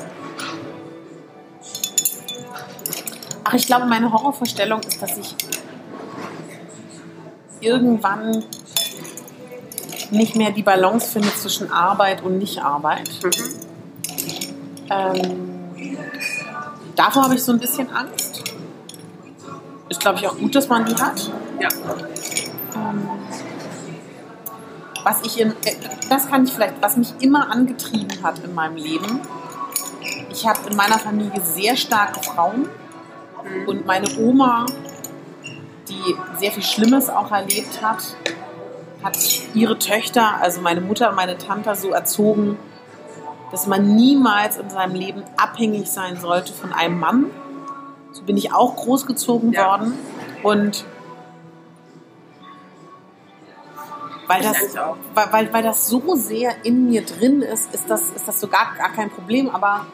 Ach, 3.43 3.53
ich 3.53 3.65
glaube, 3.65 3.85
meine 3.85 4.11
Horrorvorstellung 4.11 4.81
ist, 4.81 5.01
dass 5.01 5.17
ich 5.17 5.35
irgendwann 7.59 8.43
nicht 10.11 10.35
mehr 10.35 10.51
die 10.51 10.63
Balance 10.63 11.11
finde 11.11 11.33
zwischen 11.35 11.71
Arbeit 11.71 12.21
und 12.21 12.37
Nicht-Arbeit. 12.37 13.09
Mhm. 13.23 13.31
Ähm, 14.89 15.97
davor 16.95 17.23
habe 17.23 17.35
ich 17.35 17.43
so 17.43 17.51
ein 17.51 17.59
bisschen 17.59 17.89
Angst. 17.89 18.43
Ist, 19.89 19.99
glaube 20.01 20.19
ich, 20.19 20.27
auch 20.27 20.37
gut, 20.37 20.53
dass 20.55 20.67
man 20.67 20.85
die 20.85 20.95
hat. 20.95 21.31
Ja. 21.59 21.69
Ähm, 22.75 23.09
was 25.07 25.21
ich 25.25 25.39
in, 25.39 25.51
äh, 25.51 25.75
das 26.09 26.27
kann 26.27 26.43
ich 26.43 26.51
vielleicht, 26.53 26.81
was 26.81 26.97
mich 26.97 27.13
immer 27.21 27.49
angetrieben 27.49 28.21
hat 28.21 28.39
in 28.39 28.53
meinem 28.53 28.75
Leben. 28.75 29.21
Ich 30.29 30.45
habe 30.45 30.69
in 30.69 30.75
meiner 30.75 30.99
Familie 30.99 31.41
sehr 31.41 31.77
starke 31.77 32.21
Frauen 32.21 32.67
und 33.67 33.85
meine 33.85 34.07
Oma, 34.19 34.65
die 35.87 36.15
sehr 36.37 36.51
viel 36.51 36.63
Schlimmes 36.63 37.09
auch 37.09 37.31
erlebt 37.31 37.81
hat, 37.81 38.17
hat 39.01 39.17
ihre 39.53 39.79
Töchter, 39.79 40.41
also 40.41 40.59
meine 40.59 40.81
Mutter 40.81 41.09
und 41.09 41.15
meine 41.15 41.37
Tante, 41.37 41.73
so 41.75 41.91
erzogen, 41.91 42.59
dass 43.51 43.65
man 43.65 43.95
niemals 43.95 44.57
in 44.57 44.69
seinem 44.69 44.95
Leben 44.95 45.23
abhängig 45.37 45.87
sein 45.87 46.19
sollte 46.19 46.51
von 46.51 46.73
einem 46.73 46.99
Mann. 46.99 47.27
So 48.11 48.23
bin 48.23 48.35
ich 48.35 48.51
auch 48.51 48.75
großgezogen 48.75 49.53
Ja. 49.53 49.67
worden. 49.67 49.93
Und 50.43 50.83
weil 54.27 54.41
das, 54.41 54.57
weil, 55.13 55.31
weil, 55.31 55.53
weil 55.53 55.63
das 55.63 55.87
so 55.87 56.15
sehr 56.15 56.65
in 56.65 56.89
mir 56.89 57.03
drin 57.05 57.41
ist, 57.41 57.73
ist 57.73 57.89
das, 57.89 58.09
ist 58.09 58.27
das 58.27 58.39
so 58.39 58.47
gar, 58.47 58.75
gar 58.77 58.91
kein 58.91 59.09
Problem. 59.09 59.49
Aber 59.49 59.85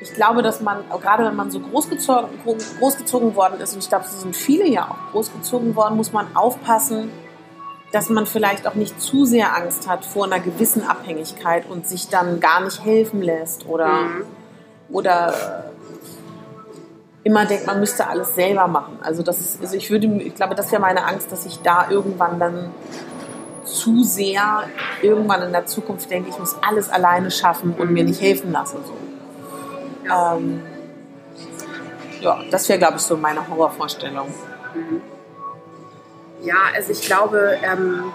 ich 0.00 0.12
glaube, 0.14 0.42
dass 0.42 0.60
man, 0.60 0.84
gerade 1.00 1.24
wenn 1.24 1.36
man 1.36 1.50
so 1.50 1.60
großgezogen, 1.60 2.28
großgezogen 2.78 3.36
worden 3.36 3.60
ist, 3.60 3.74
und 3.74 3.80
ich 3.84 3.88
glaube, 3.88 4.04
so 4.08 4.18
sind 4.18 4.34
viele 4.36 4.66
ja 4.66 4.88
auch 4.90 5.12
großgezogen 5.12 5.76
worden, 5.76 5.96
muss 5.96 6.12
man 6.12 6.34
aufpassen, 6.34 7.10
dass 7.92 8.08
man 8.08 8.26
vielleicht 8.26 8.66
auch 8.66 8.74
nicht 8.74 9.00
zu 9.00 9.24
sehr 9.24 9.54
Angst 9.54 9.88
hat 9.88 10.04
vor 10.04 10.24
einer 10.24 10.40
gewissen 10.40 10.84
Abhängigkeit 10.84 11.68
und 11.68 11.86
sich 11.86 12.08
dann 12.08 12.40
gar 12.40 12.60
nicht 12.64 12.84
helfen 12.84 13.22
lässt 13.22 13.66
oder, 13.68 13.86
Mhm. 13.86 14.24
oder 14.90 15.71
immer 17.24 17.46
denkt, 17.46 17.66
man 17.66 17.80
müsste 17.80 18.06
alles 18.06 18.34
selber 18.34 18.66
machen. 18.66 18.98
Also 19.02 19.22
das 19.22 19.38
ist, 19.38 19.60
also 19.60 19.76
ich 19.76 19.90
würde, 19.90 20.06
ich 20.06 20.34
glaube, 20.34 20.54
das 20.54 20.70
wäre 20.72 20.82
meine 20.82 21.04
Angst, 21.04 21.30
dass 21.30 21.46
ich 21.46 21.60
da 21.62 21.88
irgendwann 21.90 22.38
dann 22.38 22.70
zu 23.64 24.02
sehr 24.02 24.64
irgendwann 25.02 25.42
in 25.42 25.52
der 25.52 25.66
Zukunft 25.66 26.10
denke, 26.10 26.30
ich 26.30 26.38
muss 26.38 26.56
alles 26.66 26.90
alleine 26.90 27.30
schaffen 27.30 27.74
und 27.78 27.92
mir 27.92 28.04
nicht 28.04 28.20
helfen 28.20 28.52
lassen. 28.52 28.78
So. 28.84 28.94
Ja. 30.06 30.36
Ähm, 30.36 30.62
ja, 32.20 32.40
das 32.50 32.68
wäre, 32.68 32.78
glaube 32.78 32.96
ich, 32.96 33.02
so 33.02 33.16
meine 33.16 33.48
Horrorvorstellung. 33.48 34.32
Ja, 36.42 36.56
also 36.74 36.92
ich 36.92 37.02
glaube, 37.02 37.58
ähm, 37.62 38.12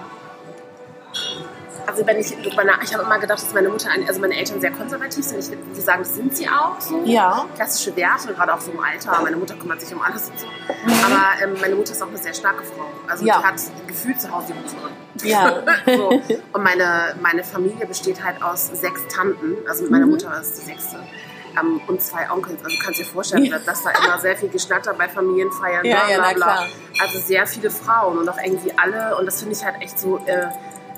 also 1.88 2.06
wenn 2.06 2.20
ich 2.20 2.38
ich 2.38 2.58
habe 2.94 3.04
immer 3.04 3.18
gedacht, 3.20 3.42
dass 3.42 3.54
meine 3.54 3.70
Mutter, 3.70 3.90
ein- 3.90 4.08
also 4.08 4.20
meine 4.20 4.36
Eltern 4.38 4.60
sehr 4.62 4.72
konservativ 4.72 5.24
sind. 5.26 5.40
Ich 5.40 5.50
würde 5.52 5.82
sagen, 5.82 6.04
das 6.04 6.14
sind 6.16 6.36
sie 6.36 6.48
auch 6.48 6.80
so. 6.80 7.02
Ja. 7.06 7.46
Klassische 7.56 7.96
Werte, 7.96 8.34
gerade 8.34 8.54
auch 8.54 8.62
so 8.62 8.72
im 8.72 8.80
Alter. 8.80 9.20
Meine 9.24 9.38
Mutter 9.38 9.56
kümmert 9.56 9.82
sich 9.82 9.94
um 9.96 10.02
alles 10.02 10.30
und 10.30 10.40
so. 10.40 10.48
Aber 10.48 11.42
ähm, 11.44 11.56
meine 11.62 11.76
Mutter 11.76 11.94
ist 11.94 12.04
auch 12.04 12.08
eine 12.10 12.18
sehr 12.18 12.34
starke 12.34 12.64
Frau. 12.64 12.86
Also 13.08 13.26
Ja. 13.26 13.40
die 13.40 13.46
hat 13.46 13.56
gefühlt 13.88 14.20
zu 14.22 14.32
Hause 14.32 14.54
an. 14.54 14.92
Ja. 15.24 15.64
so. 15.86 16.10
Und 16.54 16.64
meine, 16.64 17.16
meine 17.22 17.44
Familie 17.44 17.86
besteht 17.88 18.24
halt 18.24 18.42
aus 18.44 18.68
sechs 18.74 19.02
Tanten. 19.08 19.56
Also 19.68 19.86
meine 19.90 20.06
Mhm. 20.06 20.12
Mutter 20.12 20.40
ist 20.40 20.58
die 20.62 20.66
sechste. 20.66 20.98
Ähm, 21.60 21.82
und 21.88 22.02
zwei 22.02 22.30
Onkels. 22.30 22.64
Also 22.64 22.76
du 22.78 22.84
kannst 22.84 23.00
dir 23.00 23.06
vorstellen, 23.06 23.46
Ja. 23.46 23.58
dass 23.58 23.82
da 23.82 23.90
immer 23.90 24.20
sehr 24.20 24.36
viel 24.38 24.50
Geschnatter 24.50 24.94
bei 24.94 25.10
Familienfeiern, 25.10 25.84
Ja, 25.86 26.02
bla 26.06 26.10
ja, 26.12 26.18
bla 26.20 26.34
bla. 26.34 26.46
klar. 26.54 26.68
Also 27.02 27.20
sehr 27.20 27.48
viele 27.48 27.72
Frauen 27.72 28.20
und 28.20 28.30
auch 28.30 28.38
irgendwie 28.44 28.72
alle. 28.78 29.18
Und 29.18 29.26
das 29.26 29.40
finde 29.40 29.56
ich 29.56 29.66
halt 29.66 29.82
echt 29.82 29.98
so, 29.98 30.18
äh, 30.28 30.48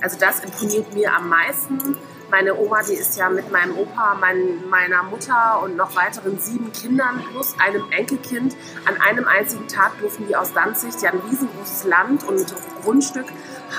also 0.02 0.18
das 0.20 0.40
imponiert 0.42 0.94
mir 0.94 1.14
am 1.14 1.30
meisten. 1.30 1.98
Meine 2.32 2.56
Oma, 2.56 2.84
die 2.84 2.94
ist 2.94 3.18
ja 3.18 3.28
mit 3.30 3.52
meinem 3.52 3.76
Opa, 3.76 4.16
mein, 4.20 4.70
meiner 4.70 5.02
Mutter 5.02 5.62
und 5.64 5.76
noch 5.76 5.96
weiteren 5.96 6.40
sieben 6.40 6.72
Kindern 6.72 7.24
plus 7.32 7.56
einem 7.60 7.92
Enkelkind 7.92 8.56
an 8.86 9.02
einem 9.02 9.28
einzigen 9.28 9.68
Tag 9.68 10.00
durften 10.00 10.28
die 10.28 10.36
aus 10.36 10.54
Danzig. 10.54 10.96
Die 10.98 11.08
hatten 11.08 11.22
ein 11.22 11.30
riesengroßes 11.30 11.86
Land 11.86 12.24
und 12.24 12.54
Grundstück, 12.84 13.26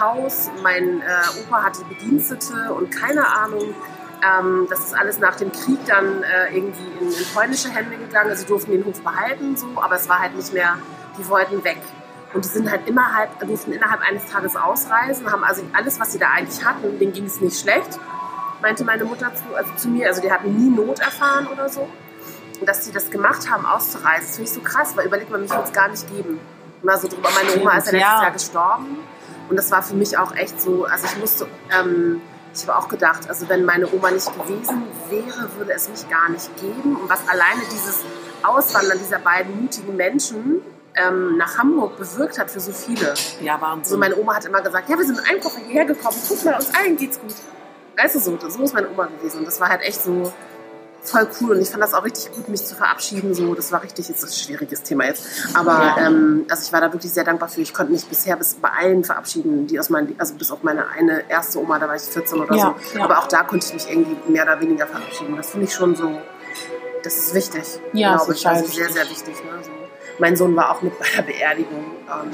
Haus. 0.01 0.51
Mein 0.63 1.01
äh, 1.01 1.41
Opa 1.43 1.63
hatte 1.63 1.85
Bedienstete 1.85 2.73
und 2.75 2.91
keine 2.91 3.27
Ahnung. 3.27 3.75
Ähm, 4.23 4.67
das 4.69 4.81
ist 4.81 4.95
alles 4.95 5.19
nach 5.21 5.37
dem 5.37 5.53
Krieg 5.53 5.79
dann 5.87 6.25
äh, 6.25 6.55
irgendwie 6.55 6.91
in, 7.01 7.07
in 7.07 7.27
polnische 7.33 7.71
Hände 7.71 7.97
gegangen. 7.97 8.31
Also 8.31 8.43
sie 8.43 8.49
durften 8.49 8.73
den 8.73 8.85
Hof 8.85 9.01
behalten, 9.01 9.57
so, 9.57 9.81
aber 9.81 9.95
es 9.95 10.09
war 10.09 10.19
halt 10.19 10.35
nicht 10.35 10.53
mehr, 10.53 10.77
die 11.17 11.29
wollten 11.29 11.63
weg. 11.63 11.81
Und 12.33 12.45
die 12.45 12.49
sind 12.49 12.71
halt 12.71 12.87
immer 12.89 13.15
halt, 13.15 13.31
durften 13.41 13.73
innerhalb 13.73 14.03
eines 14.03 14.27
Tages 14.27 14.55
ausreisen, 14.55 15.31
haben 15.31 15.43
also 15.43 15.63
alles, 15.73 15.99
was 15.99 16.13
sie 16.13 16.19
da 16.19 16.29
eigentlich 16.29 16.65
hatten, 16.65 16.99
denen 16.99 17.13
ging 17.13 17.25
es 17.25 17.41
nicht 17.41 17.59
schlecht, 17.61 17.99
meinte 18.63 18.85
meine 18.85 19.05
Mutter 19.05 19.35
zu, 19.35 19.55
also 19.55 19.73
zu 19.77 19.89
mir. 19.89 20.07
Also 20.07 20.21
die 20.23 20.31
hatten 20.31 20.55
nie 20.57 20.71
Not 20.71 21.01
erfahren 21.01 21.49
oder 21.49 21.69
so. 21.69 21.89
Und 22.61 22.69
dass 22.69 22.85
sie 22.85 22.93
das 22.93 23.11
gemacht 23.11 23.51
haben, 23.51 23.65
auszureisen, 23.67 24.27
das 24.27 24.37
finde 24.37 24.51
ich 24.51 24.55
so 24.55 24.61
krass, 24.61 24.97
weil 24.97 25.07
überlegt 25.07 25.31
man, 25.31 25.41
mich 25.41 25.51
würde 25.51 25.65
es 25.65 25.73
gar 25.73 25.89
nicht 25.89 26.09
geben. 26.09 26.39
Mal 26.83 26.99
so 26.99 27.09
drüber. 27.09 27.29
Meine 27.35 27.61
Oma 27.61 27.77
ist 27.79 27.87
ja 27.87 27.93
letztes 27.93 28.01
Ja. 28.01 28.23
Jahr 28.23 28.31
gestorben. 28.31 28.99
Und 29.49 29.57
das 29.57 29.71
war 29.73 29.83
für 29.83 29.95
mich 29.95 30.17
auch 30.17 30.35
echt 30.37 30.61
so, 30.61 30.85
also 30.85 31.07
ich 31.07 31.19
musste, 31.19 31.49
ähm, 31.77 32.21
ich 32.55 32.67
habe 32.69 32.79
auch 32.79 32.89
gedacht, 32.89 33.29
also 33.29 33.49
wenn 33.49 33.65
meine 33.65 33.93
Oma 33.93 34.11
nicht 34.11 34.33
gewesen 34.33 34.83
wäre, 35.09 35.51
würde 35.57 35.73
es 35.73 35.89
mich 35.89 36.09
gar 36.09 36.29
nicht 36.29 36.55
geben. 36.61 36.97
Und 36.97 37.09
was 37.11 37.29
alleine 37.29 37.61
dieses 37.73 38.05
Auswandern 38.43 38.99
dieser 38.99 39.19
beiden 39.19 39.63
mutigen 39.63 39.97
Menschen 39.97 40.61
ähm, 41.09 41.37
nach 41.37 41.59
Hamburg 41.59 41.97
bewirkt 41.99 42.39
hat 42.39 42.51
für 42.51 42.61
so 42.61 42.73
viele. 42.73 43.15
Ja, 43.41 43.57
So, 43.57 43.61
Wahnsinn. 43.63 43.99
meine 43.99 44.17
Oma 44.17 44.35
hat 44.37 44.45
immer 44.45 44.61
gesagt, 44.63 44.89
ja, 44.89 44.97
wir 44.99 45.05
sind 45.05 45.19
Koffer 45.43 45.61
hierher 45.67 45.85
gekommen, 45.85 46.17
guck 46.29 46.45
mal, 46.45 46.55
uns 46.57 46.75
allen 46.75 46.97
geht's 46.97 47.19
gut. 47.21 47.35
Weißt 47.97 48.15
du, 48.15 48.21
so, 48.21 48.39
so 48.49 48.63
ist 48.63 48.75
meine 48.75 48.89
Oma 48.91 49.07
gewesen. 49.07 49.39
Und 49.41 49.47
das 49.47 49.61
war 49.61 49.69
halt 49.69 49.83
echt 49.83 50.03
so 50.03 50.33
voll 51.03 51.27
cool. 51.41 51.53
Und 51.57 51.63
ich 51.63 51.71
fand 51.71 51.83
das 51.83 51.95
auch 51.95 52.05
richtig 52.05 52.31
gut, 52.33 52.49
mich 52.49 52.65
zu 52.65 52.75
verabschieden. 52.75 53.35
So, 53.35 53.55
das 53.55 53.73
war 53.73 53.83
richtig, 53.83 54.09
ist 54.11 54.23
ein 54.23 54.31
schwieriges 54.31 54.83
Thema 54.83 55.05
jetzt. 55.07 55.25
Aber 55.55 55.73
Ja. 55.97 56.07
ähm, 56.07 56.45
also 56.51 56.63
ich 56.65 56.73
war 56.73 56.81
da 56.81 56.93
wirklich 56.93 57.13
sehr 57.13 57.25
dankbar 57.25 57.49
für. 57.49 57.61
Ich 57.63 57.73
konnte 57.75 57.93
mich 57.93 58.07
bisher 58.07 58.37
bis 58.37 58.55
bei 58.55 58.69
allen 58.71 59.03
verabschieden, 59.05 59.67
die 59.67 59.79
aus 59.81 59.89
meinen, 59.91 60.15
also 60.19 60.35
bis 60.35 60.51
auf 60.51 60.63
meine 60.63 60.89
eine 60.89 61.29
erste 61.31 61.59
Oma, 61.59 61.79
da 61.79 61.89
war 61.89 61.97
ich 61.97 62.03
14 62.03 62.41
oder 62.41 62.55
Ja, 62.55 62.75
so. 62.93 62.99
ja. 62.99 63.05
Aber 63.05 63.19
auch 63.19 63.29
da 63.29 63.43
konnte 63.45 63.67
ich 63.67 63.73
mich 63.75 63.91
irgendwie 63.91 64.17
mehr 64.31 64.43
oder 64.45 64.61
weniger 64.61 64.87
verabschieden. 64.87 65.37
Das 65.37 65.51
finde 65.51 65.67
ich 65.67 65.75
schon 65.75 65.97
so, 65.97 66.21
das 67.03 67.17
ist 67.17 67.35
wichtig. 67.35 67.81
Ja, 67.95 68.17
glaube 68.17 68.35
ich. 68.35 68.47
Also 68.47 68.67
sehr, 68.67 68.91
sehr 68.91 69.05
wichtig. 69.09 69.35
Ne? 69.45 69.63
So. 69.63 69.71
Mein 70.21 70.37
Sohn 70.37 70.55
war 70.55 70.71
auch 70.71 70.83
mit 70.83 70.97
bei 70.99 71.07
der 71.17 71.23
Beerdigung. 71.23 71.85
Ähm, 72.07 72.31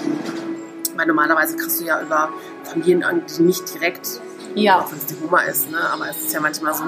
weil 0.96 1.06
normalerweise 1.06 1.56
kriegst 1.56 1.80
du 1.80 1.84
ja 1.84 2.00
über 2.00 2.30
Familien, 2.64 3.04
nicht 3.38 3.72
direkt 3.74 4.20
Ja. 4.54 4.80
auch 4.80 4.90
wenn 4.90 4.98
es 4.98 5.06
die 5.06 5.16
Oma 5.24 5.40
ist, 5.42 5.70
ne? 5.70 5.78
aber 5.92 6.08
es 6.08 6.16
ist 6.16 6.32
ja 6.32 6.40
manchmal 6.40 6.74
so, 6.74 6.84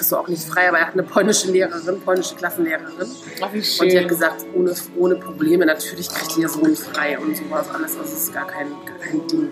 kriegst 0.00 0.12
du 0.12 0.16
auch 0.16 0.28
nicht 0.28 0.44
frei, 0.48 0.66
aber 0.70 0.78
er 0.78 0.86
hat 0.86 0.94
eine 0.94 1.02
polnische 1.02 1.50
Lehrerin, 1.50 2.00
polnische 2.00 2.34
Klassenlehrerin 2.34 3.06
Ach, 3.42 3.52
wie 3.52 3.58
und 3.58 3.64
die 3.92 3.96
hat 3.98 4.02
schön. 4.04 4.08
gesagt, 4.08 4.46
ohne, 4.54 4.74
ohne 4.96 5.16
Probleme, 5.16 5.66
natürlich 5.66 6.08
kriegt 6.08 6.38
ihr 6.38 6.48
Sohn 6.48 6.74
frei 6.74 7.18
und 7.18 7.36
sowas 7.36 7.66
alles, 7.68 7.98
also 7.98 8.10
es 8.10 8.22
ist 8.24 8.32
gar 8.32 8.46
kein, 8.46 8.68
gar 8.86 8.96
kein 8.96 9.26
Ding. 9.28 9.50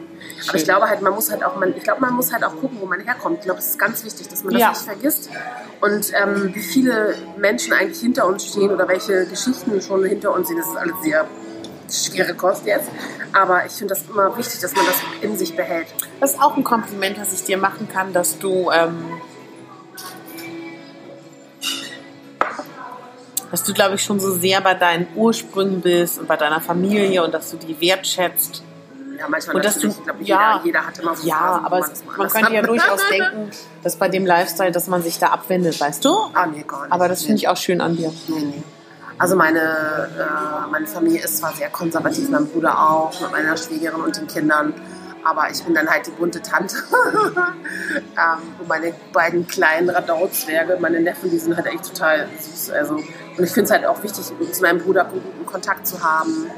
Aber 0.48 0.56
ich 0.56 0.64
glaube 0.64 0.88
halt, 0.88 1.02
man 1.02 1.12
muss 1.12 1.30
halt 1.30 1.44
auch, 1.44 1.56
man, 1.60 1.76
ich 1.76 1.82
glaube, 1.82 2.00
man 2.00 2.14
muss 2.14 2.32
halt 2.32 2.44
auch 2.44 2.56
gucken, 2.56 2.78
wo 2.80 2.86
man 2.86 3.00
herkommt. 3.00 3.40
Ich 3.40 3.44
glaube, 3.44 3.60
es 3.60 3.66
ist 3.66 3.78
ganz 3.78 4.02
wichtig, 4.06 4.26
dass 4.28 4.42
man 4.42 4.54
das 4.54 4.62
Ja. 4.62 4.68
nicht 4.70 4.80
vergisst 4.80 5.28
und 5.82 6.12
ähm, 6.14 6.54
wie 6.54 6.62
viele 6.62 7.14
Menschen 7.36 7.74
eigentlich 7.74 8.00
hinter 8.00 8.26
uns 8.26 8.46
stehen 8.46 8.70
oder 8.70 8.88
welche 8.88 9.26
Geschichten 9.26 9.82
schon 9.82 10.02
hinter 10.06 10.32
uns 10.32 10.48
sind, 10.48 10.58
das 10.58 10.68
ist 10.68 10.76
alles 10.76 10.94
sehr 11.02 11.26
schwere 11.90 12.32
Kost 12.34 12.64
jetzt, 12.64 12.88
aber 13.34 13.66
ich 13.66 13.72
finde 13.72 13.92
das 13.94 14.04
immer 14.08 14.34
wichtig, 14.38 14.60
dass 14.60 14.74
man 14.74 14.86
das 14.86 14.96
in 15.20 15.36
sich 15.36 15.54
behält. 15.54 15.88
Das 16.20 16.32
ist 16.32 16.40
auch 16.40 16.56
ein 16.56 16.64
Kompliment, 16.64 17.20
was 17.20 17.34
ich 17.34 17.44
dir 17.44 17.58
machen 17.58 17.86
kann, 17.92 18.14
dass 18.14 18.38
du, 18.38 18.70
ähm, 18.70 18.96
dass 23.50 23.62
du, 23.62 23.72
glaube 23.72 23.94
ich, 23.96 24.02
schon 24.02 24.20
so 24.20 24.32
sehr 24.32 24.60
bei 24.60 24.74
deinen 24.74 25.06
Ursprüngen 25.16 25.80
bist 25.80 26.18
und 26.18 26.28
bei 26.28 26.36
deiner 26.36 26.60
Familie 26.60 27.24
und 27.24 27.32
dass 27.34 27.50
du 27.50 27.56
die 27.56 27.80
wertschätzt. 27.80 28.62
Ja, 29.18 29.26
manchmal 29.28 29.56
Und 29.56 29.64
dass 29.64 29.78
du- 29.78 29.88
ich 29.88 30.04
glaube, 30.04 30.22
ja. 30.22 30.60
jeder, 30.62 30.64
jeder 30.64 30.86
hat 30.86 30.98
immer 31.00 31.16
so 31.16 31.26
Ja, 31.26 31.34
Phasen, 31.36 31.64
aber 31.66 31.78
man 31.80 31.90
es, 31.90 32.04
man 32.16 32.28
könnte 32.28 32.54
ja 32.54 32.62
durchaus 32.62 33.00
denken, 33.10 33.50
dass 33.82 33.96
bei 33.96 34.08
dem 34.08 34.24
Lifestyle, 34.26 34.70
dass 34.70 34.86
man 34.86 35.02
sich 35.02 35.18
da 35.18 35.28
abwendet, 35.28 35.80
weißt 35.80 36.04
du? 36.04 36.10
Ah, 36.34 36.46
nee, 36.46 36.62
gar 36.66 36.82
nicht. 36.82 36.92
Aber 36.92 37.08
das 37.08 37.22
finde 37.22 37.36
ich 37.38 37.48
auch 37.48 37.56
schön 37.56 37.80
an 37.80 37.96
dir. 37.96 38.12
Nee, 38.28 38.40
nee. 38.42 38.62
Also 39.20 39.34
meine, 39.34 39.58
äh, 39.60 40.70
meine 40.70 40.86
Familie 40.86 41.20
ist 41.24 41.38
zwar 41.38 41.52
sehr 41.52 41.68
konservativ, 41.70 42.28
mein 42.28 42.46
Bruder 42.46 42.78
auch, 42.78 43.20
mit 43.20 43.32
meiner 43.32 43.56
Schwägerin 43.56 44.00
und 44.02 44.16
den 44.16 44.28
Kindern. 44.28 44.72
Aber 45.24 45.50
ich 45.50 45.60
bin 45.64 45.74
dann 45.74 45.88
halt 45.90 46.06
die 46.06 46.12
bunte 46.12 46.40
Tante. 46.40 46.76
ähm, 47.96 48.42
und 48.60 48.68
meine 48.68 48.94
beiden 49.12 49.46
kleinen 49.48 49.90
Radau-Zwerge, 49.90 50.78
meine 50.80 51.00
Neffen, 51.00 51.30
die 51.30 51.38
sind 51.38 51.56
halt 51.56 51.66
echt 51.66 51.84
total 51.92 52.28
süß. 52.38 52.70
Also, 52.70 53.02
und 53.38 53.44
ich 53.44 53.50
finde 53.52 53.64
es 53.66 53.70
halt 53.70 53.86
auch 53.86 54.02
wichtig, 54.02 54.24
zu 54.52 54.62
meinem 54.62 54.80
Bruder 54.80 55.04
guten 55.04 55.46
Kontakt 55.46 55.86
zu 55.86 56.02
haben. 56.02 56.50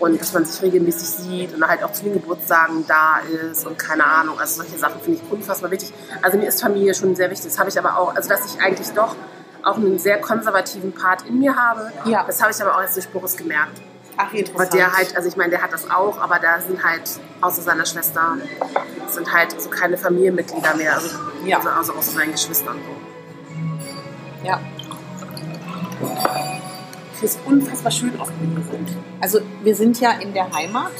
Und 0.00 0.20
dass 0.20 0.32
man 0.32 0.44
sich 0.44 0.62
regelmäßig 0.62 1.08
sieht 1.08 1.54
und 1.54 1.66
halt 1.66 1.82
auch 1.82 1.92
zu 1.92 2.04
den 2.04 2.12
Geburtstagen 2.12 2.86
da 2.86 3.18
ist 3.50 3.66
und 3.66 3.76
keine 3.80 4.04
Ahnung. 4.04 4.38
Also 4.38 4.62
solche 4.62 4.78
Sachen 4.78 5.00
finde 5.00 5.20
ich 5.20 5.32
unfassbar 5.32 5.72
wichtig. 5.72 5.92
Also 6.22 6.38
mir 6.38 6.46
ist 6.46 6.62
Familie 6.62 6.94
schon 6.94 7.16
sehr 7.16 7.28
wichtig. 7.32 7.46
Das 7.48 7.58
habe 7.58 7.68
ich 7.68 7.76
aber 7.76 7.98
auch, 7.98 8.14
also 8.14 8.28
dass 8.28 8.46
ich 8.54 8.60
eigentlich 8.62 8.88
doch 8.92 9.16
auch 9.64 9.76
einen 9.76 9.98
sehr 9.98 10.20
konservativen 10.20 10.92
Part 10.92 11.22
in 11.26 11.40
mir 11.40 11.56
habe. 11.56 11.90
Ja. 12.04 12.22
Das 12.24 12.40
habe 12.40 12.52
ich 12.52 12.62
aber 12.62 12.76
auch 12.76 12.82
jetzt 12.82 12.94
durch 12.94 13.08
Boris 13.08 13.36
gemerkt. 13.36 13.80
Ach, 14.16 14.26
Aber 14.28 14.38
interessant. 14.38 14.74
der 14.74 14.92
halt, 14.92 15.16
also 15.16 15.28
ich 15.28 15.36
meine, 15.36 15.50
der 15.50 15.62
hat 15.62 15.72
das 15.72 15.90
auch, 15.90 16.16
aber 16.20 16.38
da 16.38 16.60
sind 16.60 16.84
halt 16.84 17.02
außer 17.40 17.62
seiner 17.62 17.84
Schwester 17.84 18.36
sind 19.08 19.32
halt 19.32 19.60
so 19.60 19.68
keine 19.68 19.96
Familienmitglieder 19.98 20.76
mehr, 20.76 20.94
also, 20.94 21.08
Ja. 21.44 21.56
also, 21.56 21.70
also 21.70 21.92
außer 21.94 22.12
seinen 22.12 22.30
Geschwistern 22.30 22.76
so. 22.84 24.46
ja. 24.46 24.60
Ich 26.00 27.18
finde 27.20 27.34
es 27.34 27.38
unfassbar 27.44 27.92
schön 27.92 28.20
auf 28.20 28.28
dem 28.28 28.54
sind. 28.70 28.96
Also 29.20 29.40
wir 29.62 29.74
sind 29.74 30.00
ja 30.00 30.12
in 30.12 30.32
der 30.32 30.52
Heimat 30.52 30.92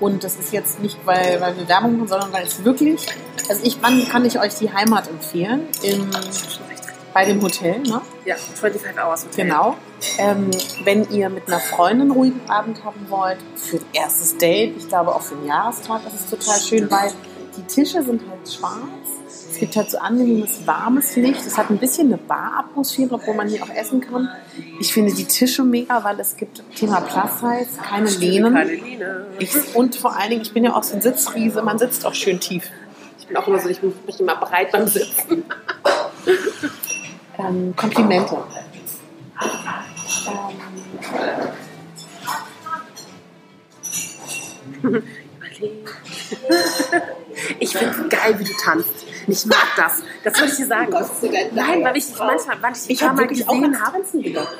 und 0.00 0.24
das 0.24 0.36
ist 0.36 0.52
jetzt 0.52 0.80
nicht, 0.80 0.98
weil, 1.04 1.40
weil 1.40 1.56
wir 1.56 1.68
Werbung 1.68 1.96
machen, 1.96 2.08
sondern 2.08 2.32
weil 2.32 2.46
es 2.46 2.64
wirklich, 2.64 3.06
also 3.48 3.64
ich, 3.64 3.78
wann 3.82 4.08
kann 4.08 4.24
ich 4.24 4.38
euch 4.38 4.54
die 4.54 4.72
Heimat 4.72 5.08
empfehlen? 5.08 5.66
Im, 5.82 6.08
bei 7.12 7.24
dem 7.24 7.42
Hotel, 7.42 7.80
ne? 7.80 8.00
Ja, 8.24 8.36
25 8.36 8.98
Hours 9.02 9.24
Hotel. 9.24 9.44
Genau. 9.46 9.76
Ähm, 10.18 10.50
wenn 10.84 11.10
ihr 11.10 11.28
mit 11.28 11.48
einer 11.48 11.58
Freundin 11.58 12.12
ruhigen 12.12 12.40
Abend 12.48 12.84
haben 12.84 13.06
wollt, 13.08 13.38
für 13.56 13.78
ein 13.78 13.86
erstes 13.92 14.36
Date, 14.36 14.76
ich 14.76 14.88
glaube 14.88 15.14
auch 15.14 15.22
für 15.22 15.34
einen 15.34 15.46
Jahrestag, 15.46 16.02
das 16.04 16.14
ist 16.14 16.30
total 16.30 16.60
schön, 16.60 16.90
weil 16.90 17.10
die 17.56 17.62
Tische 17.62 18.02
sind 18.02 18.22
halt 18.28 18.48
schwarz. 18.48 18.76
Es 19.58 19.62
gibt 19.62 19.74
halt 19.74 19.90
so 19.90 19.98
angenehmes, 19.98 20.64
warmes 20.68 21.16
Licht. 21.16 21.44
Es 21.44 21.58
hat 21.58 21.68
ein 21.68 21.78
bisschen 21.78 22.06
eine 22.06 22.16
Baratmosphäre, 22.16 23.20
wo 23.26 23.32
man 23.32 23.48
hier 23.48 23.60
auch 23.64 23.70
essen 23.70 24.00
kann. 24.00 24.28
Ich 24.78 24.92
finde 24.92 25.12
die 25.12 25.24
Tische 25.24 25.64
mega, 25.64 26.04
weil 26.04 26.20
es 26.20 26.36
gibt 26.36 26.62
Thema 26.76 27.00
Plus 27.00 27.40
Size, 27.40 27.82
keine 27.82 28.08
Lehnen. 28.08 28.54
Keine 28.54 28.70
Lehne. 28.70 29.26
Ich, 29.40 29.74
und 29.74 29.96
vor 29.96 30.14
allen 30.16 30.30
Dingen, 30.30 30.42
ich 30.42 30.52
bin 30.52 30.62
ja 30.62 30.76
auch 30.76 30.84
so 30.84 30.94
ein 30.94 31.02
Sitzriese, 31.02 31.60
man 31.62 31.76
sitzt 31.76 32.06
auch 32.06 32.14
schön 32.14 32.38
tief. 32.38 32.70
Ich 33.18 33.26
bin 33.26 33.36
auch 33.36 33.48
immer 33.48 33.58
so, 33.58 33.68
ich 33.68 33.80
bin, 33.80 33.90
bin 33.90 34.14
immer 34.20 34.36
bereit 34.36 34.70
beim 34.70 34.86
Sitzen. 34.86 35.42
Ähm, 37.40 37.72
Komplimente. 37.76 38.36
Ich 47.60 47.72
finde 47.76 47.94
es 47.94 48.08
geil, 48.08 48.38
wie 48.38 48.44
du 48.44 48.52
tanzt. 48.52 49.07
Ich 49.28 49.46
mag 49.46 49.66
das. 49.76 50.02
Das 50.24 50.34
wollte 50.40 50.52
ich 50.52 50.58
dir 50.58 50.66
sagen. 50.66 50.90
Nein, 51.52 51.84
weil 51.84 51.96
ich 51.96 52.06
dich 52.06 52.18
manchmal, 52.18 52.62
weil 52.62 52.72
ich 52.72 52.86
dich 52.86 53.02
ein 53.02 53.06
paar 53.08 53.14
Mal 53.14 53.26
gesehen 53.26 53.80
habe. 53.84 53.98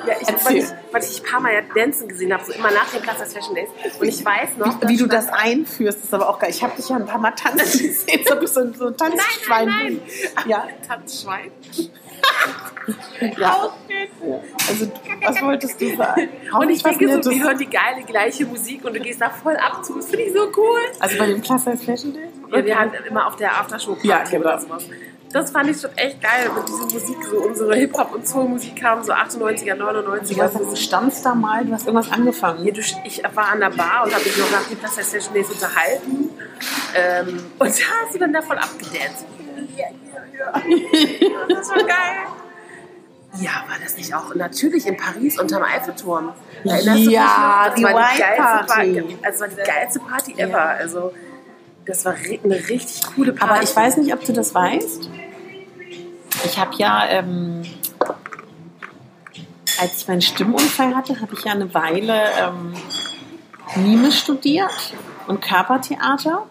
Ja, 0.07 0.13
ich, 0.21 0.45
weil, 0.45 0.57
ich, 0.57 0.65
weil 0.91 1.03
ich 1.03 1.19
ein 1.21 1.25
paar 1.31 1.39
Mal 1.41 1.53
ja 1.53 1.61
dancen 1.75 2.07
gesehen 2.07 2.31
habe, 2.33 2.45
so 2.45 2.53
immer 2.53 2.71
nach 2.71 2.89
dem 2.91 3.01
Platz 3.01 3.17
des 3.19 3.33
Fashion 3.33 3.55
Days. 3.55 3.69
Und 3.99 4.07
ich 4.07 4.23
weiß 4.23 4.57
noch, 4.57 4.87
Wie 4.87 4.97
du 4.97 5.07
dass- 5.07 5.25
das 5.25 5.33
einführst, 5.35 6.03
ist 6.03 6.13
aber 6.13 6.29
auch 6.29 6.39
geil. 6.39 6.51
Ich 6.51 6.63
habe 6.63 6.75
dich 6.75 6.87
ja 6.87 6.95
ein 6.97 7.05
paar 7.05 7.19
Mal 7.19 7.31
tanzen 7.31 7.81
gesehen, 7.87 8.21
so 8.27 8.35
bist 8.35 8.55
du 8.55 8.73
so 8.73 8.87
ein 8.87 8.95
Tanzschwein. 8.97 9.67
Nein, 9.67 10.01
Ja, 10.47 10.67
Tanzschwein. 10.87 11.51
ja. 13.37 13.69
Also, 14.67 14.91
was 15.25 15.41
wolltest 15.41 15.81
du 15.81 15.95
sagen? 15.95 16.29
Und 16.59 16.69
ich 16.69 16.83
denke 16.83 17.21
so, 17.21 17.31
wir 17.31 17.43
hören 17.43 17.57
die 17.57 17.69
geile, 17.69 18.03
gleiche 18.05 18.45
Musik 18.45 18.83
und 18.85 18.95
du 18.95 18.99
gehst 18.99 19.21
da 19.21 19.29
voll 19.29 19.55
ab 19.57 19.83
zu. 19.83 19.95
Das 19.95 20.07
finde 20.07 20.25
ich 20.25 20.33
so 20.33 20.49
cool. 20.57 20.79
Also 20.99 21.17
bei 21.17 21.27
dem 21.27 21.41
Klasse 21.41 21.77
Fashion 21.77 22.13
Day? 22.13 22.29
Ja, 22.51 22.65
wir 22.65 22.79
hatten 22.79 23.03
immer 23.07 23.27
auf 23.27 23.35
der 23.35 23.51
Aftershow-Party 23.59 24.07
Ja, 24.07 24.23
genau. 24.23 24.41
oder 24.47 24.59
sowas. 24.59 24.85
Das 25.31 25.51
fand 25.51 25.69
ich 25.69 25.79
schon 25.79 25.91
echt 25.95 26.19
geil, 26.21 26.49
mit 26.55 26.67
dieser 26.67 26.85
Musik, 26.85 27.17
so 27.29 27.37
unsere 27.37 27.75
Hip-Hop- 27.75 28.15
und 28.15 28.27
Soul-Musik 28.27 28.75
kam, 28.77 29.03
so 29.03 29.13
98er, 29.13 29.75
99er. 29.75 30.31
Ich 30.31 30.37
weiß, 30.39 30.53
du 30.53 30.75
standst 30.75 31.23
da 31.23 31.35
mal, 31.35 31.63
du 31.65 31.73
hast 31.73 31.85
irgendwas 31.85 32.11
angefangen. 32.11 32.65
Ja, 32.65 32.73
du, 32.73 32.79
ich 32.79 33.21
war 33.35 33.49
an 33.49 33.59
der 33.59 33.69
Bar 33.69 34.05
und 34.05 34.13
habe 34.15 34.23
mich 34.23 34.37
noch 34.37 34.49
nach 34.49 34.63
dem 34.67 34.79
Size 34.79 35.03
Fashion 35.03 35.33
Days 35.35 35.51
unterhalten. 35.51 36.29
Ähm, 36.95 37.43
und 37.59 37.69
da 37.69 37.83
hast 38.03 38.15
du 38.15 38.17
dann 38.17 38.33
da 38.33 38.41
voll 38.41 38.57
abgedanced. 38.57 39.25
Ja, 39.75 39.87
ja, 39.87 40.61
ja. 40.61 41.55
Das 41.55 41.69
war 41.69 41.77
geil. 41.77 42.27
Ja, 43.39 43.51
war 43.67 43.77
das 43.81 43.95
nicht 43.95 44.13
auch? 44.13 44.33
Natürlich 44.33 44.87
in 44.87 44.97
Paris 44.97 45.39
unterm 45.39 45.63
Eiffelturm. 45.63 46.33
Erinnerst 46.63 46.87
du 46.87 46.93
dich 46.95 47.09
Ja, 47.11 47.21
noch? 47.61 47.65
Das 47.67 47.75
die 47.75 47.83
war 47.83 47.93
White 47.95 48.19
geilste 48.19 48.73
Party. 48.73 49.17
Also, 49.21 49.21
das 49.21 49.39
war 49.41 49.47
die 49.47 49.55
geilste 49.71 49.99
Party 49.99 50.33
ever. 50.37 50.61
Also, 50.61 51.13
das 51.85 52.05
war 52.05 52.13
eine 52.13 52.55
richtig 52.55 53.01
coole 53.15 53.33
Party. 53.33 53.53
Aber 53.53 53.63
ich 53.63 53.75
weiß 53.75 53.97
nicht, 53.97 54.13
ob 54.13 54.25
du 54.25 54.33
das 54.33 54.53
weißt. 54.55 55.09
Ich 56.45 56.57
habe 56.59 56.71
ja, 56.77 57.05
ähm, 57.09 57.61
als 59.79 59.97
ich 59.97 60.07
meinen 60.07 60.21
Stimmunfall 60.21 60.95
hatte, 60.95 61.21
habe 61.21 61.33
ich 61.33 61.43
ja 61.43 61.51
eine 61.51 61.73
Weile 61.73 62.23
ähm, 62.39 62.73
Mime 63.75 64.11
studiert 64.11 64.93
und 65.27 65.41
Körpertheater. 65.41 66.47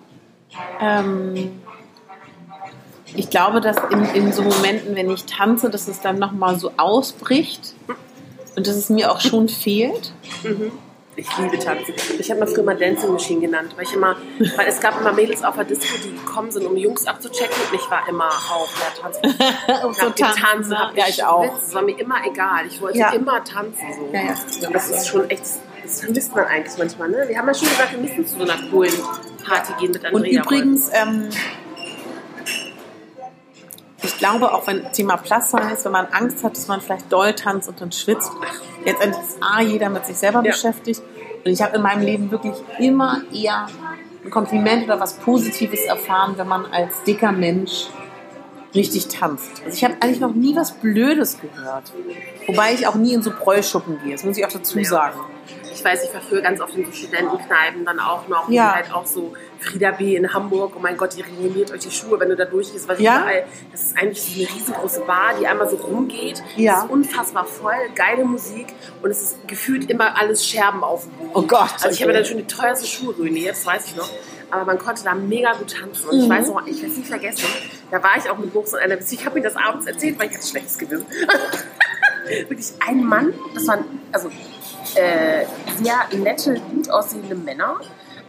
Ähm, 0.80 1.60
ich 3.14 3.30
glaube, 3.30 3.60
dass 3.60 3.76
in, 3.90 4.04
in 4.14 4.32
so 4.32 4.42
Momenten, 4.42 4.94
wenn 4.94 5.10
ich 5.10 5.24
tanze, 5.24 5.70
dass 5.70 5.88
es 5.88 6.00
dann 6.00 6.18
nochmal 6.18 6.58
so 6.58 6.72
ausbricht 6.76 7.74
und 8.56 8.66
dass 8.66 8.76
es 8.76 8.90
mir 8.90 9.10
auch 9.12 9.20
schon 9.20 9.48
fehlt. 9.48 10.12
Ich 11.16 11.26
liebe 11.36 11.58
Tanzen. 11.58 11.94
Ich 12.20 12.30
habe 12.30 12.38
mal 12.40 12.46
früher 12.46 12.62
mal 12.62 12.76
Dancing 12.76 13.10
Machine 13.12 13.40
genannt, 13.40 13.72
weil 13.74 13.84
ich 13.84 13.92
immer, 13.92 14.14
weil 14.56 14.68
es 14.68 14.78
gab 14.78 15.00
immer 15.00 15.12
Mädels 15.12 15.42
auf 15.42 15.56
der 15.56 15.64
Disco, 15.64 15.96
die 16.04 16.10
gekommen 16.12 16.52
sind, 16.52 16.64
um 16.64 16.76
Jungs 16.76 17.06
abzuchecken 17.08 17.56
und 17.70 17.74
ich 17.80 17.90
war 17.90 18.08
immer 18.08 18.28
auf 18.28 18.68
der 18.78 19.02
Tanzfläche. 19.02 19.84
Und 19.86 19.96
Ich 19.96 20.02
hab 20.02 20.14
getanzt, 20.14 20.70
ne? 20.70 20.78
hab 20.78 20.96
Ja, 20.96 21.04
ich 21.08 21.24
auch. 21.24 21.58
Es 21.60 21.74
war 21.74 21.82
mir 21.82 21.98
immer 21.98 22.24
egal. 22.24 22.66
Ich 22.68 22.80
wollte 22.80 22.98
Ja. 22.98 23.10
immer 23.12 23.42
tanzen. 23.42 23.82
So. 23.98 24.08
Ja, 24.12 24.20
ja. 24.22 24.66
Und 24.68 24.74
das 24.74 24.90
ist 24.90 25.08
schon 25.08 25.28
echt, 25.28 25.42
das 25.82 26.00
vermisst 26.02 26.36
man 26.36 26.44
eigentlich 26.44 26.78
manchmal. 26.78 27.08
Ne? 27.08 27.24
Wir 27.26 27.36
haben 27.36 27.48
ja 27.48 27.54
schon 27.54 27.68
gesagt, 27.68 27.90
wir 27.92 27.98
müssen 27.98 28.24
zu 28.24 28.36
so 28.36 28.42
einer 28.44 28.70
coolen 28.70 28.94
Party 29.44 29.72
gehen 29.80 29.90
mit 29.90 30.04
Andrea. 30.04 30.40
Und 30.40 30.46
übrigens, 30.46 30.88
ähm, 30.92 31.30
ich 34.02 34.16
glaube, 34.18 34.52
auch 34.52 34.66
wenn 34.66 34.90
Thema 34.92 35.16
Plus 35.16 35.52
heißt, 35.52 35.84
wenn 35.84 35.92
man 35.92 36.06
Angst 36.06 36.44
hat, 36.44 36.56
dass 36.56 36.68
man 36.68 36.80
vielleicht 36.80 37.12
doll 37.12 37.32
tanzt 37.34 37.68
und 37.68 37.80
dann 37.80 37.90
schwitzt, 37.92 38.30
letztendlich 38.84 39.22
ist 39.24 39.38
A, 39.42 39.60
jeder 39.60 39.88
mit 39.90 40.06
sich 40.06 40.16
selber 40.16 40.42
Ja. 40.44 40.52
beschäftigt. 40.52 41.02
Und 41.44 41.50
ich 41.52 41.62
habe 41.62 41.76
in 41.76 41.82
meinem 41.82 42.02
Leben 42.02 42.30
wirklich 42.30 42.54
immer 42.78 43.22
eher 43.32 43.66
ein 44.24 44.30
Kompliment 44.30 44.84
oder 44.84 45.00
was 45.00 45.14
Positives 45.14 45.80
erfahren, 45.84 46.34
wenn 46.36 46.48
man 46.48 46.66
als 46.66 47.02
dicker 47.04 47.32
Mensch 47.32 47.86
richtig 48.74 49.08
tanzt. 49.08 49.62
Also 49.64 49.76
ich 49.76 49.84
habe 49.84 49.94
eigentlich 50.00 50.20
noch 50.20 50.34
nie 50.34 50.54
was 50.54 50.72
Blödes 50.72 51.38
gehört. 51.40 51.92
Wobei 52.46 52.74
ich 52.74 52.86
auch 52.86 52.94
nie 52.96 53.14
in 53.14 53.22
so 53.22 53.30
Bräuschuppen 53.30 53.98
gehe, 54.02 54.12
das 54.12 54.24
muss 54.24 54.36
ich 54.36 54.44
auch 54.44 54.52
dazu 54.52 54.78
Ja. 54.78 54.84
sagen. 54.88 55.20
Ich 55.78 55.84
weiß, 55.84 56.02
ich 56.04 56.12
war 56.12 56.20
früher 56.20 56.40
ganz 56.40 56.60
oft 56.60 56.74
in 56.74 56.84
so 56.84 56.90
Studentenkneipen 56.92 57.84
dann 57.84 58.00
auch 58.00 58.26
noch. 58.26 58.48
Ja. 58.50 58.70
Und 58.70 58.74
halt 58.74 58.92
auch 58.92 59.06
so 59.06 59.32
Frieda 59.60 59.92
B. 59.92 60.16
in 60.16 60.34
Hamburg. 60.34 60.72
Oh 60.76 60.80
mein 60.80 60.96
Gott, 60.96 61.14
die 61.16 61.22
ruiniert 61.22 61.70
euch 61.70 61.80
die 61.80 61.90
Schuhe, 61.90 62.18
wenn 62.18 62.28
du 62.30 62.36
da 62.36 62.44
durchgehst. 62.46 62.88
Weil 62.88 63.00
Ja? 63.00 63.20
überall, 63.20 63.44
das 63.70 63.82
ist 63.82 63.96
eigentlich 63.98 64.20
so 64.22 64.40
eine 64.40 64.48
riesengroße 64.54 65.00
Bar, 65.02 65.34
die 65.40 65.46
einmal 65.46 65.68
so 65.70 65.76
rumgeht. 65.76 66.42
Ja. 66.56 66.78
Es 66.78 66.84
ist 66.84 66.90
unfassbar 66.90 67.44
voll, 67.44 67.74
geile 67.94 68.24
Musik. 68.24 68.66
Und 69.02 69.10
es 69.10 69.22
ist 69.22 69.46
gefühlt 69.48 69.88
immer 69.88 70.18
alles 70.18 70.44
Scherben 70.44 70.82
auf 70.82 71.04
dem 71.04 71.12
Boden. 71.12 71.30
Oh 71.34 71.42
Gott. 71.42 71.70
Also 71.74 71.90
ich 71.90 72.02
habe 72.02 72.12
dann 72.12 72.24
schon 72.24 72.38
die 72.38 72.46
teuerste 72.46 72.86
Schuhe 72.86 73.14
ruiniert, 73.14 73.52
das 73.52 73.64
weiß 73.64 73.86
ich 73.86 73.96
noch. 73.96 74.10
Aber 74.50 74.64
man 74.64 74.78
konnte 74.78 75.04
da 75.04 75.14
mega 75.14 75.52
gut 75.52 75.76
tanzen. 75.78 76.08
Und 76.08 76.16
Mhm. 76.16 76.22
ich 76.24 76.28
weiß 76.30 76.48
noch, 76.48 76.66
ich 76.66 76.76
werde 76.78 76.90
es 76.92 76.96
nicht 76.98 77.08
vergessen, 77.08 77.44
da 77.90 78.02
war 78.02 78.16
ich 78.16 78.28
auch 78.28 78.38
mit 78.38 78.52
Buchs 78.52 78.72
in 78.72 78.78
einer 78.80 78.96
Beziehung. 78.96 79.20
Ich 79.20 79.26
habe 79.26 79.36
mir 79.38 79.42
das 79.44 79.54
abends 79.56 79.86
erzählt, 79.86 80.18
weil 80.18 80.28
ich 80.30 80.36
hatte 80.36 80.46
schlechtes 80.46 80.76
Gewissen. 80.78 81.06
Wirklich 82.48 82.66
ein 82.86 83.04
Mann, 83.04 83.32
das 83.54 83.66
waren 83.68 83.84
also 84.12 84.30
äh, 84.96 85.44
sehr 85.82 86.18
nette, 86.18 86.54
gut 86.60 86.90
aussehende 86.90 87.34
Männer. 87.34 87.76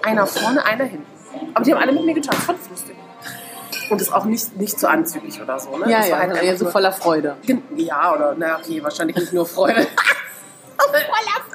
Einer 0.01 0.25
vorne, 0.27 0.63
einer 0.65 0.85
hinten. 0.85 1.05
Aber 1.53 1.63
die 1.63 1.73
haben 1.73 1.81
alle 1.81 1.91
mit 1.91 2.05
mir 2.05 2.13
getanzt, 2.13 2.41
fand 2.43 2.59
ich 2.63 2.69
lustig. 2.69 2.95
Und 3.89 4.01
ist 4.01 4.13
auch 4.13 4.25
nicht, 4.25 4.55
nicht 4.57 4.79
so 4.79 4.87
anzüglich 4.87 5.41
oder 5.41 5.59
so. 5.59 5.75
Ne? 5.77 5.89
Ja, 5.89 5.99
das 5.99 6.09
ja, 6.09 6.17
halt 6.19 6.37
einfach 6.37 6.57
so 6.57 6.69
voller 6.69 6.91
Freude. 6.91 7.37
Ja, 7.75 8.13
oder, 8.13 8.35
na 8.37 8.57
okay, 8.57 8.83
wahrscheinlich 8.83 9.15
nicht 9.17 9.33
nur 9.33 9.45
Freude. 9.45 9.87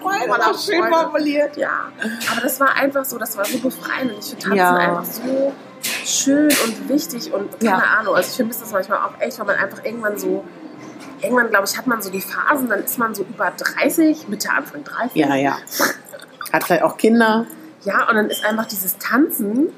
Voller 0.03 0.27
Voller 0.27 0.55
Freude. 0.55 0.95
formuliert. 0.95 1.57
Ja, 1.57 1.89
aber 2.31 2.41
das 2.43 2.61
war 2.61 2.75
einfach 2.77 3.05
so, 3.05 3.19
das 3.19 3.37
war 3.37 3.45
so 3.45 3.59
befreiend. 3.59 4.13
Und 4.13 4.19
ich 4.19 4.27
finde 4.31 4.43
Tanzen 4.45 4.57
Ja. 4.57 4.77
einfach 4.77 5.05
so 5.05 5.53
schön 6.05 6.49
und 6.65 6.89
wichtig 6.89 7.33
und 7.33 7.59
keine 7.59 7.65
Ja. 7.81 7.85
Ahnung. 7.99 8.15
Also 8.15 8.29
ich 8.31 8.37
vermisse 8.37 8.61
das 8.61 8.73
manchmal 8.73 8.99
auch 8.99 9.19
echt, 9.21 9.39
weil 9.39 9.47
man 9.47 9.57
einfach 9.57 9.83
irgendwann 9.85 10.19
so, 10.19 10.45
irgendwann 11.25 11.51
glaube 11.51 11.65
ich, 11.67 11.77
hat 11.77 11.87
man 11.87 12.01
so 12.03 12.11
die 12.11 12.21
Phasen, 12.21 12.69
dann 12.69 12.85
ist 12.85 12.99
man 12.99 13.15
so 13.15 13.23
über 13.25 13.51
30, 13.57 14.29
Mitte, 14.29 14.51
Anfang 14.51 14.85
30. 14.85 15.17
Ja, 15.17 15.35
ja. 15.35 15.57
Hat 16.53 16.65
vielleicht 16.65 16.83
auch 16.83 16.97
Kinder. 16.97 17.47
Ja, 17.85 18.09
und 18.09 18.15
dann 18.17 18.31
ist 18.31 18.45
einfach 18.45 18.67
dieses 18.67 18.97
Tanzen 18.99 19.69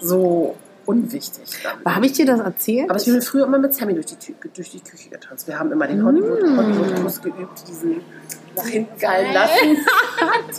so 0.00 0.56
unwichtig. 0.84 1.42
Habe 1.84 2.06
ich 2.06 2.12
dir 2.12 2.26
das 2.26 2.40
erzählt? 2.40 2.88
Aber 2.90 2.98
ich 2.98 3.06
bin 3.06 3.20
früher 3.20 3.46
immer 3.46 3.58
mit 3.58 3.74
Sammy 3.74 3.94
durch 3.94 4.06
die, 4.06 4.14
Tü- 4.16 4.34
durch 4.54 4.70
die 4.70 4.80
Küche 4.80 5.08
getanzt. 5.10 5.48
Wir 5.48 5.58
haben 5.58 5.72
immer 5.72 5.86
den 5.86 6.00
Mm. 6.00 6.06
Hollywood, 6.06 6.42
Hollywood-Kuss 6.56 7.22
geübt, 7.22 7.66
diesen 7.68 8.00
nach 8.56 8.66
hinten 8.66 8.98
fallen 8.98 9.32
lassen. 9.32 9.76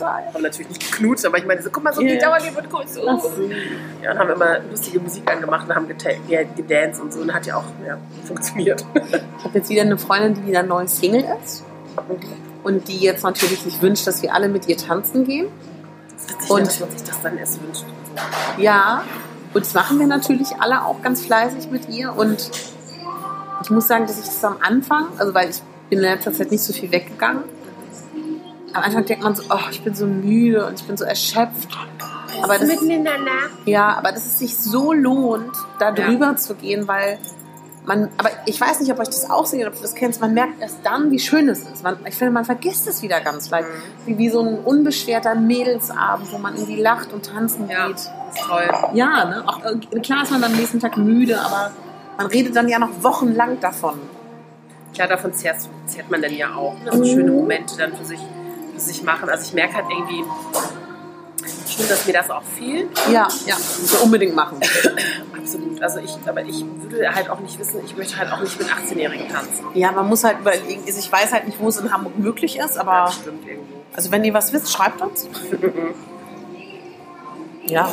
haben 0.00 0.42
natürlich 0.42 0.68
nicht 0.68 0.92
geknutscht, 0.92 1.24
aber 1.26 1.38
ich 1.38 1.46
meine, 1.46 1.62
so, 1.62 1.70
guck 1.70 1.82
mal, 1.84 1.92
so 1.92 2.00
Ja. 2.00 2.08
geht 2.08 2.22
der 2.22 2.32
Hollywood-Kuss. 2.32 2.96
Ja, 4.02 4.12
und 4.12 4.18
haben 4.18 4.30
immer 4.30 4.60
lustige 4.70 5.00
Musik 5.00 5.30
angemacht 5.30 5.68
und 5.68 5.74
haben 5.74 5.88
gedanced 5.88 7.00
und 7.02 7.12
so. 7.12 7.20
Und 7.20 7.34
hat 7.34 7.46
ja 7.46 7.56
auch 7.56 7.64
ja, 7.86 7.98
funktioniert. 8.24 8.84
Ich 9.38 9.44
habe 9.44 9.58
jetzt 9.58 9.68
wieder 9.68 9.82
eine 9.82 9.98
Freundin, 9.98 10.34
die 10.34 10.46
wieder 10.46 10.62
neu 10.62 10.86
Single 10.86 11.24
ist. 11.42 11.64
Und 12.62 12.86
die 12.88 12.98
jetzt 12.98 13.24
natürlich 13.24 13.60
sich 13.62 13.80
wünscht, 13.82 14.06
dass 14.06 14.22
wir 14.22 14.32
alle 14.34 14.48
mit 14.48 14.68
ihr 14.68 14.76
tanzen 14.76 15.24
gehen. 15.24 15.48
Witzig, 16.28 16.50
Und- 16.50 16.66
dass 16.66 16.80
man 16.80 16.90
sich 16.90 17.02
das 17.04 17.20
dann 17.22 17.38
erst 17.38 17.62
wünscht. 17.62 17.84
Ja, 18.56 19.02
und 19.54 19.64
das 19.64 19.74
machen 19.74 19.98
wir 19.98 20.06
natürlich 20.06 20.48
alle 20.60 20.84
auch 20.84 21.00
ganz 21.02 21.24
fleißig 21.24 21.70
mit 21.70 21.88
ihr. 21.88 22.14
Und 22.14 22.50
ich 23.62 23.70
muss 23.70 23.88
sagen, 23.88 24.06
dass 24.06 24.18
ich 24.18 24.26
das 24.26 24.44
am 24.44 24.56
Anfang, 24.60 25.06
also 25.18 25.34
weil 25.34 25.50
ich 25.50 25.60
bin 25.88 25.98
in 26.00 26.04
letzter 26.04 26.32
Zeit 26.32 26.50
nicht 26.50 26.62
so 26.62 26.72
viel 26.72 26.90
weggegangen, 26.92 27.42
am 28.72 28.82
Anfang 28.82 29.04
denkt 29.06 29.22
man 29.24 29.34
so, 29.34 29.42
oh, 29.50 29.58
ich 29.70 29.82
bin 29.82 29.94
so 29.94 30.06
müde 30.06 30.66
und 30.66 30.80
ich 30.80 30.86
bin 30.86 30.96
so 30.96 31.04
erschöpft. 31.04 31.68
Aber 32.42 32.58
das, 32.58 32.68
Miteinander. 32.68 33.30
ja, 33.64 33.94
aber 33.96 34.12
dass 34.12 34.26
es 34.26 34.38
sich 34.38 34.56
so 34.56 34.92
lohnt, 34.92 35.52
da 35.78 35.86
Ja. 35.94 36.06
drüber 36.06 36.36
zu 36.36 36.54
gehen, 36.54 36.86
weil 36.86 37.18
man, 37.84 38.10
aber 38.18 38.28
ich 38.44 38.60
weiß 38.60 38.80
nicht, 38.80 38.92
ob 38.92 38.98
euch 38.98 39.06
das 39.08 39.30
auch 39.30 39.46
seht, 39.46 39.66
ob 39.66 39.74
du 39.74 39.80
das 39.80 39.94
kennst, 39.94 40.20
man 40.20 40.34
merkt 40.34 40.60
erst 40.60 40.80
dann, 40.84 41.10
wie 41.10 41.18
schön 41.18 41.48
es 41.48 41.60
ist. 41.60 41.82
Man, 41.82 41.96
ich 42.06 42.14
finde, 42.14 42.32
man 42.34 42.44
vergisst 42.44 42.86
es 42.86 43.00
wieder 43.02 43.20
ganz 43.22 43.48
leicht. 43.48 43.66
Wie, 44.04 44.18
wie 44.18 44.28
so 44.28 44.40
ein 44.42 44.58
unbeschwerter 44.58 45.34
Mädelsabend, 45.34 46.30
wo 46.30 46.36
man 46.38 46.54
irgendwie 46.54 46.80
lacht 46.82 47.12
und 47.14 47.24
tanzen 47.26 47.68
Ja, 47.70 47.86
geht. 47.86 47.96
das 47.96 48.04
ist 48.34 48.46
toll. 48.46 48.68
Ja, 48.92 49.24
ne? 49.24 49.42
Auch, 49.46 49.60
äh, 49.64 50.00
klar 50.00 50.22
ist 50.22 50.30
man 50.30 50.44
am 50.44 50.52
nächsten 50.52 50.80
Tag 50.80 50.98
müde, 50.98 51.40
aber 51.40 51.70
man 52.18 52.26
redet 52.26 52.54
dann 52.54 52.68
ja 52.68 52.78
noch 52.78 52.90
wochenlang 53.02 53.58
davon. 53.60 53.98
Klar, 54.94 55.08
davon 55.08 55.32
zehrt, 55.32 55.56
zehrt 55.86 56.10
man 56.10 56.20
dann 56.20 56.34
ja 56.34 56.54
auch. 56.54 56.74
Ne? 56.84 56.90
So 56.92 57.04
schöne 57.04 57.30
Momente 57.32 57.74
dann 57.78 57.94
für 57.96 58.04
sich, 58.04 58.20
sich 58.80 59.02
machen. 59.02 59.28
Also 59.28 59.44
ich 59.44 59.52
merke 59.54 59.74
halt 59.74 59.86
irgendwie 59.90 60.24
schon, 61.70 61.88
dass 61.88 62.06
mir 62.06 62.12
das 62.12 62.30
auch 62.30 62.42
fehlt. 62.42 62.88
Ja, 63.12 63.28
ja, 63.46 63.54
muss 63.56 63.92
man 63.94 64.02
unbedingt 64.02 64.34
machen. 64.34 64.58
Absolut. 65.38 65.80
Also 65.82 66.00
ich, 66.00 66.16
aber 66.26 66.42
ich 66.42 66.64
würde 66.82 67.14
halt 67.14 67.30
auch 67.30 67.40
nicht 67.40 67.58
wissen, 67.58 67.80
ich 67.84 67.96
möchte 67.96 68.18
halt 68.18 68.30
auch 68.32 68.40
nicht 68.40 68.58
mit 68.58 68.68
18-Jährigen 68.68 69.28
tanzen. 69.28 69.64
Ja, 69.74 69.92
man 69.92 70.06
muss 70.08 70.24
halt 70.24 70.40
überlegen, 70.40 70.82
also 70.86 70.98
ich 70.98 71.10
weiß 71.10 71.32
halt 71.32 71.46
nicht, 71.46 71.58
wo 71.60 71.68
es 71.68 71.78
in 71.78 71.92
Hamburg 71.92 72.18
möglich 72.18 72.58
ist, 72.58 72.74
Ja, 72.76 72.80
aber 72.82 73.04
das 73.06 73.14
stimmt 73.16 73.46
irgendwo. 73.46 73.74
also 73.94 74.10
wenn 74.10 74.24
ihr 74.24 74.34
was 74.34 74.52
wisst, 74.52 74.70
schreibt 74.72 75.00
uns. 75.00 75.28
Ja, 77.66 77.90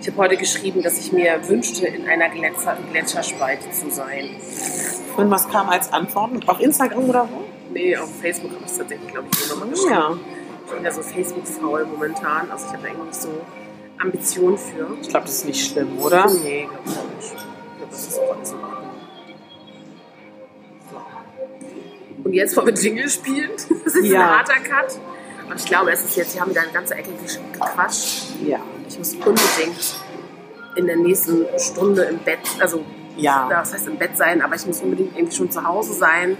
Ich 0.00 0.08
habe 0.08 0.16
heute 0.18 0.36
geschrieben, 0.38 0.82
dass 0.82 0.98
ich 0.98 1.12
mir 1.12 1.38
wünschte, 1.48 1.86
in 1.86 2.08
einer 2.08 2.28
Gletscher, 2.30 2.76
Gletscherspalte 2.90 3.70
zu 3.70 3.90
sein. 3.90 4.30
und 5.18 5.30
was 5.30 5.48
kam 5.50 5.68
als 5.68 5.92
Antworten? 5.92 6.40
Auf 6.48 6.60
Instagram 6.60 7.08
oder 7.10 7.28
wo? 7.30 7.44
Nee, 7.72 7.96
auf 7.96 8.10
Facebook 8.20 8.50
habe 8.52 8.64
ich 8.64 8.70
es 8.70 8.78
tatsächlich, 8.78 9.08
glaube 9.12 9.28
ich, 9.32 9.40
nur 9.40 9.56
nochmal 9.56 9.70
geschrieben. 9.70 9.90
Ja. 9.94 10.16
Ich 10.66 10.72
bin 10.72 10.84
ja 10.84 10.90
so 10.92 11.02
Facebook-faul 11.02 11.86
momentan. 11.86 12.50
Also 12.50 12.66
ich 12.66 12.72
habe 12.72 12.82
da 12.82 12.88
irgendwie 12.88 13.06
nicht 13.08 13.20
so 13.20 13.28
Ambitionen 13.98 14.58
für. 14.58 14.96
Ich 15.00 15.08
glaube, 15.08 15.26
das 15.26 15.34
ist 15.36 15.44
nicht 15.46 15.70
schlimm, 15.70 15.98
oder? 16.00 16.26
Nee, 16.42 16.68
glaube 16.70 16.82
ich 16.86 16.96
auch 16.96 17.16
nicht. 17.16 17.32
Ich 17.32 17.76
glaube, 17.78 17.90
das 17.90 18.06
ist 18.08 18.18
auch 18.20 18.36
alles 18.36 18.50
in 18.52 18.58
Ordnung. 18.58 18.90
So. 20.90 22.24
Und 22.24 22.32
jetzt 22.32 22.56
wollen 22.56 22.66
wir 22.68 22.74
Jingle 22.74 23.08
spielen. 23.08 23.50
Das 23.84 23.94
ist 23.94 24.04
Ja. 24.06 24.20
ein 24.22 24.38
harter 24.38 24.60
Cut. 24.60 24.98
Und 25.50 25.58
ich 25.60 25.66
glaube, 25.66 25.90
es 25.92 26.04
ist 26.04 26.16
jetzt, 26.16 26.34
wir 26.34 26.40
haben 26.40 26.50
wieder 26.50 26.62
eine 26.62 26.72
ganze 26.72 26.94
Ecke 26.94 27.10
gequatscht. 27.52 28.24
Ja. 28.46 28.60
Ich 28.88 28.96
muss 28.98 29.14
unbedingt 29.14 29.96
in 30.76 30.86
der 30.86 30.96
nächsten 30.96 31.44
Stunde 31.58 32.02
im 32.04 32.18
Bett, 32.18 32.38
also 32.60 32.82
Ja. 33.16 33.48
was 33.52 33.74
heißt 33.74 33.88
im 33.88 33.96
Bett 33.98 34.16
sein, 34.16 34.40
aber 34.40 34.54
ich 34.54 34.64
muss 34.66 34.80
unbedingt 34.80 35.14
irgendwie 35.16 35.36
schon 35.36 35.50
zu 35.50 35.62
Hause 35.64 35.92
sein, 35.92 36.36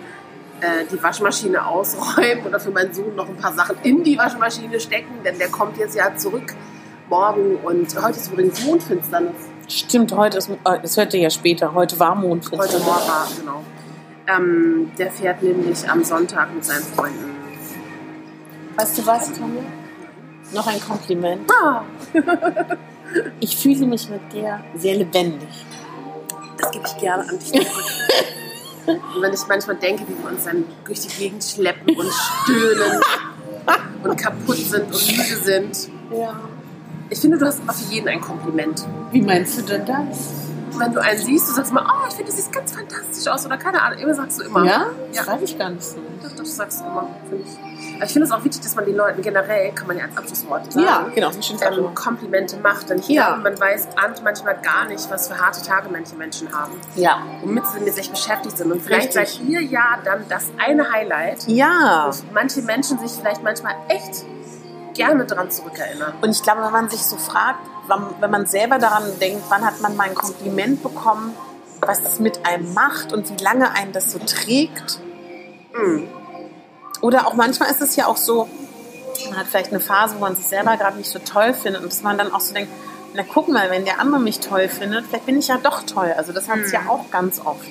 äh, 0.62 0.84
die 0.90 1.02
Waschmaschine 1.02 1.66
ausräumen 1.66 2.46
oder 2.46 2.60
für 2.60 2.70
meinen 2.70 2.94
Sohn 2.94 3.14
noch 3.16 3.28
ein 3.28 3.36
paar 3.36 3.52
Sachen 3.52 3.76
in 3.82 4.02
die 4.04 4.16
Waschmaschine 4.16 4.78
stecken, 4.80 5.12
denn 5.24 5.38
der 5.38 5.48
kommt 5.48 5.76
jetzt 5.76 5.96
ja 5.96 6.14
zurück 6.16 6.54
morgen 7.08 7.56
und 7.56 7.94
heute 8.02 8.18
ist 8.18 8.30
übrigens 8.32 8.64
Mondfinsternis. 8.64 9.34
Stimmt, 9.68 10.12
heute 10.12 10.38
ist, 10.38 10.48
äh, 10.48 10.54
das 10.80 10.96
hört 10.96 11.12
ihr 11.14 11.20
ja 11.20 11.30
später, 11.30 11.74
heute 11.74 11.98
war 11.98 12.14
Mondfinsternis. 12.14 12.74
Heute 12.74 12.84
Morgen, 12.84 13.08
war, 13.08 13.28
genau. 13.38 13.62
Ähm, 14.28 14.92
der 14.96 15.10
fährt 15.10 15.42
nämlich 15.42 15.88
am 15.90 16.04
Sonntag 16.04 16.54
mit 16.54 16.64
seinen 16.64 16.84
Freunden. 16.84 17.32
Weißt 18.76 18.98
du 18.98 19.06
was, 19.06 19.32
Tanja? 19.32 19.62
Noch 20.54 20.66
ein 20.66 20.80
Kompliment. 20.80 21.50
Ah, 21.62 21.82
Ich 23.40 23.56
fühle 23.56 23.86
mich 23.86 24.08
mit 24.08 24.32
dir 24.32 24.62
sehr 24.76 24.94
lebendig. 24.96 25.48
das 26.56 26.70
gebe 26.70 26.84
ich 26.86 26.96
gerne 26.98 27.28
an 27.28 27.38
dich. 27.38 27.52
Und 28.86 29.22
wenn 29.22 29.32
ich 29.32 29.40
manchmal 29.48 29.76
denke, 29.76 30.04
wie 30.08 30.22
wir 30.22 30.30
uns 30.30 30.44
dann 30.44 30.64
durch 30.84 31.00
die 31.00 31.08
Gegend 31.08 31.44
schleppen 31.44 31.96
und 31.96 32.10
stöhnen 32.12 33.00
und 34.02 34.16
kaputt 34.16 34.56
sind 34.56 34.84
und 34.84 35.06
müde 35.06 35.36
sind. 35.42 35.88
Ja. 36.12 36.40
Ich 37.10 37.20
finde, 37.20 37.38
du 37.38 37.46
hast 37.46 37.60
immer 37.60 37.72
für 37.72 37.92
jeden 37.92 38.08
ein 38.08 38.20
Kompliment. 38.20 38.84
Wie 39.10 39.20
meinst 39.20 39.58
du 39.58 39.62
denn 39.62 39.84
das? 39.84 40.30
Wenn 40.78 40.92
du 40.92 41.00
einen 41.00 41.18
siehst, 41.18 41.48
du 41.50 41.52
sagst 41.52 41.72
mal, 41.72 41.84
oh, 41.86 42.06
ich 42.08 42.14
finde, 42.14 42.30
du 42.30 42.36
siehst 42.36 42.50
ganz 42.52 42.72
fantastisch 42.72 43.26
aus. 43.30 43.44
Oder 43.44 43.58
keine 43.58 43.82
Ahnung, 43.82 43.98
immer 43.98 44.14
sagst 44.14 44.40
du 44.40 44.44
immer. 44.44 44.64
Ja? 44.64 44.86
Ja. 45.12 45.24
Schreibe 45.24 45.44
ich 45.44 45.58
gar 45.58 45.70
nicht 45.70 45.84
so. 45.84 45.98
Doch, 46.22 46.34
das 46.34 46.56
sagst 46.56 46.80
du 46.80 46.84
immer, 46.84 47.08
finde 47.28 47.44
ich. 47.44 47.71
Aber 48.02 48.08
ich 48.08 48.14
finde 48.14 48.26
es 48.26 48.32
auch 48.32 48.42
wichtig, 48.42 48.60
dass 48.62 48.74
man 48.74 48.84
den 48.84 48.96
Leuten 48.96 49.22
generell, 49.22 49.70
kann 49.70 49.86
man 49.86 49.96
ja 49.96 50.02
als 50.06 50.16
Abschlusswort 50.16 50.72
sagen, 50.72 50.84
Ja, 50.84 51.06
genau. 51.14 51.30
Ähm. 51.30 51.94
Komplimente 51.94 52.56
macht. 52.56 52.90
Denn 52.90 52.98
ich 52.98 53.06
Ja. 53.06 53.36
man 53.36 53.60
weiß 53.60 53.90
an- 53.94 54.14
manchmal 54.24 54.56
gar 54.60 54.86
nicht, 54.86 55.08
was 55.08 55.28
für 55.28 55.38
harte 55.38 55.62
Tage 55.62 55.88
manche 55.88 56.16
Menschen 56.16 56.52
haben. 56.52 56.72
Ja. 56.96 57.22
Womit 57.42 57.64
sie 57.68 57.78
mit 57.78 57.94
sich 57.94 58.10
beschäftigt 58.10 58.58
sind. 58.58 58.72
Und 58.72 58.82
vielleicht 58.82 59.16
Richtig. 59.16 59.38
seid 59.38 59.48
ihr 59.48 59.62
ja 59.62 59.98
dann 60.04 60.24
das 60.28 60.46
eine 60.58 60.90
Highlight, 60.90 61.44
Ja. 61.46 62.10
wo 62.10 62.34
manche 62.34 62.62
Menschen 62.62 62.98
sich 62.98 63.12
vielleicht 63.12 63.44
manchmal 63.44 63.76
echt 63.86 64.24
gerne 64.94 65.24
dran 65.24 65.48
zurückerinnern. 65.52 66.14
Und 66.22 66.30
ich 66.30 66.42
glaube, 66.42 66.62
wenn 66.64 66.72
man 66.72 66.88
sich 66.88 67.04
so 67.04 67.16
fragt, 67.16 67.60
wenn 68.18 68.30
man 68.32 68.46
selber 68.46 68.78
daran 68.80 69.04
denkt, 69.20 69.44
wann 69.48 69.64
hat 69.64 69.80
man 69.80 69.94
mal 69.96 70.08
ein 70.08 70.16
Kompliment 70.16 70.82
bekommen, 70.82 71.36
was 71.80 72.00
es 72.00 72.18
mit 72.18 72.44
einem 72.44 72.74
macht 72.74 73.12
und 73.12 73.30
wie 73.30 73.44
lange 73.44 73.70
einen 73.76 73.92
das 73.92 74.10
so 74.10 74.18
trägt. 74.18 74.98
Mhm. 75.72 76.08
Oder 77.02 77.26
auch 77.26 77.34
manchmal 77.34 77.70
ist 77.70 77.82
es 77.82 77.96
ja 77.96 78.06
auch 78.06 78.16
so, 78.16 78.48
man 79.28 79.38
hat 79.38 79.46
vielleicht 79.48 79.70
eine 79.70 79.80
Phase, 79.80 80.14
wo 80.16 80.20
man 80.20 80.34
sich 80.36 80.46
selber 80.46 80.76
gerade 80.78 80.96
nicht 80.96 81.10
so 81.10 81.18
toll 81.18 81.52
findet 81.52 81.82
und 81.82 81.92
dass 81.92 82.02
man 82.02 82.16
dann 82.16 82.32
auch 82.32 82.40
so 82.40 82.54
denkt, 82.54 82.72
na 83.14 83.22
guck 83.30 83.48
mal, 83.48 83.70
wenn 83.70 83.84
der 83.84 84.00
andere 84.00 84.20
mich 84.20 84.40
toll 84.40 84.68
findet, 84.68 85.04
vielleicht 85.06 85.26
bin 85.26 85.38
ich 85.38 85.48
ja 85.48 85.58
doch 85.62 85.82
toll. 85.82 86.14
Also 86.16 86.32
das 86.32 86.48
hat 86.48 86.60
es 86.60 86.68
Mhm. 86.68 86.72
ja 86.72 86.80
auch 86.88 87.10
ganz 87.10 87.40
oft. 87.44 87.68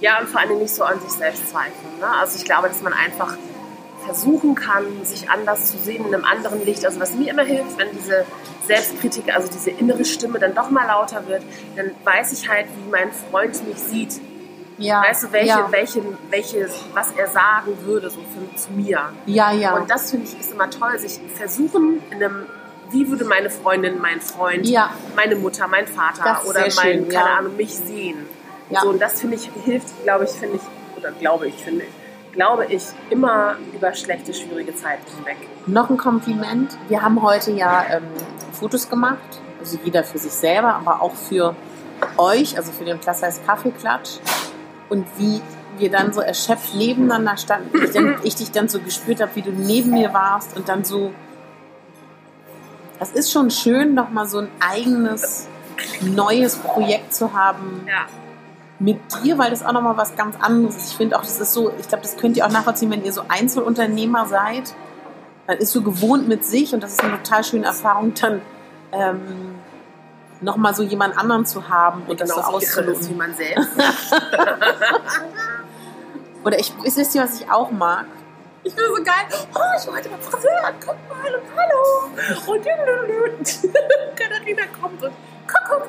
Ja, 0.00 0.20
und 0.20 0.28
vor 0.28 0.40
allem 0.40 0.58
nicht 0.58 0.74
so 0.74 0.84
an 0.84 1.00
sich 1.00 1.10
selbst 1.10 1.48
zweifeln. 1.50 1.98
Ne? 2.00 2.06
Also 2.20 2.36
ich 2.36 2.44
glaube, 2.44 2.68
dass 2.68 2.82
man 2.82 2.92
einfach 2.92 3.36
versuchen 4.04 4.54
kann, 4.54 4.84
sich 5.04 5.28
anders 5.30 5.70
zu 5.70 5.78
sehen 5.78 6.06
in 6.06 6.14
einem 6.14 6.24
anderen 6.24 6.64
Licht. 6.64 6.84
Also 6.84 7.00
was 7.00 7.12
mir 7.14 7.30
immer 7.30 7.42
hilft, 7.44 7.78
wenn 7.78 7.88
diese 7.92 8.24
Selbstkritik, 8.66 9.34
also 9.34 9.48
diese 9.48 9.70
innere 9.70 10.04
Stimme 10.04 10.38
dann 10.38 10.54
doch 10.54 10.70
mal 10.70 10.86
lauter 10.86 11.26
wird, 11.26 11.42
dann 11.76 11.90
weiß 12.04 12.32
ich 12.32 12.48
halt, 12.48 12.66
wie 12.84 12.90
mein 12.90 13.10
Freund 13.12 13.66
mich 13.66 13.78
sieht. 13.78 14.20
Ja. 14.78 15.02
Weißt 15.02 15.24
du, 15.24 15.32
welche, 15.32 15.48
ja. 15.48 15.68
welche, 15.70 16.02
welche, 16.30 16.68
was 16.94 17.12
er 17.12 17.26
sagen 17.26 17.76
würde 17.82 18.08
so 18.10 18.20
für, 18.20 18.56
zu 18.56 18.72
mir. 18.72 19.00
Ja, 19.26 19.52
ja. 19.52 19.74
Und 19.76 19.90
das 19.90 20.10
finde 20.10 20.26
ich 20.26 20.38
ist 20.38 20.52
immer 20.52 20.70
toll, 20.70 20.98
sich 20.98 21.20
versuchen 21.34 22.02
in 22.10 22.22
einem, 22.22 22.46
wie 22.90 23.08
würde 23.08 23.24
meine 23.24 23.50
Freundin, 23.50 24.00
mein 24.00 24.20
Freund, 24.20 24.66
Ja. 24.66 24.90
meine 25.16 25.36
Mutter, 25.36 25.66
mein 25.68 25.86
Vater 25.86 26.42
oder 26.48 26.60
mein, 26.60 26.70
schön, 26.70 27.08
keine 27.08 27.12
ja. 27.12 27.36
Ahnung, 27.38 27.56
mich 27.56 27.74
sehen. 27.74 28.26
Ja. 28.70 28.80
So, 28.82 28.90
und 28.90 29.00
das 29.00 29.20
finde 29.20 29.36
ich, 29.36 29.50
hilft, 29.64 30.02
glaube 30.04 30.24
ich, 30.24 30.30
finde 30.30 30.56
ich, 30.56 30.98
oder 30.98 31.10
glaube 31.12 31.48
ich, 31.48 31.54
finde 31.54 31.84
ich, 31.84 32.32
glaube 32.32 32.66
ich, 32.66 32.84
immer 33.10 33.56
über 33.74 33.92
schlechte, 33.94 34.32
schwierige 34.32 34.74
Zeiten 34.74 35.04
hinweg. 35.16 35.36
Noch 35.66 35.90
ein 35.90 35.96
Kompliment. 35.96 36.76
Wir 36.88 37.02
haben 37.02 37.20
heute 37.22 37.50
ja 37.52 37.84
ähm, 37.90 38.04
Fotos 38.52 38.88
gemacht. 38.88 39.18
Also 39.58 39.78
jeder 39.82 40.04
für 40.04 40.18
sich 40.18 40.32
selber, 40.32 40.74
aber 40.74 41.02
auch 41.02 41.14
für 41.14 41.56
euch, 42.16 42.56
also 42.56 42.70
für 42.70 42.84
den 42.84 43.00
Plus 43.00 43.20
Size 43.20 43.40
Kaffeeklatsch. 43.44 44.18
Und 44.88 45.06
wie 45.18 45.40
wir 45.78 45.90
dann 45.90 46.12
so 46.12 46.20
erschöpft 46.20 46.74
nebeneinander 46.74 47.36
standen. 47.36 47.70
Ich, 47.84 47.90
dann, 47.92 48.16
ich 48.24 48.34
dich 48.34 48.50
dann 48.50 48.68
so 48.68 48.80
gespürt 48.80 49.20
habe, 49.20 49.30
wie 49.34 49.42
du 49.42 49.50
neben 49.50 49.90
mir 49.90 50.12
warst 50.12 50.56
und 50.56 50.68
dann 50.68 50.84
so. 50.84 51.12
Das 52.98 53.12
ist 53.12 53.30
schon 53.30 53.50
schön, 53.50 53.94
nochmal 53.94 54.26
so 54.26 54.38
ein 54.38 54.48
eigenes, 54.60 55.46
neues 56.00 56.56
Projekt 56.56 57.14
zu 57.14 57.32
haben 57.32 57.82
Ja. 57.86 58.06
mit 58.80 58.98
dir, 59.22 59.38
weil 59.38 59.50
das 59.50 59.64
auch 59.64 59.72
nochmal 59.72 59.96
was 59.96 60.16
ganz 60.16 60.34
anderes 60.40 60.76
ist. 60.76 60.90
Ich 60.92 60.96
finde 60.96 61.16
auch, 61.16 61.22
das 61.22 61.38
ist 61.38 61.52
so, 61.52 61.70
ich 61.78 61.86
glaube, 61.86 62.02
das 62.02 62.16
könnt 62.16 62.36
ihr 62.36 62.44
auch 62.44 62.50
nachvollziehen, 62.50 62.90
wenn 62.90 63.04
ihr 63.04 63.12
so 63.12 63.22
Einzelunternehmer 63.28 64.26
seid. 64.26 64.74
Man 65.46 65.58
ist 65.58 65.70
so 65.72 65.82
gewohnt 65.82 66.26
mit 66.26 66.44
sich 66.44 66.74
und 66.74 66.82
das 66.82 66.92
ist 66.92 67.04
eine 67.04 67.22
total 67.22 67.44
schöne 67.44 67.66
Erfahrung, 67.66 68.14
dann 68.20 68.42
ähm, 68.92 69.20
nochmal 70.40 70.74
so 70.74 70.82
jemand 70.82 71.16
anderen 71.18 71.44
zu 71.46 71.68
haben 71.68 72.02
und 72.06 72.20
das 72.20 72.28
so 72.30 72.40
ist 72.40 72.48
wie 72.48 72.52
auszuloten. 72.54 73.16
man 73.16 73.34
selbst. 73.34 73.68
Oder 76.44 76.58
ich, 76.58 76.72
wisst 76.82 77.14
ihr, 77.14 77.22
was 77.22 77.40
ich 77.40 77.50
auch 77.50 77.70
mag? 77.70 78.06
Ich 78.64 78.74
bin 78.74 78.84
so 78.86 78.94
geil. 79.02 79.14
Oh, 79.54 79.60
ich 79.78 79.86
war 79.86 79.94
heute 79.96 80.08
beim 80.08 80.20
Friseur. 80.20 80.50
Guck 80.80 80.96
mal 81.08 81.34
und 81.34 81.44
hallo. 81.56 82.10
Und 82.54 82.64
Katharina 84.16 84.62
kommt 84.80 85.02
und 85.02 85.12
guck, 85.46 85.82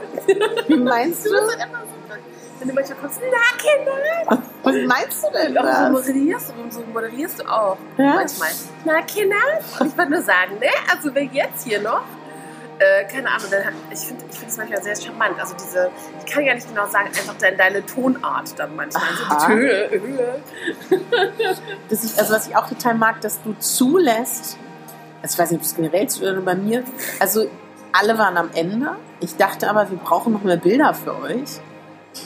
Wie 0.67 0.75
meinst 0.77 1.25
Du 1.25 1.29
so, 1.29 1.35
wenn 2.59 2.67
du 2.67 2.73
manchmal 2.73 2.97
kommst, 2.99 3.21
na 3.21 3.37
Kinder. 3.57 3.93
Was 4.63 4.75
meinst 4.85 5.23
du 5.23 5.27
denn 5.31 5.57
Und 5.57 5.65
so 5.65 5.71
das? 5.71 5.89
moderierst 5.91 6.49
du, 6.49 6.53
so 6.71 6.81
moderierst 6.93 7.39
du 7.39 7.43
auch. 7.45 7.77
Ja? 7.97 8.15
Manchmal. 8.15 8.49
Na 8.85 9.01
Kinder. 9.03 9.37
Und 9.79 9.87
ich 9.87 9.97
würde 9.97 10.11
nur 10.11 10.21
sagen, 10.21 10.59
ne, 10.59 10.67
also 10.91 11.15
wer 11.15 11.23
jetzt 11.23 11.63
hier 11.65 11.81
noch, 11.81 12.01
äh, 12.79 13.03
keine 13.05 13.27
Ahnung, 13.29 13.47
ich 13.91 13.99
finde 13.99 14.23
ich 14.31 14.47
es 14.47 14.57
manchmal 14.57 14.81
sehr 14.81 14.95
charmant. 14.95 15.39
Also 15.39 15.53
diese, 15.55 15.89
ich 16.25 16.31
kann 16.31 16.45
gar 16.45 16.55
nicht 16.55 16.67
genau 16.67 16.87
sagen, 16.87 17.07
einfach 17.07 17.35
deine, 17.39 17.57
deine 17.57 17.85
Tonart 17.85 18.57
dann 18.57 18.75
manchmal. 18.75 19.03
Aha. 19.03 19.39
So 19.39 19.47
die 19.47 19.53
Höhe, 19.53 19.89
Höhe. 19.91 20.41
dass 21.89 22.03
ich, 22.03 22.17
also 22.17 22.33
was 22.33 22.47
ich 22.47 22.55
auch 22.55 22.67
total 22.67 22.95
mag, 22.95 23.21
dass 23.21 23.41
du 23.43 23.53
zulässt, 23.59 24.57
also 25.21 25.33
ich 25.33 25.39
weiß 25.39 25.51
nicht, 25.51 25.59
ob 25.59 25.65
es 25.65 25.75
generell 25.75 26.07
zu 26.07 26.21
oder 26.23 26.41
bei 26.41 26.55
mir, 26.55 26.83
also 27.19 27.49
alle 27.91 28.17
waren 28.17 28.37
am 28.37 28.49
Ende. 28.53 28.91
Ich 29.19 29.35
dachte 29.35 29.69
aber, 29.69 29.89
wir 29.89 29.97
brauchen 29.97 30.31
noch 30.33 30.43
mehr 30.43 30.57
Bilder 30.57 30.93
für 30.93 31.19
euch. 31.21 31.59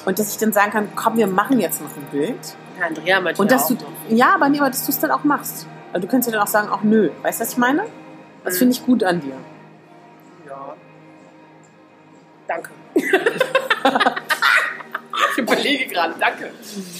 Und 0.05 0.19
dass 0.19 0.31
ich 0.31 0.37
dann 0.37 0.53
sagen 0.53 0.71
kann, 0.71 0.89
komm, 0.95 1.17
wir 1.17 1.27
machen 1.27 1.59
jetzt 1.59 1.81
noch 1.81 1.89
ein 1.95 2.05
Bild. 2.11 2.37
Ja, 2.79 2.87
Andrea 2.87 3.19
manchmal 3.21 3.43
Und 3.45 3.51
dass 3.51 3.63
auch 3.65 3.67
du, 3.69 3.73
noch. 3.75 3.83
ja, 4.09 4.33
aber 4.35 4.49
nee, 4.49 4.59
aber 4.59 4.69
dass 4.69 4.85
du 4.85 4.91
es 4.91 4.99
dann 4.99 5.11
auch 5.11 5.23
machst. 5.23 5.67
Also 5.91 6.05
du 6.05 6.11
könntest 6.11 6.27
ja 6.31 6.37
dann 6.37 6.47
auch 6.47 6.51
sagen, 6.51 6.69
ach 6.71 6.83
nö. 6.83 7.09
Weißt 7.21 7.39
du, 7.39 7.43
was 7.43 7.51
ich 7.53 7.57
meine? 7.57 7.83
Das 8.43 8.55
Mhm. 8.55 8.57
finde 8.59 8.73
ich 8.73 8.85
gut 8.85 9.03
an 9.03 9.21
dir. 9.21 9.35
Danke. 12.47 12.69
ich 15.31 15.37
überlege 15.37 15.87
gerade, 15.87 16.15
danke. 16.19 16.49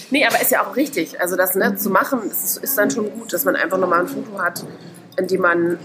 Nee, 0.09 0.25
aber 0.25 0.41
ist 0.41 0.51
ja 0.51 0.65
auch 0.65 0.75
richtig. 0.75 1.19
Also 1.21 1.35
das 1.35 1.55
ne, 1.55 1.75
zu 1.75 1.89
machen, 1.89 2.21
ist, 2.29 2.57
ist 2.57 2.77
dann 2.77 2.91
schon 2.91 3.11
gut, 3.11 3.33
dass 3.33 3.45
man 3.45 3.55
einfach 3.55 3.77
nochmal 3.77 4.01
ein 4.01 4.07
Foto 4.07 4.39
hat, 4.39 4.63
in 5.17 5.27
dem 5.27 5.41
man. 5.41 5.77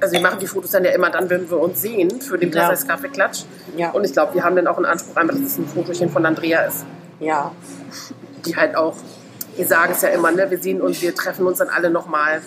Also 0.00 0.14
wir 0.14 0.20
machen 0.20 0.40
die 0.40 0.46
Fotos 0.48 0.70
dann 0.72 0.84
ja 0.84 0.90
immer 0.90 1.10
dann, 1.10 1.30
wenn 1.30 1.48
wir 1.48 1.60
uns 1.60 1.80
sehen, 1.80 2.20
für 2.20 2.36
den 2.36 2.50
Ja. 2.50 2.74
Kaffeeklatsch. 2.74 3.44
Ja. 3.76 3.90
Und 3.90 4.02
ich 4.04 4.12
glaube, 4.12 4.34
wir 4.34 4.42
haben 4.42 4.56
dann 4.56 4.66
auch 4.66 4.76
einen 4.76 4.86
Anspruch, 4.86 5.16
einfach, 5.16 5.36
dass 5.36 5.44
es 5.44 5.58
ein 5.58 5.68
Fotochen 5.68 6.10
von 6.10 6.26
Andrea 6.26 6.62
ist. 6.62 6.84
Ja. 7.20 7.52
Die 8.44 8.56
halt 8.56 8.74
auch, 8.74 8.96
wir 9.54 9.66
sagen 9.66 9.92
es 9.92 10.02
ja 10.02 10.08
immer, 10.08 10.32
ne, 10.32 10.50
wir 10.50 10.58
sehen 10.58 10.80
uns, 10.80 11.00
wir 11.02 11.14
treffen 11.14 11.46
uns 11.46 11.58
dann 11.58 11.68
alle 11.68 11.90
nochmal. 11.90 12.42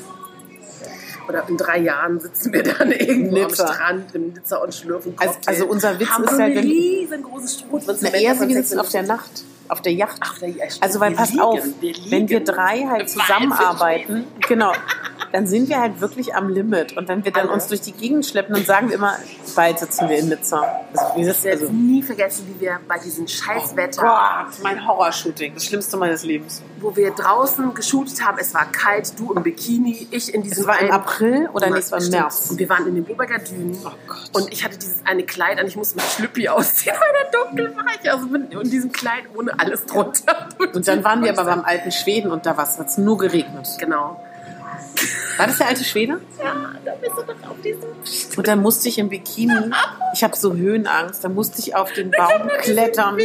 Oder 1.28 1.48
in 1.50 1.58
drei 1.58 1.80
Jahren 1.80 2.20
sitzen 2.20 2.54
wir 2.54 2.64
dann 2.64 2.92
irgendwo 2.92 3.36
Nizza. 3.48 3.66
am 3.66 3.74
Strand 3.74 4.16
in 4.16 4.34
Nizza 4.34 4.58
und 4.58 4.74
schlürfen 4.74 5.14
Also- 5.18 5.34
Cocktail. 5.34 5.52
also 5.52 5.66
unser 5.68 6.00
Witz 6.00 6.10
haben 6.10 6.24
ist 6.24 6.30
so 6.32 6.38
ja, 6.38 6.46
eine 6.46 6.56
wenn- 6.56 6.64
riesengroßes 6.64 7.54
Stroh. 7.60 7.82
Na, 8.02 8.10
eher 8.14 8.40
wir 8.40 8.56
sitzen 8.56 8.80
auf 8.80 8.90
der 8.90 9.04
Nacht, 9.04 9.44
auf 9.68 9.82
der 9.82 9.94
Yacht. 9.94 10.18
Ach. 10.22 10.36
Also 10.82 11.00
weil 11.00 11.14
pass 11.14 11.32
liegen, 11.32 11.42
auf, 11.42 11.60
wir 11.80 11.96
wenn 12.10 12.30
wir 12.30 12.44
drei 12.44 12.86
halt 12.88 13.10
zusammenarbeiten, 13.10 14.28
genau, 14.48 14.74
dann 15.32 15.48
sind 15.48 15.68
wir 15.68 15.80
halt 15.82 16.00
wirklich 16.00 16.34
am 16.34 16.50
Limit. 16.50 16.96
Und 16.96 17.10
wenn 17.10 17.26
wir 17.26 17.32
dann 17.32 17.48
Alle. 17.48 17.54
uns 17.54 17.68
durch 17.68 17.82
die 17.82 17.92
Gegend 17.92 18.26
schleppen, 18.26 18.56
dann 18.56 18.64
sagen 18.64 18.88
wir 18.88 18.96
immer, 18.96 19.18
bald 19.56 19.80
sitzen 19.80 20.08
wir 20.08 20.18
in 20.18 20.30
Nizza. 20.30 20.62
Also, 20.94 21.06
Ich 21.18 21.44
werde 21.44 21.62
also, 21.64 21.74
nie 21.74 22.02
vergessen, 22.02 22.48
wie 22.48 22.62
wir 22.62 22.80
bei 22.88 22.98
diesem 23.00 23.28
Scheißwetter, 23.28 24.02
Gott, 24.02 24.64
mein 24.64 24.88
Horrorshooting, 24.88 25.54
das 25.56 25.66
Schlimmste 25.66 25.98
meines 25.98 26.24
Lebens. 26.24 26.62
wo 26.80 26.96
wir 26.96 27.12
draußen 27.12 27.74
geshootet 27.74 28.24
haben, 28.24 28.38
es 28.40 28.54
war 28.54 28.72
kalt, 28.72 29.20
du 29.20 29.34
im 29.34 29.44
Bikini, 29.44 30.08
ich 30.12 30.34
in 30.34 30.42
diesem 30.42 30.62
Es 30.62 30.68
war 30.68 30.80
im 30.80 30.92
April 30.92 31.50
oder 31.52 31.70
nee, 31.70 31.80
es 31.80 31.92
war 31.92 32.02
im. 32.02 32.10
März. 32.10 32.52
Und 32.52 32.60
wir 32.60 32.70
waren 32.70 32.88
in 32.88 32.96
den 32.96 33.04
Bluberger 33.04 33.40
Dünen. 33.40 33.78
Oh. 33.84 34.40
Und 34.40 34.54
ich 34.54 34.64
hatte 34.64 34.78
dieses 34.78 35.06
eine 35.06 35.24
Kleid 35.24 35.60
an, 35.60 35.68
ich 35.68 35.76
musste 35.76 35.96
mit 35.98 36.06
Schlüppi 36.06 36.48
ausziehen, 36.48 36.96
weil 37.00 37.24
der 37.24 37.42
dunkel 37.42 37.76
war. 37.76 37.86
Ich 38.02 38.12
also 38.12 38.26
mit 38.28 38.54
in 38.54 38.70
diesem 38.70 38.92
Kleid 38.92 39.24
ohne 39.36 39.55
alles 39.60 39.86
drunter. 39.86 40.50
Und 40.74 40.88
dann 40.88 41.04
waren 41.04 41.24
wir 41.24 41.32
aber 41.32 41.46
beim 41.46 41.64
alten 41.64 41.92
Schweden 41.92 42.32
und 42.32 42.46
da 42.46 42.56
hat 42.58 42.88
es 42.88 42.98
nur 42.98 43.18
geregnet. 43.18 43.68
Genau. 43.80 44.20
War 45.38 45.48
das 45.48 45.58
der 45.58 45.68
alte 45.68 45.84
Schwede? 45.84 46.22
Ja, 46.42 46.54
da 46.86 46.94
bist 46.96 47.14
du 47.18 47.24
doch 47.24 47.50
auf 47.50 47.62
diesem... 47.62 48.38
Und 48.38 48.48
dann 48.48 48.62
musste 48.62 48.88
ich 48.88 48.98
im 48.98 49.10
Bikini, 49.10 49.72
ich 50.14 50.24
habe 50.24 50.36
so 50.36 50.54
Höhenangst, 50.54 51.24
dann 51.24 51.34
musste 51.34 51.60
ich 51.60 51.76
auf 51.76 51.92
den 51.92 52.12
Baum 52.12 52.48
klettern. 52.60 53.18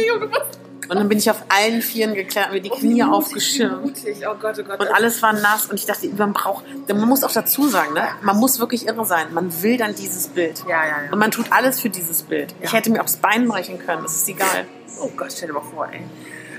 Und 0.89 0.97
dann 0.97 1.07
bin 1.07 1.19
ich 1.19 1.31
auf 1.31 1.41
allen 1.47 1.81
Vieren 1.81 2.15
geklettert, 2.15 2.51
mir 2.51 2.59
die 2.59 2.69
Knie 2.69 3.01
aufgeschirmt. 3.01 3.81
Mutig. 3.81 4.17
Oh 4.29 4.35
Gott, 4.37 4.57
oh 4.59 4.63
Gott. 4.63 4.81
Und 4.81 4.87
alles 4.89 5.21
war 5.21 5.31
nass 5.31 5.67
und 5.67 5.75
ich 5.79 5.85
dachte, 5.85 6.09
man 6.17 6.33
braucht, 6.33 6.65
man 6.89 7.07
muss 7.07 7.23
auch 7.23 7.31
dazu 7.31 7.65
sagen, 7.69 7.93
ne? 7.93 8.09
man 8.23 8.35
muss 8.37 8.59
wirklich 8.59 8.87
irre 8.87 9.05
sein. 9.05 9.27
Man 9.33 9.63
will 9.63 9.77
dann 9.77 9.95
dieses 9.95 10.27
Bild. 10.27 10.65
Ja, 10.67 10.83
ja, 10.83 11.03
ja. 11.05 11.11
Und 11.13 11.17
man 11.17 11.31
tut 11.31 11.45
alles 11.51 11.79
für 11.79 11.89
dieses 11.89 12.23
Bild. 12.23 12.53
Ich 12.59 12.73
hätte 12.73 12.91
mir 12.91 13.01
aufs 13.01 13.15
Bein 13.15 13.47
brechen 13.47 13.79
können, 13.79 14.03
das 14.03 14.17
ist 14.17 14.27
egal. 14.27 14.65
Oh 15.01 15.09
Gott, 15.15 15.31
stell 15.31 15.47
dir 15.47 15.53
mal 15.53 15.61
vor, 15.61 15.87
ey. 15.91 16.01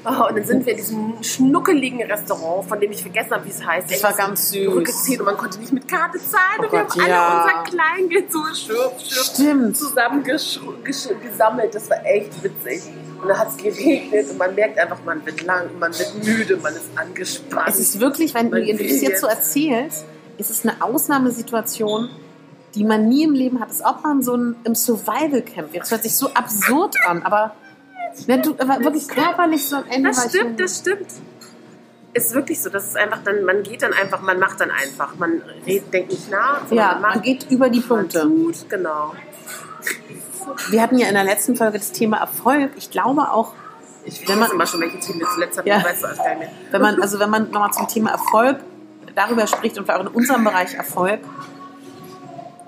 Oh, 0.05 0.29
und 0.29 0.37
dann 0.37 0.45
sind 0.45 0.67
wir 0.67 0.73
in 0.73 0.79
diesem 0.79 1.23
schnuckeligen 1.23 2.03
Restaurant, 2.03 2.69
von 2.69 2.81
dem 2.81 2.91
ich 2.91 3.03
vergessen 3.03 3.31
habe, 3.31 3.45
wie 3.45 3.51
es 3.51 3.65
heißt. 3.65 3.89
Das 3.89 4.03
war 4.03 4.13
ganz 4.15 4.51
süß. 4.51 4.67
Rückgezählt 4.69 5.21
und 5.21 5.27
man 5.27 5.37
konnte 5.37 5.61
nicht 5.61 5.73
mit 5.73 5.87
Karte 5.87 6.19
zahlen. 6.19 6.59
Oh 6.59 6.65
und 6.65 6.73
wir 6.73 6.81
Gott, 6.81 6.91
haben 6.91 7.01
alle 7.03 7.11
ja. 7.11 7.63
unser 7.63 7.71
Kleingeld 7.71 8.33
so 8.33 8.41
schürf, 8.47 9.01
schürf 9.01 9.25
Stimmt. 9.27 9.77
zusammen 9.77 10.25
gesch 10.25 10.59
gesch 10.83 11.09
gesammelt. 11.23 11.73
Das 11.73 11.89
war 11.89 12.05
echt 12.05 12.43
witzig. 12.43 12.83
Und 13.21 13.29
dann 13.29 13.39
hat 13.39 13.51
es 13.51 13.57
geregnet 13.57 14.29
und 14.31 14.39
man 14.39 14.53
merkt 14.57 14.77
einfach, 14.81 14.99
man 15.05 15.25
wird 15.25 15.43
lang, 15.45 15.79
man 15.79 15.97
wird 15.97 16.25
müde, 16.25 16.57
man 16.57 16.75
ist 16.75 16.91
angespannt. 16.97 17.69
Es 17.69 17.79
ist 17.79 18.01
wirklich, 18.01 18.35
wenn 18.35 18.51
du 18.51 18.59
Man 18.59 18.67
du 18.67 18.83
das 18.83 19.01
jetzt 19.03 19.21
so 19.21 19.29
erzählst, 19.29 20.05
ist 20.39 20.51
es 20.51 20.67
eine 20.67 20.83
Ausnahmesituation, 20.83 22.11
die 22.75 22.83
man 22.83 23.09
nie 23.09 23.23
im 23.23 23.35
Leben 23.35 23.61
hat. 23.61 23.71
Es 23.71 23.77
ist 23.77 23.87
auch 23.87 24.03
mal 24.03 24.21
so 24.23 24.35
ein, 24.37 24.57
im 24.65 24.75
Survival 24.75 25.43
Camp. 25.43 25.73
Jetzt 25.73 25.93
hört 25.93 26.03
sich 26.03 26.17
so 26.17 26.31
absurd 26.35 26.97
an, 27.07 27.23
aber 27.23 27.55
wenn 28.27 28.43
du 28.43 28.51
aber 28.59 28.85
wirklich 28.85 29.09
körperlich 29.09 29.65
so 29.69 29.77
am 29.77 29.85
Ende 29.91 30.11
das 30.11 30.29
stimmt, 30.29 30.61
das 30.61 30.79
stimmt. 30.79 31.07
Ist 32.15 32.35
wirklich 32.35 32.61
so. 32.61 32.69
Das 32.69 32.85
ist 32.87 32.97
einfach 32.97 33.21
dann, 33.25 33.43
man 33.45 33.63
geht 33.63 33.83
dann 33.83 33.93
einfach, 33.95 34.21
man 34.21 34.39
macht 34.39 34.61
dann 34.61 34.71
einfach. 34.71 35.15
Man 35.17 35.41
redet, 35.67 35.93
denkt 35.93 36.11
nicht 36.11 36.31
nach, 36.31 36.71
ja, 36.71 36.93
man 36.93 37.01
macht. 37.01 37.15
man 37.17 37.23
geht 37.23 37.51
über 37.51 37.71
die 37.71 37.81
man 37.81 37.89
Punkte. 37.89 38.21
tut, 38.23 38.69
genau. 38.69 39.15
Wir 40.71 40.83
hatten 40.83 40.99
ja 40.99 41.09
in 41.09 41.15
der 41.15 41.25
letzten 41.25 41.57
Folge 41.57 41.79
das 41.79 41.93
Thema 41.93 42.19
Erfolg. 42.19 42.71
Ich 42.77 42.91
glaube 42.91 43.23
auch, 43.31 43.53
Ich 44.05 44.21
Wenn 44.29 44.35
weiß 44.41 44.49
man- 44.49 44.51
immer 44.57 44.67
schon, 44.67 44.81
welche 44.81 44.99
Themen 44.99 45.21
wir 45.21 45.29
zuletzt 45.33 45.59
hatten, 45.59 45.69
Ja. 45.69 45.83
weißt 45.83 46.03
du, 46.03 46.09
gar 46.17 46.35
nicht 46.35 46.51
wenn 46.73 46.83
man, 46.83 47.01
also 47.01 47.21
wenn 47.21 47.31
man 47.31 47.51
nochmal 47.51 47.73
zum 47.73 47.87
Thema 47.87 48.11
Erfolg 48.11 48.59
darüber 49.15 49.47
spricht 49.47 49.79
und 49.79 49.89
auch 49.89 50.01
in 50.01 50.09
unserem 50.09 50.43
Bereich 50.43 50.75
Erfolg, 50.75 51.21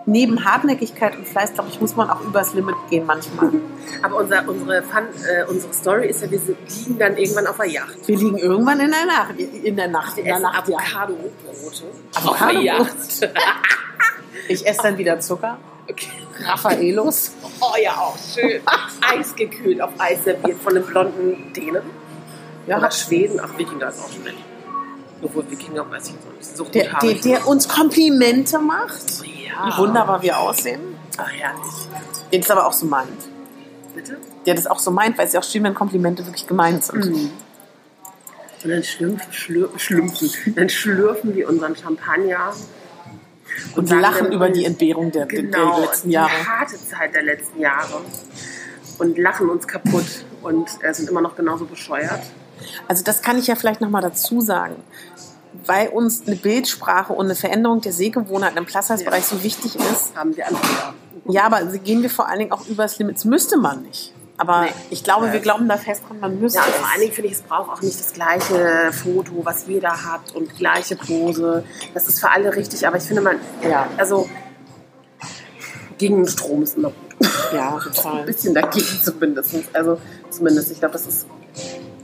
neben 0.07 0.45
Hartnäckigkeit 0.45 1.17
und 1.17 1.27
Fleiß, 1.27 1.55
glaube 1.55 1.71
ich, 1.71 1.81
muss 1.81 1.97
man 1.97 2.11
auch 2.11 2.21
übers 2.21 2.55
Limit 2.55 2.75
gehen 2.91 3.07
manchmal. 3.07 3.51
Aber 4.03 4.17
unser, 4.17 4.47
unsere, 4.49 4.83
Fun, 4.83 5.05
äh, 5.29 5.45
unsere 5.49 5.73
Story 5.73 6.09
ist 6.09 6.23
ja, 6.23 6.31
wir 6.31 6.41
liegen 6.41 6.99
dann 6.99 7.17
irgendwann 7.17 7.47
auf 7.47 7.57
der 7.57 7.67
Yacht. 7.67 7.97
Wir 8.07 8.17
liegen 8.17 8.39
irgendwann 8.39 8.81
in 8.81 8.91
der 8.91 9.07
Nacht, 9.07 9.39
in 9.39 9.77
der 9.77 9.89
Nacht, 9.89 10.17
Wir 10.17 10.25
in 10.25 10.29
der 10.31 10.39
Nacht. 10.41 10.69
Avocado-Brote. 10.69 12.53
Der 12.53 12.61
Yacht. 12.61 13.31
Ich 14.47 14.67
esse 14.67 14.83
dann 14.83 14.99
wieder 14.99 15.19
Zucker. 15.21 15.57
Okay. 15.89 16.11
Raffaelos. 16.45 17.33
Oh 17.61 17.77
ja, 17.83 17.93
auch 17.93 18.17
schön. 18.19 18.61
Eis 19.01 19.35
gekühlt 19.35 19.81
auf 19.81 19.91
Eis 19.99 20.25
serviert 20.25 20.61
von 20.63 20.75
den 20.75 20.85
blonden 20.85 21.53
Dänen. 21.55 21.83
Ja, 22.67 22.79
Oder 22.79 22.91
Schweden. 22.91 23.41
Ach, 23.43 23.57
Wikinger 23.59 23.89
ist 23.89 24.01
auch 24.01 24.13
schon 24.13 24.25
nett. 24.25 24.35
Obwohl 25.23 25.51
Wikinger 25.51 25.91
weiß 25.91 26.09
ich 26.09 26.15
so 26.23 26.37
nicht. 26.37 26.57
So 26.57 26.65
der, 26.65 26.99
der, 27.01 27.15
der 27.15 27.47
uns 27.47 27.69
Komplimente 27.69 28.59
macht. 28.59 29.23
Ja. 29.47 29.67
Wie 29.67 29.79
wunderbar 29.79 30.23
wir 30.23 30.39
aussehen. 30.39 30.81
Ach, 31.17 31.31
herrlich. 31.31 31.73
Der 32.33 32.41
das 32.41 32.51
aber 32.51 32.67
auch 32.67 32.73
so 32.73 32.87
meint. 32.87 33.09
Bitte? 33.95 34.17
Der 34.47 34.55
das 34.55 34.67
auch 34.67 34.79
so 34.79 34.91
meint, 34.91 35.17
weil 35.19 35.27
es 35.27 35.33
ja 35.33 35.41
auch 35.41 35.45
schön, 35.45 35.63
wenn 35.65 35.75
Komplimente 35.75 36.25
wirklich 36.27 36.47
gemeint 36.47 36.85
sind. 36.85 37.05
Und 37.05 38.71
dann 38.71 38.83
schlümpfen, 38.83 39.33
schlür, 39.33 39.71
schlümpfen. 39.77 40.31
Dann 40.57 40.69
schlürfen 40.69 41.35
wir 41.35 41.49
unseren 41.49 41.77
Champagner. 41.77 42.53
Und 43.77 43.89
sagen 43.89 44.01
lachen 44.01 44.33
über 44.33 44.49
die 44.49 44.65
Entbehrung 44.65 45.13
der, 45.13 45.27
genau, 45.27 45.77
der 45.77 45.87
letzten 45.87 46.09
die 46.09 46.15
Jahre. 46.15 46.31
harte 46.47 46.77
Zeit 46.77 47.15
der 47.15 47.23
letzten 47.23 47.61
Jahre. 47.61 48.01
Und 48.99 49.19
lachen 49.19 49.49
uns 49.51 49.67
kaputt 49.67 50.25
und 50.43 50.69
äh, 50.83 50.95
sind 50.95 51.11
immer 51.11 51.21
noch 51.21 51.37
genauso 51.37 51.67
bescheuert. 51.67 52.23
Also 52.89 53.05
das 53.05 53.23
kann 53.23 53.39
ich 53.39 53.47
ja 53.47 53.55
vielleicht 53.55 53.81
nochmal 53.81 54.03
dazu 54.03 54.41
sagen. 54.41 54.77
Weil 55.67 55.89
uns 55.89 56.27
eine 56.27 56.37
Bildsprache 56.37 57.13
und 57.13 57.27
eine 57.27 57.35
Veränderung 57.35 57.81
der 57.81 57.93
Sehgewohnheiten 57.93 58.59
im 58.59 58.67
Plus-Size-Bereich 58.67 59.25
so 59.25 59.43
wichtig 59.43 59.77
ist. 59.77 60.15
Haben 60.17 60.37
wir 60.37 60.47
alle 60.47 60.57
wieder. 60.57 60.95
Ja, 61.29 61.45
aber 61.47 61.63
gehen 61.79 62.03
wir 62.03 62.11
vor 62.11 62.29
allen 62.29 62.41
Dingen 62.41 62.53
auch 62.53 62.67
übers 62.67 62.99
Limit. 62.99 63.17
Das 63.17 63.25
müsste 63.25 63.57
man 63.57 63.83
nicht. 63.83 64.13
Aber 64.37 64.63
Nee. 64.63 64.71
ich 64.91 65.05
glaube, 65.05 65.33
wir 65.33 65.39
glauben 65.41 65.69
da 65.69 65.77
fest 65.77 66.03
dran, 66.09 66.19
man 66.21 66.41
müsste 66.41 66.59
Ja, 66.59 66.65
und 66.67 66.75
vor 66.75 66.89
allen. 66.91 67.01
Dingen 67.01 67.13
finde 67.13 67.29
ich, 67.29 67.35
es 67.37 67.43
braucht 67.43 67.71
auch 67.71 67.81
nicht 67.83 67.99
das 67.99 68.13
gleiche 68.13 68.91
Foto, 68.93 69.33
was 69.45 69.67
jeder 69.69 69.91
hat 70.05 70.35
und 70.35 70.57
gleiche 70.57 70.97
Pose. 70.97 71.63
Das 71.95 72.09
ist 72.09 72.19
für 72.19 72.31
alle 72.31 72.55
richtig, 72.55 72.85
aber 72.87 72.97
ich 72.97 73.05
finde 73.05 73.23
man, 73.23 73.37
Ja. 73.63 73.87
also 73.97 74.29
gegen 75.99 76.17
den 76.17 76.29
Strom 76.29 76.63
ist 76.63 76.77
immer 76.77 76.89
gut. 76.91 77.29
Ja, 77.53 77.75
Ein 77.87 77.93
total. 77.93 78.25
bisschen 78.25 78.55
dagegen 78.55 79.01
zumindest. 79.03 79.55
Also 79.73 79.99
zumindest, 80.31 80.73
ich 80.73 80.81
glaube, 80.81 80.95
das 80.95 81.07
ist, 81.07 81.27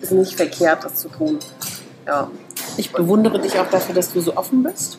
ist 0.01 0.13
nicht 0.13 0.35
verkehrt, 0.37 0.85
das 0.85 0.95
zu 0.97 1.09
tun. 1.09 1.39
Ja. 2.07 2.31
Ich 2.77 2.93
bewundere 2.93 3.39
dich 3.41 3.59
auch 3.59 3.69
dafür, 3.71 3.95
dass 3.95 4.13
du 4.13 4.21
so 4.21 4.37
offen 4.37 4.63
bist. 4.63 4.99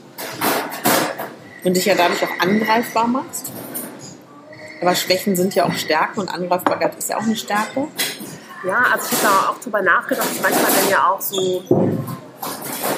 Und 1.63 1.75
dich 1.75 1.85
ja 1.85 1.95
dadurch 1.95 2.23
auch 2.23 2.39
angreifbar 2.39 3.07
machst. 3.07 3.51
Aber 4.81 4.95
Schwächen 4.95 5.35
sind 5.35 5.53
ja 5.53 5.65
auch 5.65 5.73
Stärken 5.73 6.21
und 6.21 6.29
Angreifbarkeit 6.29 6.95
ist 6.97 7.09
ja 7.09 7.17
auch 7.17 7.21
eine 7.23 7.35
Stärke. 7.35 7.87
ja, 8.65 8.83
also 8.91 9.07
ich 9.11 9.23
habe 9.23 9.43
da 9.43 9.49
auch 9.51 9.59
drüber 9.59 9.81
nachgedacht. 9.81 10.27
Manchmal 10.41 10.71
dann 10.71 10.89
ja 10.89 11.05
auch 11.11 11.21
so, 11.21 11.63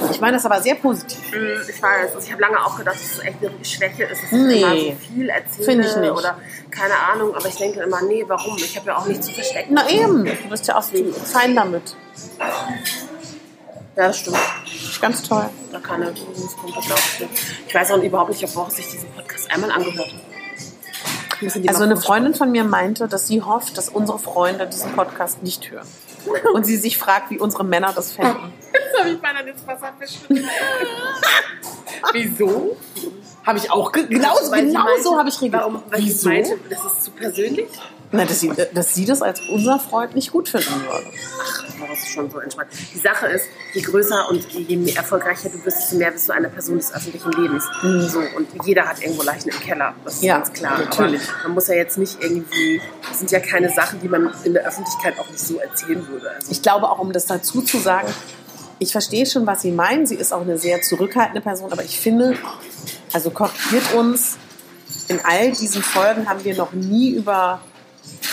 Ich 0.10 0.22
meine 0.22 0.38
das 0.38 0.46
aber 0.46 0.62
sehr 0.62 0.76
positiv. 0.76 1.20
mh, 1.32 1.70
ich 1.70 1.82
weiß, 1.82 2.16
also 2.16 2.26
ich 2.26 2.32
habe 2.32 2.42
lange 2.42 2.66
auch 2.66 2.78
gedacht, 2.78 2.96
dass 2.96 3.18
es 3.18 3.20
echt 3.20 3.36
eine 3.42 3.66
Schwäche 3.66 4.04
ist, 4.06 4.24
dass 4.24 4.32
ich 4.32 4.38
Nee. 4.38 4.62
immer 4.62 4.78
so 4.78 4.96
viel 5.14 5.30
erzähle 5.30 5.66
Finde 5.66 5.88
ich 5.88 5.96
nicht. 5.98 6.12
oder 6.12 6.38
keine 6.72 6.94
Ahnung. 7.12 7.36
Aber 7.36 7.46
ich 7.48 7.56
denke 7.56 7.82
immer, 7.82 8.02
nee, 8.04 8.24
warum? 8.28 8.56
Ich 8.56 8.78
habe 8.78 8.88
ja 8.88 8.98
auch 8.98 9.06
nichts 9.06 9.26
zu 9.28 9.34
verstecken. 9.34 9.74
Na 9.74 9.90
eben, 9.90 10.24
du 10.24 10.50
bist 10.50 10.66
ja 10.68 10.78
auch 10.78 10.84
fein 11.26 11.54
damit. 11.54 11.98
Ja, 13.96 14.08
das 14.08 14.20
stimmt. 14.20 14.38
Ist 14.66 15.02
ganz 15.02 15.22
toll. 15.24 15.50
Da 15.72 15.80
kann 15.80 16.02
er 16.02 16.12
nicht. 16.12 16.26
Ich 17.68 17.76
weiß 17.76 17.92
auch 17.92 18.02
überhaupt 18.02 18.32
nicht, 18.32 18.44
ob 18.44 18.56
Woche 18.56 18.72
sich 18.72 18.90
diesen 18.90 19.10
Podcast 19.12 19.52
einmal 19.52 19.72
angehört 19.72 20.14
hat. 20.14 20.22
Also 21.68 21.84
eine. 21.84 21.98
Freundin 21.98 22.34
von 22.36 22.52
mir 22.52 22.64
meinte, 22.64 23.08
dass 23.08 23.28
sie 23.28 23.42
hofft, 23.42 23.78
dass 23.78 23.90
unsere 23.90 24.18
Freunde 24.18 24.66
diesen 24.68 24.94
Podcast 24.94 25.44
nicht 25.44 25.70
hören. 25.72 25.88
Und 26.54 26.66
sie 26.66 26.78
sich 26.78 26.98
fragt, 26.98 27.30
wie 27.32 27.38
unsere 27.40 27.64
Männer 27.64 27.92
das 27.94 28.12
fänden. 28.14 28.54
Das 28.94 29.02
habe 29.02 29.16
ich 29.16 29.22
meiner 29.24 29.44
jetzt 29.46 29.66
Wasser 29.66 29.92
bestimmt. 30.00 30.48
Wieso? 32.14 32.78
Habe 33.44 33.58
ich 33.58 33.72
auch 33.72 33.92
ge- 33.92 34.06
genauso, 34.08 34.52
genau 34.52 34.86
so 35.02 35.18
habe 35.18 35.30
ich 35.30 35.42
reagiert. 35.42 35.62
Warum? 35.62 35.84
Weil 35.90 36.00
Wieso? 36.00 36.30
ich 36.30 36.48
meinte, 36.50 36.60
das 36.70 36.86
ist 36.86 37.04
zu 37.04 37.12
persönlich. 37.12 37.68
Na, 38.16 38.26
dass, 38.26 38.40
sie, 38.42 38.52
dass 38.74 38.94
sie 38.94 39.06
das 39.06 39.22
als 39.24 39.42
unser 39.50 39.80
Freund 39.80 40.14
nicht 40.14 40.32
gut 40.32 40.48
finden 40.48 40.70
würde. 40.86 41.08
Ach, 41.42 41.64
das 41.90 42.00
ist 42.00 42.10
schon 42.14 42.30
so 42.30 42.40
entspannt. 42.40 42.70
Die 42.94 43.00
Sache 43.00 43.26
ist, 43.28 43.46
je 43.74 43.82
größer 43.82 44.30
und 44.30 44.46
je 44.52 44.94
erfolgreicher 44.94 45.50
du 45.50 45.58
bist, 45.58 45.78
desto 45.80 45.96
mehr 45.98 46.12
bist 46.12 46.30
du 46.30 46.34
eine 46.34 46.48
Person 46.50 46.78
des 46.78 46.94
öffentlichen 46.94 47.32
Lebens. 47.32 47.64
So, 47.82 48.20
und 48.20 48.48
jeder 48.66 48.86
hat 48.86 49.02
irgendwo 49.02 49.24
Leichen 49.24 49.50
im 49.50 49.60
Keller. 49.60 49.94
Das 50.06 50.14
ist 50.16 50.24
Ja, 50.24 50.38
ganz 50.38 50.54
klar. 50.54 50.78
natürlich. 50.78 51.22
Aber 51.28 51.44
man 51.46 51.54
muss 51.56 51.68
ja 51.68 51.74
jetzt 51.76 51.98
nicht 51.98 52.18
irgendwie, 52.22 52.80
das 53.08 53.18
sind 53.20 53.32
ja 53.32 53.40
keine 53.40 53.70
Sachen, 53.74 54.00
die 54.00 54.08
man 54.08 54.32
in 54.44 54.54
der 54.54 54.66
Öffentlichkeit 54.68 55.18
auch 55.20 55.28
nicht 55.30 55.40
so 55.46 55.58
erzählen 55.58 56.08
würde. 56.08 56.30
Also, 56.30 56.52
Ich 56.52 56.62
glaube 56.62 56.88
auch, 56.90 57.00
um 57.00 57.12
das 57.12 57.26
dazu 57.26 57.62
zu 57.64 57.80
sagen, 57.80 58.08
ich 58.80 58.92
verstehe 58.92 59.26
schon, 59.26 59.48
was 59.48 59.64
Sie 59.64 59.72
meinen. 59.72 60.06
Sie 60.06 60.16
ist 60.16 60.32
auch 60.34 60.42
eine 60.42 60.58
sehr 60.60 60.82
zurückhaltende 60.84 61.42
Person, 61.42 61.72
aber 61.72 61.84
ich 61.84 62.00
finde, 62.00 62.38
also 63.12 63.32
korrigiert 63.32 63.94
uns, 63.96 64.38
in 65.08 65.20
all 65.26 65.52
diesen 65.52 65.82
Folgen 65.82 66.30
haben 66.30 66.44
wir 66.44 66.56
noch 66.56 66.74
nie 66.74 67.10
über 67.12 67.60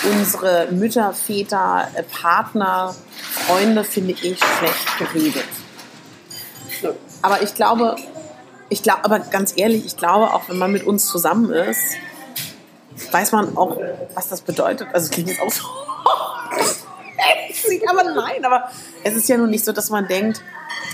unsere 0.05 0.69
Mütter, 0.71 1.13
Väter, 1.13 1.89
äh, 1.95 2.03
Partner, 2.03 2.95
Freunde, 3.47 3.85
finde 3.85 4.13
ich, 4.13 4.39
schlecht 4.39 4.99
geredet. 4.99 5.45
Aber 7.23 7.43
ich 7.43 7.55
glaube, 7.55 7.97
ich 8.69 8.83
glaube, 8.83 9.05
aber 9.05 9.19
ganz 9.19 9.53
ehrlich, 9.57 9.85
ich 9.85 9.97
glaube, 9.97 10.33
auch 10.33 10.49
wenn 10.49 10.59
man 10.59 10.73
mit 10.73 10.85
uns 10.85 11.07
zusammen 11.07 11.53
ist, 11.53 11.97
weiß 13.11 13.33
man 13.33 13.57
auch, 13.57 13.79
was 14.15 14.29
das 14.29 14.41
bedeutet. 14.41 14.89
Also 14.93 15.11
klingt 15.11 15.29
jetzt 15.29 15.43
auch 15.43 15.51
so. 15.51 15.65
Aber 17.89 18.05
nein, 18.05 18.45
aber 18.45 18.71
es 19.05 19.15
ist 19.15 19.29
ja 19.29 19.37
nun 19.37 19.51
nicht 19.51 19.65
so, 19.65 19.73
dass 19.73 19.91
man 19.91 20.07
denkt, 20.09 20.43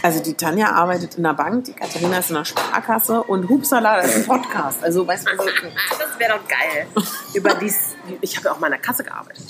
also 0.03 0.23
die 0.23 0.35
Tanja 0.35 0.71
arbeitet 0.73 1.15
in 1.17 1.23
der 1.23 1.35
Bank, 1.35 1.65
die 1.65 1.73
Katharina 1.73 2.19
ist 2.19 2.31
in 2.31 2.37
der 2.37 2.45
Sparkasse 2.45 3.23
und 3.23 3.49
Hupsala, 3.49 3.97
das 3.97 4.07
ist 4.09 4.17
ein 4.17 4.27
Podcast. 4.27 4.83
Also 4.85 5.07
weißt 5.07 5.27
du, 5.27 5.31
also, 5.33 5.45
das 5.45 6.19
wäre 6.19 6.39
doch 6.39 6.49
geil. 6.49 6.87
Über 7.35 7.55
dies, 7.55 7.95
ich 8.21 8.37
habe 8.37 8.47
ja 8.49 8.53
auch 8.53 8.59
mal 8.61 8.67
in 8.69 8.73
der 8.73 8.81
Kasse 8.81 9.05
gearbeitet. 9.05 9.45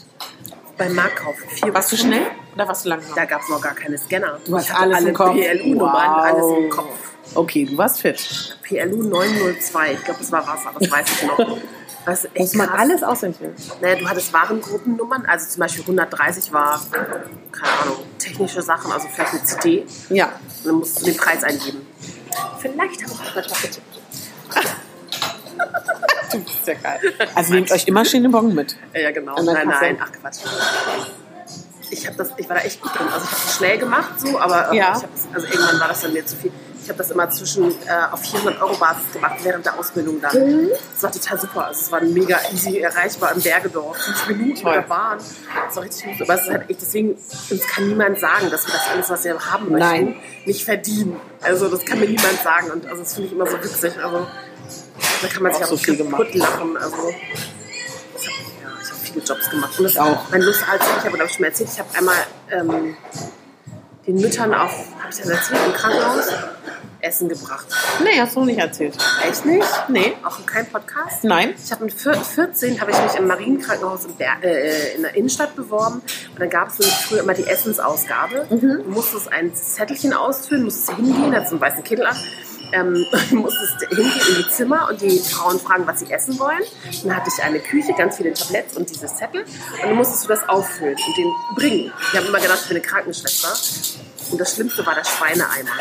Beim 0.78 0.94
Marktkauf. 0.94 1.36
Vier 1.48 1.72
warst 1.72 1.90
du 1.92 1.96
schnell 1.96 2.26
oder 2.54 2.68
warst 2.68 2.84
du 2.84 2.90
langsam? 2.90 3.14
Da 3.14 3.24
gab 3.24 3.40
es 3.40 3.48
noch 3.48 3.60
gar 3.62 3.74
keine 3.74 3.96
Scanner. 3.96 4.38
Du 4.44 4.56
hast 4.56 4.70
alles 4.74 4.96
alle 4.98 5.08
im 5.08 5.14
Kopf. 5.14 5.34
PLU-Nummern, 5.34 6.10
Wow. 6.10 6.24
alles 6.24 6.58
im 6.58 6.68
Kopf. 6.70 6.98
Okay, 7.34 7.64
du 7.64 7.76
warst 7.78 8.00
fit. 8.02 8.56
PLU 8.62 9.02
902, 9.04 9.92
ich 9.94 10.04
glaube, 10.04 10.20
das 10.20 10.30
war 10.32 10.46
Wasser, 10.46 10.70
das 10.78 10.90
weiß 10.90 11.06
ich 11.12 11.22
noch. 11.26 11.58
Das 12.06 12.20
ist 12.24 12.30
echt 12.34 12.38
Muss 12.38 12.54
man 12.54 12.68
krass. 12.68 12.78
alles 12.80 13.02
auswendig 13.02 13.40
lernen. 13.40 13.56
Naja, 13.82 13.96
du 13.96 14.08
hattest 14.08 14.32
Warengruppennummern, 14.32 15.26
also 15.26 15.46
zum 15.48 15.60
Beispiel 15.60 15.82
130 15.82 16.52
war, 16.52 16.80
keine 16.92 17.72
Ahnung, 17.82 17.96
technische 18.18 18.62
Sachen, 18.62 18.90
also 18.92 19.08
vielleicht 19.12 19.32
eine 19.32 19.42
CD. 19.42 19.86
Ja. 20.08 20.26
Und 20.26 20.66
dann 20.66 20.74
musst 20.76 21.00
du 21.00 21.04
den 21.04 21.16
Preis 21.16 21.42
eingeben. 21.44 21.84
Vielleicht 22.60 23.02
habe 23.02 23.12
ich 23.12 23.20
auch 23.20 23.34
manchmal 23.34 23.60
getippt. 23.62 24.00
Du 26.32 26.40
bist 26.40 26.66
ja 26.66 26.74
geil. 26.74 27.00
Also 27.36 27.54
nehmt 27.54 27.70
euch 27.70 27.86
immer 27.86 28.04
schön 28.04 28.22
den 28.24 28.32
Bon 28.32 28.52
mit. 28.52 28.76
Ja, 28.94 29.12
genau. 29.12 29.40
Nein, 29.42 29.68
Kasse. 29.68 29.84
nein, 29.84 29.98
ach 30.02 30.10
Quatsch. 30.20 30.38
Ich, 31.88 32.04
hab 32.06 32.16
das, 32.16 32.30
ich 32.36 32.48
war 32.48 32.56
da 32.56 32.62
echt 32.62 32.80
gut 32.82 32.92
drin. 32.98 33.06
Also 33.12 33.24
ich 33.24 33.30
habe 33.32 33.42
das 33.44 33.56
schnell 33.56 33.78
gemacht, 33.78 34.20
so, 34.20 34.38
aber 34.40 34.72
äh, 34.72 34.76
Ja. 34.76 34.96
ich 34.96 35.02
hab 35.04 35.10
also 35.34 35.46
irgendwann 35.46 35.80
war 35.80 35.88
das 35.88 36.00
dann 36.02 36.12
mir 36.12 36.26
zu 36.26 36.34
viel. 36.36 36.50
Ich 36.86 36.90
habe 36.90 36.98
das 36.98 37.10
immer 37.10 37.28
zwischen 37.30 37.64
äh, 37.64 38.12
auf 38.12 38.20
400 38.20 38.62
Euro 38.62 38.76
Basis 38.76 39.12
gemacht 39.12 39.38
während 39.42 39.66
der 39.66 39.76
Ausbildung 39.76 40.20
dann. 40.20 40.38
Mhm. 40.38 40.68
Das 40.94 41.02
war 41.02 41.10
total 41.10 41.40
super. 41.40 41.66
Also 41.66 41.80
es 41.80 41.90
war 41.90 42.00
mega 42.00 42.38
easy 42.52 42.78
erreichbar 42.78 43.32
im 43.34 43.42
Bergedorf. 43.42 43.96
Fünf 43.96 44.28
Minuten 44.28 44.62
Toll. 44.62 44.76
mit 44.76 44.84
der 44.84 44.88
Bahn. 44.88 45.18
Das 45.66 45.74
war 45.74 45.82
richtig 45.82 46.04
gut. 46.04 46.22
Aber 46.22 46.34
es 46.34 46.42
ist 46.42 46.48
halt 46.48 46.70
echt, 46.70 46.80
deswegen, 46.80 47.08
uns 47.50 47.66
kann 47.66 47.88
niemand 47.88 48.20
sagen, 48.20 48.50
dass 48.52 48.68
wir 48.68 48.72
das 48.72 48.86
alles, 48.88 49.10
was 49.10 49.24
wir 49.24 49.52
haben 49.52 49.72
möchten, 49.72 49.78
Nein. 49.78 50.16
nicht 50.44 50.64
verdienen. 50.64 51.18
Also 51.42 51.68
das 51.68 51.84
kann 51.84 51.98
mir 51.98 52.06
niemand 52.06 52.40
sagen. 52.44 52.70
Und 52.70 52.86
also 52.86 53.02
das 53.02 53.14
finde 53.14 53.26
ich 53.26 53.32
immer 53.34 53.48
so 53.48 53.58
witzig. 53.58 53.92
Also 54.00 54.24
da 55.22 55.26
kann 55.26 55.42
man 55.42 55.52
sich 55.54 55.64
Auch 55.64 55.72
auch 55.72 55.76
so 55.76 55.92
kaputt 55.92 56.34
lachen. 56.36 56.76
Also 56.76 56.96
das 58.14 58.26
hab, 58.26 58.32
ja, 58.62 58.70
ich 58.80 58.88
habe 58.90 59.00
viele 59.02 59.24
Jobs 59.24 59.50
gemacht. 59.50 59.76
Und 59.76 59.84
das 59.86 59.92
Ich 59.92 59.98
auch. 60.00 60.30
Mein 60.30 60.42
Lust, 60.42 60.62
als 60.70 60.84
ich 60.84 61.04
habe, 61.04 61.16
glaube 61.16 61.24
ich, 61.24 61.32
schon 61.32 61.42
mal 61.42 61.48
erzählt, 61.48 61.70
ich 61.72 61.80
habe 61.80 61.88
einmal 61.98 62.16
ähm, 62.52 62.96
den 64.06 64.16
Müttern 64.16 64.54
auf, 64.54 64.70
habe 64.98 65.10
ich 65.10 65.16
das 65.18 65.28
erzählt, 65.28 65.60
im 65.66 65.72
Krankenhaus 65.72 66.32
Essen 67.00 67.28
gebracht. 67.28 67.66
Nee, 68.02 68.18
hast 68.20 68.34
du 68.34 68.40
noch 68.40 68.46
nicht 68.46 68.58
erzählt. 68.58 68.96
Echt 69.28 69.44
nicht? 69.44 69.66
Nee. 69.88 70.14
Auch 70.24 70.38
in 70.40 70.46
keinem 70.46 70.66
Podcast? 70.66 71.22
Nein. 71.24 71.54
Ich 71.62 71.70
habe 71.70 71.84
mit 71.84 71.92
vier- 71.94 72.14
14 72.14 72.80
habe 72.80 72.90
ich 72.90 72.98
mich 73.00 73.14
im 73.16 73.26
Marienkrankenhaus 73.26 74.06
in, 74.06 74.14
Ber 74.16 74.26
äh, 74.42 74.94
in 74.96 75.02
der 75.02 75.14
Innenstadt 75.14 75.54
beworben 75.54 75.96
und 76.30 76.40
dann 76.40 76.50
gab 76.50 76.68
es 76.68 76.84
früher 77.04 77.20
immer 77.20 77.34
die 77.34 77.46
Essensausgabe. 77.46 78.46
Du 78.50 78.82
musstest 78.88 79.30
ein 79.32 79.54
Zettelchen 79.54 80.14
ausfüllen, 80.14 80.64
musstest 80.64 80.96
hingehen, 80.96 81.34
hattest 81.34 81.52
einen 81.52 81.60
weißen 81.60 81.84
Kittel 81.84 82.06
an, 82.06 82.16
ähm, 82.72 83.06
musstest 83.30 83.80
hingehen 83.88 84.20
in 84.28 84.36
die 84.36 84.48
Zimmer 84.50 84.88
und 84.90 85.00
die 85.00 85.18
Frauen 85.18 85.58
fragen, 85.58 85.86
was 85.86 86.00
sie 86.00 86.10
essen 86.10 86.38
wollen. 86.38 86.62
Dann 87.02 87.16
hatte 87.16 87.30
ich 87.34 87.42
eine 87.42 87.60
Küche, 87.60 87.92
ganz 87.96 88.16
viele 88.16 88.32
Tabletts 88.32 88.76
und 88.76 88.88
dieses 88.88 89.14
Zettel 89.16 89.42
und 89.42 89.82
dann 89.82 89.94
musstest 89.94 90.24
du 90.24 90.28
das 90.28 90.48
auffüllen 90.48 90.96
und 90.96 91.16
den 91.16 91.32
bringen. 91.54 91.92
Ich 92.12 92.18
habe 92.18 92.28
immer 92.28 92.40
gedacht, 92.40 92.60
ich 92.62 92.68
bin 92.68 92.76
eine 92.76 92.86
Krankenschwester 92.86 94.32
und 94.32 94.40
das 94.40 94.54
Schlimmste 94.54 94.84
war 94.84 94.94
der 94.94 95.04
Schweineeimer. 95.04 95.72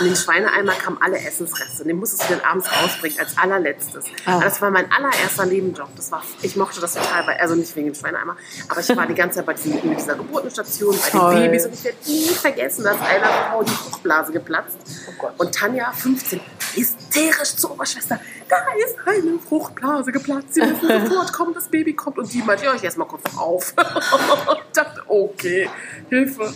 In 0.00 0.06
den 0.06 0.16
Schweineeimer 0.16 0.72
kamen 0.72 0.98
alle 1.00 1.18
Essensreste. 1.18 1.82
Und 1.82 1.88
den 1.88 1.98
musstest 1.98 2.28
du 2.28 2.34
dann 2.34 2.44
abends 2.44 2.66
rausbringen, 2.70 3.18
als 3.18 3.36
allerletztes. 3.36 4.04
Aber 4.24 4.42
Das 4.42 4.60
war 4.62 4.70
mein 4.70 4.90
allererster 4.90 5.46
Nebenjob. 5.46 5.88
Das 5.96 6.10
war, 6.10 6.22
ich 6.42 6.56
mochte 6.56 6.80
das 6.80 6.94
total, 6.94 7.26
weil, 7.26 7.36
also 7.36 7.54
nicht 7.54 7.74
wegen 7.76 7.88
dem 7.88 7.94
Schweineeimer, 7.94 8.36
aber 8.68 8.80
ich 8.80 8.96
war 8.96 9.06
die 9.06 9.14
ganze 9.14 9.36
Zeit 9.36 9.46
bei 9.46 9.54
diesem, 9.54 9.78
in 9.82 9.96
dieser 9.96 10.14
Geburtenstation, 10.14 10.96
bei 10.96 11.10
Toll. 11.10 11.34
den 11.34 11.42
Babys. 11.42 11.66
Und 11.66 11.74
ich 11.74 11.84
werde 11.84 11.98
nie 12.06 12.28
vergessen, 12.28 12.84
dass 12.84 13.00
einer 13.00 13.26
Frau 13.26 13.62
die 13.62 13.72
Fruchtblase 13.72 14.32
geplatzt. 14.32 14.78
Oh. 15.20 15.28
Und 15.38 15.54
Tanja, 15.54 15.92
15, 15.92 16.40
hysterisch 16.74 17.56
zur 17.56 17.72
Oberschwester. 17.72 18.18
Da 18.48 18.56
ist 18.84 18.96
eine 19.06 19.38
Fruchtblase 19.38 20.12
geplatzt. 20.12 20.54
Sie 20.54 20.60
müssen 20.62 20.88
sofort 21.08 21.32
kommen, 21.32 21.54
das 21.54 21.68
Baby 21.68 21.94
kommt. 21.94 22.18
Und 22.18 22.32
die 22.32 22.42
meint, 22.42 22.62
ja, 22.62 22.74
ich 22.74 22.84
esse 22.84 22.98
mal 22.98 23.04
kurz 23.04 23.22
auf. 23.36 23.74
ich 23.76 24.72
dachte, 24.72 25.02
okay, 25.08 25.68
Hilfe. 26.08 26.52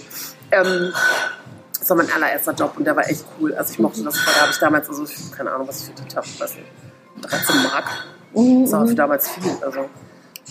Ähm, 0.51 0.93
das 1.85 1.91
war 1.91 1.97
mein 1.99 2.11
allererster 2.11 2.53
Job 2.55 2.73
und 2.79 2.85
der 2.85 2.97
war 2.97 3.07
echt 3.09 3.25
cool. 3.39 3.55
Also 3.55 3.73
ich 3.75 3.79
mochte 3.79 4.03
das 4.03 4.19
voll. 4.19 4.33
Da 4.35 4.41
habe 4.43 4.51
ich 4.53 4.59
damals, 4.59 4.89
also 4.89 5.05
ich- 5.05 5.33
keine 5.37 5.53
Ahnung, 5.53 5.69
was 5.69 5.81
ich 5.81 5.87
verdient 5.87 6.17
habe, 6.17 6.27
weiß 6.39 6.55
nicht, 6.55 6.67
13 7.21 7.63
Mark. 7.63 7.85
Das 8.35 8.73
war 8.73 8.87
für 8.87 8.95
damals 8.95 9.29
viel. 9.31 9.53
Also 9.63 9.89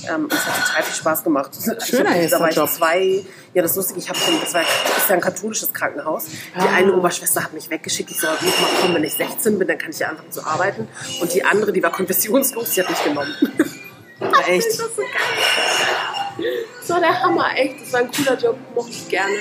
ähm, 0.10 0.28
es 0.32 0.46
hat 0.46 0.68
total 0.68 0.84
viel 0.84 0.96
Spaß 0.96 1.24
gemacht. 1.24 1.52
Schöner 1.86 2.16
ich 2.16 2.24
hab, 2.26 2.30
da 2.32 2.40
war 2.40 2.50
ich 2.50 2.56
Job. 2.56 2.70
zwei, 2.70 3.26
ja 3.54 3.62
das 3.62 3.76
Lustige, 3.76 4.00
ich 4.00 4.10
habe 4.10 4.18
schon, 4.18 4.40
das 4.42 4.54
war 4.54 4.62
das 4.62 4.98
ist 5.04 5.10
ja 5.10 5.16
ein 5.16 5.22
katholisches 5.22 5.74
Krankenhaus. 5.74 6.26
Die 6.26 6.60
Ah. 6.60 6.76
eine 6.76 6.94
Oberschwester 6.94 7.44
hat 7.44 7.54
mich 7.54 7.70
weggeschickt, 7.70 8.10
ich 8.12 8.20
soll 8.20 8.30
mal 8.32 8.82
kommen, 8.82 8.96
wenn 8.96 9.04
ich 9.04 9.14
16 9.14 9.60
bin, 9.60 9.68
dann 9.68 9.78
kann 9.78 9.90
ich 9.92 10.00
ja 10.00 10.10
anfangen 10.10 10.32
zu 10.32 10.44
arbeiten. 10.46 10.88
Und 11.22 11.34
die 11.34 11.44
andere, 11.44 11.72
die 11.74 11.82
war 11.84 11.92
konfessionslos, 11.92 12.72
die 12.72 12.82
hat 12.82 12.90
mich 12.90 13.04
genommen. 13.04 13.36
Echt? 14.48 14.68
Das 14.68 14.74
ist 14.80 14.96
so 14.96 15.02
geil. 15.02 16.48
Das 16.80 16.90
war 16.90 17.00
der 17.00 17.22
Hammer, 17.22 17.48
echt. 17.56 17.82
Das 17.82 17.94
war 17.94 18.00
ein 18.02 18.12
cooler 18.12 18.38
Job, 18.38 18.58
mochte 18.74 18.92
ich 18.92 19.08
gerne. 19.10 19.34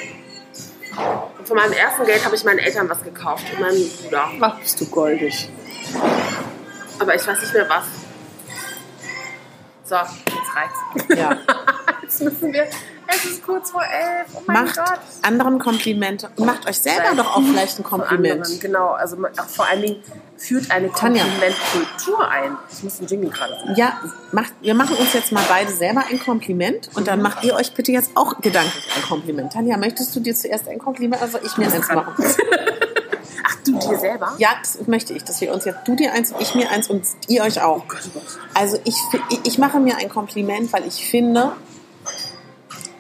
Und 1.39 1.49
von 1.49 1.57
meinem 1.57 1.73
ersten 1.73 2.05
Geld 2.05 2.25
habe 2.25 2.35
ich 2.35 2.45
meinen 2.45 2.59
Eltern 2.59 2.89
was 2.89 3.03
gekauft 3.03 3.45
und 3.53 3.61
meinem 3.61 3.89
Bruder. 4.03 4.31
Ach, 4.41 4.59
bist 4.59 4.81
du 4.81 4.87
goldig. 4.87 5.49
Aber 6.99 7.15
ich 7.15 7.27
weiß 7.27 7.41
nicht 7.41 7.55
mehr 7.55 7.69
was. 7.69 7.85
So, 9.85 9.97
reicht's. 10.55 11.19
Ja. 11.19 11.37
Jetzt 12.03 12.21
müssen 12.23 12.53
wir. 12.53 12.67
Es 13.07 13.25
ist 13.25 13.43
kurz 13.45 13.71
vor 13.71 13.83
elf. 13.83 14.27
Oh 14.35 14.43
mein 14.47 14.65
Macht 14.65 14.77
Gott. 14.77 15.01
anderen 15.23 15.59
Komplimente 15.59 16.31
macht 16.37 16.67
euch 16.67 16.79
selber 16.79 17.15
doch 17.17 17.37
auch 17.37 17.43
vielleicht 17.43 17.79
ein 17.79 17.85
Kompliment. 17.85 18.45
anderen, 18.45 18.61
genau. 18.61 18.91
Also 18.93 19.17
vor 19.49 19.67
allen 19.67 19.83
Dingen 19.83 20.03
führt 20.37 20.71
eine 20.71 20.91
Tanja. 20.93 21.23
Komplimentkultur 21.23 22.29
ein. 22.29 22.57
Ich 22.71 22.83
muss 22.83 22.99
den 22.99 23.07
Jingle 23.07 23.31
gerade 23.31 23.55
sagen. 23.55 23.75
Ja, 23.77 24.01
macht, 24.31 24.53
wir 24.61 24.75
machen 24.75 24.97
uns 24.97 25.13
jetzt 25.13 25.33
mal 25.33 25.45
beide 25.49 25.73
selber 25.73 26.05
ein 26.11 26.19
Kompliment 26.21 26.91
und 26.95 27.07
dann 27.07 27.23
macht 27.23 27.45
ihr 27.45 27.55
euch 27.55 27.75
bitte 27.75 27.93
jetzt 27.93 28.13
auch 28.15 28.41
gedanklich 28.41 28.89
ein 28.97 29.03
Kompliment. 29.03 29.53
Tanja, 29.53 29.77
möchtest 29.77 30.15
du 30.17 30.21
dir 30.21 30.35
zuerst 30.35 30.69
ein 30.69 30.79
Kompliment, 30.79 31.23
also 31.23 31.39
ich 31.45 31.57
mir 31.57 31.73
eins 31.73 31.89
machen? 31.89 32.15
Du 33.65 33.79
dir 33.79 33.99
selber? 33.99 34.35
Ja, 34.39 34.51
das 34.61 34.87
möchte 34.87 35.13
ich, 35.15 35.25
dass 35.25 35.41
wir 35.41 35.53
uns 35.53 35.65
jetzt, 35.65 35.87
du 35.87 35.95
dir 35.95 36.13
eins, 36.13 36.35
ich 36.39 36.55
mir 36.55 36.71
eins 36.71 36.89
und 36.91 37.05
ihr 37.29 37.43
euch 37.43 37.61
auch. 37.61 37.85
Oh 37.89 38.09
oh. 38.15 38.21
Also 38.55 38.79
ich, 38.85 38.97
ich 39.45 39.59
mache 39.59 39.79
mir 39.79 39.97
ein 39.97 40.09
Kompliment, 40.09 40.73
weil 40.73 40.87
ich 40.87 41.07
finde, 41.07 41.53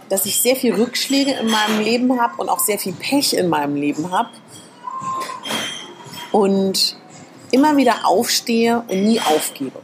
dass 0.08 0.26
ich 0.26 0.40
sehr 0.40 0.56
viel 0.56 0.74
Rückschläge 0.74 1.32
in 1.32 1.48
meinem 1.48 1.80
Leben 1.80 2.20
habe 2.20 2.34
und 2.36 2.48
auch 2.48 2.60
sehr 2.60 2.78
viel 2.78 2.92
Pech 2.92 3.34
in 3.34 3.48
meinem 3.48 3.74
Leben 3.74 4.10
habe. 4.12 4.28
Und 6.30 6.96
immer 7.50 7.76
wieder 7.76 8.06
aufstehe 8.06 8.84
und 8.88 9.04
nie 9.04 9.20
aufgebe. 9.20 9.80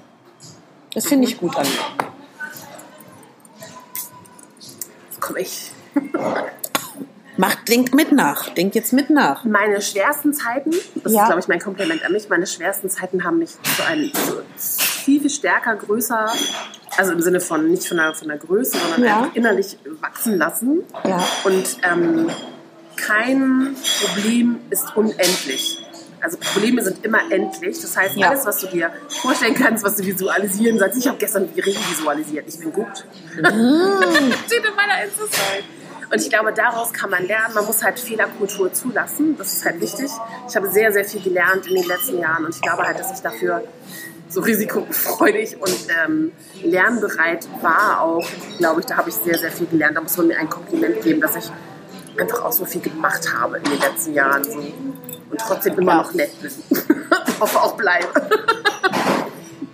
Das 0.94 1.06
finde 1.06 1.28
ich 1.28 1.38
gut 1.38 1.56
an 1.56 1.66
mir. 1.66 2.09
Komme 5.20 5.40
ich. 5.40 5.72
Macht, 7.39 7.69
denkt 7.69 7.94
mit 7.94 8.10
nach. 8.10 8.48
Denkt 8.51 8.74
jetzt 8.74 8.93
mit 8.93 9.10
nach. 9.10 9.44
Meine 9.44 9.81
schwersten 9.81 10.35
Zeiten, 10.35 10.73
das 11.02 11.12
Ja. 11.12 11.23
ist, 11.23 11.27
glaube 11.27 11.40
ich, 11.40 11.47
mein 11.48 11.60
Kompliment 11.60 12.05
an 12.05 12.12
mich, 12.12 12.28
meine 12.28 12.47
schwersten 12.48 12.90
Zeiten 12.90 13.23
haben 13.23 13.39
mich 13.39 13.51
zu 13.77 13.85
einem 13.86 14.10
viel, 14.56 15.20
viel 15.20 15.31
stärker, 15.31 15.77
größer, 15.77 16.32
also 16.97 17.12
im 17.12 17.23
Sinne 17.23 17.40
von 17.40 17.70
nicht 17.70 17.86
von 17.86 17.97
der, 17.98 18.12
von 18.15 18.27
der 18.28 18.39
Größe, 18.39 18.77
sondern 18.77 19.05
Ja. 19.05 19.16
einfach 19.19 19.36
innerlich 19.36 19.78
wachsen 20.01 20.36
lassen. 20.36 20.81
Ja. 21.05 21.24
Und 21.44 21.78
ähm, 21.89 22.28
kein 22.97 23.77
Problem 24.05 24.59
ist 24.70 24.97
unendlich. 24.97 25.78
Also 26.20 26.36
Probleme 26.39 26.82
sind 26.82 27.05
immer 27.05 27.20
endlich. 27.31 27.81
Das 27.81 27.97
heißt, 27.97 28.16
Ja. 28.16 28.31
alles, 28.31 28.44
was 28.44 28.59
du 28.59 28.66
dir 28.66 28.90
vorstellen 29.23 29.55
kannst, 29.55 29.85
was 29.85 29.94
du 29.94 30.05
visualisieren 30.05 30.77
sollst. 30.77 30.98
Ich 30.98 31.06
habe 31.06 31.19
gestern 31.19 31.48
die 31.55 31.60
Regen 31.60 31.78
visualisiert. 31.89 32.47
Ich 32.48 32.59
bin 32.59 32.73
gut. 32.73 33.05
Mm. 33.36 33.43
Steht 34.47 34.65
in 34.65 34.74
meiner 34.74 35.05
Insta-Story. 35.05 35.62
Und 36.10 36.20
ich 36.22 36.30
glaube, 36.30 36.52
daraus 36.52 36.93
kann 36.93 37.10
man 37.10 37.26
lernen. 37.26 37.55
Man 37.55 37.66
muss 37.66 37.82
halt 37.85 37.98
Fehlerkultur 37.98 38.72
zulassen. 38.72 39.36
Das 39.36 39.52
ist 39.52 39.64
halt 39.64 39.80
wichtig. 39.80 40.10
Ich 40.48 40.56
habe 40.56 40.68
sehr, 40.70 40.90
sehr 40.93 41.05
viel 41.05 41.20
gelernt 41.20 41.66
in 41.66 41.74
den 41.74 41.85
letzten 41.86 42.18
Jahren. 42.18 42.44
Und 42.47 42.55
ich 42.55 42.62
glaube 42.62 42.85
halt, 42.85 42.98
dass 42.98 43.12
ich 43.12 43.20
dafür 43.20 43.62
so 44.30 44.40
risikofreudig 44.43 45.56
und 45.60 45.86
ähm, 46.05 46.32
lernbereit 46.62 47.48
war 47.62 48.02
auch, 48.02 48.26
glaube 48.59 48.80
ich, 48.80 48.86
da 48.86 48.98
habe 48.98 49.09
ich 49.09 49.14
sehr, 49.14 49.39
sehr 49.39 49.51
viel 49.51 49.66
gelernt. 49.66 49.97
Da 49.97 50.02
muss 50.02 50.16
man 50.18 50.26
mir 50.28 50.39
ein 50.39 50.51
Kompliment 50.51 51.01
geben, 51.02 51.20
dass 51.22 51.36
ich 51.36 51.51
einfach 52.18 52.44
auch 52.44 52.52
so 52.52 52.64
viel 52.66 52.82
gemacht 52.82 53.26
habe 53.35 53.56
in 53.59 53.64
den 53.64 53.78
letzten 53.80 54.12
Jahren. 54.14 54.44
So. 54.44 54.59
Und 54.59 55.39
trotzdem 55.40 55.78
immer 55.78 55.93
Ja. 55.93 55.98
noch 56.02 56.12
nett 56.14 56.30
bin. 56.43 56.51
ich 57.26 57.40
hoffe 57.40 57.59
auch 57.60 57.74
bleibe. 57.76 58.06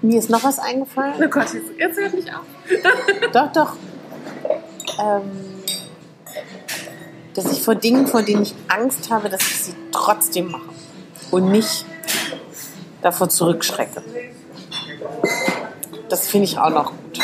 Mir 0.02 0.18
ist 0.18 0.30
noch 0.30 0.44
was 0.44 0.58
eingefallen. 0.58 1.14
Oh 1.24 1.28
Gott, 1.28 1.52
jetzt, 1.54 1.70
jetzt 1.78 1.98
hört 1.98 2.14
mich 2.14 2.26
auf. 2.32 2.44
Doch, 3.32 3.52
doch. 3.52 3.76
Ähm, 5.00 5.53
dass 7.34 7.50
ich 7.50 7.62
vor 7.62 7.74
Dingen, 7.74 8.06
vor 8.06 8.22
denen 8.22 8.42
ich 8.42 8.54
Angst 8.68 9.10
habe, 9.10 9.28
dass 9.28 9.42
ich 9.42 9.62
sie 9.64 9.74
trotzdem 9.92 10.50
mache 10.50 10.70
und 11.30 11.50
nicht 11.50 11.84
davor 13.02 13.28
zurückschrecke. 13.28 14.02
Das 16.08 16.28
finde 16.28 16.44
ich 16.44 16.58
auch 16.58 16.70
noch 16.70 16.90
gut. 16.90 17.18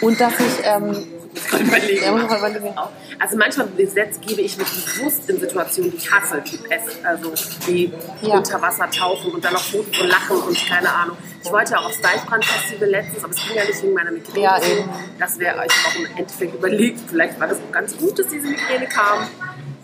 Und 0.00 0.20
dass 0.20 0.32
ich, 0.34 0.64
ähm, 0.64 1.06
Überlegen. 1.34 2.04
ja, 2.04 2.12
muss 2.12 2.22
ich 2.24 2.28
mal 2.28 2.38
überlegen. 2.38 2.74
Also 3.18 3.36
manchmal 3.36 3.68
setz, 3.86 4.20
gebe 4.20 4.42
ich 4.42 4.56
mich 4.58 4.66
bewusst 4.68 5.28
in 5.30 5.40
Situationen, 5.40 5.90
die 5.92 5.96
ich 5.96 6.12
hasse, 6.12 6.42
wie 6.44 6.56
Pest, 6.58 6.98
also 7.04 7.32
wie 7.66 7.92
Ja. 8.20 8.34
unter 8.36 8.60
Wasser 8.60 8.90
tauchen 8.90 9.32
und 9.32 9.44
dann 9.44 9.54
noch 9.54 9.62
Fotos 9.62 9.98
und 10.00 10.08
lachen 10.08 10.36
und 10.36 10.68
keine 10.68 10.92
Ahnung. 10.92 11.16
Ich 11.42 11.50
wollte 11.50 11.72
ja 11.72 11.78
auch 11.80 11.86
aufs 11.86 12.00
Deichbrand-Festival 12.00 12.88
letztens, 12.88 13.24
aber 13.24 13.32
es 13.32 13.42
ging 13.46 13.56
ja 13.56 13.64
nicht 13.64 13.82
wegen 13.82 13.94
meiner 13.94 14.10
Migräne. 14.10 14.40
Ja, 14.44 14.62
eben. 14.62 14.88
Das 15.18 15.38
wäre, 15.38 15.56
habe 15.58 15.66
auch 15.68 15.96
im 15.96 16.16
Endeffekt 16.16 16.54
überlegt, 16.54 17.00
vielleicht 17.08 17.40
war 17.40 17.48
das 17.48 17.58
auch 17.58 17.72
ganz 17.72 17.96
gut, 17.96 18.18
dass 18.18 18.26
diese 18.28 18.46
Migräne 18.48 18.86
kam. 18.86 19.26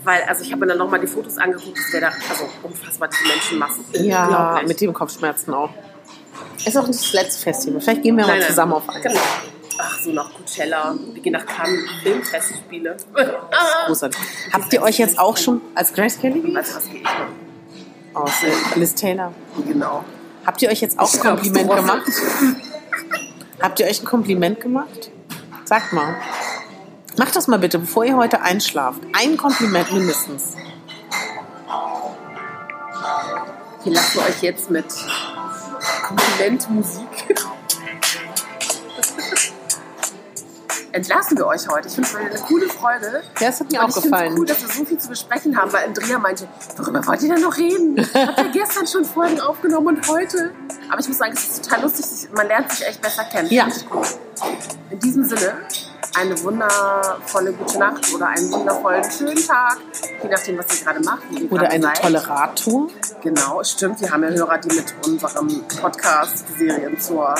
Weil, 0.04 0.22
also 0.24 0.42
ich 0.44 0.52
habe 0.52 0.60
mir 0.60 0.66
dann 0.68 0.78
nochmal 0.78 1.00
die 1.00 1.06
Fotos 1.06 1.38
angeguckt, 1.38 1.76
das 1.76 1.92
wäre 1.92 2.02
da, 2.06 2.12
also 2.30 2.48
unfassbar, 2.62 3.08
diese 3.08 3.26
Menschenmassen. 3.32 3.84
Ja, 4.06 4.60
mit 4.66 4.80
dem 4.80 4.92
Kopfschmerzen 4.94 5.52
auch. 5.54 5.70
Ist 6.64 6.76
auch 6.76 6.86
nicht 6.86 7.00
das 7.00 7.12
letzte 7.12 7.42
Festival. 7.42 7.80
Vielleicht 7.80 8.02
gehen 8.02 8.16
wir 8.16 8.24
mal 8.24 8.30
Nein, 8.32 8.40
nein. 8.40 8.48
zusammen 8.48 8.72
auf 8.74 8.88
eins. 8.88 9.02
Genau. 9.02 9.20
Ach, 9.78 10.00
so 10.00 10.10
nach 10.10 10.32
Coachella. 10.34 10.96
Wir 11.12 11.22
gehen 11.22 11.32
nach 11.32 11.46
Cannes, 11.46 11.88
Filmfestspiele. 12.02 12.96
Großartig. 13.86 14.20
Habt 14.52 14.72
ihr 14.72 14.82
euch 14.82 14.98
jetzt 14.98 15.18
auch 15.18 15.36
schon 15.36 15.60
als 15.74 15.92
Grace 15.92 16.18
Kelly 16.18 16.42
du, 16.42 16.54
was 16.54 16.84
gehe 16.88 16.96
ich 16.96 17.02
noch? 17.02 17.10
aus 18.14 18.42
äh, 18.42 18.78
Liz 18.78 18.94
Taylor? 18.94 19.32
Genau. 19.66 20.04
Habt 20.44 20.62
ihr 20.62 20.70
euch 20.70 20.80
jetzt 20.80 20.98
auch 20.98 21.12
ein 21.12 21.20
Kompliment 21.20 21.70
gemacht? 21.70 22.02
Habt 23.60 23.80
ihr 23.80 23.86
euch 23.86 24.02
ein 24.02 24.06
Kompliment 24.06 24.60
gemacht? 24.60 25.10
Sagt 25.64 25.92
mal. 25.92 26.16
Macht 27.16 27.36
das 27.36 27.48
mal 27.48 27.58
bitte, 27.58 27.78
bevor 27.78 28.04
ihr 28.04 28.16
heute 28.16 28.40
einschlaft. 28.42 29.00
Ein 29.12 29.36
Kompliment 29.36 29.92
mindestens. 29.92 30.54
Wir 33.84 33.92
lassen 33.92 34.18
euch 34.20 34.42
jetzt 34.42 34.70
mit 34.70 34.86
Komplimentmusik. 36.06 37.36
Entlassen 40.92 41.36
wir 41.36 41.46
euch 41.46 41.68
heute. 41.68 41.88
Ich 41.88 41.94
finde 41.94 42.08
es 42.08 42.16
eine 42.16 42.38
coole 42.40 42.68
Folge. 42.68 43.22
Ja, 43.40 43.48
das 43.48 43.60
hat 43.60 43.70
mir 43.70 43.78
Und 43.80 43.84
auch 43.84 43.88
ich 43.88 43.94
finde 43.94 44.06
es 44.08 44.10
gefallen. 44.12 44.34
cool, 44.38 44.46
dass 44.46 44.60
wir 44.62 44.68
so 44.68 44.84
viel 44.84 44.98
zu 44.98 45.08
besprechen 45.08 45.56
haben, 45.56 45.72
weil 45.72 45.84
Andrea 45.84 46.18
meinte, 46.18 46.48
worüber 46.76 47.06
wollt 47.06 47.22
ihr 47.22 47.34
denn 47.34 47.42
noch 47.42 47.56
reden? 47.56 47.96
Habt 48.14 48.38
ihr 48.38 48.50
gestern 48.62 48.86
schon 48.86 49.04
Folgen 49.04 49.40
aufgenommen 49.40 49.88
und 49.88 50.08
heute? 50.08 50.52
Aber 50.90 51.00
ich 51.00 51.08
muss 51.08 51.18
sagen, 51.18 51.32
es 51.34 51.44
ist 51.44 51.64
total 51.64 51.82
lustig. 51.82 52.28
Man 52.34 52.46
lernt 52.46 52.70
sich 52.72 52.86
echt 52.86 53.02
besser 53.02 53.24
kennen. 53.24 53.48
Ja. 53.50 53.66
Ich. 53.68 53.84
In 54.90 54.98
diesem 55.00 55.24
Sinne, 55.24 55.52
eine 56.14 56.42
wundervolle 56.42 57.52
gute 57.52 57.78
Nacht 57.78 58.12
oder 58.14 58.28
einen 58.28 58.50
wundervollen 58.50 59.04
schönen 59.10 59.46
Tag, 59.46 59.78
je 60.22 60.28
nachdem, 60.28 60.58
was 60.58 60.78
ihr 60.78 60.84
gerade 60.84 61.00
macht. 61.04 61.22
ihr 61.30 61.50
Oder 61.52 61.70
eine 61.70 61.82
seid. 61.82 62.02
tolle 62.02 62.26
Radtour. 62.26 62.88
Genau, 63.22 63.62
stimmt. 63.62 64.00
Wir 64.00 64.10
haben 64.10 64.22
ja 64.22 64.30
Hörer, 64.30 64.58
die 64.58 64.74
mit 64.74 64.94
unserem 65.06 65.64
Podcast 65.80 66.44
Serien 66.56 66.98
zur 66.98 67.34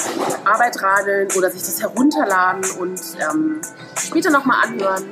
Arbeit 0.45 0.83
radeln 0.83 1.29
oder 1.37 1.51
sich 1.51 1.63
das 1.63 1.81
herunterladen 1.81 2.65
und 2.79 3.01
ähm, 3.21 3.61
später 3.99 4.31
nochmal 4.31 4.67
anhören. 4.67 5.05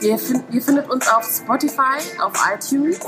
Ihr, 0.00 0.18
find, 0.18 0.44
ihr 0.52 0.62
findet 0.62 0.90
uns 0.90 1.08
auf 1.08 1.24
Spotify, 1.24 1.98
auf 2.20 2.32
iTunes. 2.54 2.98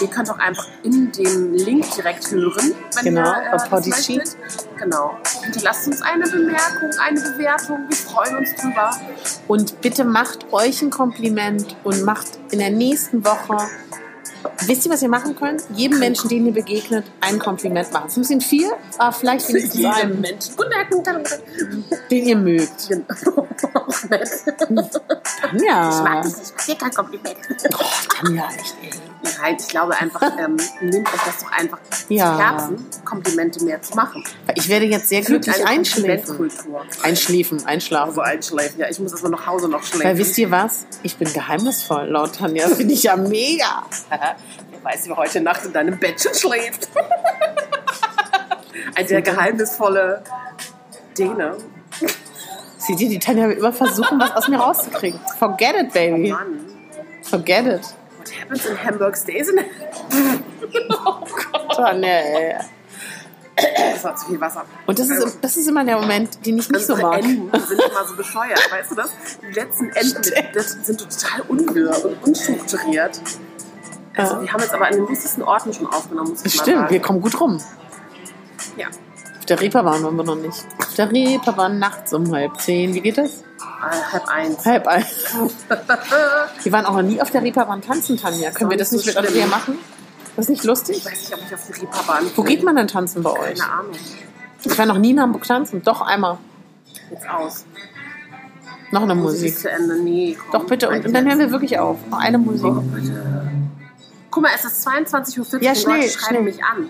Ihr 0.00 0.08
könnt 0.08 0.30
auch 0.30 0.38
einfach 0.38 0.66
in 0.82 1.12
den 1.12 1.54
Link 1.54 1.94
direkt 1.94 2.30
hören, 2.30 2.74
wenn 2.94 3.04
Genau, 3.04 3.32
ihr 3.32 3.48
äh, 3.48 3.68
das 3.68 3.86
möchtet. 3.86 4.36
Genau. 4.78 5.16
Hinterlasst 5.42 5.86
uns 5.86 6.00
eine 6.00 6.24
Bemerkung, 6.26 6.90
eine 6.98 7.20
Bewertung. 7.20 7.80
Wir 7.88 7.96
freuen 7.96 8.36
uns 8.38 8.54
drüber. 8.56 8.90
Und 9.46 9.80
bitte 9.80 10.04
macht 10.04 10.52
euch 10.52 10.80
ein 10.80 10.90
Kompliment 10.90 11.76
und 11.84 12.02
macht 12.02 12.38
in 12.50 12.60
der 12.60 12.70
nächsten 12.70 13.24
Woche. 13.24 13.58
Wisst 14.66 14.86
ihr, 14.86 14.92
was 14.92 15.02
ihr 15.02 15.10
machen 15.10 15.36
könnt? 15.36 15.64
Jedem 15.74 15.98
Menschen, 15.98 16.28
den 16.28 16.46
ihr 16.46 16.52
begegnet, 16.52 17.04
ein 17.20 17.38
Kompliment 17.38 17.92
machen. 17.92 18.06
Es 18.06 18.12
ist 18.12 18.18
ein 18.18 18.38
bisschen 18.38 18.40
viel, 18.40 18.70
aber 18.96 19.12
vielleicht 19.12 19.48
wenigstens 19.48 19.84
einen, 19.84 20.20
Menschen. 20.20 20.56
Guten 20.56 20.70
Tag, 20.70 20.88
den 22.10 22.26
ihr 22.26 22.36
mögt. 22.36 22.88
Genau. 22.88 23.04
Auch 23.74 24.04
nett. 24.08 24.30
Ja. 25.62 25.90
Ich 25.90 26.02
mag 26.02 26.22
dich 26.22 26.36
nicht. 26.36 26.46
Ich 26.46 26.56
mag 26.56 26.66
dir 26.66 26.76
kein 26.76 26.94
Kompliment. 26.94 27.36
Ja, 28.30 28.48
echt, 28.48 28.76
ey. 28.82 29.09
Nein, 29.40 29.56
ich 29.58 29.68
glaube 29.68 29.96
einfach, 29.96 30.22
ähm, 30.38 30.56
nehmt 30.80 31.08
euch 31.12 31.20
das 31.26 31.42
doch 31.44 31.52
einfach 31.52 31.78
Ja. 32.08 32.36
zu 32.36 32.42
Herzen, 32.42 32.86
Komplimente 33.04 33.62
mehr 33.64 33.80
zu 33.82 33.94
machen. 33.94 34.24
Ich 34.54 34.68
werde 34.68 34.86
jetzt 34.86 35.08
sehr 35.08 35.20
glücklich 35.22 35.64
einschläfen. 35.66 36.50
Einschläfen, 37.02 37.66
einschlafen. 37.66 38.08
Also 38.10 38.20
einschläfen. 38.22 38.80
Ja, 38.80 38.88
ich 38.88 38.98
muss 38.98 39.12
erstmal 39.12 39.32
nach 39.32 39.46
Hause 39.46 39.68
noch 39.68 39.82
schläfen. 39.82 40.04
Weil 40.06 40.18
wisst 40.18 40.38
ihr 40.38 40.50
was? 40.50 40.86
Ich 41.02 41.16
bin 41.16 41.30
geheimnisvoll, 41.32 42.06
laut 42.06 42.36
Tanja. 42.36 42.68
Finde 42.68 42.94
ich 42.94 43.02
ja 43.02 43.16
mega. 43.16 43.84
Wer 44.10 44.36
weiß, 44.82 45.08
wer 45.08 45.16
heute 45.16 45.40
Nacht 45.42 45.64
in 45.66 45.72
deinem 45.74 45.98
Bettchen 45.98 46.34
schläft. 46.34 46.88
Ein 48.94 49.06
der 49.06 49.22
geheimnisvolle 49.22 50.22
Däne. 51.18 51.56
Seht 52.78 53.00
ihr, 53.00 53.08
die 53.10 53.18
Tanja 53.18 53.48
will 53.48 53.58
immer 53.58 53.72
versuchen, 53.72 54.18
was 54.18 54.30
aus 54.32 54.48
mir 54.48 54.58
rauszukriegen. 54.58 55.20
Forget 55.38 55.74
it, 55.76 55.86
Oh 55.90 55.92
baby. 55.92 56.30
Mann. 56.30 56.60
Forget 57.22 57.66
it. 57.66 57.80
What 58.30 58.40
happens 58.40 58.66
in 58.66 58.84
Hamburg 58.84 59.16
stays 59.16 59.48
in 59.48 59.58
Tanja, 61.74 62.08
ey. 62.08 62.54
Das 63.56 64.04
war 64.04 64.16
zu 64.16 64.26
viel 64.26 64.40
Wasser. 64.40 64.64
Und 64.86 64.98
das 64.98 65.10
ist, 65.10 65.38
das 65.42 65.56
ist 65.56 65.66
immer 65.68 65.84
der 65.84 65.98
Moment, 66.00 66.46
den 66.46 66.58
ich 66.58 66.70
nicht 66.70 66.86
so 66.86 66.94
Unsere 66.94 67.10
mag. 67.10 67.18
Enden 67.22 67.50
sind 67.60 67.80
immer 67.82 68.04
so 68.06 68.16
bescheuert, 68.16 68.70
weißt 68.70 68.90
du 68.92 68.94
das? 68.94 69.10
Die 69.42 69.52
letzten 69.52 69.90
Enden 69.90 70.22
das 70.54 70.70
sind 70.82 70.98
total 70.98 71.42
unwirr 71.48 72.04
und 72.04 72.26
unstrukturiert. 72.26 73.20
Also, 74.16 74.34
Ja. 74.34 74.42
wir 74.42 74.52
haben 74.52 74.60
jetzt 74.62 74.72
aber 74.74 74.86
an 74.86 74.92
den 74.94 75.06
lustigsten 75.06 75.42
Orten 75.42 75.72
schon 75.74 75.86
aufgenommen, 75.88 76.30
muss 76.30 76.42
Das 76.42 76.52
ich 76.54 76.58
mal 76.58 76.64
stimmt, 76.64 76.78
sagen. 76.78 76.90
wir 76.90 77.00
kommen 77.02 77.20
gut 77.20 77.40
rum. 77.40 77.60
Ja. 78.76 78.86
Der 79.50 79.60
Reeperbahn 79.60 80.04
waren 80.04 80.14
wir 80.14 80.22
noch 80.22 80.36
nicht. 80.36 80.64
Auf 80.78 80.94
der 80.94 81.10
Reeperbahn 81.10 81.80
nachts 81.80 82.14
um 82.14 82.32
halb 82.32 82.60
zehn. 82.60 82.94
Wie 82.94 83.00
geht 83.00 83.18
das? 83.18 83.42
Halb 84.12 84.28
eins. 84.28 84.64
Halb 84.64 84.86
eins. 84.86 85.06
Wir 86.62 86.72
waren 86.72 86.86
auch 86.86 86.94
noch 86.94 87.02
nie 87.02 87.20
auf 87.20 87.32
der 87.32 87.42
Reeperbahn 87.42 87.82
tanzen, 87.82 88.16
Tanja. 88.16 88.52
Können 88.52 88.70
wir 88.70 88.76
das 88.76 88.92
nicht 88.92 89.06
mit 89.06 89.14
so 89.14 89.18
Andrea 89.18 89.38
schlimm. 89.38 89.50
machen? 89.50 89.78
Das 90.36 90.44
ist 90.44 90.50
nicht 90.50 90.64
lustig? 90.64 90.98
Ich 90.98 91.04
weiß 91.04 91.18
nicht, 91.18 91.34
ob 91.34 91.40
ich 91.44 91.54
auf 91.54 91.66
die 91.66 91.80
Reeperbahn 91.80 92.30
Wo 92.36 92.42
geht 92.44 92.62
man 92.62 92.76
denn 92.76 92.86
tanzen 92.86 93.24
bei 93.24 93.30
euch? 93.30 93.58
Keine 93.58 93.72
Ahnung. 93.72 93.92
Ich 94.62 94.78
war 94.78 94.86
noch 94.86 94.98
nie 94.98 95.10
in 95.10 95.20
Hamburg 95.20 95.42
tanzen. 95.42 95.82
Doch 95.82 96.00
einmal. 96.02 96.38
Jetzt 97.10 97.28
aus. 97.28 97.64
Noch 98.92 99.02
eine 99.02 99.16
Musik 99.16 99.50
Musik. 99.50 99.58
zu 99.58 99.70
Ende. 99.70 99.96
Nee, 99.96 100.38
komm. 100.38 100.60
Doch 100.60 100.68
bitte. 100.68 100.88
Und, 100.90 101.06
und 101.06 101.12
dann 101.12 101.26
hören 101.26 101.40
wir 101.40 101.50
wirklich 101.50 101.76
auf. 101.76 101.98
Noch 102.08 102.18
eine 102.18 102.38
Musik. 102.38 102.66
Oh, 102.66 102.80
bitte. 102.80 103.50
Guck 104.30 104.44
mal, 104.44 104.52
es 104.54 104.64
ist 104.64 104.86
22.40 104.86 105.54
Uhr. 105.54 105.62
Ja, 105.62 105.74
schnell, 105.74 105.96
Leute 106.02 106.08
schreiben 106.10 106.36
schnell. 106.36 106.42
mich 106.42 106.62
an. 106.62 106.88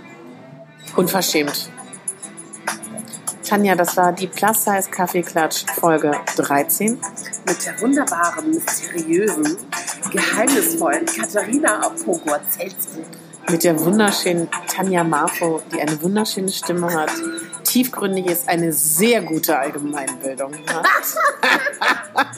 Unverschämt. 0.96 1.70
Tanja, 3.50 3.74
das 3.74 3.96
war 3.96 4.12
die 4.12 4.28
Plus 4.28 4.64
Size 4.64 4.88
Kaffeeklatsch 4.92 5.64
Folge 5.74 6.12
13. 6.36 7.00
Mit 7.44 7.66
der 7.66 7.80
wunderbaren, 7.80 8.48
mysteriösen, 8.48 9.56
geheimnisvollen 10.12 11.04
Katharina 11.04 11.90
Pogor-Zelzburg. 12.04 13.06
Mit 13.50 13.64
der 13.64 13.84
wunderschönen 13.84 14.48
Tanja 14.68 15.02
Marfo, 15.02 15.62
die 15.74 15.80
eine 15.80 16.00
wunderschöne 16.00 16.52
Stimme 16.52 16.94
hat, 16.94 17.10
tiefgründig 17.64 18.26
ist, 18.26 18.48
eine 18.48 18.72
sehr 18.72 19.20
gute 19.22 19.58
Allgemeinbildung 19.58 20.54
hat, 20.68 20.86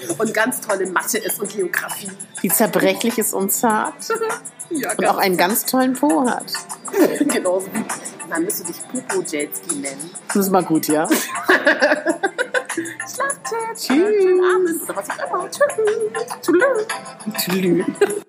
Und 0.19 0.33
ganz 0.33 0.63
toll 0.63 0.81
in 0.81 0.93
Mathe 0.93 1.19
ist 1.19 1.41
und 1.41 1.53
Geografie. 1.53 2.11
die 2.43 2.49
zerbrechlich 2.49 3.19
ist 3.19 3.35
und 3.35 3.53
zart 3.53 3.95
Ja, 4.75 4.93
und 4.97 5.07
auch 5.07 5.19
einen 5.19 5.37
ganz 5.37 5.65
tollen 5.67 5.93
Po 5.95 6.25
hat. 6.29 6.53
Genauso 7.29 7.67
wie, 7.73 7.85
man 8.29 8.45
müsste 8.45 8.65
dich 8.65 8.77
Popo-Jetski 8.89 9.77
nennen. 9.77 10.11
Das 10.29 10.37
ist 10.37 10.51
mal 10.51 10.65
gut, 10.65 10.89
ja? 10.89 11.09
Schlafchat. 12.73 13.77
Tschüss. 13.77 13.87
Schönen 13.87 14.45
Abend. 14.45 14.83
Oder 14.83 14.97
was 14.97 15.11
auch 15.11 15.19
immer. 15.31 15.51
Tschüss. 15.51 16.57
Tschüss. 17.37 17.87
Tschüss. 17.99 18.23